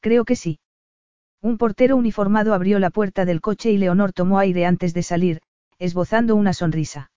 [0.00, 0.60] Creo que sí.
[1.40, 5.40] Un portero uniformado abrió la puerta del coche y Leonor tomó aire antes de salir,
[5.78, 7.10] esbozando una sonrisa.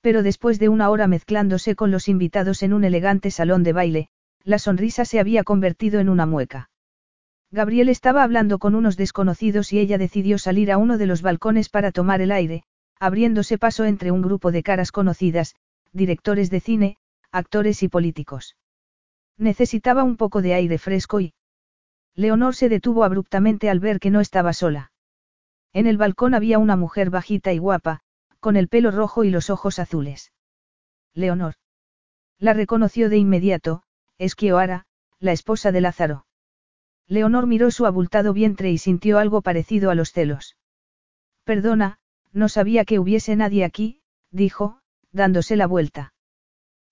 [0.00, 4.08] Pero después de una hora mezclándose con los invitados en un elegante salón de baile,
[4.44, 6.70] la sonrisa se había convertido en una mueca.
[7.50, 11.70] Gabriel estaba hablando con unos desconocidos y ella decidió salir a uno de los balcones
[11.70, 12.64] para tomar el aire,
[13.00, 15.54] abriéndose paso entre un grupo de caras conocidas,
[15.92, 16.96] directores de cine,
[17.32, 18.56] actores y políticos.
[19.38, 21.32] Necesitaba un poco de aire fresco y,
[22.14, 24.92] Leonor se detuvo abruptamente al ver que no estaba sola.
[25.72, 28.00] En el balcón había una mujer bajita y guapa,
[28.40, 30.32] con el pelo rojo y los ojos azules.
[31.14, 31.54] Leonor.
[32.38, 33.82] La reconoció de inmediato,
[34.18, 34.86] Esquioara,
[35.18, 36.27] la esposa de Lázaro.
[37.08, 40.56] Leonor miró su abultado vientre y sintió algo parecido a los celos.
[41.44, 41.98] Perdona,
[42.32, 44.80] no sabía que hubiese nadie aquí, dijo,
[45.10, 46.12] dándose la vuelta.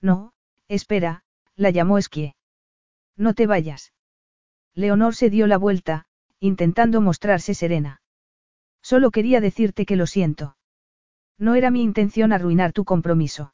[0.01, 0.33] No,
[0.69, 1.23] espera,
[1.55, 2.35] la llamó Esquie.
[3.17, 3.93] No te vayas.
[4.75, 6.07] Leonor se dio la vuelta,
[6.41, 8.01] intentando mostrarse serena.
[8.83, 10.57] Solo quería decirte que lo siento.
[11.39, 13.53] No era mi intención arruinar tu compromiso.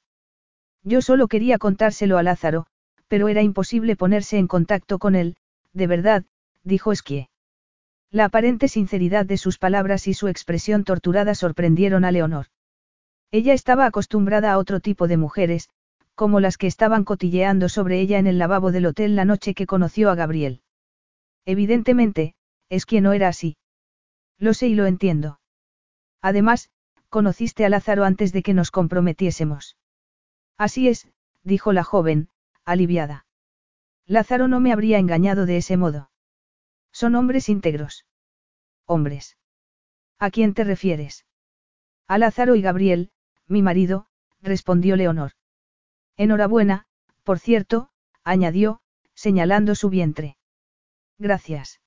[0.84, 2.66] Yo solo quería contárselo a Lázaro,
[3.08, 5.36] pero era imposible ponerse en contacto con él,
[5.72, 6.24] de verdad,
[6.64, 7.28] dijo Esquie.
[8.10, 12.46] La aparente sinceridad de sus palabras y su expresión torturada sorprendieron a Leonor.
[13.30, 15.70] Ella estaba acostumbrada a otro tipo de mujeres,
[16.14, 19.66] como las que estaban cotilleando sobre ella en el lavabo del hotel la noche que
[19.66, 20.60] conoció a Gabriel.
[21.46, 22.34] Evidentemente,
[22.68, 23.56] es quien no era así.
[24.38, 25.40] Lo sé y lo entiendo.
[26.20, 26.70] Además,
[27.08, 29.76] conociste a Lázaro antes de que nos comprometiésemos.
[30.58, 31.08] Así es,
[31.42, 32.28] dijo la joven,
[32.64, 33.26] aliviada.
[34.06, 36.11] Lázaro no me habría engañado de ese modo.
[36.92, 38.06] Son hombres íntegros.
[38.86, 39.36] Hombres.
[40.18, 41.26] ¿A quién te refieres?
[42.06, 43.10] A Lázaro y Gabriel,
[43.46, 44.06] mi marido,
[44.40, 45.32] respondió Leonor.
[46.16, 46.86] Enhorabuena,
[47.24, 47.90] por cierto,
[48.22, 48.80] añadió,
[49.14, 50.36] señalando su vientre.
[51.18, 51.80] Gracias.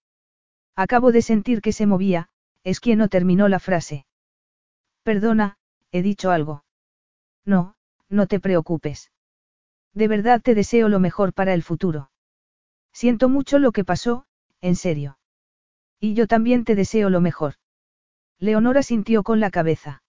[0.75, 2.29] Acabo de sentir que se movía,
[2.63, 4.05] es quien no terminó la frase.
[5.03, 5.57] Perdona,
[5.91, 6.65] he dicho algo.
[7.45, 7.75] No,
[8.09, 9.11] no te preocupes.
[9.93, 12.11] De verdad te deseo lo mejor para el futuro.
[12.91, 14.25] Siento mucho lo que pasó,
[14.65, 15.19] en serio.
[15.99, 17.53] Y yo también te deseo lo mejor.
[18.39, 20.01] Leonora sintió con la cabeza.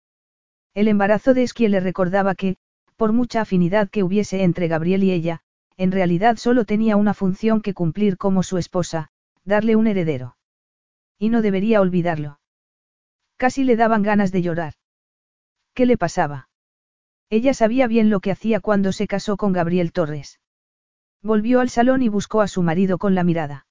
[0.73, 2.57] El embarazo de Esquie le recordaba que,
[2.97, 5.43] por mucha afinidad que hubiese entre Gabriel y ella,
[5.77, 9.11] en realidad solo tenía una función que cumplir como su esposa,
[9.45, 10.39] darle un heredero.
[11.19, 12.41] Y no debería olvidarlo.
[13.37, 14.73] Casi le daban ganas de llorar.
[15.75, 16.49] ¿Qué le pasaba?
[17.29, 20.41] Ella sabía bien lo que hacía cuando se casó con Gabriel Torres.
[21.23, 23.67] Volvió al salón y buscó a su marido con la mirada.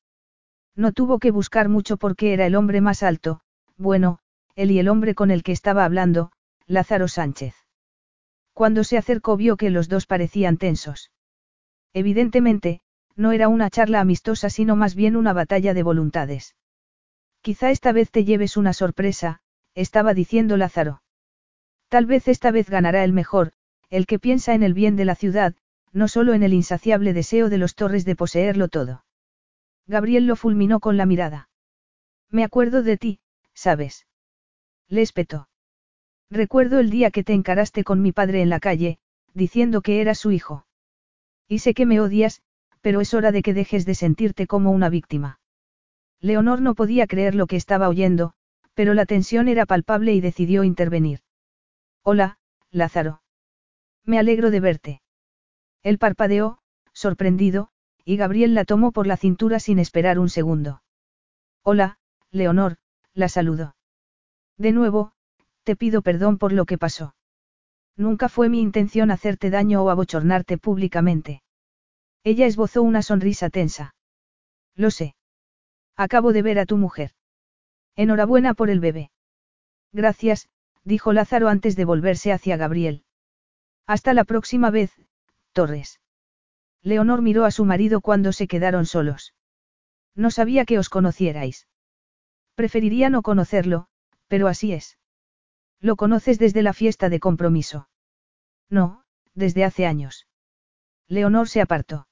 [0.75, 3.39] No tuvo que buscar mucho porque era el hombre más alto,
[3.77, 4.19] bueno,
[4.55, 6.31] él y el hombre con el que estaba hablando,
[6.67, 7.55] Lázaro Sánchez.
[8.53, 11.11] Cuando se acercó vio que los dos parecían tensos.
[11.93, 12.81] Evidentemente,
[13.15, 16.55] no era una charla amistosa sino más bien una batalla de voluntades.
[17.41, 19.39] Quizá esta vez te lleves una sorpresa,
[19.75, 21.01] estaba diciendo Lázaro.
[21.87, 23.53] Tal vez esta vez ganará el mejor,
[23.89, 25.55] el que piensa en el bien de la ciudad,
[25.93, 29.04] no solo en el insaciable deseo de los torres de poseerlo todo.
[29.87, 31.49] Gabriel lo fulminó con la mirada.
[32.29, 33.19] Me acuerdo de ti,
[33.53, 34.07] ¿sabes?
[34.87, 35.47] Le espetó.
[36.29, 38.97] Recuerdo el día que te encaraste con mi padre en la calle,
[39.33, 40.65] diciendo que era su hijo.
[41.47, 42.41] Y sé que me odias,
[42.81, 45.39] pero es hora de que dejes de sentirte como una víctima.
[46.19, 48.33] Leonor no podía creer lo que estaba oyendo,
[48.73, 51.19] pero la tensión era palpable y decidió intervenir.
[52.01, 52.39] Hola,
[52.71, 53.21] Lázaro.
[54.03, 55.01] Me alegro de verte.
[55.83, 56.59] Él parpadeó,
[56.93, 57.69] sorprendido,
[58.05, 60.83] y Gabriel la tomó por la cintura sin esperar un segundo.
[61.63, 61.97] Hola,
[62.31, 62.77] Leonor,
[63.13, 63.75] la saludó.
[64.57, 65.11] De nuevo,
[65.63, 67.15] te pido perdón por lo que pasó.
[67.97, 71.41] Nunca fue mi intención hacerte daño o abochornarte públicamente.
[72.23, 73.95] Ella esbozó una sonrisa tensa.
[74.75, 75.15] Lo sé.
[75.95, 77.11] Acabo de ver a tu mujer.
[77.95, 79.11] Enhorabuena por el bebé.
[79.93, 80.49] Gracias,
[80.83, 83.03] dijo Lázaro antes de volverse hacia Gabriel.
[83.87, 84.91] Hasta la próxima vez,
[85.53, 85.99] Torres.
[86.85, 89.33] Leonor miró a su marido cuando se quedaron solos.
[90.13, 91.67] No sabía que os conocierais.
[92.53, 93.87] Preferiría no conocerlo,
[94.27, 94.99] pero así es.
[95.81, 97.89] Lo conoces desde la fiesta de compromiso.
[98.69, 100.27] No, desde hace años.
[101.07, 102.07] Leonor se apartó.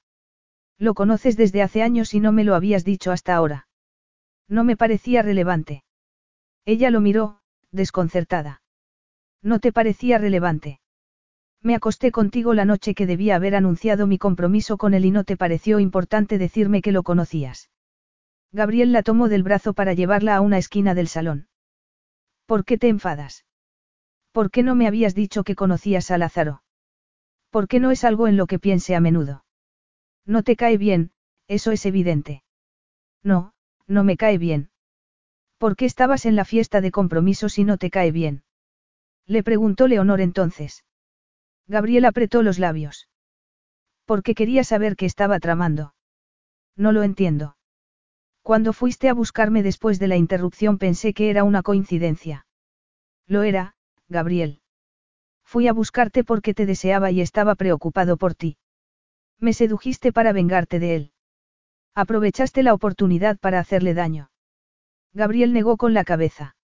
[0.76, 3.68] Lo conoces desde hace años y no me lo habías dicho hasta ahora.
[4.48, 5.84] No me parecía relevante.
[6.64, 8.60] Ella lo miró, desconcertada.
[9.40, 10.80] No te parecía relevante.
[11.64, 15.24] Me acosté contigo la noche que debía haber anunciado mi compromiso con él y no
[15.24, 17.70] te pareció importante decirme que lo conocías.
[18.52, 21.48] Gabriel la tomó del brazo para llevarla a una esquina del salón.
[22.44, 23.46] ¿Por qué te enfadas?
[24.30, 26.62] ¿Por qué no me habías dicho que conocías a Lázaro?
[27.48, 29.46] ¿Por qué no es algo en lo que piense a menudo?
[30.26, 31.12] No te cae bien,
[31.48, 32.42] eso es evidente.
[33.22, 33.54] No,
[33.86, 34.68] no me cae bien.
[35.56, 38.42] ¿Por qué estabas en la fiesta de compromiso si no te cae bien?
[39.26, 40.84] Le preguntó Leonor entonces.
[41.66, 43.08] Gabriel apretó los labios.
[44.04, 45.94] Porque quería saber qué estaba tramando.
[46.76, 47.56] No lo entiendo.
[48.42, 52.46] Cuando fuiste a buscarme después de la interrupción pensé que era una coincidencia.
[53.26, 53.74] Lo era,
[54.08, 54.60] Gabriel.
[55.44, 58.58] Fui a buscarte porque te deseaba y estaba preocupado por ti.
[59.38, 61.12] Me sedujiste para vengarte de él.
[61.94, 64.30] Aprovechaste la oportunidad para hacerle daño.
[65.12, 66.56] Gabriel negó con la cabeza.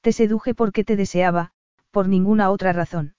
[0.00, 1.52] Te seduje porque te deseaba,
[1.90, 3.14] por ninguna otra razón.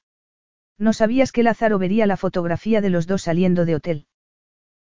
[0.78, 4.08] No sabías que Lázaro vería la fotografía de los dos saliendo de hotel.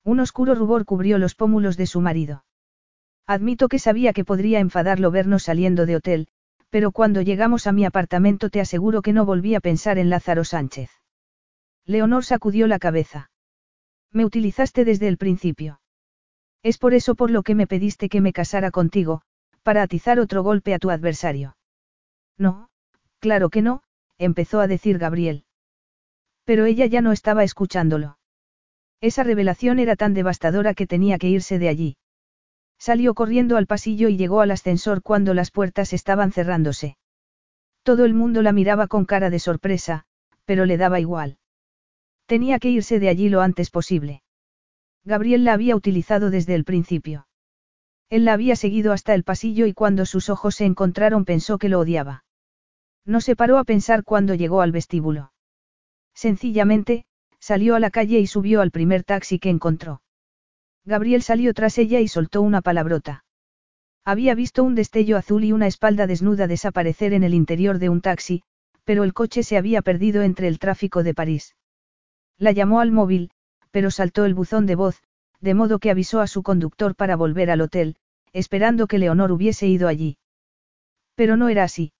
[0.03, 2.45] Un oscuro rubor cubrió los pómulos de su marido.
[3.25, 6.27] Admito que sabía que podría enfadarlo vernos saliendo de hotel,
[6.69, 10.43] pero cuando llegamos a mi apartamento te aseguro que no volví a pensar en Lázaro
[10.43, 10.91] Sánchez.
[11.85, 13.31] Leonor sacudió la cabeza.
[14.11, 15.81] Me utilizaste desde el principio.
[16.61, 19.21] Es por eso por lo que me pediste que me casara contigo,
[19.63, 21.57] para atizar otro golpe a tu adversario.
[22.37, 22.69] No,
[23.19, 23.81] claro que no,
[24.17, 25.45] empezó a decir Gabriel.
[26.49, 28.17] Pero ella ya no estaba escuchándolo.
[29.01, 31.97] Esa revelación era tan devastadora que tenía que irse de allí.
[32.79, 36.97] Salió corriendo al pasillo y llegó al ascensor cuando las puertas estaban cerrándose.
[37.83, 40.05] Todo el mundo la miraba con cara de sorpresa,
[40.45, 41.37] pero le daba igual.
[42.25, 44.23] Tenía que irse de allí lo antes posible.
[45.05, 47.27] Gabriel la había utilizado desde el principio.
[48.09, 51.69] Él la había seguido hasta el pasillo y cuando sus ojos se encontraron pensó que
[51.69, 52.23] lo odiaba.
[53.05, 55.31] No se paró a pensar cuando llegó al vestíbulo.
[56.13, 57.05] Sencillamente,
[57.39, 60.01] salió a la calle y subió al primer taxi que encontró.
[60.85, 63.23] Gabriel salió tras ella y soltó una palabrota.
[64.05, 68.01] Había visto un destello azul y una espalda desnuda desaparecer en el interior de un
[68.01, 68.41] taxi,
[68.83, 71.55] pero el coche se había perdido entre el tráfico de París.
[72.37, 73.29] La llamó al móvil,
[73.69, 75.03] pero saltó el buzón de voz,
[75.41, 77.97] de modo que avisó a su conductor para volver al hotel,
[78.33, 80.17] esperando que Leonor hubiese ido allí.
[81.13, 81.93] Pero no era así.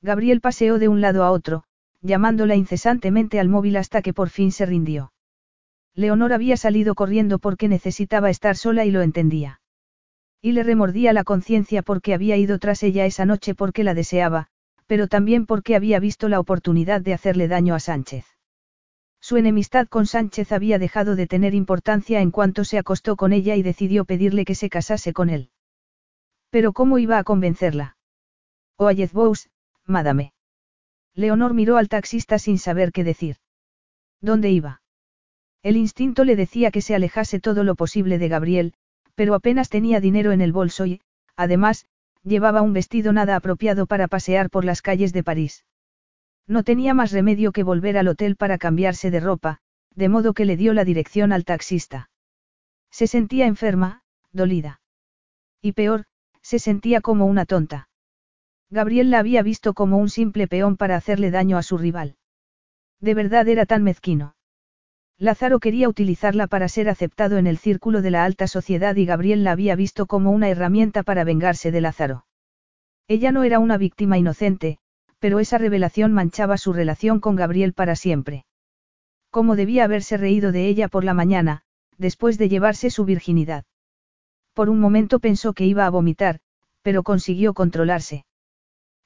[0.00, 1.64] Gabriel paseó de un lado a otro,
[2.06, 5.12] llamándola incesantemente al móvil hasta que por fin se rindió.
[5.94, 9.60] Leonor había salido corriendo porque necesitaba estar sola y lo entendía.
[10.42, 14.48] Y le remordía la conciencia porque había ido tras ella esa noche porque la deseaba,
[14.86, 18.26] pero también porque había visto la oportunidad de hacerle daño a Sánchez.
[19.20, 23.56] Su enemistad con Sánchez había dejado de tener importancia en cuanto se acostó con ella
[23.56, 25.50] y decidió pedirle que se casase con él.
[26.50, 27.96] Pero ¿cómo iba a convencerla?
[28.78, 29.48] Bous,
[29.84, 30.35] madame.
[31.16, 33.36] Leonor miró al taxista sin saber qué decir.
[34.20, 34.82] ¿Dónde iba?
[35.62, 38.74] El instinto le decía que se alejase todo lo posible de Gabriel,
[39.14, 41.00] pero apenas tenía dinero en el bolso y,
[41.34, 41.86] además,
[42.22, 45.64] llevaba un vestido nada apropiado para pasear por las calles de París.
[46.46, 49.58] No tenía más remedio que volver al hotel para cambiarse de ropa,
[49.94, 52.10] de modo que le dio la dirección al taxista.
[52.90, 54.80] Se sentía enferma, dolida.
[55.62, 56.04] Y peor,
[56.42, 57.88] se sentía como una tonta.
[58.70, 62.16] Gabriel la había visto como un simple peón para hacerle daño a su rival.
[63.00, 64.34] De verdad era tan mezquino.
[65.18, 69.44] Lázaro quería utilizarla para ser aceptado en el círculo de la alta sociedad y Gabriel
[69.44, 72.26] la había visto como una herramienta para vengarse de Lázaro.
[73.08, 74.78] Ella no era una víctima inocente,
[75.18, 78.44] pero esa revelación manchaba su relación con Gabriel para siempre.
[79.30, 81.62] ¿Cómo debía haberse reído de ella por la mañana,
[81.98, 83.64] después de llevarse su virginidad?
[84.54, 86.40] Por un momento pensó que iba a vomitar,
[86.82, 88.24] pero consiguió controlarse.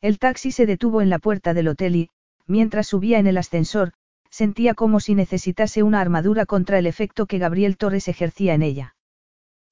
[0.01, 2.11] El taxi se detuvo en la puerta del hotel y,
[2.47, 3.93] mientras subía en el ascensor,
[4.31, 8.97] sentía como si necesitase una armadura contra el efecto que Gabriel Torres ejercía en ella.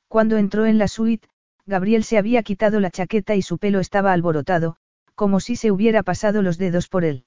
[0.09, 1.29] Cuando entró en la suite,
[1.67, 4.77] Gabriel se había quitado la chaqueta y su pelo estaba alborotado,
[5.15, 7.25] como si se hubiera pasado los dedos por él.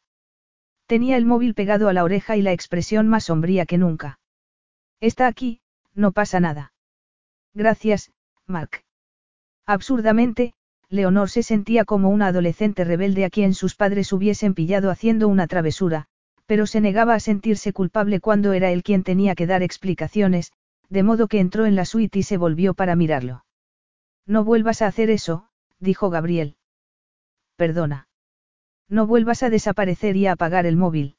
[0.87, 4.19] Tenía el móvil pegado a la oreja y la expresión más sombría que nunca.
[4.99, 5.61] Está aquí,
[5.93, 6.73] no pasa nada.
[7.53, 8.11] Gracias,
[8.45, 8.83] Mark.
[9.65, 10.53] Absurdamente,
[10.91, 15.47] Leonor se sentía como una adolescente rebelde a quien sus padres hubiesen pillado haciendo una
[15.47, 16.07] travesura,
[16.45, 20.51] pero se negaba a sentirse culpable cuando era él quien tenía que dar explicaciones,
[20.89, 23.45] de modo que entró en la suite y se volvió para mirarlo.
[24.25, 25.47] No vuelvas a hacer eso,
[25.79, 26.57] dijo Gabriel.
[27.55, 28.09] Perdona.
[28.89, 31.15] No vuelvas a desaparecer y a apagar el móvil.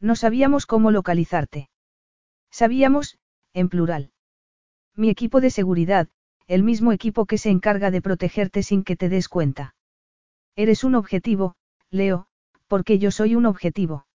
[0.00, 1.70] No sabíamos cómo localizarte.
[2.50, 3.18] Sabíamos,
[3.54, 4.12] en plural.
[4.94, 6.08] Mi equipo de seguridad,
[6.52, 9.74] el mismo equipo que se encarga de protegerte sin que te des cuenta.
[10.54, 11.54] Eres un objetivo,
[11.90, 12.26] Leo,
[12.66, 14.06] porque yo soy un objetivo.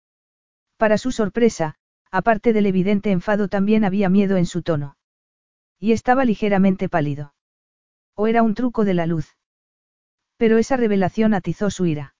[0.76, 1.76] Para su sorpresa,
[2.10, 4.98] aparte del evidente enfado también había miedo en su tono.
[5.80, 7.32] Y estaba ligeramente pálido.
[8.14, 9.38] O era un truco de la luz.
[10.36, 12.16] Pero esa revelación atizó su ira.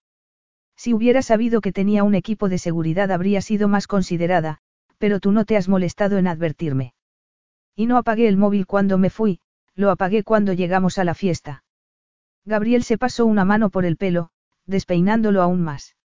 [0.76, 4.60] Si hubiera sabido que tenía un equipo de seguridad habría sido más considerada,
[4.96, 6.94] pero tú no te has molestado en advertirme.
[7.74, 9.40] Y no apagué el móvil cuando me fui,
[9.76, 11.62] lo apagué cuando llegamos a la fiesta.
[12.44, 14.30] Gabriel se pasó una mano por el pelo,
[14.66, 15.96] despeinándolo aún más.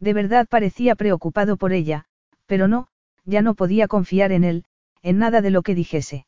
[0.00, 2.04] De verdad parecía preocupado por ella,
[2.46, 2.88] pero no,
[3.24, 4.64] ya no podía confiar en él,
[5.02, 6.26] en nada de lo que dijese.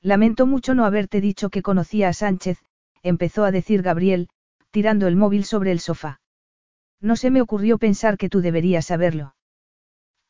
[0.00, 2.58] Lamento mucho no haberte dicho que conocía a Sánchez,
[3.02, 4.28] empezó a decir Gabriel,
[4.70, 6.20] tirando el móvil sobre el sofá.
[7.00, 9.34] No se me ocurrió pensar que tú deberías saberlo.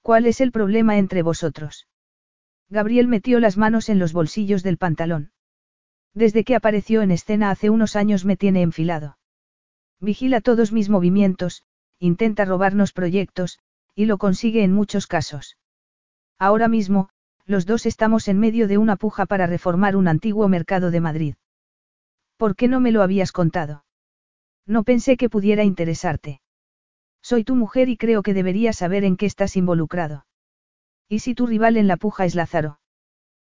[0.00, 1.86] ¿Cuál es el problema entre vosotros?
[2.68, 5.31] Gabriel metió las manos en los bolsillos del pantalón.
[6.14, 9.18] Desde que apareció en escena hace unos años me tiene enfilado.
[10.00, 11.62] Vigila todos mis movimientos,
[11.98, 13.58] intenta robarnos proyectos,
[13.94, 15.56] y lo consigue en muchos casos.
[16.38, 17.08] Ahora mismo,
[17.46, 21.34] los dos estamos en medio de una puja para reformar un antiguo mercado de Madrid.
[22.36, 23.84] ¿Por qué no me lo habías contado?
[24.66, 26.40] No pensé que pudiera interesarte.
[27.22, 30.26] Soy tu mujer y creo que deberías saber en qué estás involucrado.
[31.08, 32.80] ¿Y si tu rival en la puja es Lázaro?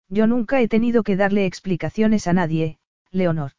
[0.08, 2.78] Yo nunca he tenido que darle explicaciones a nadie,
[3.10, 3.52] Leonor.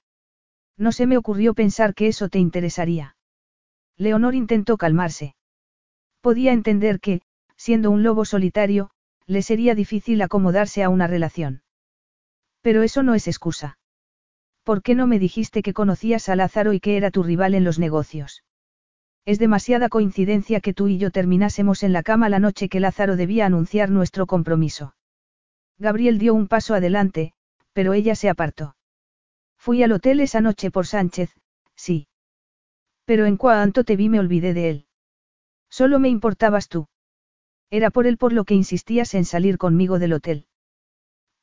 [0.77, 3.15] No se me ocurrió pensar que eso te interesaría.
[3.97, 5.35] Leonor intentó calmarse.
[6.21, 7.21] Podía entender que,
[7.55, 8.89] siendo un lobo solitario,
[9.25, 11.61] le sería difícil acomodarse a una relación.
[12.61, 13.77] Pero eso no es excusa.
[14.63, 17.63] ¿Por qué no me dijiste que conocías a Lázaro y que era tu rival en
[17.63, 18.43] los negocios?
[19.25, 23.15] Es demasiada coincidencia que tú y yo terminásemos en la cama la noche que Lázaro
[23.15, 24.95] debía anunciar nuestro compromiso.
[25.79, 27.33] Gabriel dio un paso adelante,
[27.73, 28.75] pero ella se apartó.
[29.57, 31.33] Fui al hotel esa noche por Sánchez,
[31.75, 32.07] sí.
[33.05, 34.85] Pero en cuanto te vi me olvidé de él.
[35.69, 36.87] Solo me importabas tú.
[37.69, 40.47] Era por él por lo que insistías en salir conmigo del hotel.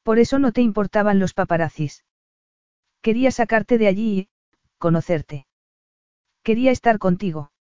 [0.03, 2.05] Por eso no te importaban los paparazzis.
[3.01, 4.29] Quería sacarte de allí y,
[4.79, 5.47] conocerte.
[6.43, 7.53] Quería estar contigo.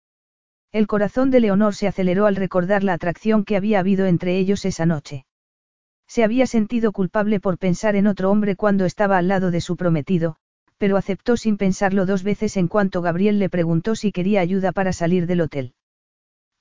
[0.73, 4.65] El corazón de Leonor se aceleró al recordar la atracción que había habido entre ellos
[4.65, 5.25] esa noche.
[6.07, 9.77] Se había sentido culpable por pensar en otro hombre cuando estaba al lado de su
[9.77, 10.37] prometido,
[10.79, 14.93] pero aceptó sin pensarlo dos veces en cuanto Gabriel le preguntó si quería ayuda para
[14.93, 15.75] salir del hotel.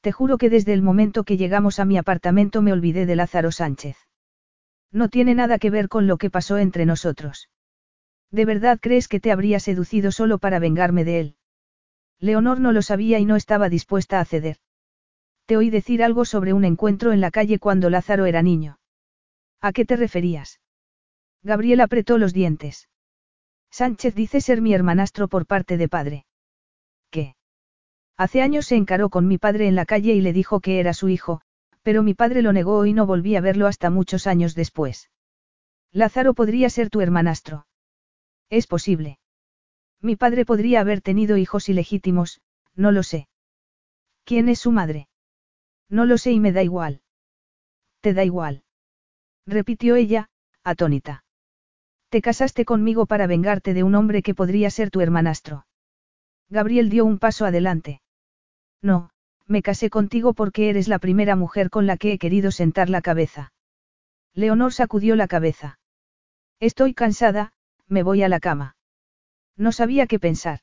[0.01, 3.51] Te juro que desde el momento que llegamos a mi apartamento me olvidé de Lázaro
[3.51, 3.97] Sánchez.
[4.91, 7.49] No tiene nada que ver con lo que pasó entre nosotros.
[8.30, 11.35] ¿De verdad crees que te habría seducido solo para vengarme de él?
[12.19, 14.57] Leonor no lo sabía y no estaba dispuesta a ceder.
[15.45, 18.77] Te oí decir algo sobre un encuentro en la calle cuando Lázaro era niño.
[19.64, 20.59] ¿A qué te referías?
[21.42, 22.90] Gabriel apretó los dientes.
[23.72, 26.25] Sánchez dice ser mi hermanastro por parte de padre.
[27.09, 27.38] ¿Qué?
[28.17, 30.93] Hace años se encaró con mi padre en la calle y le dijo que era
[30.93, 31.40] su hijo,
[31.82, 35.09] pero mi padre lo negó y no volví a verlo hasta muchos años después.
[35.93, 37.66] Lázaro podría ser tu hermanastro.
[38.50, 39.17] Es posible.
[40.01, 42.42] Mi padre podría haber tenido hijos ilegítimos,
[42.75, 43.30] no lo sé.
[44.25, 45.08] ¿Quién es su madre?
[45.88, 47.01] No lo sé y me da igual.
[48.01, 48.66] Te da igual
[49.45, 50.30] repitió ella,
[50.63, 51.23] atónita.
[52.09, 55.65] Te casaste conmigo para vengarte de un hombre que podría ser tu hermanastro.
[56.49, 58.01] Gabriel dio un paso adelante.
[58.81, 59.09] No,
[59.47, 63.01] me casé contigo porque eres la primera mujer con la que he querido sentar la
[63.01, 63.53] cabeza.
[64.33, 65.80] Leonor sacudió la cabeza.
[66.59, 67.53] Estoy cansada,
[67.88, 68.75] me voy a la cama.
[69.57, 70.59] No sabía qué pensar.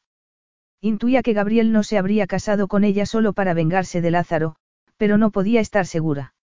[0.80, 4.56] Intuía que Gabriel no se habría casado con ella solo para vengarse de Lázaro,
[4.96, 6.34] pero no podía estar segura.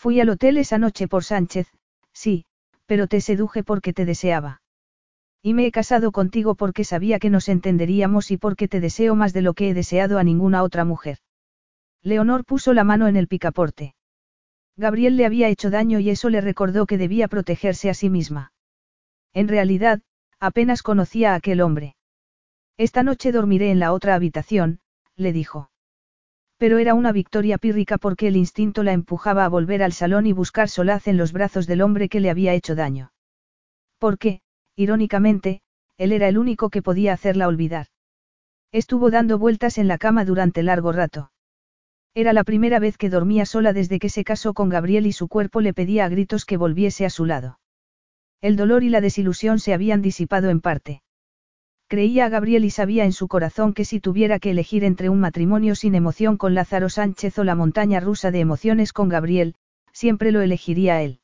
[0.00, 1.68] Fui al hotel esa noche por Sánchez,
[2.14, 2.46] sí,
[2.86, 4.62] pero te seduje porque te deseaba.
[5.42, 9.34] Y me he casado contigo porque sabía que nos entenderíamos y porque te deseo más
[9.34, 11.18] de lo que he deseado a ninguna otra mujer.
[12.02, 13.94] Leonor puso la mano en el picaporte.
[14.74, 18.54] Gabriel le había hecho daño y eso le recordó que debía protegerse a sí misma.
[19.34, 20.00] En realidad,
[20.38, 21.94] apenas conocía a aquel hombre.
[22.78, 24.80] Esta noche dormiré en la otra habitación,
[25.14, 25.69] le dijo.
[26.60, 30.34] Pero era una victoria pírrica porque el instinto la empujaba a volver al salón y
[30.34, 33.12] buscar solaz en los brazos del hombre que le había hecho daño.
[33.98, 34.42] Porque,
[34.76, 35.62] irónicamente,
[35.96, 37.86] él era el único que podía hacerla olvidar.
[38.72, 41.32] Estuvo dando vueltas en la cama durante largo rato.
[42.14, 45.28] Era la primera vez que dormía sola desde que se casó con Gabriel y su
[45.28, 47.58] cuerpo le pedía a gritos que volviese a su lado.
[48.42, 51.00] El dolor y la desilusión se habían disipado en parte.
[51.90, 55.18] Creía a Gabriel y sabía en su corazón que si tuviera que elegir entre un
[55.18, 59.56] matrimonio sin emoción con Lázaro Sánchez o la montaña rusa de emociones con Gabriel,
[59.92, 61.18] siempre lo elegiría él.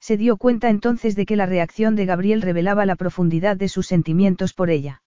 [0.00, 3.86] Se dio cuenta entonces de que la reacción de Gabriel revelaba la profundidad de sus
[3.86, 5.04] sentimientos por ella.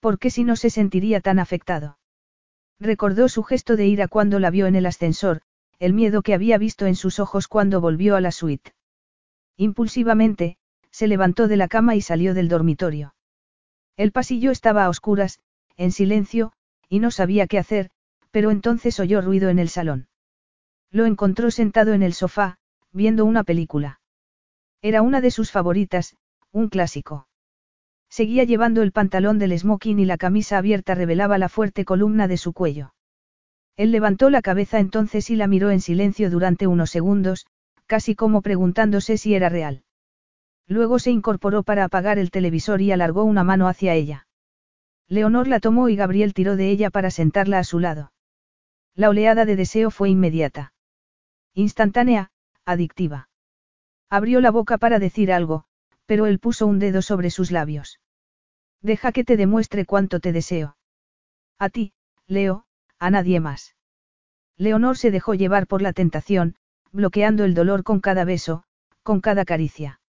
[0.00, 1.96] ¿Por qué si no se sentiría tan afectado?
[2.80, 5.42] Recordó su gesto de ira cuando la vio en el ascensor,
[5.78, 8.72] el miedo que había visto en sus ojos cuando volvió a la suite.
[9.56, 10.56] Impulsivamente,
[10.90, 13.12] se levantó de la cama y salió del dormitorio.
[13.96, 15.40] El pasillo estaba a oscuras,
[15.76, 16.52] en silencio,
[16.88, 17.90] y no sabía qué hacer,
[18.30, 20.08] pero entonces oyó ruido en el salón.
[20.90, 22.58] Lo encontró sentado en el sofá,
[22.92, 24.00] viendo una película.
[24.82, 26.16] Era una de sus favoritas,
[26.52, 27.26] un clásico.
[28.10, 32.36] Seguía llevando el pantalón del smoking y la camisa abierta revelaba la fuerte columna de
[32.36, 32.94] su cuello.
[33.76, 37.46] Él levantó la cabeza entonces y la miró en silencio durante unos segundos,
[37.86, 39.84] casi como preguntándose si era real.
[40.66, 44.26] Luego se incorporó para apagar el televisor y alargó una mano hacia ella.
[45.08, 48.12] Leonor la tomó y Gabriel tiró de ella para sentarla a su lado.
[48.94, 50.72] La oleada de deseo fue inmediata.
[51.54, 52.30] Instantánea,
[52.64, 53.28] adictiva.
[54.10, 55.64] Abrió la boca para decir algo,
[56.06, 58.00] pero él puso un dedo sobre sus labios.
[58.80, 60.76] Deja que te demuestre cuánto te deseo.
[61.58, 61.92] A ti,
[62.26, 62.66] Leo,
[62.98, 63.74] a nadie más.
[64.56, 66.56] Leonor se dejó llevar por la tentación,
[66.92, 68.64] bloqueando el dolor con cada beso,
[69.02, 70.00] con cada caricia.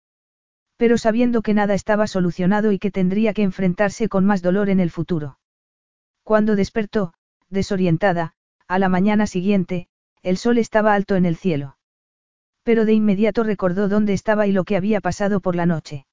[0.78, 4.80] Pero sabiendo que nada estaba solucionado y que tendría que enfrentarse con más dolor en
[4.80, 5.40] el futuro.
[6.24, 7.14] Cuando despertó,
[7.50, 8.34] desorientada,
[8.68, 9.88] a la mañana siguiente,
[10.22, 11.78] el sol estaba alto en el cielo.
[12.64, 16.06] Pero de inmediato recordó dónde estaba y lo que había pasado por la noche.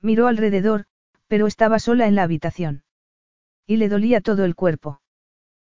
[0.00, 0.84] Miró alrededor,
[1.26, 2.84] pero estaba sola en la habitación.
[3.66, 5.00] Y le dolía todo el cuerpo.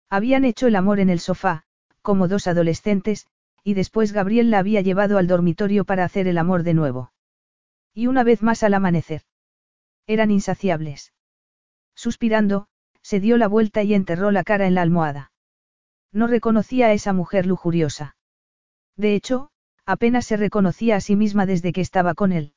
[0.10, 1.64] Habían hecho el amor en el sofá,
[2.02, 3.28] como dos adolescentes,
[3.64, 7.12] y después Gabriel la había llevado al dormitorio para hacer el amor de nuevo.
[7.98, 9.24] Y una vez más al amanecer.
[10.06, 11.14] Eran insaciables.
[11.96, 12.68] Suspirando,
[13.02, 15.32] se dio la vuelta y enterró la cara en la almohada.
[16.12, 18.16] No reconocía a esa mujer lujuriosa.
[18.98, 19.50] De hecho,
[19.84, 22.54] apenas se reconocía a sí misma desde que estaba con él.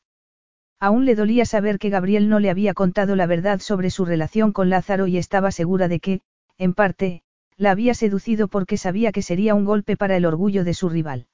[0.79, 4.53] Aún le dolía saber que Gabriel no le había contado la verdad sobre su relación
[4.53, 6.21] con Lázaro y estaba segura de que,
[6.59, 7.23] en parte,
[7.57, 11.29] la había seducido porque sabía que sería un golpe para el orgullo de su rival.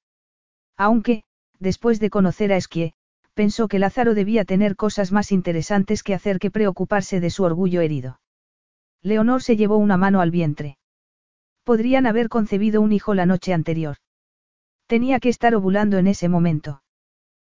[0.76, 1.25] Aunque,
[1.59, 2.94] después de conocer a Esquie,
[3.36, 7.82] pensó que Lázaro debía tener cosas más interesantes que hacer que preocuparse de su orgullo
[7.82, 8.18] herido.
[9.02, 10.78] Leonor se llevó una mano al vientre.
[11.62, 13.98] Podrían haber concebido un hijo la noche anterior.
[14.86, 16.82] Tenía que estar ovulando en ese momento.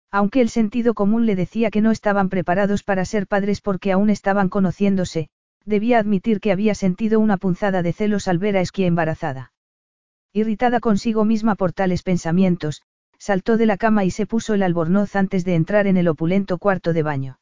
[0.10, 4.10] Aunque el sentido común le decía que no estaban preparados para ser padres porque aún
[4.10, 5.28] estaban conociéndose,
[5.66, 9.52] debía admitir que había sentido una punzada de celos al ver a Esquia embarazada.
[10.32, 12.84] Irritada consigo misma por tales pensamientos,
[13.24, 16.58] saltó de la cama y se puso el albornoz antes de entrar en el opulento
[16.58, 17.40] cuarto de baño.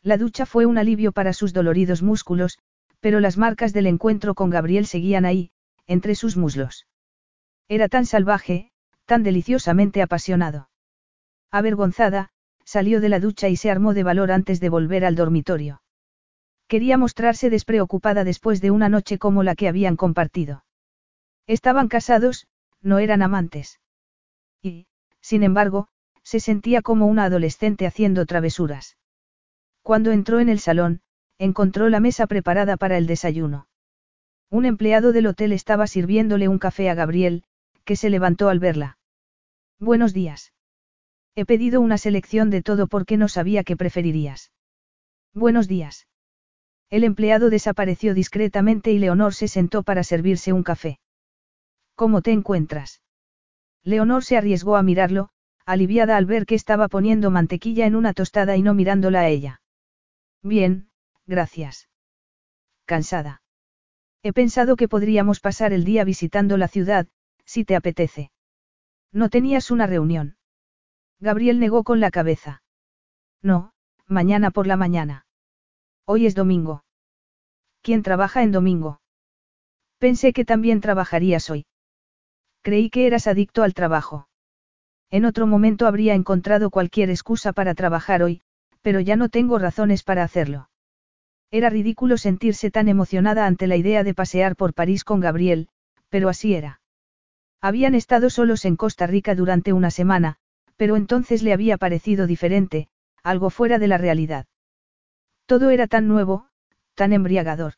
[0.00, 2.58] La ducha fue un alivio para sus doloridos músculos,
[3.00, 5.50] pero las marcas del encuentro con Gabriel seguían ahí,
[5.86, 6.86] entre sus muslos.
[7.68, 8.70] Era tan salvaje,
[9.04, 10.70] tan deliciosamente apasionado.
[11.50, 12.30] Avergonzada,
[12.64, 15.82] salió de la ducha y se armó de valor antes de volver al dormitorio.
[16.66, 20.64] Quería mostrarse despreocupada después de una noche como la que habían compartido.
[21.46, 22.46] Estaban casados,
[22.80, 23.80] no eran amantes.
[25.24, 25.88] Sin embargo,
[26.22, 28.98] se sentía como una adolescente haciendo travesuras.
[29.80, 31.00] Cuando entró en el salón,
[31.38, 33.66] encontró la mesa preparada para el desayuno.
[34.50, 37.44] Un empleado del hotel estaba sirviéndole un café a Gabriel,
[37.86, 38.98] que se levantó al verla.
[39.80, 40.52] Buenos días.
[41.34, 44.52] He pedido una selección de todo porque no sabía qué preferirías.
[45.32, 46.06] Buenos días.
[46.90, 50.98] El empleado desapareció discretamente y Leonor se sentó para servirse un café.
[51.94, 53.00] ¿Cómo te encuentras?
[53.84, 55.28] Leonor se arriesgó a mirarlo,
[55.66, 59.60] aliviada al ver que estaba poniendo mantequilla en una tostada y no mirándola a ella.
[60.42, 60.88] Bien,
[61.26, 61.88] gracias.
[62.86, 63.42] Cansada.
[64.22, 67.06] He pensado que podríamos pasar el día visitando la ciudad,
[67.44, 68.30] si te apetece.
[69.12, 70.36] ¿No tenías una reunión?
[71.20, 72.62] Gabriel negó con la cabeza.
[73.42, 73.72] No,
[74.06, 75.26] mañana por la mañana.
[76.06, 76.84] Hoy es domingo.
[77.82, 79.00] ¿Quién trabaja en domingo?
[79.98, 81.66] Pensé que también trabajarías hoy.
[82.64, 84.26] Creí que eras adicto al trabajo.
[85.10, 88.40] En otro momento habría encontrado cualquier excusa para trabajar hoy,
[88.80, 90.70] pero ya no tengo razones para hacerlo.
[91.50, 95.68] Era ridículo sentirse tan emocionada ante la idea de pasear por París con Gabriel,
[96.08, 96.80] pero así era.
[97.60, 100.36] Habían estado solos en Costa Rica durante una semana,
[100.76, 102.88] pero entonces le había parecido diferente,
[103.22, 104.46] algo fuera de la realidad.
[105.44, 106.48] Todo era tan nuevo,
[106.94, 107.74] tan embriagador.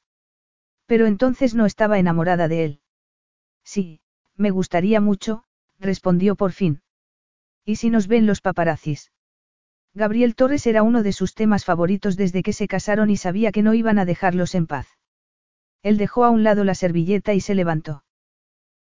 [0.86, 2.80] Pero entonces no estaba enamorada de él.
[3.64, 3.98] Sí,
[4.36, 5.44] me gustaría mucho,
[5.78, 6.82] respondió por fin.
[7.64, 9.12] ¿Y si nos ven los paparazzis?
[9.94, 13.62] Gabriel Torres era uno de sus temas favoritos desde que se casaron y sabía que
[13.62, 14.86] no iban a dejarlos en paz.
[15.82, 18.04] Él dejó a un lado la servilleta y se levantó.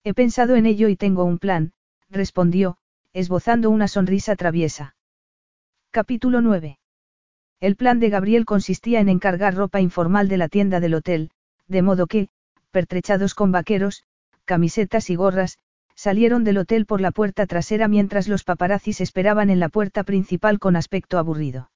[0.03, 1.73] He pensado en ello y tengo un plan,
[2.11, 2.79] respondió,
[3.13, 4.97] esbozando una sonrisa traviesa.
[5.91, 6.79] Capítulo 9.
[7.61, 11.31] El plan de Gabriel consistía en encargar ropa informal de la tienda del hotel,
[11.69, 12.29] de modo que,
[12.73, 14.05] pertrechados con vaqueros,
[14.45, 15.59] camisetas y gorras,
[15.95, 20.59] salieron del hotel por la puerta trasera mientras los paparazzis esperaban en la puerta principal
[20.59, 21.71] con aspecto aburrido.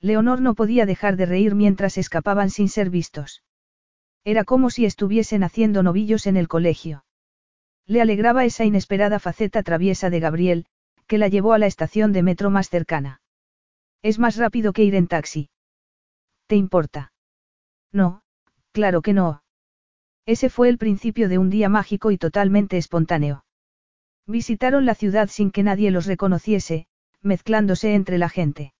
[0.00, 3.42] Leonor no podía dejar de reír mientras escapaban sin ser vistos.
[4.24, 7.04] Era como si estuviesen haciendo novillos en el colegio.
[7.86, 10.66] Le alegraba esa inesperada faceta traviesa de Gabriel,
[11.06, 13.20] que la llevó a la estación de metro más cercana.
[14.02, 15.50] Es más rápido que ir en taxi.
[16.46, 17.12] ¿Te importa?
[17.92, 18.22] No,
[18.72, 19.42] claro que no.
[20.26, 23.44] Ese fue el principio de un día mágico y totalmente espontáneo.
[24.26, 26.86] Visitaron la ciudad sin que nadie los reconociese,
[27.22, 28.72] mezclándose entre la gente.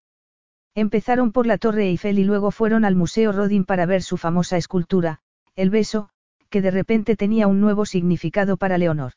[0.74, 4.56] Empezaron por la Torre Eiffel y luego fueron al Museo Rodin para ver su famosa
[4.56, 5.20] escultura,
[5.54, 6.10] El beso,
[6.48, 9.12] que de repente tenía un nuevo significado para Leonor.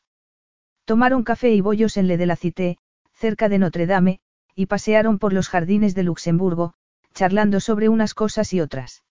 [0.84, 2.78] Tomaron café y bollos en Le de la Cité,
[3.12, 4.20] cerca de Notre Dame,
[4.54, 6.74] y pasearon por los jardines de Luxemburgo,
[7.14, 9.04] charlando sobre unas cosas y otras.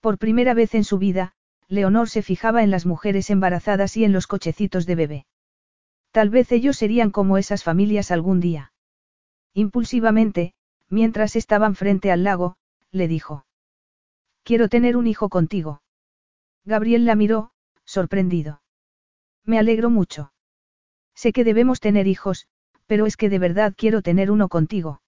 [0.00, 1.34] Por primera vez en su vida,
[1.68, 5.26] Leonor se fijaba en las mujeres embarazadas y en los cochecitos de bebé.
[6.12, 8.72] Tal vez ellos serían como esas familias algún día.
[9.52, 10.54] Impulsivamente,
[10.88, 12.56] mientras estaban frente al lago,
[12.90, 13.46] le dijo.
[14.44, 15.82] Quiero tener un hijo contigo.
[16.64, 17.50] Gabriel la miró,
[17.84, 18.62] sorprendido.
[19.44, 20.32] Me alegro mucho.
[21.14, 22.46] Sé que debemos tener hijos,
[22.86, 25.00] pero es que de verdad quiero tener uno contigo.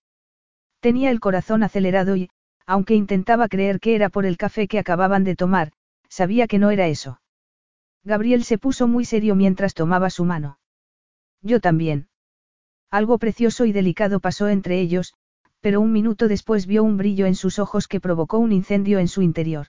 [0.81, 2.31] Tenía el corazón acelerado y,
[2.67, 5.73] aunque intentaba creer que era por el café que acababan de tomar,
[6.09, 7.21] sabía que no era eso.
[8.05, 10.59] Gabriel se puso muy serio mientras tomaba su mano.
[11.43, 12.09] Yo también.
[12.91, 15.15] Algo precioso y delicado pasó entre ellos,
[15.61, 19.09] pero un minuto después vio un brillo en sus ojos que provocó un incendio en
[19.09, 19.67] su interior.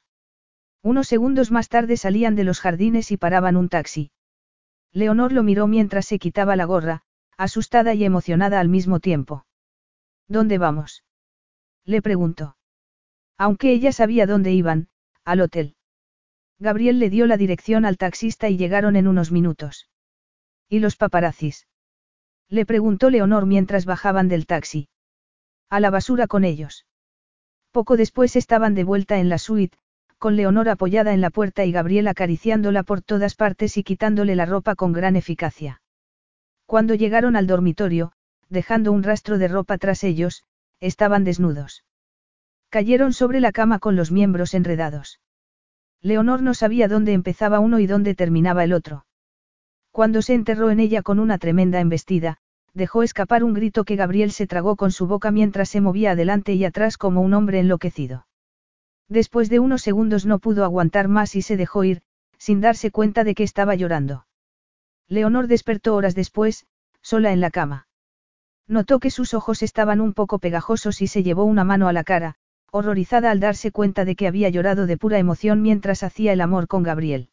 [0.81, 4.11] Unos segundos más tarde salían de los jardines y paraban un taxi.
[4.93, 7.01] Leonor lo miró mientras se quitaba la gorra,
[7.37, 9.45] asustada y emocionada al mismo tiempo.
[10.27, 11.03] ¿Dónde vamos?
[11.85, 12.55] Le preguntó.
[13.37, 14.89] Aunque ella sabía dónde iban,
[15.25, 15.75] al hotel.
[16.59, 19.89] Gabriel le dio la dirección al taxista y llegaron en unos minutos.
[20.67, 21.67] ¿Y los paparazzis?
[22.49, 24.89] Le preguntó Leonor mientras bajaban del taxi.
[25.69, 26.85] A la basura con ellos.
[27.71, 29.77] Poco después estaban de vuelta en la suite,
[30.17, 34.45] con Leonor apoyada en la puerta y Gabriel acariciándola por todas partes y quitándole la
[34.45, 35.81] ropa con gran eficacia.
[36.65, 38.11] Cuando llegaron al dormitorio,
[38.49, 40.43] dejando un rastro de ropa tras ellos,
[40.81, 41.85] estaban desnudos.
[42.69, 45.19] Cayeron sobre la cama con los miembros enredados.
[46.01, 49.05] Leonor no sabía dónde empezaba uno y dónde terminaba el otro.
[49.91, 52.37] Cuando se enterró en ella con una tremenda embestida,
[52.73, 56.53] dejó escapar un grito que Gabriel se tragó con su boca mientras se movía adelante
[56.53, 58.27] y atrás como un hombre enloquecido.
[59.09, 62.01] Después de unos segundos no pudo aguantar más y se dejó ir,
[62.37, 64.25] sin darse cuenta de que estaba llorando.
[65.07, 66.67] Leonor despertó horas después,
[67.01, 67.87] sola en la cama.
[68.67, 72.03] Notó que sus ojos estaban un poco pegajosos y se llevó una mano a la
[72.03, 72.35] cara,
[72.71, 76.67] horrorizada al darse cuenta de que había llorado de pura emoción mientras hacía el amor
[76.67, 77.29] con Gabriel.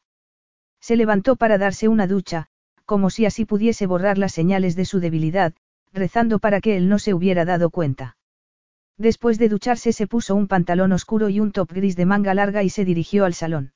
[0.81, 2.49] Se levantó para darse una ducha,
[2.85, 5.55] como si así pudiese borrar las señales de su debilidad,
[5.93, 8.17] rezando para que él no se hubiera dado cuenta.
[8.99, 12.63] Después de ducharse se puso un pantalón oscuro y un top gris de manga larga
[12.63, 13.73] y se dirigió al salón.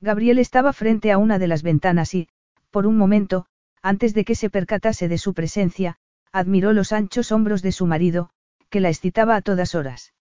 [0.00, 2.28] Gabriel estaba frente a una de las ventanas y,
[2.70, 3.46] por un momento,
[3.82, 5.98] antes de que se percatase de su presencia,
[6.32, 8.30] admiró los anchos hombros de su marido,
[8.70, 10.14] que la excitaba a todas horas.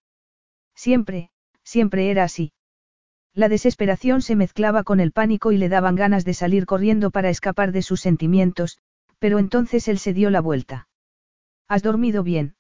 [0.79, 1.29] Siempre,
[1.61, 2.53] siempre era así.
[3.33, 7.29] La desesperación se mezclaba con el pánico y le daban ganas de salir corriendo para
[7.29, 8.79] escapar de sus sentimientos,
[9.19, 10.87] pero entonces él se dio la vuelta.
[11.67, 12.55] ¿Has dormido bien?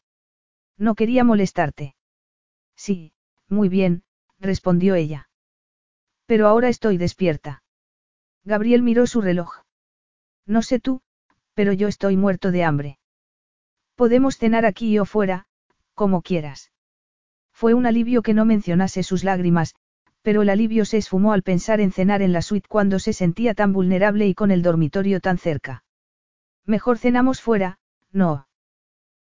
[0.77, 1.95] No quería molestarte.
[2.75, 3.13] Sí,
[3.47, 4.03] muy bien,
[4.37, 5.29] respondió ella.
[6.25, 7.63] Pero ahora estoy despierta.
[8.43, 9.63] Gabriel miró su reloj.
[10.45, 10.99] No sé tú,
[11.53, 12.99] pero yo estoy muerto de hambre.
[13.95, 15.47] Podemos cenar aquí o fuera,
[15.93, 16.73] como quieras.
[17.59, 19.75] Fue un alivio que no mencionase sus lágrimas,
[20.21, 23.53] pero el alivio se esfumó al pensar en cenar en la suite cuando se sentía
[23.53, 25.83] tan vulnerable y con el dormitorio tan cerca.
[26.65, 27.77] Mejor cenamos fuera,
[28.13, 28.47] no.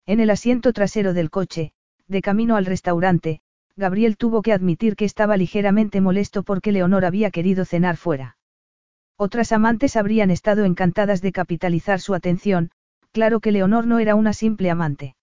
[0.05, 1.71] En el asiento trasero del coche,
[2.09, 3.39] de camino al restaurante,
[3.77, 8.35] Gabriel tuvo que admitir que estaba ligeramente molesto porque Leonor había querido cenar fuera.
[9.15, 12.71] Otras amantes habrían estado encantadas de capitalizar su atención,
[13.13, 15.15] claro que Leonor no era una simple amante.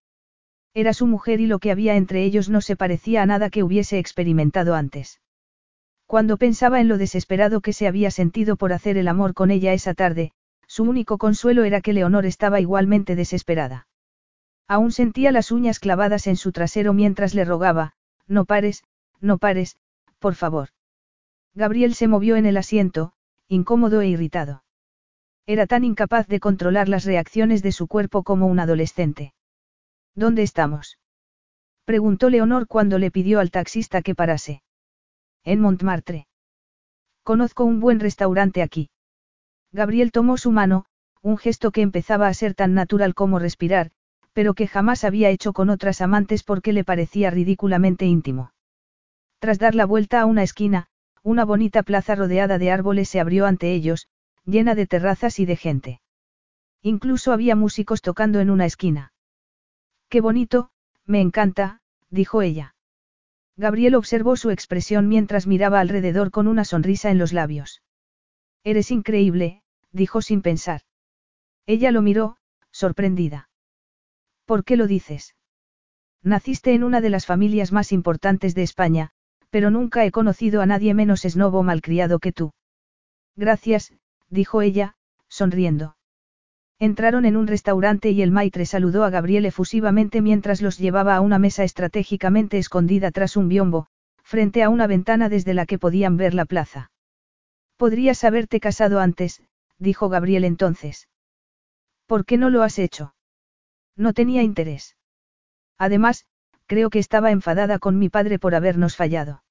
[0.75, 3.63] Era su mujer y lo que había entre ellos no se parecía a nada que
[3.63, 5.21] hubiese experimentado antes.
[6.07, 9.73] Cuando pensaba en lo desesperado que se había sentido por hacer el amor con ella
[9.73, 10.33] esa tarde,
[10.67, 13.87] su único consuelo era que Leonor estaba igualmente desesperada.
[14.69, 17.93] Aún sentía las uñas clavadas en su trasero mientras le rogaba,
[18.27, 18.85] no pares,
[19.21, 19.77] no pares,
[20.19, 20.71] por favor.
[21.55, 23.13] Gabriel se movió en el asiento,
[23.49, 24.65] incómodo e irritado.
[25.45, 29.35] Era tan incapaz de controlar las reacciones de su cuerpo como un adolescente.
[30.15, 30.99] ¿Dónde estamos?
[31.85, 34.63] Preguntó Leonor cuando le pidió al taxista que parase.
[35.45, 36.27] En Montmartre.
[37.23, 38.91] Conozco un buen restaurante aquí.
[39.73, 40.85] Gabriel tomó su mano,
[41.23, 43.91] un gesto que empezaba a ser tan natural como respirar,
[44.33, 48.53] pero que jamás había hecho con otras amantes porque le parecía ridículamente íntimo.
[49.39, 50.89] Tras dar la vuelta a una esquina,
[51.23, 54.09] una bonita plaza rodeada de árboles se abrió ante ellos,
[54.45, 56.01] llena de terrazas y de gente.
[56.83, 59.12] Incluso había músicos tocando en una esquina.
[60.13, 60.69] Qué bonito,
[61.07, 62.75] me encanta, dijo ella.
[63.57, 67.81] Gabriel observó su expresión mientras miraba alrededor con una sonrisa en los labios.
[68.63, 70.83] Eres increíble, dijo sin pensar.
[71.65, 72.37] Ella lo miró,
[72.71, 73.49] sorprendida.
[74.45, 75.35] ¿Por qué lo dices?
[76.23, 79.13] Naciste en una de las familias más importantes de España,
[79.49, 82.53] pero nunca he conocido a nadie menos esnobo malcriado que tú.
[83.35, 83.95] Gracias,
[84.29, 84.95] dijo ella,
[85.29, 85.97] sonriendo.
[86.83, 91.21] Entraron en un restaurante y el maitre saludó a Gabriel efusivamente mientras los llevaba a
[91.21, 93.87] una mesa estratégicamente escondida tras un biombo,
[94.25, 96.91] frente a una ventana desde la que podían ver la plaza.
[97.77, 99.45] Podrías haberte casado antes,
[99.79, 101.09] dijo Gabriel entonces.
[102.07, 103.15] ¿Por qué no lo has hecho?
[103.95, 104.97] No tenía interés.
[105.79, 106.27] Además,
[106.67, 109.45] creo que estaba enfadada con mi padre por habernos fallado.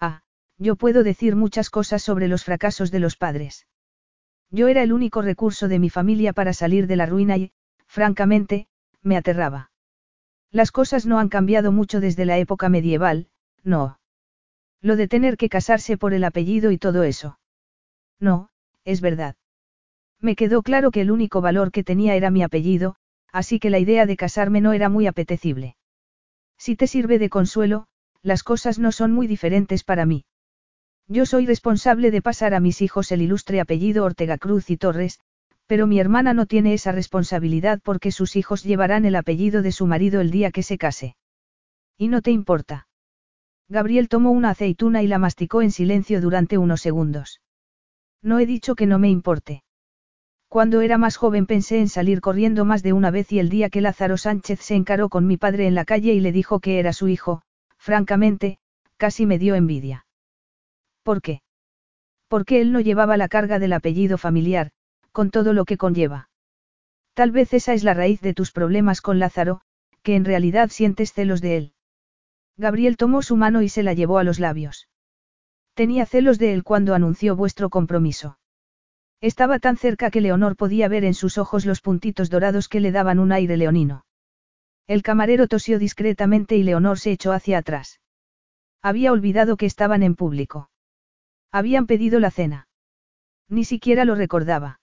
[0.00, 0.22] Ah,
[0.56, 3.66] yo puedo decir muchas cosas sobre los fracasos de los padres.
[4.50, 7.52] Yo era el único recurso de mi familia para salir de la ruina y,
[7.86, 8.68] francamente,
[9.02, 9.70] me aterraba.
[10.50, 13.28] Las cosas no han cambiado mucho desde la época medieval,
[13.62, 13.98] no.
[14.80, 17.38] Lo de tener que casarse por el apellido y todo eso.
[18.20, 18.50] No,
[18.84, 19.36] es verdad.
[20.20, 22.96] Me quedó claro que el único valor que tenía era mi apellido,
[23.32, 25.76] así que la idea de casarme no era muy apetecible.
[26.56, 27.86] Si te sirve de consuelo,
[28.22, 30.24] las cosas no son muy diferentes para mí.
[31.08, 35.20] Yo soy responsable de pasar a mis hijos el ilustre apellido Ortega Cruz y Torres,
[35.66, 39.86] pero mi hermana no tiene esa responsabilidad porque sus hijos llevarán el apellido de su
[39.86, 41.16] marido el día que se case.
[41.96, 42.88] ¿Y no te importa?
[43.68, 47.40] Gabriel tomó una aceituna y la masticó en silencio durante unos segundos.
[48.22, 49.62] No he dicho que no me importe.
[50.48, 53.70] Cuando era más joven pensé en salir corriendo más de una vez y el día
[53.70, 56.78] que Lázaro Sánchez se encaró con mi padre en la calle y le dijo que
[56.78, 57.42] era su hijo,
[57.76, 58.58] francamente,
[58.96, 60.05] casi me dio envidia.
[61.06, 61.40] ¿Por qué?
[62.26, 64.72] Porque él no llevaba la carga del apellido familiar,
[65.12, 66.30] con todo lo que conlleva.
[67.14, 69.60] Tal vez esa es la raíz de tus problemas con Lázaro,
[70.02, 71.72] que en realidad sientes celos de él.
[72.56, 74.88] Gabriel tomó su mano y se la llevó a los labios.
[75.74, 78.40] Tenía celos de él cuando anunció vuestro compromiso.
[79.20, 82.90] Estaba tan cerca que Leonor podía ver en sus ojos los puntitos dorados que le
[82.90, 84.04] daban un aire leonino.
[84.88, 88.00] El camarero tosió discretamente y Leonor se echó hacia atrás.
[88.82, 90.68] Había olvidado que estaban en público.
[91.56, 92.68] Habían pedido la cena.
[93.48, 94.78] Ni siquiera lo recordaba.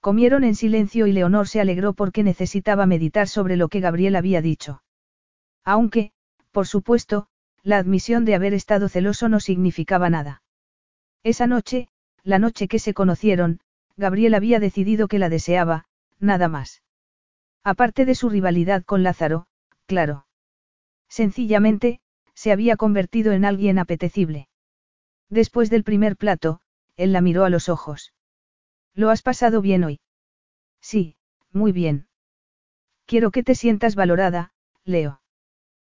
[0.00, 4.40] Comieron en silencio y Leonor se alegró porque necesitaba meditar sobre lo que Gabriel había
[4.40, 4.82] dicho.
[5.66, 6.12] Aunque,
[6.50, 7.26] por supuesto,
[7.62, 10.42] la admisión de haber estado celoso no significaba nada.
[11.24, 11.88] Esa noche,
[12.22, 13.60] la noche que se conocieron,
[13.98, 15.84] Gabriel había decidido que la deseaba,
[16.18, 16.82] nada más.
[17.64, 19.44] Aparte de su rivalidad con Lázaro,
[19.84, 20.24] claro.
[21.10, 22.00] Sencillamente,
[22.32, 24.48] se había convertido en alguien apetecible.
[25.32, 26.60] Después del primer plato,
[26.94, 28.12] él la miró a los ojos.
[28.94, 29.98] ¿Lo has pasado bien hoy?
[30.82, 31.16] Sí,
[31.52, 32.06] muy bien.
[33.06, 34.52] Quiero que te sientas valorada,
[34.84, 35.22] Leo.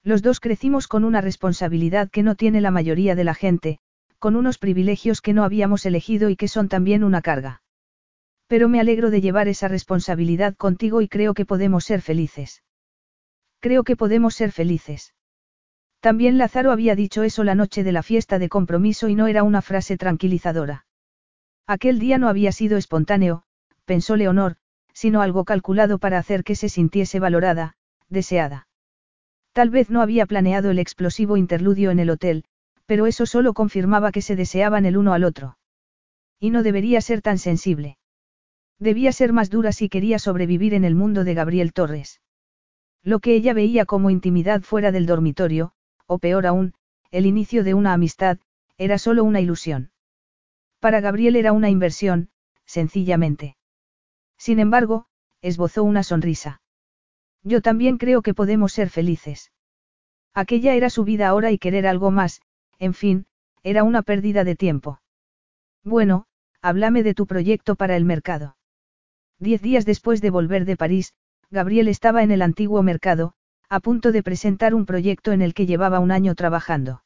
[0.02, 3.78] Los dos crecimos con una responsabilidad que no tiene la mayoría de la gente,
[4.18, 7.62] con unos privilegios que no habíamos elegido y que son también una carga.
[8.48, 12.62] Pero me alegro de llevar esa responsabilidad contigo y creo que podemos ser felices.
[13.60, 15.14] Creo que podemos ser felices.
[16.02, 19.44] También Lázaro había dicho eso la noche de la fiesta de compromiso y no era
[19.44, 20.84] una frase tranquilizadora.
[21.68, 23.44] Aquel día no había sido espontáneo,
[23.84, 24.56] pensó Leonor,
[24.92, 27.76] sino algo calculado para hacer que se sintiese valorada,
[28.08, 28.66] deseada.
[29.52, 32.46] Tal vez no había planeado el explosivo interludio en el hotel,
[32.84, 35.56] pero eso solo confirmaba que se deseaban el uno al otro.
[36.40, 37.96] Y no debería ser tan sensible.
[38.80, 42.20] Debía ser más dura si quería sobrevivir en el mundo de Gabriel Torres.
[43.04, 45.74] Lo que ella veía como intimidad fuera del dormitorio,
[46.06, 46.74] o peor aún,
[47.10, 48.38] el inicio de una amistad,
[48.78, 49.90] era solo una ilusión.
[50.80, 52.30] Para Gabriel era una inversión,
[52.64, 53.56] sencillamente.
[54.38, 55.06] Sin embargo,
[55.40, 56.60] esbozó una sonrisa.
[57.42, 59.52] Yo también creo que podemos ser felices.
[60.34, 62.40] Aquella era su vida ahora y querer algo más,
[62.78, 63.26] en fin,
[63.62, 65.00] era una pérdida de tiempo.
[65.84, 66.26] Bueno,
[66.62, 68.56] háblame de tu proyecto para el mercado.
[69.38, 71.14] Diez días después de volver de París,
[71.50, 73.34] Gabriel estaba en el antiguo mercado,
[73.72, 77.04] a punto de presentar un proyecto en el que llevaba un año trabajando.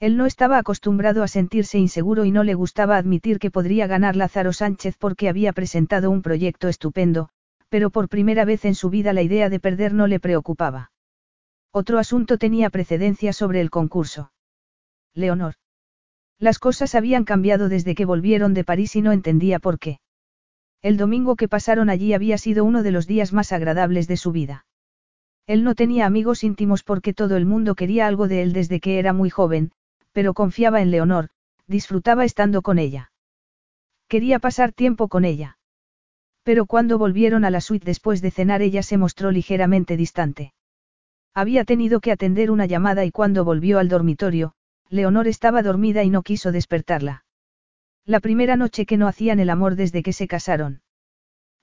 [0.00, 4.16] Él no estaba acostumbrado a sentirse inseguro y no le gustaba admitir que podría ganar
[4.16, 7.28] Lázaro Sánchez porque había presentado un proyecto estupendo,
[7.68, 10.90] pero por primera vez en su vida la idea de perder no le preocupaba.
[11.70, 14.32] Otro asunto tenía precedencia sobre el concurso.
[15.14, 15.54] Leonor.
[16.40, 20.00] Las cosas habían cambiado desde que volvieron de París y no entendía por qué.
[20.82, 24.32] El domingo que pasaron allí había sido uno de los días más agradables de su
[24.32, 24.65] vida.
[25.46, 28.98] Él no tenía amigos íntimos porque todo el mundo quería algo de él desde que
[28.98, 29.70] era muy joven,
[30.12, 31.28] pero confiaba en Leonor,
[31.66, 33.12] disfrutaba estando con ella.
[34.08, 35.58] Quería pasar tiempo con ella.
[36.42, 40.52] Pero cuando volvieron a la suite después de cenar ella se mostró ligeramente distante.
[41.34, 44.54] Había tenido que atender una llamada y cuando volvió al dormitorio,
[44.88, 47.24] Leonor estaba dormida y no quiso despertarla.
[48.04, 50.82] La primera noche que no hacían el amor desde que se casaron.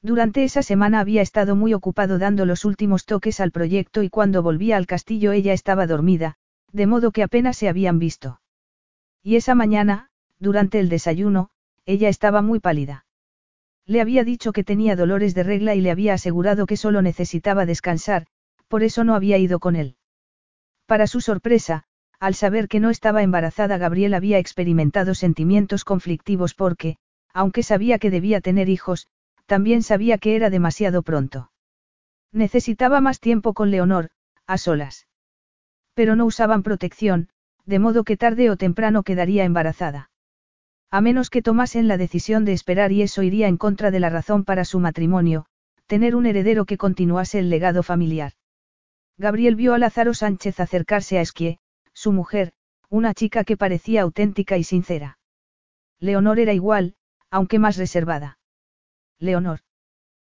[0.03, 4.43] Durante esa semana había estado muy ocupado dando los últimos toques al proyecto y cuando
[4.43, 6.35] volvía al castillo ella estaba dormida,
[6.73, 8.41] de modo que apenas se habían visto.
[9.23, 10.09] Y esa mañana,
[10.39, 11.51] durante el desayuno,
[11.85, 13.05] ella estaba muy pálida.
[13.85, 17.65] Le había dicho que tenía dolores de regla y le había asegurado que solo necesitaba
[17.65, 18.27] descansar,
[18.67, 19.95] por eso no había ido con él.
[20.85, 21.85] Para su sorpresa,
[22.19, 26.97] al saber que no estaba embarazada Gabriel había experimentado sentimientos conflictivos porque,
[27.33, 29.07] aunque sabía que debía tener hijos,
[29.45, 31.51] también sabía que era demasiado pronto.
[32.31, 34.09] Necesitaba más tiempo con Leonor,
[34.47, 35.07] a solas.
[35.93, 37.29] Pero no usaban protección,
[37.65, 40.09] de modo que tarde o temprano quedaría embarazada.
[40.89, 44.09] A menos que tomasen la decisión de esperar y eso iría en contra de la
[44.09, 45.45] razón para su matrimonio,
[45.87, 48.33] tener un heredero que continuase el legado familiar.
[49.17, 51.59] Gabriel vio a Lázaro Sánchez acercarse a Esquie,
[51.93, 52.53] su mujer,
[52.89, 55.17] una chica que parecía auténtica y sincera.
[55.99, 56.95] Leonor era igual,
[57.29, 58.37] aunque más reservada.
[59.23, 59.59] Leonor.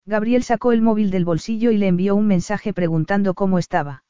[0.04, 4.04] Gabriel sacó el móvil del bolsillo y le envió un mensaje preguntando cómo estaba.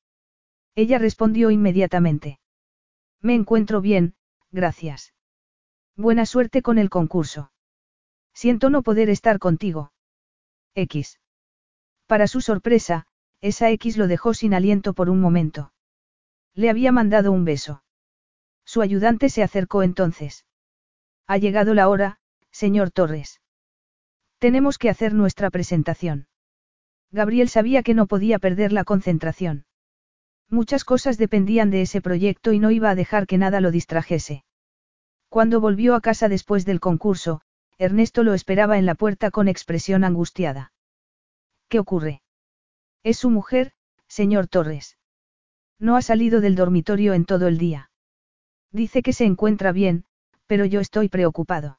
[0.75, 2.41] Ella respondió inmediatamente.
[3.21, 4.17] Me encuentro bien,
[4.51, 5.15] gracias.
[5.97, 7.53] Buena suerte con el concurso.
[8.33, 9.93] Siento no poder estar contigo.
[10.75, 11.21] X.
[12.07, 13.07] Para su sorpresa,
[13.41, 15.73] esa X lo dejó sin aliento por un momento.
[16.53, 17.85] Le había mandado un beso.
[18.65, 20.45] Su ayudante se acercó entonces.
[21.29, 22.19] Ha llegado la hora,
[22.51, 23.41] señor Torres.
[24.45, 26.27] Tenemos que hacer nuestra presentación.
[27.11, 29.65] Gabriel sabía que no podía perder la concentración.
[30.51, 34.45] Muchas cosas dependían de ese proyecto y no iba a dejar que nada lo distrajese.
[35.31, 37.41] Cuando volvió a casa después del concurso,
[37.79, 40.75] Ernesto lo esperaba en la puerta con expresión angustiada.
[41.71, 42.21] ¿Qué ocurre?
[43.03, 43.73] Es su mujer,
[44.09, 44.99] señor Torres.
[45.79, 47.91] No ha salido del dormitorio en todo el día.
[48.73, 50.05] Dice que se encuentra bien,
[50.47, 51.79] pero yo estoy preocupado.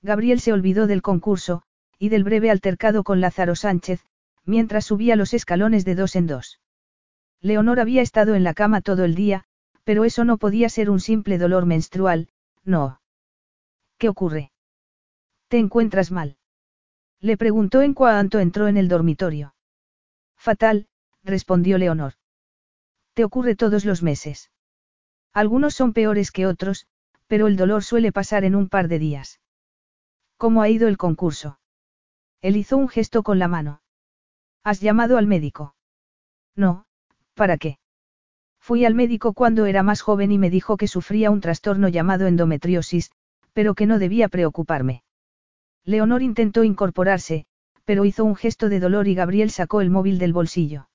[0.00, 1.62] Gabriel se olvidó del concurso,
[1.98, 4.04] y del breve altercado con Lázaro Sánchez,
[4.44, 6.60] mientras subía los escalones de dos en dos.
[7.40, 9.44] Leonor había estado en la cama todo el día,
[9.84, 12.28] pero eso no podía ser un simple dolor menstrual,
[12.64, 13.00] no.
[13.98, 14.50] ¿Qué ocurre?
[15.48, 16.36] ¿Te encuentras mal?
[17.20, 19.54] Le preguntó en cuanto entró en el dormitorio.
[20.36, 20.88] Fatal,
[21.22, 22.14] respondió Leonor.
[23.14, 24.50] Te ocurre todos los meses.
[25.32, 26.86] Algunos son peores que otros,
[27.26, 29.40] pero el dolor suele pasar en un par de días.
[30.36, 31.58] ¿Cómo ha ido el concurso?
[32.44, 33.80] Él hizo un gesto con la mano.
[34.64, 35.76] ¿Has llamado al médico?
[36.54, 36.84] No,
[37.32, 37.78] ¿para qué?
[38.60, 42.26] Fui al médico cuando era más joven y me dijo que sufría un trastorno llamado
[42.26, 43.12] endometriosis,
[43.54, 45.04] pero que no debía preocuparme.
[45.86, 47.46] Leonor intentó incorporarse,
[47.86, 50.90] pero hizo un gesto de dolor y Gabriel sacó el móvil del bolsillo.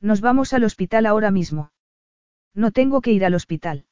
[0.00, 1.70] Nos vamos al hospital ahora mismo.
[2.52, 3.86] No tengo que ir al hospital.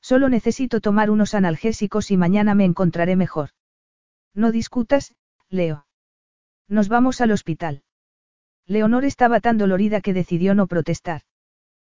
[0.00, 3.50] Solo necesito tomar unos analgésicos y mañana me encontraré mejor.
[4.34, 5.12] No discutas,
[5.48, 5.85] Leo.
[6.68, 7.82] Nos vamos al hospital.
[8.66, 11.22] Leonor estaba tan dolorida que decidió no protestar.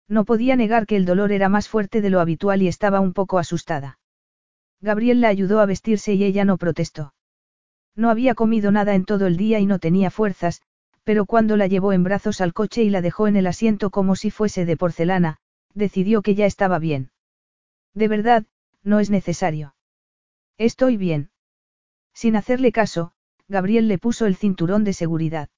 [0.09, 3.13] No podía negar que el dolor era más fuerte de lo habitual y estaba un
[3.13, 3.99] poco asustada.
[4.81, 7.15] Gabriel la ayudó a vestirse y ella no protestó.
[7.97, 10.63] No había comido nada en todo el día y no tenía fuerzas,
[11.03, 14.15] pero cuando la llevó en brazos al coche y la dejó en el asiento como
[14.15, 15.39] si fuese de porcelana,
[15.75, 17.11] decidió que ya estaba bien.
[17.95, 18.45] De verdad,
[18.83, 19.75] no es necesario.
[20.59, 21.31] Estoy bien.
[22.15, 23.13] Sin hacerle caso,
[23.49, 25.49] Gabriel le puso el cinturón de seguridad.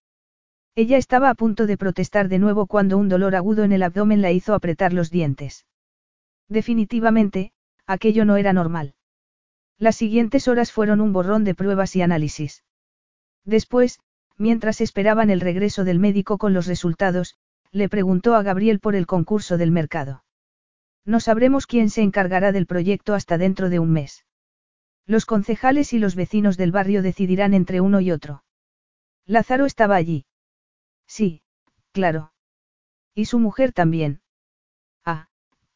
[0.77, 4.23] Ella estaba a punto de protestar de nuevo cuando un dolor agudo en el abdomen
[4.23, 5.67] la hizo apretar los dientes.
[6.49, 7.52] Definitivamente,
[7.86, 8.94] aquello no era normal.
[9.78, 12.65] Las siguientes horas fueron un borrón de pruebas y análisis.
[13.44, 13.99] Después,
[14.36, 17.35] mientras esperaban el regreso del médico con los resultados,
[17.73, 20.25] le preguntó a Gabriel por el concurso del mercado.
[21.05, 24.25] No sabremos quién se encargará del proyecto hasta dentro de un mes.
[25.11, 28.45] Los concejales y los vecinos del barrio decidirán entre uno y otro.
[29.27, 30.25] Lázaro estaba allí.
[31.09, 31.43] Sí,
[31.91, 32.33] claro.
[33.13, 34.23] Y su mujer también.
[35.05, 35.27] Ah,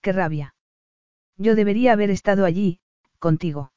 [0.02, 0.54] qué rabia.
[1.36, 2.78] Yo debería haber estado allí,
[3.18, 3.72] contigo.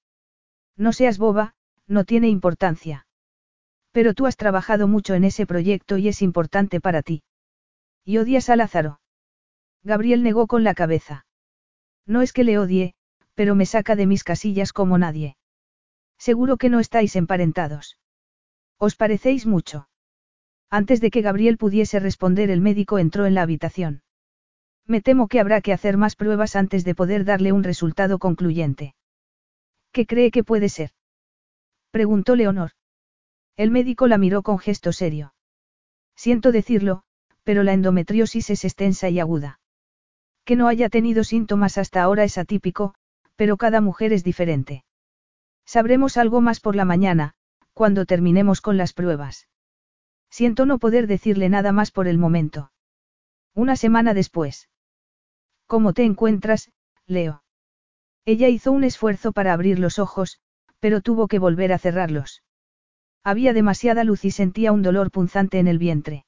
[0.76, 1.56] No seas boba,
[1.88, 3.08] no tiene importancia.
[3.92, 7.24] Pero tú has trabajado mucho en ese proyecto y es importante para ti.
[8.06, 9.02] ¿Y odias a Lázaro?
[9.82, 11.26] Gabriel negó con la cabeza.
[12.06, 12.94] No es que le odie,
[13.34, 15.36] pero me saca de mis casillas como nadie.
[16.18, 17.98] Seguro que no estáis emparentados.
[18.78, 19.88] ¿Os parecéis mucho?
[20.70, 24.04] Antes de que Gabriel pudiese responder, el médico entró en la habitación.
[24.86, 28.96] Me temo que habrá que hacer más pruebas antes de poder darle un resultado concluyente.
[29.92, 30.92] ¿Qué cree que puede ser?
[31.92, 32.72] Preguntó Leonor.
[33.56, 35.34] El médico la miró con gesto serio.
[36.16, 37.04] Siento decirlo,
[37.44, 39.60] pero la endometriosis es extensa y aguda.
[40.46, 42.94] Que no haya tenido síntomas hasta ahora es atípico,
[43.36, 44.84] pero cada mujer es diferente.
[45.68, 47.34] Sabremos algo más por la mañana,
[47.74, 49.50] cuando terminemos con las pruebas.
[50.30, 52.72] Siento no poder decirle nada más por el momento.
[53.54, 54.70] Una semana después.
[55.66, 56.72] ¿Cómo te encuentras,
[57.06, 57.44] Leo?
[58.24, 60.40] Ella hizo un esfuerzo para abrir los ojos,
[60.80, 62.44] pero tuvo que volver a cerrarlos.
[63.24, 66.26] Había demasiada luz y sentía un dolor punzante en el vientre.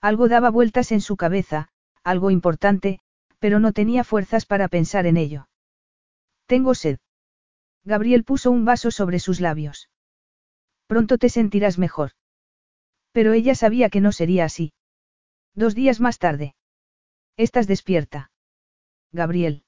[0.00, 1.68] Algo daba vueltas en su cabeza,
[2.04, 3.00] algo importante,
[3.40, 5.48] pero no tenía fuerzas para pensar en ello.
[6.46, 6.98] Tengo sed.
[7.84, 9.88] Gabriel puso un vaso sobre sus labios.
[10.86, 12.12] Pronto te sentirás mejor.
[13.12, 14.72] Pero ella sabía que no sería así.
[15.54, 16.54] Dos días más tarde.
[17.36, 18.30] Estás despierta.
[19.10, 19.64] Gabriel.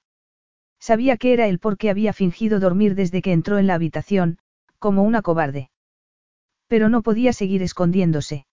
[0.78, 4.38] Sabía que era él porque había fingido dormir desde que entró en la habitación,
[4.78, 5.70] como una cobarde.
[6.66, 8.46] Pero no podía seguir escondiéndose.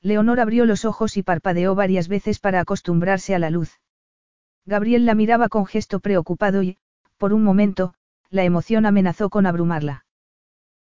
[0.00, 3.80] Leonor abrió los ojos y parpadeó varias veces para acostumbrarse a la luz.
[4.64, 6.78] Gabriel la miraba con gesto preocupado y,
[7.16, 7.94] por un momento,
[8.30, 10.04] la emoción amenazó con abrumarla.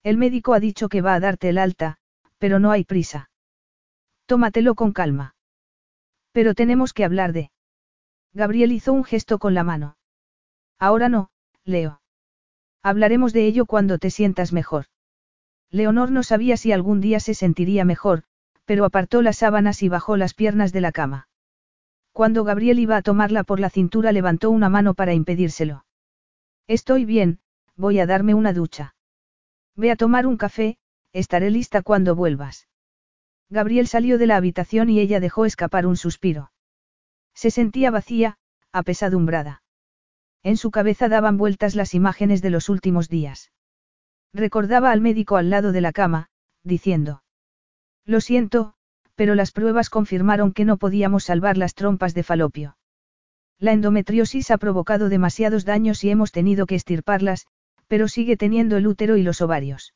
[0.04, 1.98] El médico ha dicho que va a darte el alta,
[2.38, 3.30] pero no hay prisa.
[4.26, 5.36] Tómatelo con calma.
[6.32, 7.52] Pero tenemos que hablar de...
[8.34, 9.98] Gabriel hizo un gesto con la mano.
[10.80, 11.30] Ahora no,
[11.64, 12.02] Leo.
[12.84, 14.86] Hablaremos de ello cuando te sientas mejor.
[15.72, 18.24] Leonor no sabía si algún día se sentiría mejor,
[18.66, 21.28] pero apartó las sábanas y bajó las piernas de la cama.
[22.12, 25.85] Cuando Gabriel iba a tomarla por la cintura levantó una mano para impedírselo.
[26.68, 27.40] Estoy bien,
[27.76, 28.96] voy a darme una ducha.
[29.76, 30.78] Ve a tomar un café,
[31.14, 32.68] estaré lista cuando vuelvas.
[33.50, 36.52] Gabriel salió de la habitación y ella dejó escapar un suspiro.
[37.36, 38.38] Se sentía vacía,
[38.72, 39.62] apesadumbrada.
[40.42, 43.52] En su cabeza daban vueltas las imágenes de los últimos días.
[44.34, 46.30] Recordaba al médico al lado de la cama,
[46.64, 47.24] diciendo.
[48.06, 48.74] Lo siento,
[49.16, 52.78] pero las pruebas confirmaron que no podíamos salvar las trompas de falopio.
[53.60, 57.48] La endometriosis ha provocado demasiados daños y hemos tenido que estirparlas,
[57.88, 59.94] pero sigue teniendo el útero y los ovarios.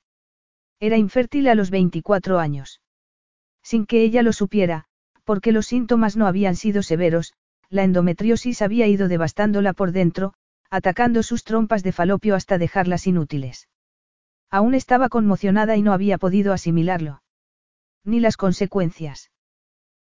[0.80, 2.82] Era infértil a los 24 años.
[3.62, 4.86] Sin que ella lo supiera,
[5.26, 7.34] porque los síntomas no habían sido severos,
[7.70, 10.34] la endometriosis había ido devastándola por dentro,
[10.70, 13.68] atacando sus trompas de falopio hasta dejarlas inútiles.
[14.50, 17.22] Aún estaba conmocionada y no había podido asimilarlo.
[18.04, 19.32] Ni las consecuencias.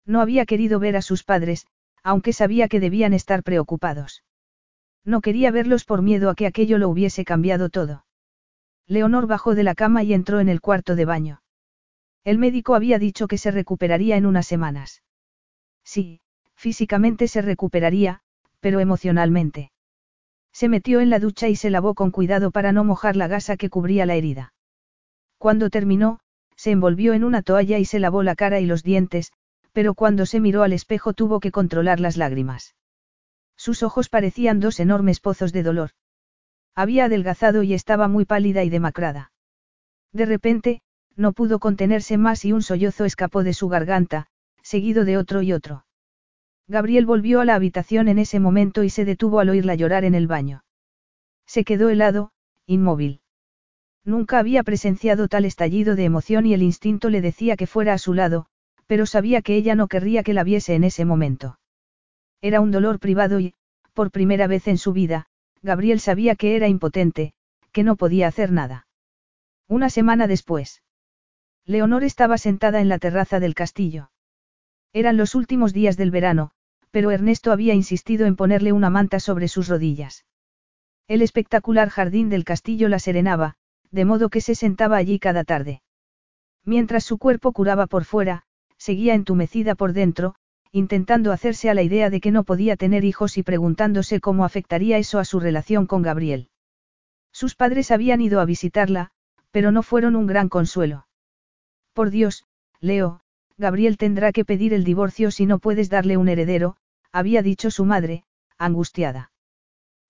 [0.05, 1.67] No había querido ver a sus padres,
[2.03, 4.25] aunque sabía que debían estar preocupados.
[5.05, 8.05] No quería verlos por miedo a que aquello lo hubiese cambiado todo.
[8.87, 11.43] Leonor bajó de la cama y entró en el cuarto de baño.
[12.25, 15.03] El médico había dicho que se recuperaría en unas semanas.
[15.85, 16.21] Sí,
[16.55, 18.21] físicamente se recuperaría,
[18.61, 19.73] pero emocionalmente.
[20.53, 23.57] Se metió en la ducha y se lavó con cuidado para no mojar la gasa
[23.57, 24.55] que cubría la herida.
[25.39, 26.21] Cuando terminó,
[26.57, 29.33] se envolvió en una toalla y se lavó la cara y los dientes,
[29.73, 32.75] pero cuando se miró al espejo tuvo que controlar las lágrimas.
[33.57, 35.91] Sus ojos parecían dos enormes pozos de dolor.
[36.75, 39.33] Había adelgazado y estaba muy pálida y demacrada.
[40.13, 40.83] De repente,
[41.17, 44.27] no pudo contenerse más y un sollozo escapó de su garganta,
[44.63, 45.85] seguido de otro y otro.
[46.69, 50.15] Gabriel volvió a la habitación en ese momento y se detuvo al oírla llorar en
[50.15, 50.65] el baño.
[51.47, 52.33] Se quedó helado,
[52.67, 53.21] inmóvil.
[54.05, 57.99] Nunca había presenciado tal estallido de emoción y el instinto le decía que fuera a
[57.99, 58.47] su lado,
[58.93, 61.59] pero sabía que ella no querría que la viese en ese momento.
[62.43, 63.55] Era un dolor privado y,
[63.95, 65.29] por primera vez en su vida,
[65.63, 67.33] Gabriel sabía que era impotente,
[67.73, 68.87] que no podía hacer nada.
[69.67, 70.83] Una semana después.
[71.65, 74.11] Leonor estaba sentada en la terraza del castillo.
[74.93, 76.51] Eran los últimos días del verano,
[76.91, 80.27] pero Ernesto había insistido en ponerle una manta sobre sus rodillas.
[81.09, 83.55] El espectacular jardín del castillo la serenaba,
[83.91, 85.81] de modo que se sentaba allí cada tarde.
[86.67, 88.45] Mientras su cuerpo curaba por fuera,
[88.83, 90.35] seguía entumecida por dentro,
[90.73, 94.99] intentando hacerse a la idea de que no podía tener hijos y preguntándose cómo afectaría
[94.99, 96.49] eso a su relación con Gabriel.
[97.31, 99.13] Sus padres habían ido a visitarla,
[99.53, 101.07] pero no fueron un gran consuelo.
[101.93, 102.45] Por Dios,
[102.81, 103.21] Leo,
[103.57, 106.77] Gabriel tendrá que pedir el divorcio si no puedes darle un heredero,
[107.13, 108.25] había dicho su madre,
[108.59, 109.31] angustiada.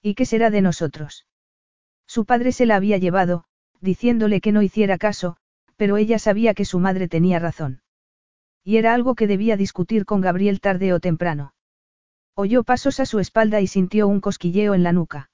[0.00, 1.26] ¿Y qué será de nosotros?
[2.06, 3.44] Su padre se la había llevado,
[3.82, 5.36] diciéndole que no hiciera caso,
[5.76, 7.82] pero ella sabía que su madre tenía razón.
[8.64, 11.54] Y era algo que debía discutir con Gabriel tarde o temprano.
[12.34, 15.30] Oyó pasos a su espalda y sintió un cosquilleo en la nuca.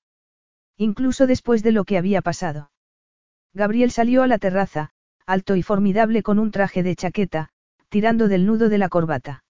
[0.76, 2.70] Incluso después de lo que había pasado.
[3.52, 4.90] Gabriel salió a la terraza,
[5.26, 7.50] alto y formidable con un traje de chaqueta,
[7.88, 9.44] tirando del nudo de la corbata.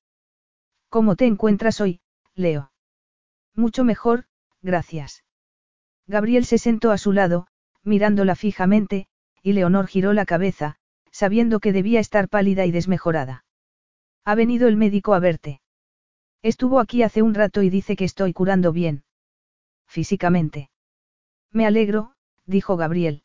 [0.88, 2.00] ¿Cómo te encuentras hoy,
[2.34, 2.72] Leo?
[3.54, 4.24] Mucho mejor,
[4.62, 5.24] gracias.
[6.06, 7.46] Gabriel se sentó a su lado,
[7.82, 9.06] mirándola fijamente,
[9.42, 10.76] y Leonor giró la cabeza,
[11.10, 13.44] sabiendo que debía estar pálida y desmejorada.
[14.28, 15.62] Ha venido el médico a verte.
[16.42, 19.02] Estuvo aquí hace un rato y dice que estoy curando bien.
[19.86, 20.68] Físicamente.
[21.50, 22.12] Me alegro,
[22.44, 23.22] dijo Gabriel.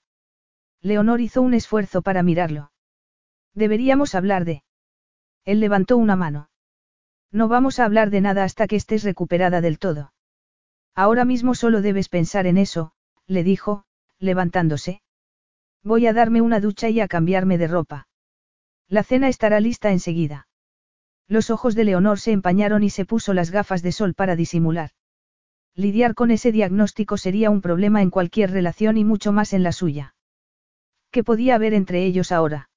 [0.80, 2.72] Leonor hizo un esfuerzo para mirarlo.
[3.54, 4.64] Deberíamos hablar de...
[5.44, 6.50] Él levantó una mano.
[7.34, 10.14] No vamos a hablar de nada hasta que estés recuperada del todo.
[10.96, 12.94] Ahora mismo solo debes pensar en eso,
[13.28, 13.84] le dijo,
[14.20, 15.02] levantándose.
[15.84, 18.08] Voy a darme una ducha y a cambiarme de ropa.
[18.88, 20.48] La cena estará lista enseguida.
[21.28, 24.92] Los ojos de Leonor se empañaron y se puso las gafas de sol para disimular.
[25.76, 29.72] Lidiar con ese diagnóstico sería un problema en cualquier relación y mucho más en la
[29.72, 30.16] suya.
[31.12, 32.70] ¿Qué podía haber entre ellos ahora?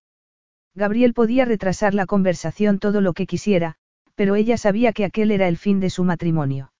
[0.74, 3.76] Gabriel podía retrasar la conversación todo lo que quisiera,
[4.14, 6.72] pero ella sabía que aquel era el fin de su matrimonio.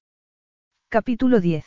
[0.89, 1.67] Capítulo 10.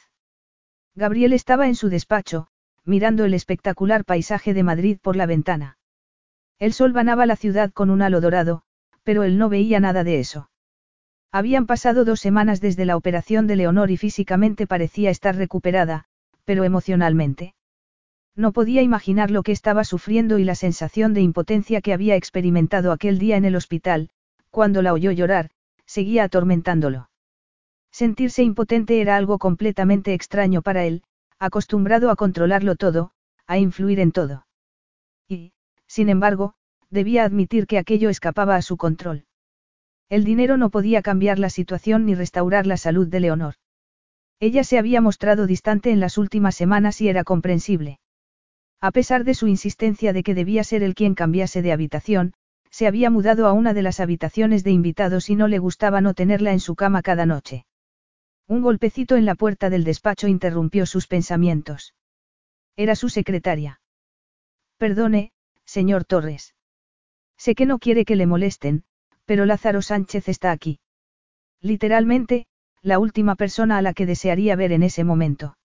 [0.96, 2.48] Gabriel estaba en su despacho,
[2.86, 5.78] mirando el espectacular paisaje de Madrid por la ventana.
[6.58, 8.64] El sol banaba la ciudad con un halo dorado,
[9.10, 10.52] pero él no veía nada de eso.
[11.32, 16.06] Habían pasado dos semanas desde la operación de Leonor y físicamente parecía estar recuperada,
[16.46, 17.56] pero emocionalmente.
[18.36, 22.92] No podía imaginar lo que estaba sufriendo y la sensación de impotencia que había experimentado
[22.92, 24.12] aquel día en el hospital,
[24.52, 25.50] cuando la oyó llorar,
[25.88, 27.10] seguía atormentándolo.
[27.92, 31.02] Sentirse impotente era algo completamente extraño para él,
[31.40, 33.10] acostumbrado a controlarlo todo,
[33.48, 34.46] a influir en todo.
[35.28, 35.54] Y,
[35.88, 36.54] sin embargo,
[36.90, 39.26] debía admitir que aquello escapaba a su control.
[40.10, 43.56] El dinero no podía cambiar la situación ni restaurar la salud de Leonor.
[44.40, 48.00] Ella se había mostrado distante en las últimas semanas y era comprensible.
[48.82, 52.34] A pesar de su insistencia de que debía ser el quien cambiase de habitación,
[52.72, 56.14] se había mudado a una de las habitaciones de invitados y no le gustaba no
[56.14, 57.66] tenerla en su cama cada noche.
[58.48, 61.94] Un golpecito en la puerta del despacho interrumpió sus pensamientos.
[62.76, 63.82] Era su secretaria.
[64.78, 65.34] Perdone,
[65.66, 66.56] señor Torres.
[67.40, 68.84] Sé que no quiere que le molesten,
[69.24, 70.80] pero Lázaro Sánchez está aquí.
[71.62, 72.48] Literalmente,
[72.82, 75.58] la última persona a la que desearía ver en ese momento.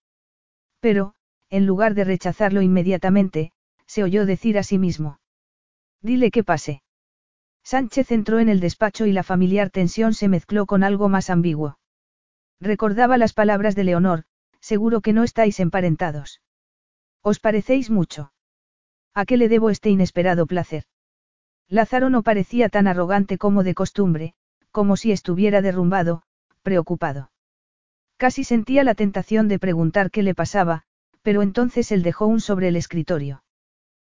[0.79, 1.15] Pero,
[1.49, 3.51] en lugar de rechazarlo inmediatamente,
[3.85, 5.19] se oyó decir a sí mismo.
[6.01, 6.81] Dile que pase.
[7.63, 11.77] Sánchez entró en el despacho y la familiar tensión se mezcló con algo más ambiguo.
[12.61, 14.23] Recordaba las palabras de Leonor,
[14.61, 16.41] seguro que no estáis emparentados.
[17.21, 18.31] ¿Os parecéis mucho?
[19.13, 20.85] ¿A qué le debo este inesperado placer?
[21.69, 24.33] Lázaro no parecía tan arrogante como de costumbre,
[24.71, 26.21] como si estuviera derrumbado,
[26.61, 27.31] preocupado.
[28.17, 30.83] Casi sentía la tentación de preguntar qué le pasaba,
[31.21, 33.43] pero entonces él dejó un sobre el escritorio.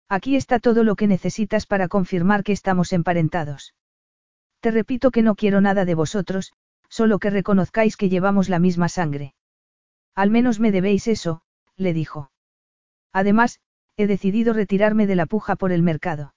[0.08, 3.76] Aquí está todo lo que necesitas para confirmar que estamos emparentados.
[4.60, 6.54] Te repito que no quiero nada de vosotros,
[6.90, 9.34] solo que reconozcáis que llevamos la misma sangre.
[10.16, 11.42] Al menos me debéis eso,
[11.78, 12.32] le dijo.
[13.14, 13.60] Además,
[13.98, 16.34] he decidido retirarme de la puja por el mercado.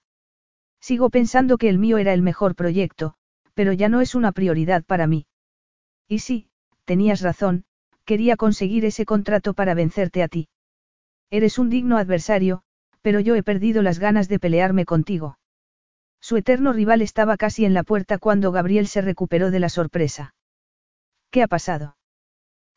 [0.83, 3.13] Sigo pensando que el mío era el mejor proyecto,
[3.53, 5.27] pero ya no es una prioridad para mí.
[6.09, 6.49] Y sí,
[6.83, 7.63] tenías razón,
[8.03, 10.49] quería conseguir ese contrato para vencerte a ti.
[11.29, 12.63] Eres un digno adversario,
[13.01, 15.37] pero yo he perdido las ganas de pelearme contigo.
[16.19, 20.35] Su eterno rival estaba casi en la puerta cuando Gabriel se recuperó de la sorpresa.
[21.31, 21.95] ¿Qué ha pasado?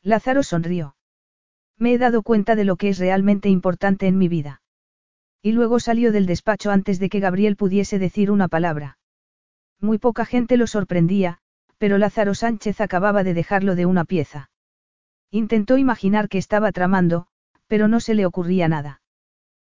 [0.01, 0.95] Lázaro sonrió.
[1.77, 4.61] Me he dado cuenta de lo que es realmente importante en mi vida.
[5.41, 8.97] Y luego salió del despacho antes de que Gabriel pudiese decir una palabra.
[9.79, 11.39] Muy poca gente lo sorprendía,
[11.77, 14.49] pero Lázaro Sánchez acababa de dejarlo de una pieza.
[15.29, 17.27] Intentó imaginar que estaba tramando,
[17.67, 19.01] pero no se le ocurría nada.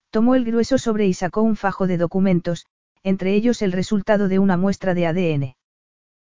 [0.10, 2.66] Tomó el grueso sobre y sacó un fajo de documentos,
[3.04, 5.56] entre ellos el resultado de una muestra de ADN.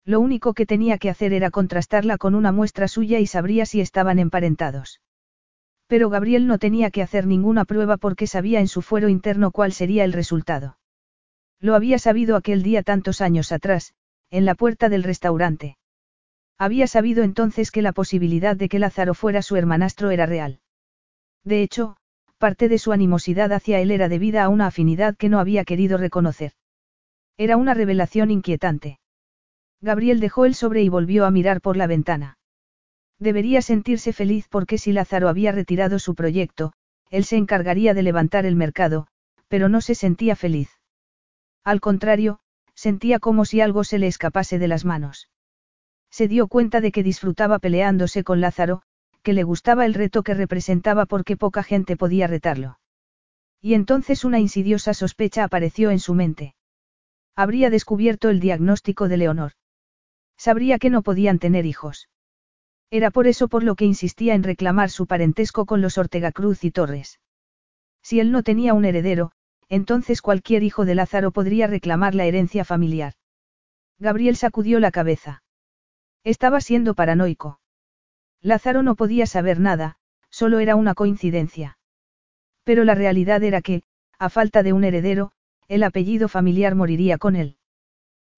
[0.04, 3.80] Lo único que tenía que hacer era contrastarla con una muestra suya y sabría si
[3.80, 5.00] estaban emparentados.
[5.88, 9.72] Pero Gabriel no tenía que hacer ninguna prueba porque sabía en su fuero interno cuál
[9.72, 10.78] sería el resultado.
[11.60, 13.94] Lo había sabido aquel día tantos años atrás,
[14.30, 15.76] en la puerta del restaurante.
[16.58, 20.60] Había sabido entonces que la posibilidad de que Lázaro fuera su hermanastro era real.
[21.42, 21.96] De hecho,
[22.36, 25.96] parte de su animosidad hacia él era debida a una afinidad que no había querido
[25.96, 26.52] reconocer.
[27.38, 28.98] Era una revelación inquietante.
[29.80, 32.36] Gabriel dejó el sobre y volvió a mirar por la ventana.
[33.18, 36.72] Debería sentirse feliz porque si Lázaro había retirado su proyecto,
[37.10, 39.08] él se encargaría de levantar el mercado,
[39.48, 40.70] pero no se sentía feliz.
[41.64, 42.38] Al contrario,
[42.74, 45.28] sentía como si algo se le escapase de las manos.
[46.10, 48.82] Se dio cuenta de que disfrutaba peleándose con Lázaro,
[49.22, 52.78] que le gustaba el reto que representaba porque poca gente podía retarlo.
[53.60, 56.54] Y entonces una insidiosa sospecha apareció en su mente.
[57.34, 59.52] Habría descubierto el diagnóstico de Leonor.
[60.36, 62.08] Sabría que no podían tener hijos.
[62.90, 66.64] Era por eso por lo que insistía en reclamar su parentesco con los Ortega Cruz
[66.64, 67.20] y Torres.
[68.02, 69.32] Si él no tenía un heredero,
[69.68, 73.12] entonces cualquier hijo de Lázaro podría reclamar la herencia familiar.
[73.98, 75.42] Gabriel sacudió la cabeza.
[76.24, 77.60] Estaba siendo paranoico.
[78.40, 79.96] Lázaro no podía saber nada,
[80.30, 81.78] solo era una coincidencia.
[82.64, 83.82] Pero la realidad era que,
[84.18, 85.32] a falta de un heredero,
[85.68, 87.56] el apellido familiar moriría con él.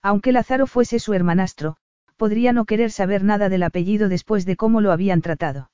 [0.02, 1.76] Aunque Lázaro fuese su hermanastro,
[2.20, 5.70] podría no querer saber nada del apellido después de cómo lo habían tratado.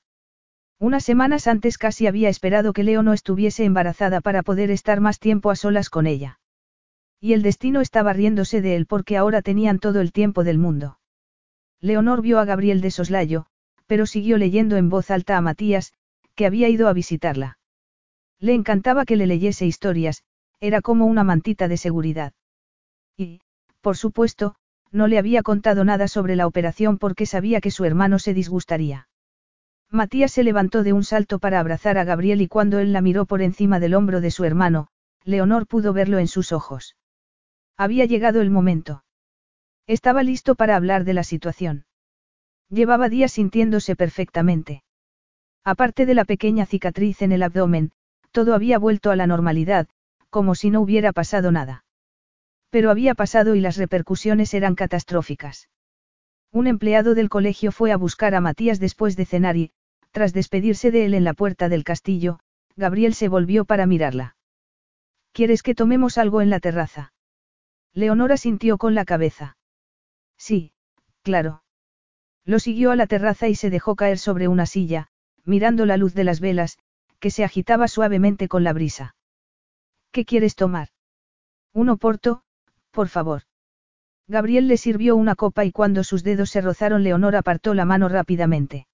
[0.78, 5.18] Unas semanas antes casi había esperado que Leo no estuviese embarazada para poder estar más
[5.18, 6.38] tiempo a solas con ella.
[7.20, 11.00] Y el destino estaba riéndose de él porque ahora tenían todo el tiempo del mundo.
[11.80, 13.46] Leonor vio a Gabriel de soslayo,
[13.88, 15.94] pero siguió leyendo en voz alta a Matías,
[16.36, 17.58] que había ido a visitarla.
[18.38, 20.22] Le encantaba que le leyese historias,
[20.60, 22.34] era como una mantita de seguridad.
[23.16, 23.40] Y,
[23.80, 24.54] por supuesto,
[24.92, 29.08] no le había contado nada sobre la operación porque sabía que su hermano se disgustaría.
[29.90, 33.24] Matías se levantó de un salto para abrazar a Gabriel y cuando él la miró
[33.24, 34.88] por encima del hombro de su hermano,
[35.24, 36.96] Leonor pudo verlo en sus ojos.
[37.76, 39.04] Había llegado el momento.
[39.86, 41.84] Estaba listo para hablar de la situación.
[42.68, 44.82] Llevaba días sintiéndose perfectamente.
[45.62, 47.92] Aparte de la pequeña cicatriz en el abdomen,
[48.32, 49.88] todo había vuelto a la normalidad,
[50.30, 51.85] como si no hubiera pasado nada.
[52.76, 55.70] Pero había pasado y las repercusiones eran catastróficas.
[56.52, 59.72] Un empleado del colegio fue a buscar a Matías después de cenar y,
[60.10, 62.38] tras despedirse de él en la puerta del castillo,
[62.76, 64.36] Gabriel se volvió para mirarla.
[65.32, 67.14] ¿Quieres que tomemos algo en la terraza?
[67.94, 69.56] Leonora sintió con la cabeza.
[70.36, 70.74] Sí,
[71.22, 71.62] claro.
[72.44, 75.08] Lo siguió a la terraza y se dejó caer sobre una silla,
[75.46, 76.76] mirando la luz de las velas,
[77.20, 79.16] que se agitaba suavemente con la brisa.
[80.12, 80.88] ¿Qué quieres tomar?
[81.72, 82.42] Un oporto,
[82.96, 83.42] por favor.
[84.26, 88.08] Gabriel le sirvió una copa y cuando sus dedos se rozaron Leonor apartó la mano
[88.08, 88.86] rápidamente.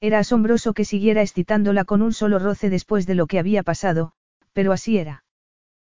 [0.00, 4.12] Era asombroso que siguiera excitándola con un solo roce después de lo que había pasado,
[4.54, 5.24] pero así era.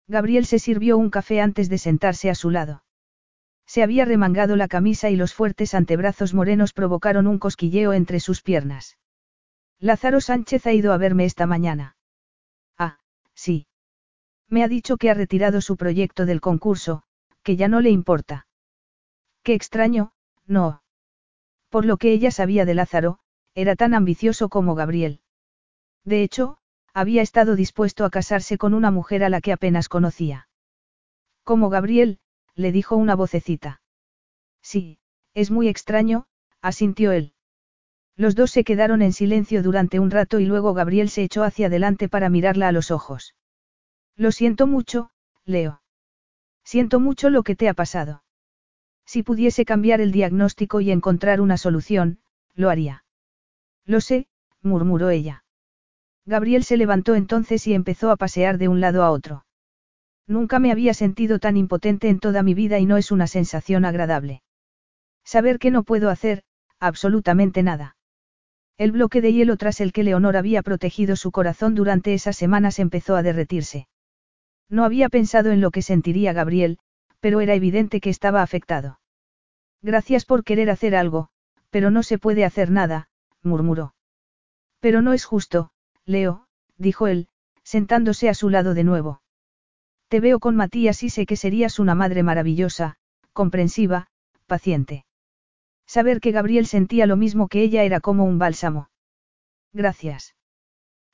[0.08, 2.82] Gabriel se sirvió un café antes de sentarse a su lado.
[3.64, 8.42] Se había remangado la camisa y los fuertes antebrazos morenos provocaron un cosquilleo entre sus
[8.42, 8.98] piernas.
[9.78, 11.96] Lázaro Sánchez ha ido a verme esta mañana.
[12.76, 12.98] Ah,
[13.34, 13.68] sí.
[14.48, 17.04] Me ha dicho que ha retirado su proyecto del concurso,
[17.42, 18.46] que ya no le importa.
[19.42, 20.12] Qué extraño,
[20.46, 20.82] no.
[21.68, 23.18] Por lo que ella sabía de Lázaro,
[23.54, 25.20] era tan ambicioso como Gabriel.
[26.04, 26.58] De hecho,
[26.92, 30.48] había estado dispuesto a casarse con una mujer a la que apenas conocía.
[31.44, 32.18] Como Gabriel,
[32.54, 33.80] le dijo una vocecita.
[34.62, 34.98] Sí,
[35.34, 36.26] es muy extraño,
[36.60, 37.34] asintió él.
[38.16, 41.68] Los dos se quedaron en silencio durante un rato y luego Gabriel se echó hacia
[41.68, 43.34] adelante para mirarla a los ojos.
[44.16, 45.10] Lo siento mucho,
[45.44, 45.79] Leo.
[46.70, 48.22] Siento mucho lo que te ha pasado.
[49.04, 52.20] Si pudiese cambiar el diagnóstico y encontrar una solución,
[52.54, 53.04] lo haría.
[53.86, 54.28] Lo sé,
[54.62, 55.42] murmuró ella.
[56.26, 59.46] Gabriel se levantó entonces y empezó a pasear de un lado a otro.
[60.28, 63.84] Nunca me había sentido tan impotente en toda mi vida y no es una sensación
[63.84, 64.44] agradable.
[65.24, 66.44] Saber que no puedo hacer,
[66.78, 67.96] absolutamente nada.
[68.78, 72.78] El bloque de hielo tras el que Leonor había protegido su corazón durante esas semanas
[72.78, 73.88] empezó a derretirse.
[74.70, 76.78] No había pensado en lo que sentiría Gabriel,
[77.18, 79.00] pero era evidente que estaba afectado.
[79.82, 81.28] Gracias por querer hacer algo,
[81.70, 83.08] pero no se puede hacer nada,
[83.42, 83.94] murmuró.
[84.78, 85.70] Pero no es justo,
[86.04, 87.28] Leo, dijo él,
[87.62, 89.22] sentándose a su lado de nuevo.
[90.08, 92.96] Te veo con Matías y sé que serías una madre maravillosa,
[93.32, 94.08] comprensiva,
[94.46, 95.04] paciente.
[95.86, 98.90] Saber que Gabriel sentía lo mismo que ella era como un bálsamo.
[99.72, 100.34] Gracias.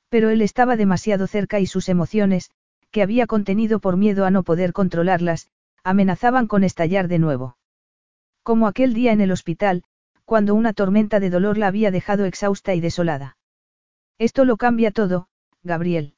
[0.09, 2.49] Pero él estaba demasiado cerca y sus emociones,
[2.97, 5.51] que había contenido por miedo a no poder controlarlas,
[5.83, 7.55] amenazaban con estallar de nuevo.
[8.41, 9.83] Como aquel día en el hospital,
[10.25, 13.37] cuando una tormenta de dolor la había dejado exhausta y desolada.
[14.17, 15.27] Esto lo cambia todo,
[15.61, 16.15] Gabriel.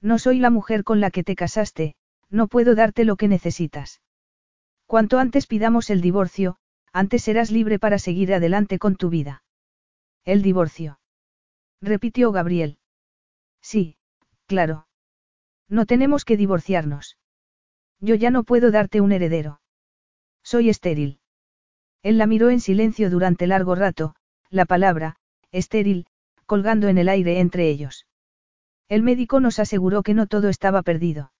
[0.00, 1.96] No soy la mujer con la que te casaste,
[2.30, 4.00] no puedo darte lo que necesitas.
[4.86, 6.56] Cuanto antes pidamos el divorcio,
[6.94, 9.44] antes serás libre para seguir adelante con tu vida.
[10.24, 10.98] El divorcio.
[11.82, 12.78] Repitió Gabriel.
[13.60, 13.98] Sí,
[14.46, 14.86] claro.
[15.70, 17.16] No tenemos que divorciarnos.
[18.00, 19.60] Yo ya no puedo darte un heredero.
[20.42, 21.20] Soy estéril.
[22.02, 24.16] Él la miró en silencio durante largo rato,
[24.50, 25.16] la palabra,
[25.52, 26.06] estéril,
[26.44, 28.06] colgando en el aire entre ellos.
[28.88, 31.32] El médico nos aseguró que no todo estaba perdido.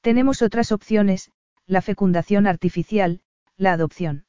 [0.00, 1.30] Tenemos otras opciones,
[1.66, 3.20] la fecundación artificial,
[3.58, 4.24] la adopción.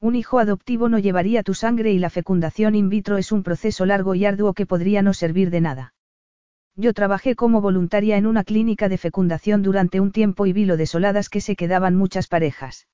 [0.00, 3.86] Un hijo adoptivo no llevaría tu sangre y la fecundación in vitro es un proceso
[3.86, 5.93] largo y arduo que podría no servir de nada.
[6.76, 10.76] Yo trabajé como voluntaria en una clínica de fecundación durante un tiempo y vi lo
[10.76, 12.88] desoladas que se quedaban muchas parejas.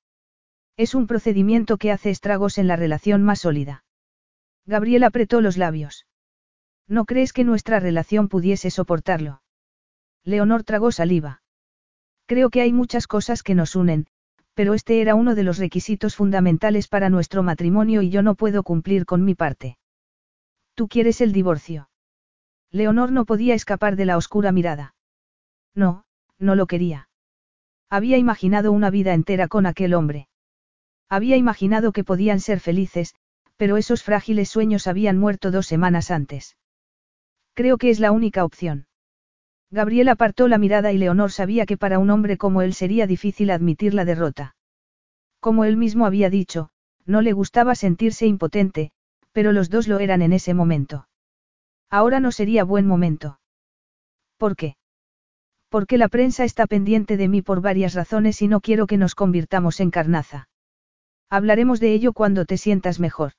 [0.77, 3.83] Es un procedimiento que hace estragos en la relación más sólida.
[4.65, 6.05] Gabriel apretó los labios.
[6.87, 9.41] ¿No crees que nuestra relación pudiese soportarlo?
[10.23, 11.41] Leonor tragó saliva.
[12.27, 14.07] Creo que hay muchas cosas que nos unen,
[14.53, 18.63] pero este era uno de los requisitos fundamentales para nuestro matrimonio y yo no puedo
[18.63, 19.77] cumplir con mi parte.
[20.75, 21.90] ¿Tú quieres el divorcio?
[22.71, 24.95] Leonor no podía escapar de la oscura mirada.
[25.75, 26.03] No,
[26.39, 27.09] no lo quería.
[27.89, 30.29] Había imaginado una vida entera con aquel hombre.
[31.09, 33.15] Había imaginado que podían ser felices,
[33.57, 36.55] pero esos frágiles sueños habían muerto dos semanas antes.
[37.53, 38.87] Creo que es la única opción.
[39.69, 43.51] Gabriel apartó la mirada y Leonor sabía que para un hombre como él sería difícil
[43.51, 44.55] admitir la derrota.
[45.39, 46.69] Como él mismo había dicho,
[47.05, 48.91] no le gustaba sentirse impotente,
[49.31, 51.07] pero los dos lo eran en ese momento.
[51.91, 53.39] Ahora no sería buen momento.
[54.37, 54.77] ¿Por qué?
[55.69, 59.13] Porque la prensa está pendiente de mí por varias razones y no quiero que nos
[59.13, 60.47] convirtamos en carnaza.
[61.29, 63.33] Hablaremos de ello cuando te sientas mejor.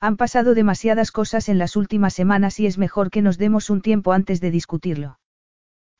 [0.00, 3.82] Han pasado demasiadas cosas en las últimas semanas y es mejor que nos demos un
[3.82, 5.18] tiempo antes de discutirlo.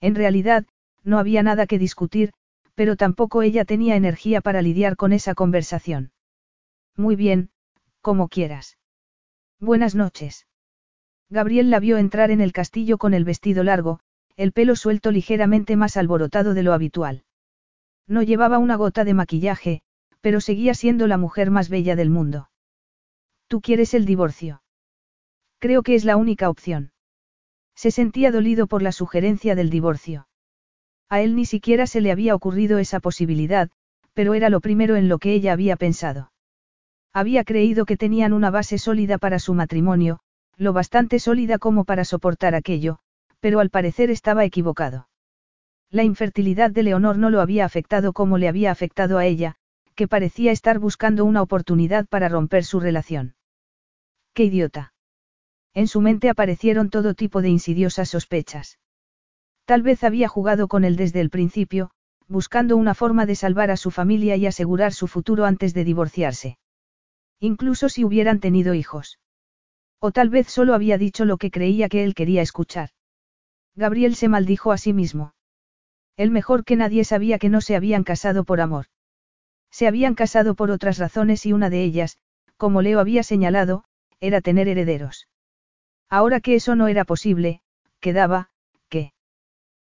[0.01, 0.67] En realidad,
[1.03, 2.33] no había nada que discutir,
[2.75, 6.13] pero tampoco ella tenía energía para lidiar con esa conversación.
[6.97, 7.51] Muy bien,
[8.01, 8.79] como quieras.
[9.61, 10.47] Buenas noches.
[11.35, 13.99] Gabriel la vio entrar en el castillo con el vestido largo,
[14.37, 17.25] el pelo suelto ligeramente más alborotado de lo habitual.
[18.07, 19.83] No llevaba una gota de maquillaje,
[20.21, 22.51] pero seguía siendo la mujer más bella del mundo.
[23.49, 24.63] ¿Tú quieres el divorcio?
[25.59, 26.93] Creo que es la única opción.
[27.75, 30.29] Se sentía dolido por la sugerencia del divorcio.
[31.09, 33.71] A él ni siquiera se le había ocurrido esa posibilidad,
[34.13, 36.31] pero era lo primero en lo que ella había pensado.
[37.13, 40.21] Había creído que tenían una base sólida para su matrimonio,
[40.57, 42.99] lo bastante sólida como para soportar aquello,
[43.41, 45.09] pero al parecer estaba equivocado.
[45.91, 49.57] La infertilidad de Leonor no lo había afectado como le había afectado a ella,
[49.95, 53.37] que parecía estar buscando una oportunidad para romper su relación.
[54.33, 54.93] ¡Qué idiota!
[55.73, 58.79] En su mente aparecieron todo tipo de insidiosas sospechas.
[59.65, 61.91] Tal vez había jugado con él desde el principio,
[62.27, 66.59] buscando una forma de salvar a su familia y asegurar su futuro antes de divorciarse.
[67.41, 69.19] Incluso si hubieran tenido hijos.
[70.01, 72.91] O tal vez solo había dicho lo que creía que él quería escuchar.
[73.75, 75.35] Gabriel se maldijo a sí mismo.
[76.17, 78.87] El mejor que nadie sabía que no se habían casado por amor.
[79.71, 82.19] Se habían casado por otras razones y una de ellas,
[82.57, 83.85] como Leo había señalado,
[84.21, 85.27] era tener herederos.
[86.09, 87.61] Ahora que eso no era posible,
[87.99, 88.51] quedaba,
[88.89, 89.13] que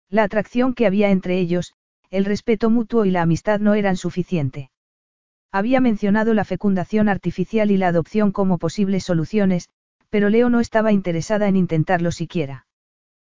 [0.09, 1.73] la atracción que había entre ellos,
[2.11, 4.69] el respeto mutuo y la amistad no eran suficiente.
[5.51, 9.69] Había mencionado la fecundación artificial y la adopción como posibles soluciones,
[10.09, 12.65] pero Leo no estaba interesada en intentarlo siquiera.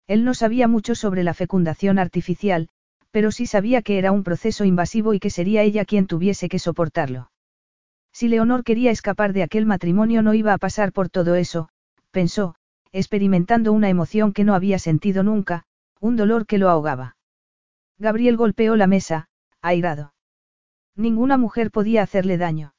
[0.07, 2.69] Él no sabía mucho sobre la fecundación artificial,
[3.11, 6.59] pero sí sabía que era un proceso invasivo y que sería ella quien tuviese que
[6.59, 7.31] soportarlo.
[8.11, 11.69] Si Leonor quería escapar de aquel matrimonio no iba a pasar por todo eso,
[12.11, 12.55] pensó,
[12.91, 15.63] experimentando una emoción que no había sentido nunca,
[15.99, 17.17] un dolor que lo ahogaba.
[17.97, 19.27] Gabriel golpeó la mesa,
[19.61, 20.13] airado.
[20.95, 22.73] Ninguna mujer podía hacerle daño.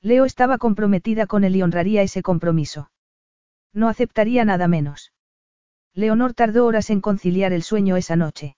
[0.00, 2.90] Leo estaba comprometida con él y honraría ese compromiso.
[3.74, 5.12] No aceptaría nada menos.
[5.92, 8.56] Leonor tardó horas en conciliar el sueño esa noche.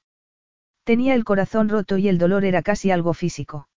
[0.84, 3.68] Tenía el corazón roto y el dolor era casi algo físico.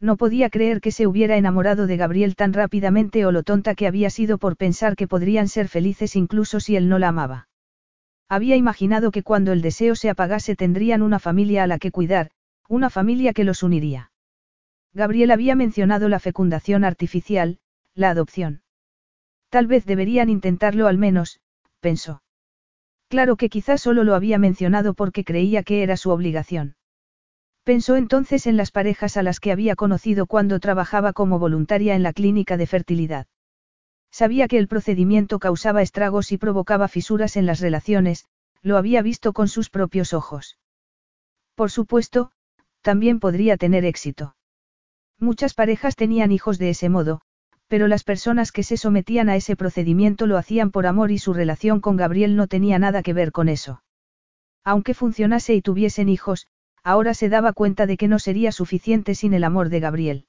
[0.00, 3.86] No podía creer que se hubiera enamorado de Gabriel tan rápidamente o lo tonta que
[3.86, 7.48] había sido por pensar que podrían ser felices incluso si él no la amaba.
[8.28, 12.30] Había imaginado que cuando el deseo se apagase tendrían una familia a la que cuidar,
[12.68, 14.10] una familia que los uniría.
[14.92, 17.58] Gabriel había mencionado la fecundación artificial,
[17.94, 18.62] la adopción.
[19.56, 21.40] Tal vez deberían intentarlo al menos,
[21.80, 22.22] pensó.
[23.08, 26.76] Claro que quizás solo lo había mencionado porque creía que era su obligación.
[27.64, 32.02] Pensó entonces en las parejas a las que había conocido cuando trabajaba como voluntaria en
[32.02, 33.28] la clínica de fertilidad.
[34.10, 38.26] Sabía que el procedimiento causaba estragos y provocaba fisuras en las relaciones,
[38.60, 40.58] lo había visto con sus propios ojos.
[41.54, 42.30] Por supuesto,
[42.82, 44.36] también podría tener éxito.
[45.18, 47.22] Muchas parejas tenían hijos de ese modo,
[47.68, 51.32] pero las personas que se sometían a ese procedimiento lo hacían por amor y su
[51.32, 53.82] relación con Gabriel no tenía nada que ver con eso.
[54.64, 56.46] Aunque funcionase y tuviesen hijos,
[56.82, 60.26] ahora se daba cuenta de que no sería suficiente sin el amor de Gabriel.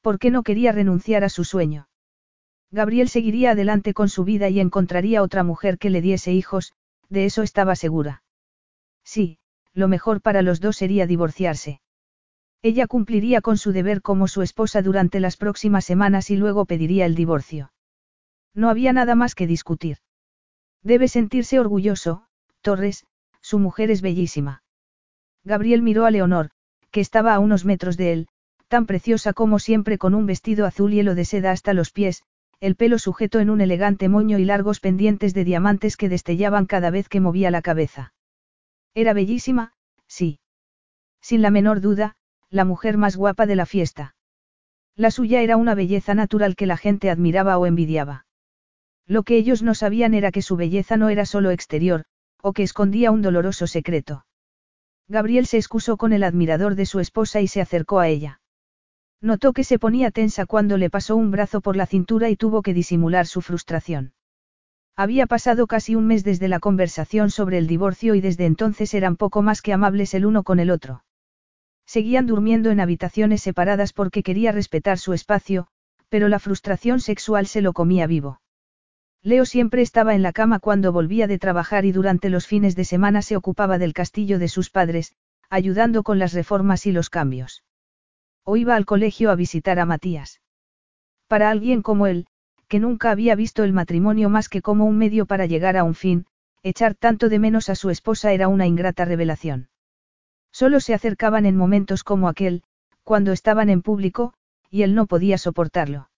[0.00, 1.88] ¿Por qué no quería renunciar a su sueño?
[2.70, 6.72] Gabriel seguiría adelante con su vida y encontraría otra mujer que le diese hijos,
[7.10, 8.22] de eso estaba segura.
[9.04, 9.38] Sí,
[9.74, 11.81] lo mejor para los dos sería divorciarse.
[12.62, 17.06] Ella cumpliría con su deber como su esposa durante las próximas semanas y luego pediría
[17.06, 17.72] el divorcio.
[18.54, 19.98] No había nada más que discutir.
[20.82, 22.26] Debe sentirse orgulloso,
[22.60, 23.04] Torres,
[23.40, 24.62] su mujer es bellísima.
[25.44, 26.50] Gabriel miró a Leonor,
[26.92, 28.28] que estaba a unos metros de él,
[28.68, 32.22] tan preciosa como siempre con un vestido azul hielo de seda hasta los pies,
[32.60, 36.90] el pelo sujeto en un elegante moño y largos pendientes de diamantes que destellaban cada
[36.90, 38.14] vez que movía la cabeza.
[38.94, 39.72] Era bellísima,
[40.06, 40.38] sí.
[41.20, 42.16] Sin la menor duda,
[42.52, 44.14] la mujer más guapa de la fiesta.
[44.94, 48.26] La suya era una belleza natural que la gente admiraba o envidiaba.
[49.06, 52.04] Lo que ellos no sabían era que su belleza no era solo exterior,
[52.42, 54.26] o que escondía un doloroso secreto.
[55.08, 58.40] Gabriel se excusó con el admirador de su esposa y se acercó a ella.
[59.22, 62.60] Notó que se ponía tensa cuando le pasó un brazo por la cintura y tuvo
[62.60, 64.12] que disimular su frustración.
[64.94, 69.16] Había pasado casi un mes desde la conversación sobre el divorcio y desde entonces eran
[69.16, 71.02] poco más que amables el uno con el otro.
[71.92, 75.66] Seguían durmiendo en habitaciones separadas porque quería respetar su espacio,
[76.08, 78.40] pero la frustración sexual se lo comía vivo.
[79.22, 82.86] Leo siempre estaba en la cama cuando volvía de trabajar y durante los fines de
[82.86, 85.12] semana se ocupaba del castillo de sus padres,
[85.50, 87.62] ayudando con las reformas y los cambios.
[88.42, 90.40] O iba al colegio a visitar a Matías.
[91.28, 92.24] Para alguien como él,
[92.68, 95.94] que nunca había visto el matrimonio más que como un medio para llegar a un
[95.94, 96.24] fin,
[96.62, 99.68] echar tanto de menos a su esposa era una ingrata revelación.
[100.52, 102.62] Solo se acercaban en momentos como aquel,
[103.02, 104.34] cuando estaban en público,
[104.70, 106.10] y él no podía soportarlo.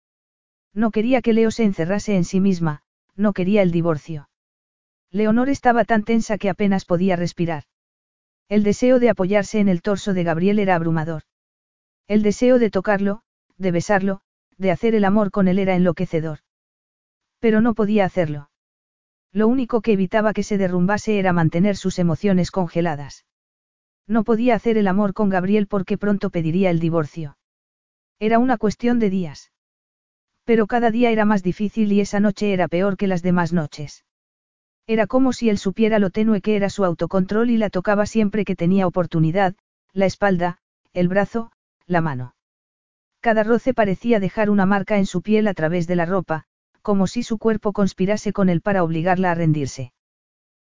[0.74, 2.82] No quería que Leo se encerrase en sí misma,
[3.16, 4.28] no quería el divorcio.
[5.10, 7.64] Leonor estaba tan tensa que apenas podía respirar.
[8.48, 11.22] El deseo de apoyarse en el torso de Gabriel era abrumador.
[12.08, 13.22] El deseo de tocarlo,
[13.56, 14.20] de besarlo,
[14.58, 16.40] de hacer el amor con él era enloquecedor.
[17.38, 18.50] Pero no podía hacerlo.
[19.32, 23.24] Lo único que evitaba que se derrumbase era mantener sus emociones congeladas.
[24.06, 27.38] No podía hacer el amor con Gabriel porque pronto pediría el divorcio.
[28.18, 29.52] Era una cuestión de días.
[30.44, 34.04] Pero cada día era más difícil y esa noche era peor que las demás noches.
[34.86, 38.44] Era como si él supiera lo tenue que era su autocontrol y la tocaba siempre
[38.44, 39.54] que tenía oportunidad,
[39.92, 40.58] la espalda,
[40.92, 41.50] el brazo,
[41.86, 42.34] la mano.
[43.20, 46.44] Cada roce parecía dejar una marca en su piel a través de la ropa,
[46.82, 49.94] como si su cuerpo conspirase con él para obligarla a rendirse.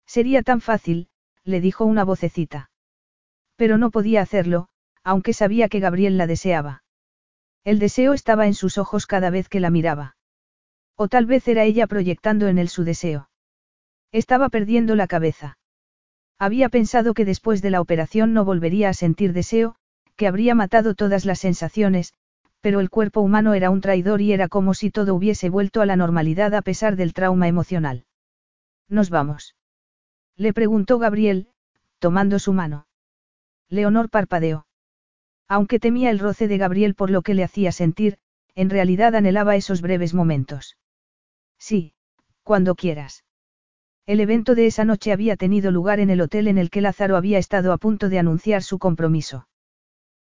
[0.06, 1.08] Sería tan fácil,
[1.44, 2.70] le dijo una vocecita.
[3.57, 4.68] Pero no podía hacerlo,
[5.02, 6.83] aunque sabía que Gabriel la deseaba.
[7.65, 10.17] El deseo estaba en sus ojos cada vez que la miraba.
[10.94, 13.28] O tal vez era ella proyectando en él su deseo.
[14.12, 15.59] Estaba perdiendo la cabeza.
[16.39, 19.76] Había pensado que después de la operación no volvería a sentir deseo,
[20.17, 22.15] que habría matado todas las sensaciones,
[22.60, 25.86] pero el cuerpo humano era un traidor y era como si todo hubiese vuelto a
[25.86, 28.05] la normalidad a pesar del trauma emocional.
[28.89, 29.55] ¿Nos vamos?
[30.36, 31.49] Le preguntó Gabriel,
[31.99, 32.85] tomando su mano.
[33.68, 34.66] Leonor parpadeó.
[35.48, 38.18] Aunque temía el roce de Gabriel por lo que le hacía sentir,
[38.54, 40.76] en realidad anhelaba esos breves momentos.
[41.58, 41.94] Sí,
[42.42, 43.24] cuando quieras.
[44.06, 47.16] El evento de esa noche había tenido lugar en el hotel en el que Lázaro
[47.16, 49.48] había estado a punto de anunciar su compromiso.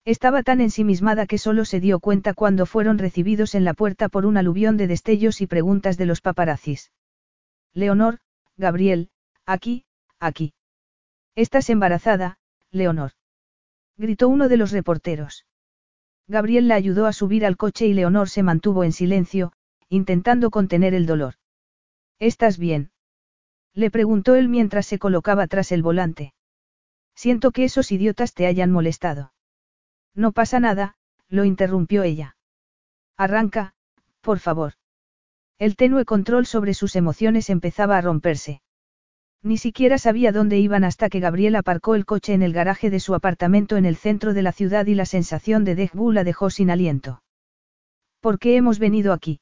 [0.06, 4.26] Estaba tan ensimismada que solo se dio cuenta cuando fueron recibidos en la puerta por
[4.26, 6.92] un aluvión de destellos y preguntas de los paparazzis.
[7.74, 8.20] Leonor,
[8.58, 9.10] Gabriel,
[9.46, 9.86] aquí,
[10.20, 10.54] aquí.
[11.36, 12.38] Estás embarazada,
[12.72, 13.14] Leonor
[14.02, 15.46] gritó uno de los reporteros.
[16.28, 19.54] Gabriel la ayudó a subir al coche y Leonor se mantuvo en silencio,
[19.90, 21.36] intentando contener el dolor.
[22.18, 22.92] ¿Estás bien?
[23.74, 26.34] Le preguntó él mientras se colocaba tras el volante.
[27.16, 29.34] Siento que esos idiotas te hayan molestado.
[30.16, 30.96] No pasa nada,
[31.30, 32.36] lo interrumpió ella.
[33.18, 33.76] Arranca,
[34.22, 34.74] por favor.
[35.60, 38.62] El tenue control sobre sus emociones empezaba a romperse.
[39.44, 43.00] Ni siquiera sabía dónde iban hasta que Gabriel aparcó el coche en el garaje de
[43.00, 46.52] su apartamento en el centro de la ciudad y la sensación de Dejbu la dejó
[46.52, 47.24] sin aliento.
[48.20, 49.42] ¿Por qué hemos venido aquí?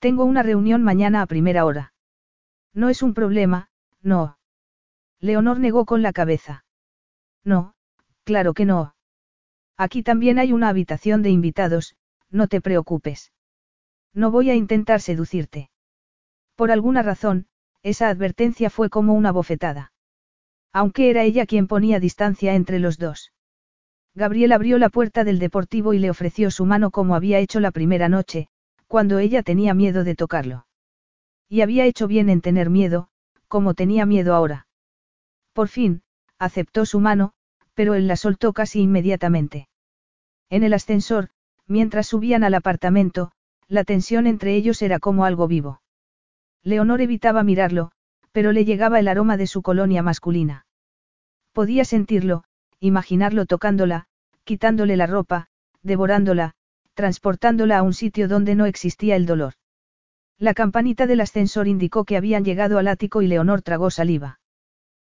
[0.00, 1.92] Tengo una reunión mañana a primera hora.
[2.72, 3.68] No es un problema,
[4.02, 4.36] no.
[5.20, 6.64] Leonor negó con la cabeza.
[7.44, 7.74] No,
[8.24, 8.96] claro que no.
[9.76, 11.94] Aquí también hay una habitación de invitados,
[12.30, 13.32] no te preocupes.
[14.12, 15.70] No voy a intentar seducirte.
[16.56, 17.46] Por alguna razón,
[17.84, 19.92] esa advertencia fue como una bofetada.
[20.72, 23.32] Aunque era ella quien ponía distancia entre los dos.
[24.14, 27.70] Gabriel abrió la puerta del deportivo y le ofreció su mano como había hecho la
[27.70, 28.48] primera noche,
[28.88, 30.66] cuando ella tenía miedo de tocarlo.
[31.48, 33.08] Y había hecho bien en tener miedo,
[33.48, 34.66] como tenía miedo ahora.
[35.52, 36.02] Por fin,
[36.38, 37.34] aceptó su mano,
[37.74, 39.68] pero él la soltó casi inmediatamente.
[40.48, 41.28] En el ascensor,
[41.66, 43.32] mientras subían al apartamento,
[43.68, 45.82] la tensión entre ellos era como algo vivo.
[46.64, 47.90] Leonor evitaba mirarlo,
[48.32, 50.66] pero le llegaba el aroma de su colonia masculina.
[51.52, 52.44] Podía sentirlo,
[52.80, 54.06] imaginarlo tocándola,
[54.44, 55.46] quitándole la ropa,
[55.82, 56.54] devorándola,
[56.94, 59.54] transportándola a un sitio donde no existía el dolor.
[60.38, 64.40] La campanita del ascensor indicó que habían llegado al ático y Leonor tragó saliva.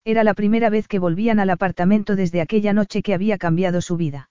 [0.04, 3.96] Era la primera vez que volvían al apartamento desde aquella noche que había cambiado su
[3.96, 4.30] vida.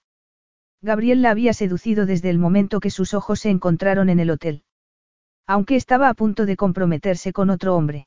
[0.80, 4.62] Gabriel la había seducido desde el momento que sus ojos se encontraron en el hotel.
[5.48, 8.06] Aunque estaba a punto de comprometerse con otro hombre.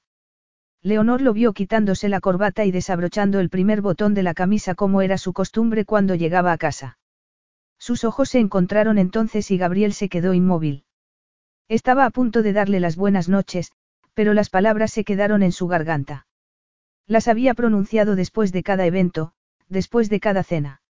[0.83, 5.01] Leonor lo vio quitándose la corbata y desabrochando el primer botón de la camisa como
[5.01, 6.99] era su costumbre cuando llegaba a casa.
[7.79, 10.85] Sus ojos se encontraron entonces y Gabriel se quedó inmóvil.
[11.67, 13.71] Estaba a punto de darle las buenas noches,
[14.13, 16.27] pero las palabras se quedaron en su garganta.
[17.07, 19.33] Las había pronunciado después de cada evento,
[19.67, 20.83] después de cada cena.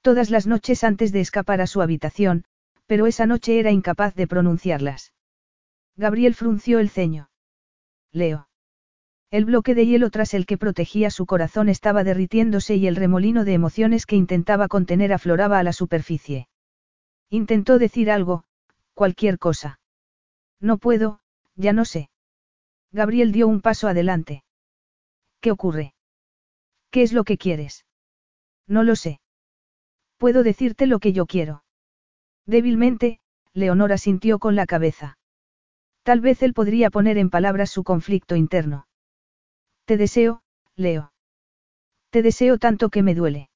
[0.00, 2.44] Todas las noches antes de escapar a su habitación,
[2.86, 5.12] pero esa noche era incapaz de pronunciarlas.
[5.96, 7.30] Gabriel frunció el ceño.
[8.12, 8.48] Leo.
[9.30, 13.44] El bloque de hielo tras el que protegía su corazón estaba derritiéndose y el remolino
[13.44, 16.48] de emociones que intentaba contener afloraba a la superficie.
[17.28, 18.44] Intentó decir algo,
[18.94, 19.80] cualquier cosa.
[20.60, 21.20] No puedo,
[21.56, 22.08] ya no sé.
[22.92, 24.44] Gabriel dio un paso adelante.
[25.40, 25.94] ¿Qué ocurre?
[26.90, 27.84] ¿Qué es lo que quieres?
[28.66, 29.20] No lo sé.
[30.18, 31.64] Puedo decirte lo que yo quiero.
[32.46, 33.20] Débilmente,
[33.52, 35.18] Leonora sintió con la cabeza.
[36.06, 38.86] Tal vez él podría poner en palabras su conflicto interno.
[39.86, 40.40] Te deseo,
[40.76, 41.12] Leo.
[42.10, 43.50] Te deseo tanto que me duele.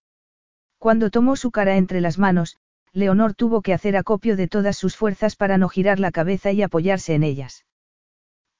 [0.76, 2.58] Cuando tomó su cara entre las manos,
[2.92, 6.62] Leonor tuvo que hacer acopio de todas sus fuerzas para no girar la cabeza y
[6.62, 7.66] apoyarse en ellas.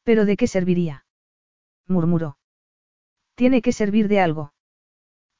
[0.05, 1.05] ¿Pero de qué serviría?
[1.89, 2.39] murmuró.
[3.35, 4.53] Tiene que servir de algo.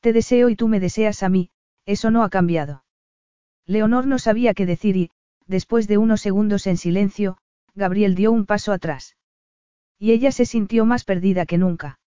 [0.01, 1.51] Te deseo y tú me deseas a mí,
[1.87, 2.83] eso no ha cambiado.
[3.65, 5.11] Leonor no sabía qué decir y,
[5.47, 7.39] después de unos segundos en silencio,
[7.75, 9.17] Gabriel dio un paso atrás.
[9.99, 11.99] Y ella se sintió más perdida que nunca.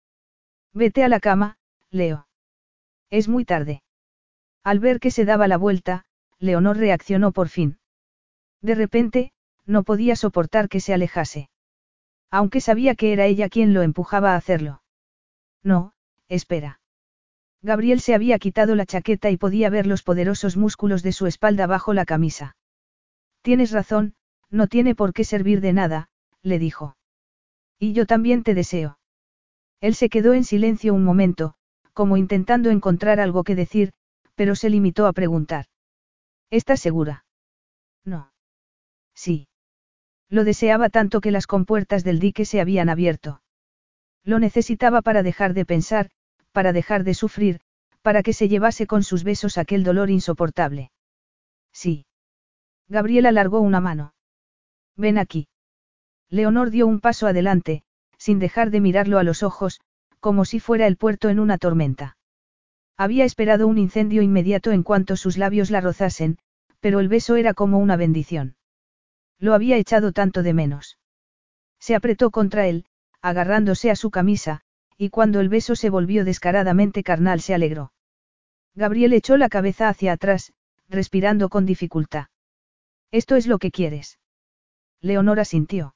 [0.74, 1.58] Vete a la cama,
[1.92, 2.27] Leo.
[3.09, 3.83] Es muy tarde.
[4.64, 6.06] Al ver que se daba la vuelta,
[6.40, 7.80] Leonor reaccionó por fin.
[8.61, 9.33] De repente,
[9.66, 11.50] no podía soportar que se alejase.
[12.32, 14.82] Aunque sabía que era ella quien lo empujaba a hacerlo.
[15.61, 15.93] No,
[16.27, 16.80] espera.
[17.61, 21.67] Gabriel se había quitado la chaqueta y podía ver los poderosos músculos de su espalda
[21.67, 22.58] bajo la camisa.
[23.42, 24.16] Tienes razón,
[24.53, 26.09] no tiene por qué servir de nada,
[26.43, 26.95] le dijo.
[27.80, 28.99] Y yo también te deseo.
[29.82, 31.56] Él se quedó en silencio un momento,
[31.93, 33.93] como intentando encontrar algo que decir,
[34.35, 35.65] pero se limitó a preguntar.
[36.51, 37.25] ¿Estás segura?
[38.06, 38.32] No.
[39.15, 39.48] Sí.
[40.30, 43.41] Lo deseaba tanto que las compuertas del dique se habían abierto.
[44.23, 46.11] Lo necesitaba para dejar de pensar,
[46.51, 47.59] para dejar de sufrir,
[48.03, 50.91] para que se llevase con sus besos aquel dolor insoportable.
[51.72, 52.06] Sí.
[52.88, 54.14] Gabriel alargó una mano.
[54.95, 55.47] Ven aquí.
[56.30, 57.83] Leonor dio un paso adelante,
[58.17, 59.81] sin dejar de mirarlo a los ojos,
[60.19, 62.17] como si fuera el puerto en una tormenta.
[62.95, 66.38] Había esperado un incendio inmediato en cuanto sus labios la rozasen,
[66.80, 68.55] pero el beso era como una bendición.
[69.39, 70.97] Lo había echado tanto de menos.
[71.80, 72.85] Se apretó contra él,
[73.22, 74.61] agarrándose a su camisa,
[74.97, 77.93] y cuando el beso se volvió descaradamente carnal se alegró.
[78.75, 80.53] Gabriel echó la cabeza hacia atrás,
[80.88, 82.27] respirando con dificultad.
[83.11, 84.19] ¿Esto es lo que quieres?
[85.03, 85.95] Leonora sintió.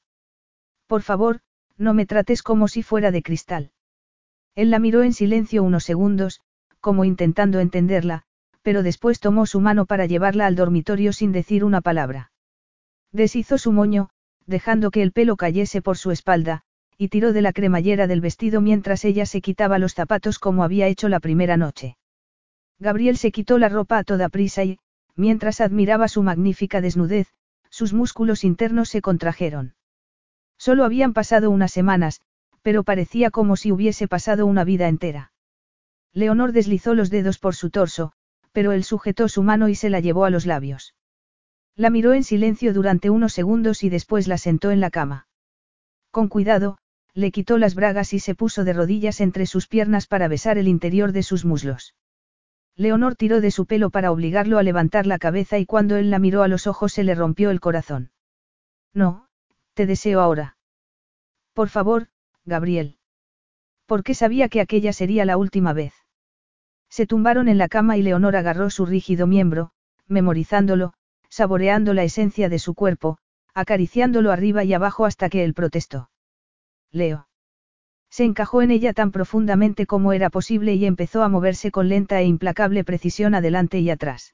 [0.85, 1.39] Por favor,
[1.77, 3.71] no me trates como si fuera de cristal.
[4.53, 6.41] Él la miró en silencio unos segundos,
[6.81, 8.23] como intentando entenderla,
[8.61, 12.31] pero después tomó su mano para llevarla al dormitorio sin decir una palabra.
[13.13, 14.09] Deshizo su moño,
[14.45, 16.63] dejando que el pelo cayese por su espalda,
[16.97, 20.87] y tiró de la cremallera del vestido mientras ella se quitaba los zapatos como había
[20.87, 21.95] hecho la primera noche.
[22.77, 24.79] Gabriel se quitó la ropa a toda prisa y,
[25.15, 27.27] mientras admiraba su magnífica desnudez,
[27.77, 29.75] sus músculos internos se contrajeron.
[30.57, 32.21] Solo habían pasado unas semanas,
[32.63, 35.31] pero parecía como si hubiese pasado una vida entera.
[36.11, 38.13] Leonor deslizó los dedos por su torso,
[38.51, 40.95] pero él sujetó su mano y se la llevó a los labios.
[41.75, 45.27] La miró en silencio durante unos segundos y después la sentó en la cama.
[46.09, 46.79] Con cuidado,
[47.13, 50.67] le quitó las bragas y se puso de rodillas entre sus piernas para besar el
[50.67, 51.93] interior de sus muslos.
[52.77, 56.19] Leonor tiró de su pelo para obligarlo a levantar la cabeza y cuando él la
[56.19, 58.11] miró a los ojos se le rompió el corazón.
[58.93, 59.27] No,
[59.73, 60.57] te deseo ahora.
[61.53, 62.07] Por favor,
[62.45, 62.97] Gabriel.
[63.87, 65.93] Porque sabía que aquella sería la última vez.
[66.87, 69.71] Se tumbaron en la cama y Leonor agarró su rígido miembro,
[70.07, 70.93] memorizándolo,
[71.29, 73.17] saboreando la esencia de su cuerpo,
[73.55, 76.11] acariciándolo arriba y abajo hasta que él protestó.
[76.91, 77.27] Leo.
[78.17, 82.19] Se encajó en ella tan profundamente como era posible y empezó a moverse con lenta
[82.19, 84.33] e implacable precisión adelante y atrás.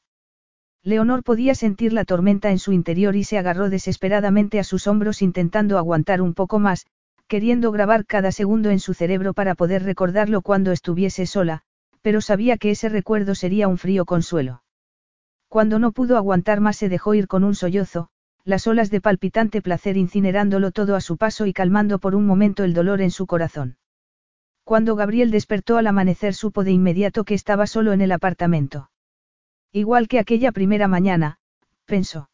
[0.83, 5.21] Leonor podía sentir la tormenta en su interior y se agarró desesperadamente a sus hombros
[5.21, 6.85] intentando aguantar un poco más,
[7.27, 11.63] queriendo grabar cada segundo en su cerebro para poder recordarlo cuando estuviese sola,
[12.01, 14.63] pero sabía que ese recuerdo sería un frío consuelo.
[15.49, 18.07] Cuando no pudo aguantar más se dejó ir con un sollozo,
[18.45, 22.63] las olas de palpitante placer incinerándolo todo a su paso y calmando por un momento
[22.63, 23.77] el dolor en su corazón.
[24.63, 28.89] Cuando Gabriel despertó al amanecer supo de inmediato que estaba solo en el apartamento.
[29.71, 31.39] Igual que aquella primera mañana,
[31.85, 32.29] pensó.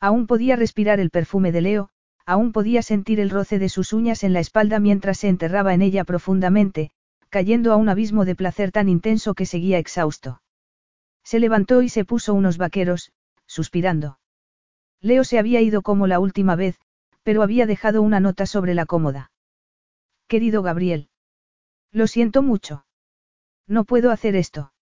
[0.00, 1.88] Aún podía respirar el perfume de Leo,
[2.24, 5.82] aún podía sentir el roce de sus uñas en la espalda mientras se enterraba en
[5.82, 6.90] ella profundamente,
[7.28, 10.42] cayendo a un abismo de placer tan intenso que seguía exhausto.
[11.24, 13.12] Se levantó y se puso unos vaqueros,
[13.46, 14.18] suspirando.
[15.02, 16.78] Leo se había ido como la última vez,
[17.24, 19.32] pero había dejado una nota sobre la cómoda.
[20.28, 21.08] Querido Gabriel.
[21.90, 22.86] Lo siento mucho.
[23.66, 24.72] No puedo hacer esto.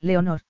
[0.00, 0.42] Leonor.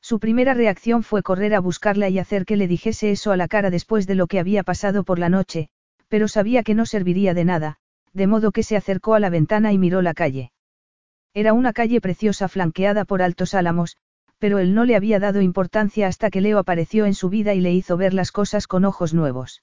[0.00, 3.48] Su primera reacción fue correr a buscarla y hacer que le dijese eso a la
[3.48, 5.68] cara después de lo que había pasado por la noche,
[6.08, 7.78] pero sabía que no serviría de nada,
[8.12, 10.52] de modo que se acercó a la ventana y miró la calle.
[11.32, 13.96] Era una calle preciosa flanqueada por altos álamos,
[14.44, 17.60] pero él no le había dado importancia hasta que Leo apareció en su vida y
[17.60, 19.62] le hizo ver las cosas con ojos nuevos.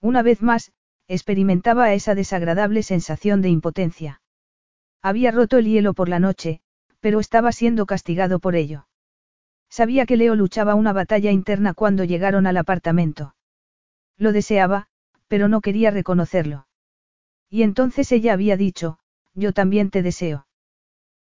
[0.00, 0.72] Una vez más,
[1.06, 4.22] experimentaba esa desagradable sensación de impotencia.
[5.02, 6.62] Había roto el hielo por la noche,
[7.00, 8.88] pero estaba siendo castigado por ello.
[9.68, 13.34] Sabía que Leo luchaba una batalla interna cuando llegaron al apartamento.
[14.16, 14.86] Lo deseaba,
[15.28, 16.66] pero no quería reconocerlo.
[17.50, 18.98] Y entonces ella había dicho,
[19.34, 20.46] yo también te deseo.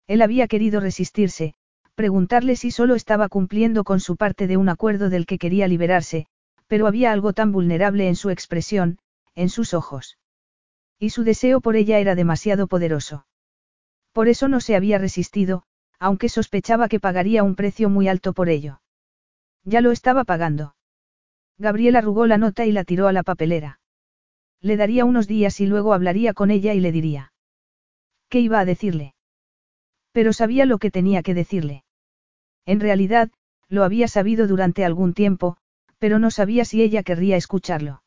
[0.06, 1.56] Él había querido resistirse,
[1.98, 6.26] preguntarle si solo estaba cumpliendo con su parte de un acuerdo del que quería liberarse,
[6.68, 8.98] pero había algo tan vulnerable en su expresión,
[9.34, 10.16] en sus ojos.
[11.00, 13.26] Y su deseo por ella era demasiado poderoso.
[14.12, 15.64] Por eso no se había resistido,
[15.98, 18.80] aunque sospechaba que pagaría un precio muy alto por ello.
[19.64, 20.76] Ya lo estaba pagando.
[21.58, 23.80] Gabriel arrugó la nota y la tiró a la papelera.
[24.60, 27.32] Le daría unos días y luego hablaría con ella y le diría.
[28.28, 29.16] ¿Qué iba a decirle?
[30.12, 31.82] Pero sabía lo que tenía que decirle.
[32.68, 33.30] En realidad,
[33.70, 35.56] lo había sabido durante algún tiempo,
[35.98, 38.02] pero no sabía si ella querría escucharlo.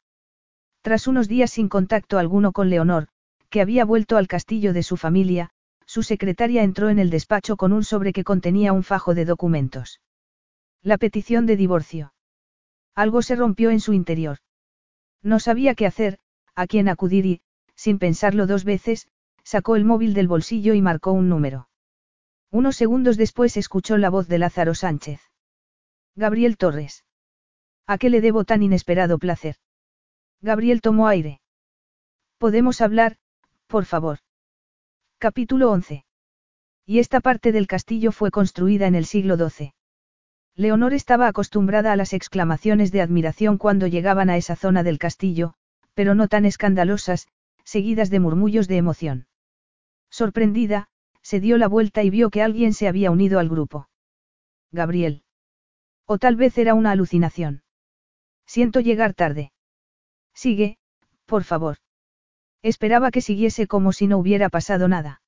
[0.83, 3.07] Tras unos días sin contacto alguno con Leonor,
[3.49, 5.49] que había vuelto al castillo de su familia,
[5.87, 9.99] su secretaria entró en el despacho con un sobre que contenía un fajo de documentos.
[10.83, 12.13] La petición de divorcio.
[12.93, 14.37] Algo se rompió en su interior.
[15.23, 16.19] No sabía qué hacer,
[16.53, 17.41] a quién acudir y,
[17.73, 19.07] sin pensarlo dos veces,
[19.43, 21.67] sacó el móvil del bolsillo y marcó un número.
[22.51, 25.21] Unos segundos después escuchó la voz de Lázaro Sánchez.
[26.15, 27.05] Gabriel Torres.
[27.87, 29.55] ¿A qué le debo tan inesperado placer?
[30.41, 31.39] Gabriel tomó aire.
[32.37, 33.15] Podemos hablar,
[33.67, 34.19] por favor.
[35.17, 36.03] Capítulo 11.
[36.85, 39.73] Y esta parte del castillo fue construida en el siglo XII.
[40.55, 45.53] Leonor estaba acostumbrada a las exclamaciones de admiración cuando llegaban a esa zona del castillo,
[45.93, 47.29] pero no tan escandalosas,
[47.63, 49.27] seguidas de murmullos de emoción.
[50.09, 50.89] Sorprendida,
[51.21, 53.87] se dio la vuelta y vio que alguien se había unido al grupo.
[54.71, 55.23] Gabriel.
[56.05, 57.63] O tal vez era una alucinación.
[58.45, 59.51] Siento llegar tarde.
[60.33, 60.77] Sigue,
[61.25, 61.77] por favor.
[62.61, 65.21] Esperaba que siguiese como si no hubiera pasado nada.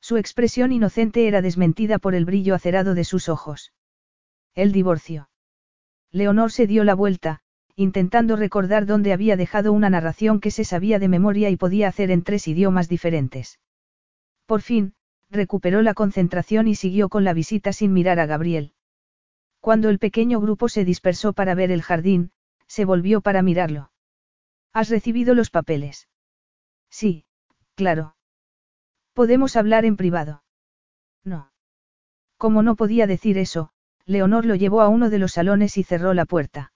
[0.00, 3.72] Su expresión inocente era desmentida por el brillo acerado de sus ojos.
[4.54, 5.30] El divorcio.
[6.10, 7.40] Leonor se dio la vuelta,
[7.76, 12.10] intentando recordar dónde había dejado una narración que se sabía de memoria y podía hacer
[12.10, 13.58] en tres idiomas diferentes.
[14.46, 14.94] Por fin,
[15.30, 18.74] recuperó la concentración y siguió con la visita sin mirar a Gabriel.
[19.60, 22.32] Cuando el pequeño grupo se dispersó para ver el jardín,
[22.66, 23.92] se volvió para mirarlo.
[24.72, 26.08] ¿Has recibido los papeles?
[26.88, 27.24] Sí,
[27.74, 28.16] claro.
[29.12, 30.42] Podemos hablar en privado.
[31.24, 31.52] No.
[32.36, 33.70] Como no podía decir eso,
[34.06, 36.72] Leonor lo llevó a uno de los salones y cerró la puerta.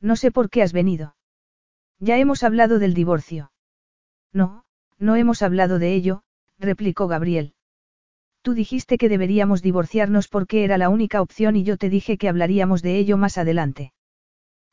[0.00, 1.16] No sé por qué has venido.
[1.98, 3.52] Ya hemos hablado del divorcio.
[4.32, 4.64] No,
[4.98, 6.22] no hemos hablado de ello,
[6.58, 7.54] replicó Gabriel.
[8.42, 12.28] Tú dijiste que deberíamos divorciarnos porque era la única opción y yo te dije que
[12.28, 13.92] hablaríamos de ello más adelante.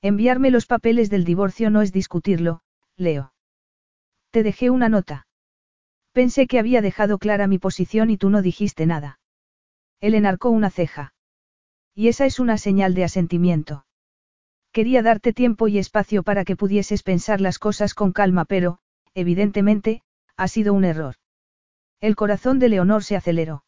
[0.01, 2.61] Enviarme los papeles del divorcio no es discutirlo,
[2.95, 3.33] Leo.
[4.31, 5.27] Te dejé una nota.
[6.11, 9.19] Pensé que había dejado clara mi posición y tú no dijiste nada.
[9.99, 11.13] Él enarcó una ceja.
[11.93, 13.85] Y esa es una señal de asentimiento.
[14.71, 18.79] Quería darte tiempo y espacio para que pudieses pensar las cosas con calma, pero,
[19.13, 20.03] evidentemente,
[20.37, 21.15] ha sido un error.
[22.01, 23.63] El corazón de Leonor se aceleró.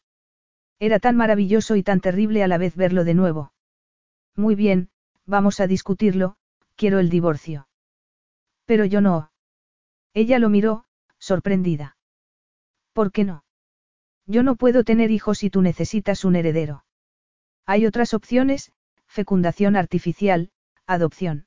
[0.78, 3.52] Era tan maravilloso y tan terrible a la vez verlo de nuevo.
[4.36, 4.90] Muy bien,
[5.26, 6.36] vamos a discutirlo,
[6.76, 7.68] quiero el divorcio.
[8.64, 9.32] Pero yo no.
[10.14, 10.84] Ella lo miró,
[11.18, 11.96] sorprendida.
[12.92, 13.44] ¿Por qué no?
[14.26, 16.84] Yo no puedo tener hijos si tú necesitas un heredero.
[17.66, 18.72] Hay otras opciones,
[19.06, 20.50] fecundación artificial,
[20.86, 21.46] adopción.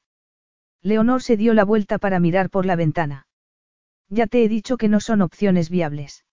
[0.81, 3.27] Leonor se dio la vuelta para mirar por la ventana.
[4.09, 6.25] Ya te he dicho que no son opciones viables.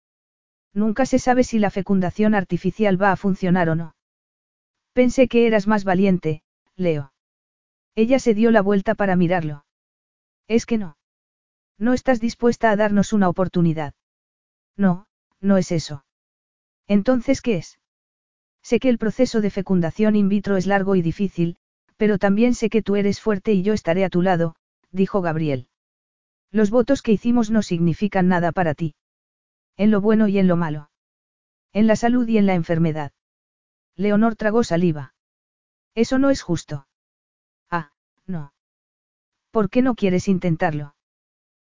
[0.74, 3.96] Nunca se sabe si la fecundación artificial va a funcionar o no.
[4.92, 6.42] Pensé que eras más valiente,
[6.76, 7.12] Leo.
[7.94, 9.64] Ella se dio la vuelta para mirarlo.
[10.46, 10.96] Es que no.
[11.78, 13.94] No estás dispuesta a darnos una oportunidad.
[14.76, 15.06] No,
[15.40, 16.04] no es eso.
[16.86, 17.78] Entonces, ¿qué es?
[18.62, 21.56] Sé que el proceso de fecundación in vitro es largo y difícil,
[21.96, 24.56] pero también sé que tú eres fuerte y yo estaré a tu lado,
[24.90, 25.68] dijo Gabriel.
[26.50, 28.94] Los votos que hicimos no significan nada para ti.
[29.78, 30.90] En lo bueno y en lo malo.
[31.72, 33.12] En la salud y en la enfermedad.
[33.94, 35.14] Leonor tragó saliva.
[35.94, 36.86] Eso no es justo.
[37.70, 37.92] Ah,
[38.26, 38.52] no.
[39.52, 40.94] ¿Por qué no quieres intentarlo?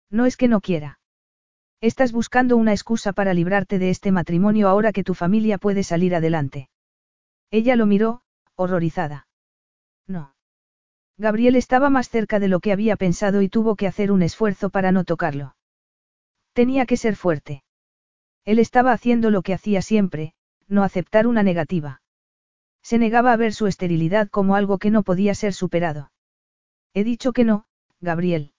[0.09, 0.99] No es que no quiera.
[1.79, 6.13] Estás buscando una excusa para librarte de este matrimonio ahora que tu familia puede salir
[6.13, 6.69] adelante.
[7.49, 8.21] Ella lo miró,
[8.55, 9.27] horrorizada.
[10.05, 10.35] No.
[11.17, 14.69] Gabriel estaba más cerca de lo que había pensado y tuvo que hacer un esfuerzo
[14.69, 15.55] para no tocarlo.
[16.53, 17.63] Tenía que ser fuerte.
[18.45, 20.33] Él estaba haciendo lo que hacía siempre,
[20.67, 22.01] no aceptar una negativa.
[22.81, 26.11] Se negaba a ver su esterilidad como algo que no podía ser superado.
[26.93, 27.65] He dicho que no,
[27.99, 28.53] Gabriel.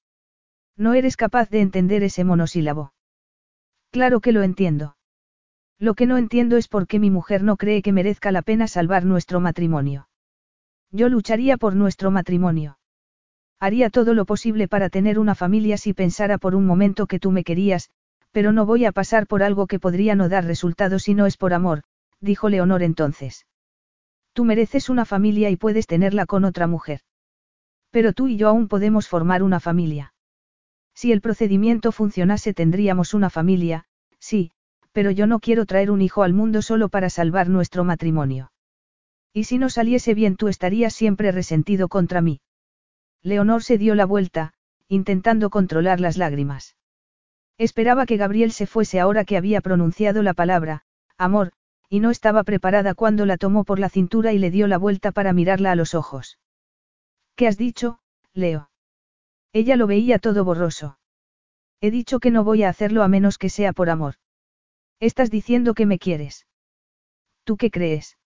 [0.76, 2.92] No eres capaz de entender ese monosílabo.
[3.90, 4.96] Claro que lo entiendo.
[5.78, 8.68] Lo que no entiendo es por qué mi mujer no cree que merezca la pena
[8.68, 10.08] salvar nuestro matrimonio.
[10.92, 12.78] Yo lucharía por nuestro matrimonio.
[13.58, 17.32] Haría todo lo posible para tener una familia si pensara por un momento que tú
[17.32, 17.90] me querías,
[18.32, 21.36] pero no voy a pasar por algo que podría no dar resultado si no es
[21.36, 21.82] por amor,
[22.20, 23.46] dijo Leonor entonces.
[24.32, 27.00] Tú mereces una familia y puedes tenerla con otra mujer.
[27.90, 30.14] Pero tú y yo aún podemos formar una familia.
[30.94, 33.84] Si el procedimiento funcionase tendríamos una familia,
[34.18, 34.50] sí,
[34.92, 38.52] pero yo no quiero traer un hijo al mundo solo para salvar nuestro matrimonio.
[39.34, 42.40] Y si no saliese bien tú estarías siempre resentido contra mí.
[43.22, 44.52] Leonor se dio la vuelta,
[44.88, 46.76] intentando controlar las lágrimas.
[47.62, 50.82] Esperaba que Gabriel se fuese ahora que había pronunciado la palabra,
[51.16, 51.52] amor,
[51.88, 55.12] y no estaba preparada cuando la tomó por la cintura y le dio la vuelta
[55.12, 56.40] para mirarla a los ojos.
[57.36, 58.00] ¿Qué has dicho,
[58.34, 58.68] Leo?
[59.52, 60.98] Ella lo veía todo borroso.
[61.80, 64.16] He dicho que no voy a hacerlo a menos que sea por amor.
[64.98, 66.48] Estás diciendo que me quieres.
[67.44, 68.18] ¿Tú qué crees?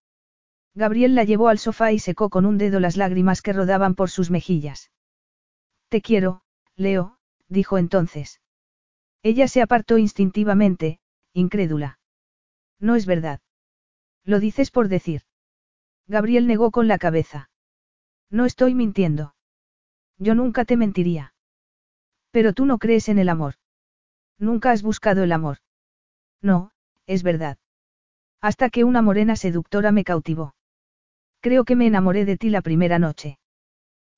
[0.74, 4.08] Gabriel la llevó al sofá y secó con un dedo las lágrimas que rodaban por
[4.08, 4.90] sus mejillas.
[5.90, 6.40] Te quiero,
[6.74, 8.40] Leo, dijo entonces.
[9.28, 11.00] Ella se apartó instintivamente,
[11.32, 11.98] incrédula.
[12.78, 13.40] No es verdad.
[14.22, 15.22] Lo dices por decir.
[16.06, 17.50] Gabriel negó con la cabeza.
[18.30, 19.34] No estoy mintiendo.
[20.16, 21.34] Yo nunca te mentiría.
[22.30, 23.55] Pero tú no crees en el amor.
[24.38, 25.56] Nunca has buscado el amor.
[26.40, 26.70] No,
[27.08, 27.58] es verdad.
[28.40, 30.55] Hasta que una morena seductora me cautivó.
[31.40, 33.40] Creo que me enamoré de ti la primera noche.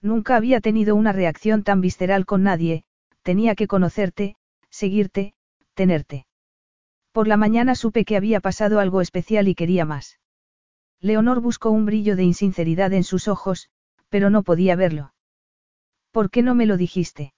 [0.02, 2.84] Nunca había tenido una reacción tan visceral con nadie,
[3.22, 4.36] tenía que conocerte,
[4.70, 5.34] seguirte,
[5.74, 6.26] tenerte.
[7.12, 10.18] Por la mañana supe que había pasado algo especial y quería más.
[11.00, 13.70] Leonor buscó un brillo de insinceridad en sus ojos,
[14.08, 15.14] pero no podía verlo.
[16.10, 17.32] ¿Por qué no me lo dijiste?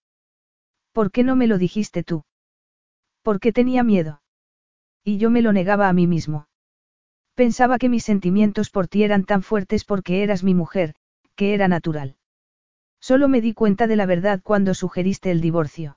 [0.92, 2.24] ¿Por qué no me lo dijiste tú?
[3.22, 4.22] ¿Por qué tenía miedo?
[5.04, 6.48] Y yo me lo negaba a mí mismo.
[7.34, 10.94] Pensaba que mis sentimientos por ti eran tan fuertes porque eras mi mujer,
[11.36, 12.16] que era natural.
[13.00, 15.96] Solo me di cuenta de la verdad cuando sugeriste el divorcio.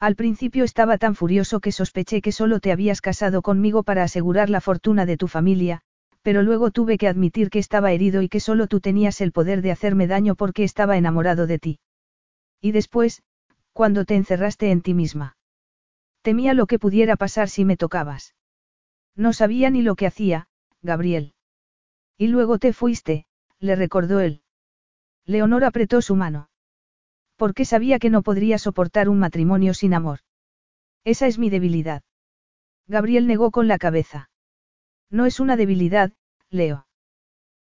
[0.00, 4.48] Al principio estaba tan furioso que sospeché que solo te habías casado conmigo para asegurar
[4.48, 5.82] la fortuna de tu familia,
[6.22, 9.60] pero luego tuve que admitir que estaba herido y que solo tú tenías el poder
[9.60, 11.80] de hacerme daño porque estaba enamorado de ti.
[12.62, 13.22] Y después,
[13.74, 15.36] cuando te encerraste en ti misma.
[16.22, 18.34] Temía lo que pudiera pasar si me tocabas.
[19.16, 20.48] No sabía ni lo que hacía,
[20.82, 21.34] Gabriel.
[22.16, 23.26] Y luego te fuiste,
[23.58, 24.42] le recordó él.
[25.24, 26.49] Leonor apretó su mano.
[27.40, 30.18] Porque sabía que no podría soportar un matrimonio sin amor.
[31.04, 32.02] Esa es mi debilidad.
[32.86, 34.28] Gabriel negó con la cabeza.
[35.08, 36.12] No es una debilidad,
[36.50, 36.86] Leo.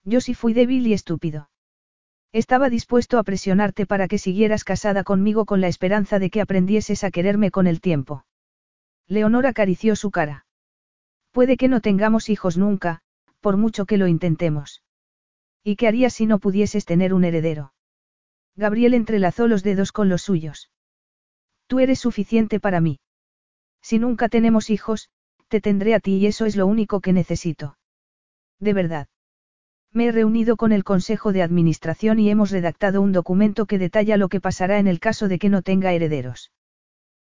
[0.04, 1.50] Yo sí fui débil y estúpido.
[2.30, 7.02] Estaba dispuesto a presionarte para que siguieras casada conmigo con la esperanza de que aprendieses
[7.02, 8.26] a quererme con el tiempo.
[9.08, 10.46] Leonor acarició su cara.
[11.32, 13.00] Puede que no tengamos hijos nunca,
[13.40, 14.84] por mucho que lo intentemos.
[15.64, 17.73] ¿Y qué harías si no pudieses tener un heredero?
[18.56, 20.70] Gabriel entrelazó los dedos con los suyos.
[21.66, 23.00] Tú eres suficiente para mí.
[23.82, 25.10] Si nunca tenemos hijos,
[25.48, 27.76] te tendré a ti y eso es lo único que necesito.
[28.60, 29.08] De verdad.
[29.92, 34.16] Me he reunido con el Consejo de Administración y hemos redactado un documento que detalla
[34.16, 36.52] lo que pasará en el caso de que no tenga herederos.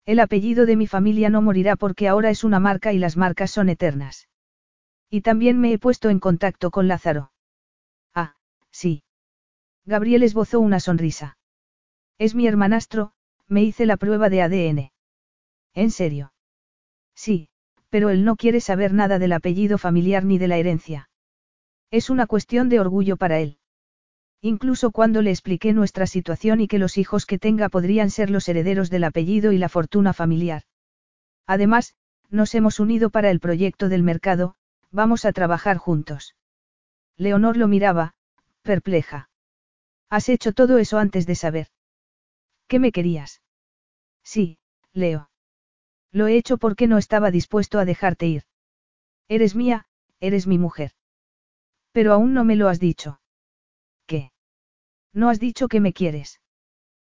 [0.05, 3.51] El apellido de mi familia no morirá porque ahora es una marca y las marcas
[3.51, 4.29] son eternas.
[5.11, 7.33] Y también me he puesto en contacto con Lázaro.
[8.15, 8.37] Ah,
[8.71, 9.03] sí.
[9.87, 11.39] Gabriel esbozó una sonrisa.
[12.19, 13.13] Es mi hermanastro,
[13.47, 14.93] me hice la prueba de ADN.
[15.75, 16.33] ¿En serio?
[17.15, 17.49] Sí,
[17.89, 21.09] pero él no quiere saber nada del apellido familiar ni de la herencia.
[21.93, 23.59] Es una cuestión de orgullo para él.
[24.41, 28.49] Incluso cuando le expliqué nuestra situación y que los hijos que tenga podrían ser los
[28.49, 30.63] herederos del apellido y la fortuna familiar.
[31.47, 31.95] Además,
[32.29, 34.57] nos hemos unido para el proyecto del mercado,
[34.91, 36.35] vamos a trabajar juntos.
[37.17, 38.15] Leonor lo miraba,
[38.63, 39.31] perpleja.
[40.09, 41.69] Has hecho todo eso antes de saber.
[42.69, 43.43] ¿Qué me querías?
[44.23, 44.59] Sí,
[44.93, 45.31] Leo.
[46.13, 48.43] Lo he hecho porque no estaba dispuesto a dejarte ir.
[49.29, 49.87] Eres mía,
[50.21, 50.93] eres mi mujer.
[51.93, 53.21] Pero aún no me lo has dicho.
[54.07, 54.33] ¿Qué?
[55.13, 56.41] No has dicho que me quieres.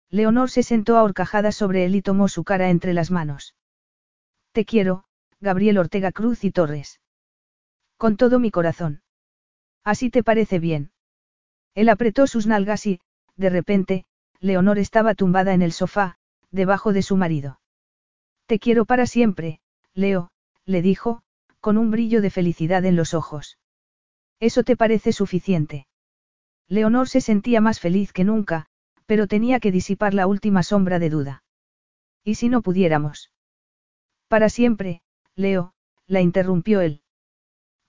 [0.09, 3.55] Leonor se sentó ahorcajada sobre él y tomó su cara entre las manos.
[4.51, 5.05] Te quiero,
[5.39, 7.01] Gabriel Ortega Cruz y Torres.
[7.97, 9.01] Con todo mi corazón.
[9.83, 10.91] Así te parece bien.
[11.75, 12.99] Él apretó sus nalgas y,
[13.35, 14.05] de repente,
[14.39, 16.17] Leonor estaba tumbada en el sofá,
[16.51, 17.59] debajo de su marido.
[18.45, 19.59] Te quiero para siempre,
[19.93, 20.31] Leo,
[20.65, 21.23] le dijo,
[21.59, 23.57] con un brillo de felicidad en los ojos.
[24.39, 25.87] ¿Eso te parece suficiente?
[26.67, 28.67] Leonor se sentía más feliz que nunca,
[29.05, 31.43] pero tenía que disipar la última sombra de duda.
[32.23, 33.31] ¿Y si no pudiéramos?
[34.27, 35.01] Para siempre,
[35.35, 35.73] Leo,
[36.07, 37.01] la interrumpió él.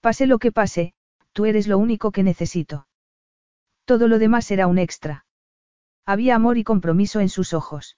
[0.01, 0.95] Pase lo que pase,
[1.33, 2.87] tú eres lo único que necesito.
[3.85, 5.27] Todo lo demás era un extra.
[6.07, 7.97] Había amor y compromiso en sus ojos.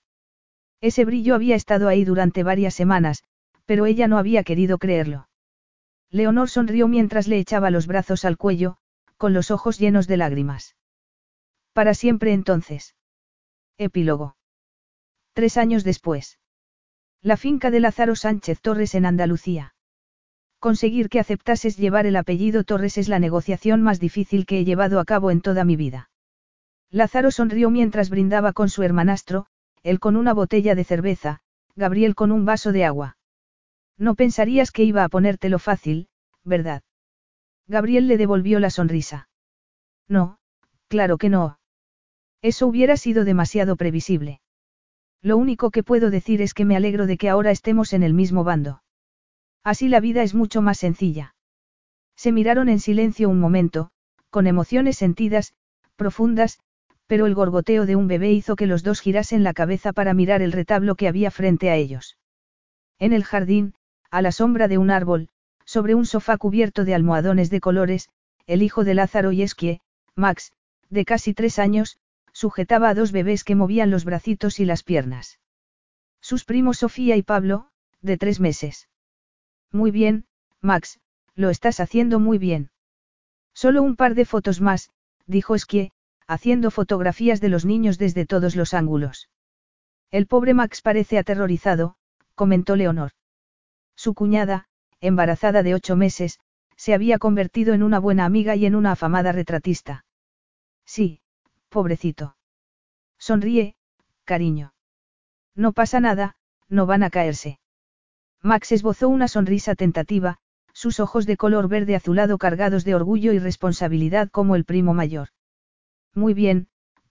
[0.81, 3.25] Ese brillo había estado ahí durante varias semanas,
[3.65, 5.29] pero ella no había querido creerlo.
[6.11, 8.77] Leonor sonrió mientras le echaba los brazos al cuello,
[9.17, 10.77] con los ojos llenos de lágrimas.
[11.73, 12.95] Para siempre entonces.
[13.79, 14.37] Epílogo.
[15.33, 16.39] Tres años después.
[17.23, 19.75] La finca de Lázaro Sánchez Torres en Andalucía.
[20.59, 25.01] Conseguir que aceptases llevar el apellido Torres es la negociación más difícil que he llevado
[25.01, 26.11] a cabo en toda mi vida.
[26.91, 29.47] Lázaro sonrió mientras brindaba con su hermanastro,
[29.83, 31.41] él con una botella de cerveza,
[31.75, 33.17] Gabriel con un vaso de agua.
[33.99, 36.09] No pensarías que iba a ponértelo fácil,
[36.45, 36.83] ¿verdad?
[37.67, 39.29] Gabriel le devolvió la sonrisa.
[40.09, 40.39] No,
[40.89, 41.59] claro que no.
[42.43, 44.41] Eso hubiera sido demasiado previsible.
[45.21, 48.15] Lo único que puedo decir es que me alegro de que ahora estemos en el
[48.15, 48.83] mismo bando.
[49.67, 51.35] Así la vida es mucho más sencilla.
[52.15, 53.91] Se miraron en silencio un momento,
[54.31, 55.55] con emociones sentidas,
[55.97, 56.61] profundas,
[57.09, 60.41] pero el gorgoteo de un bebé hizo que los dos girasen la cabeza para mirar
[60.41, 62.17] el retablo que había frente a ellos.
[63.01, 63.75] En el jardín,
[64.09, 65.31] a la sombra de un árbol,
[65.65, 68.09] sobre un sofá cubierto de almohadones de colores,
[68.47, 69.81] el hijo de Lázaro y Esquie,
[70.15, 70.53] Max,
[70.91, 71.99] de casi tres años,
[72.33, 75.41] sujetaba a dos bebés que movían los bracitos y las piernas.
[76.21, 77.67] Sus primos Sofía y Pablo,
[78.01, 78.87] de tres meses.
[79.73, 80.27] Muy bien,
[80.61, 81.01] Max,
[81.35, 82.71] lo estás haciendo muy bien.
[83.55, 84.91] Solo un par de fotos más,
[85.27, 85.93] dijo Esquie,
[86.27, 89.29] haciendo fotografías de los niños desde todos los ángulos.
[90.11, 91.97] El pobre Max parece aterrorizado,
[92.35, 93.13] comentó Leonor.
[93.97, 94.69] Su cuñada,
[95.01, 96.39] embarazada de ocho meses,
[96.77, 100.05] se había convertido en una buena amiga y en una afamada retratista.
[100.85, 101.21] Sí,
[101.69, 102.37] pobrecito.
[103.19, 103.77] Sonríe,
[104.25, 104.75] cariño.
[105.55, 106.37] No pasa nada,
[106.69, 107.59] no van a caerse.
[108.47, 110.39] Max esbozó una sonrisa tentativa,
[110.73, 115.31] sus ojos de color verde azulado cargados de orgullo y responsabilidad como el primo mayor.
[116.15, 116.69] Muy bien,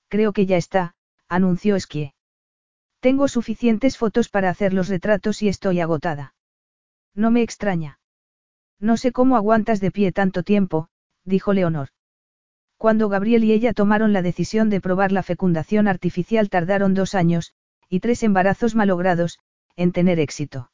[0.08, 0.96] creo que ya está,
[1.28, 2.14] anunció Esquie.
[3.02, 6.34] Tengo suficientes fotos para hacer los retratos y estoy agotada.
[7.14, 8.00] No me extraña.
[8.80, 10.88] No sé cómo aguantas de pie tanto tiempo,
[11.26, 11.90] dijo Leonor.
[12.78, 17.54] Cuando Gabriel y ella tomaron la decisión de probar la fecundación artificial tardaron dos años,
[17.90, 19.40] y tres embarazos malogrados,
[19.76, 20.72] en tener éxito.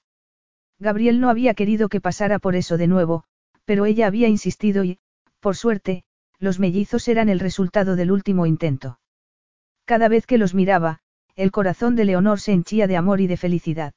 [0.82, 3.24] Gabriel no había querido que pasara por eso de nuevo,
[3.66, 4.98] pero ella había insistido y,
[5.40, 6.04] por suerte,
[6.40, 9.00] los mellizos eran el resultado del último intento.
[9.86, 11.00] Cada vez que los miraba,
[11.36, 13.94] el corazón de Leonor se henchía de amor y de felicidad.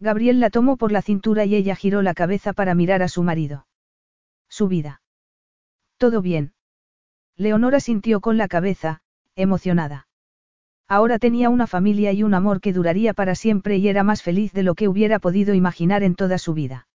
[0.00, 3.22] Gabriel la tomó por la cintura y ella giró la cabeza para mirar a su
[3.22, 3.68] marido.
[4.48, 5.02] Su vida.
[5.98, 6.52] Todo bien.
[7.36, 9.02] Leonora sintió con la cabeza,
[9.36, 10.08] emocionada.
[10.92, 14.52] Ahora tenía una familia y un amor que duraría para siempre y era más feliz
[14.52, 16.86] de lo que hubiera podido imaginar en toda su vida.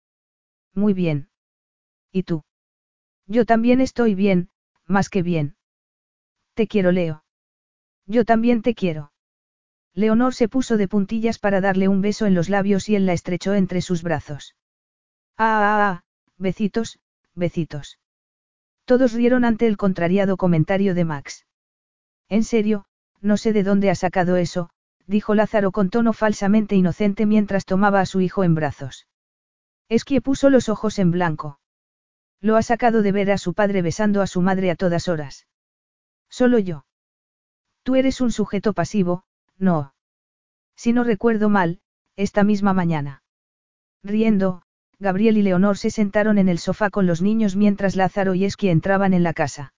[0.76, 1.30] Muy bien.
[2.12, 2.44] ¿Y tú?
[3.26, 4.50] Yo también estoy bien,
[4.86, 5.56] más que bien.
[6.54, 7.24] Te quiero, Leo.
[8.06, 9.14] Yo también te quiero.
[9.96, 13.14] Leonor se puso de puntillas para darle un beso en los labios y él la
[13.14, 14.56] estrechó entre sus brazos.
[15.38, 16.04] Ah, ah, ah,
[16.38, 17.00] besitos,
[17.34, 17.98] besitos.
[18.86, 21.48] Todos rieron ante el contrariado comentario de Max.
[22.30, 22.87] En serio,
[23.22, 24.70] no sé de dónde ha sacado eso,
[25.06, 29.08] dijo Lázaro con tono falsamente inocente mientras tomaba a su hijo en brazos.
[29.90, 31.60] Esquie puso los ojos en blanco.
[32.42, 35.48] Lo ha sacado de ver a su padre besando a su madre a todas horas.
[36.30, 36.86] Solo yo.
[37.84, 39.24] Tú eres un sujeto pasivo,
[39.58, 39.94] no.
[40.76, 41.80] Si no recuerdo mal,
[42.16, 43.24] esta misma mañana.
[44.04, 44.62] Riendo,
[45.00, 48.70] Gabriel y Leonor se sentaron en el sofá con los niños mientras Lázaro y Esqui
[48.70, 49.74] entraban en la casa.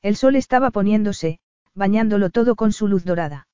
[0.00, 1.40] El sol estaba poniéndose,
[1.74, 3.48] bañándolo todo con su luz dorada.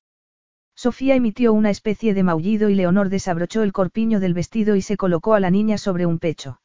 [0.75, 4.97] Sofía emitió una especie de maullido y Leonor desabrochó el corpiño del vestido y se
[4.97, 6.61] colocó a la niña sobre un pecho.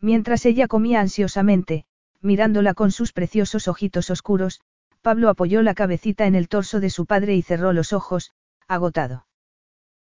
[0.00, 1.84] Mientras ella comía ansiosamente,
[2.20, 4.60] mirándola con sus preciosos ojitos oscuros,
[5.02, 8.32] Pablo apoyó la cabecita en el torso de su padre y cerró los ojos,
[8.66, 9.26] agotado.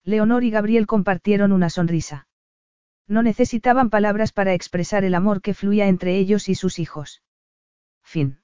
[0.04, 2.28] Leonor y Gabriel compartieron una sonrisa.
[3.06, 7.22] No necesitaban palabras para expresar el amor que fluía entre ellos y sus hijos.
[8.02, 8.43] Fin.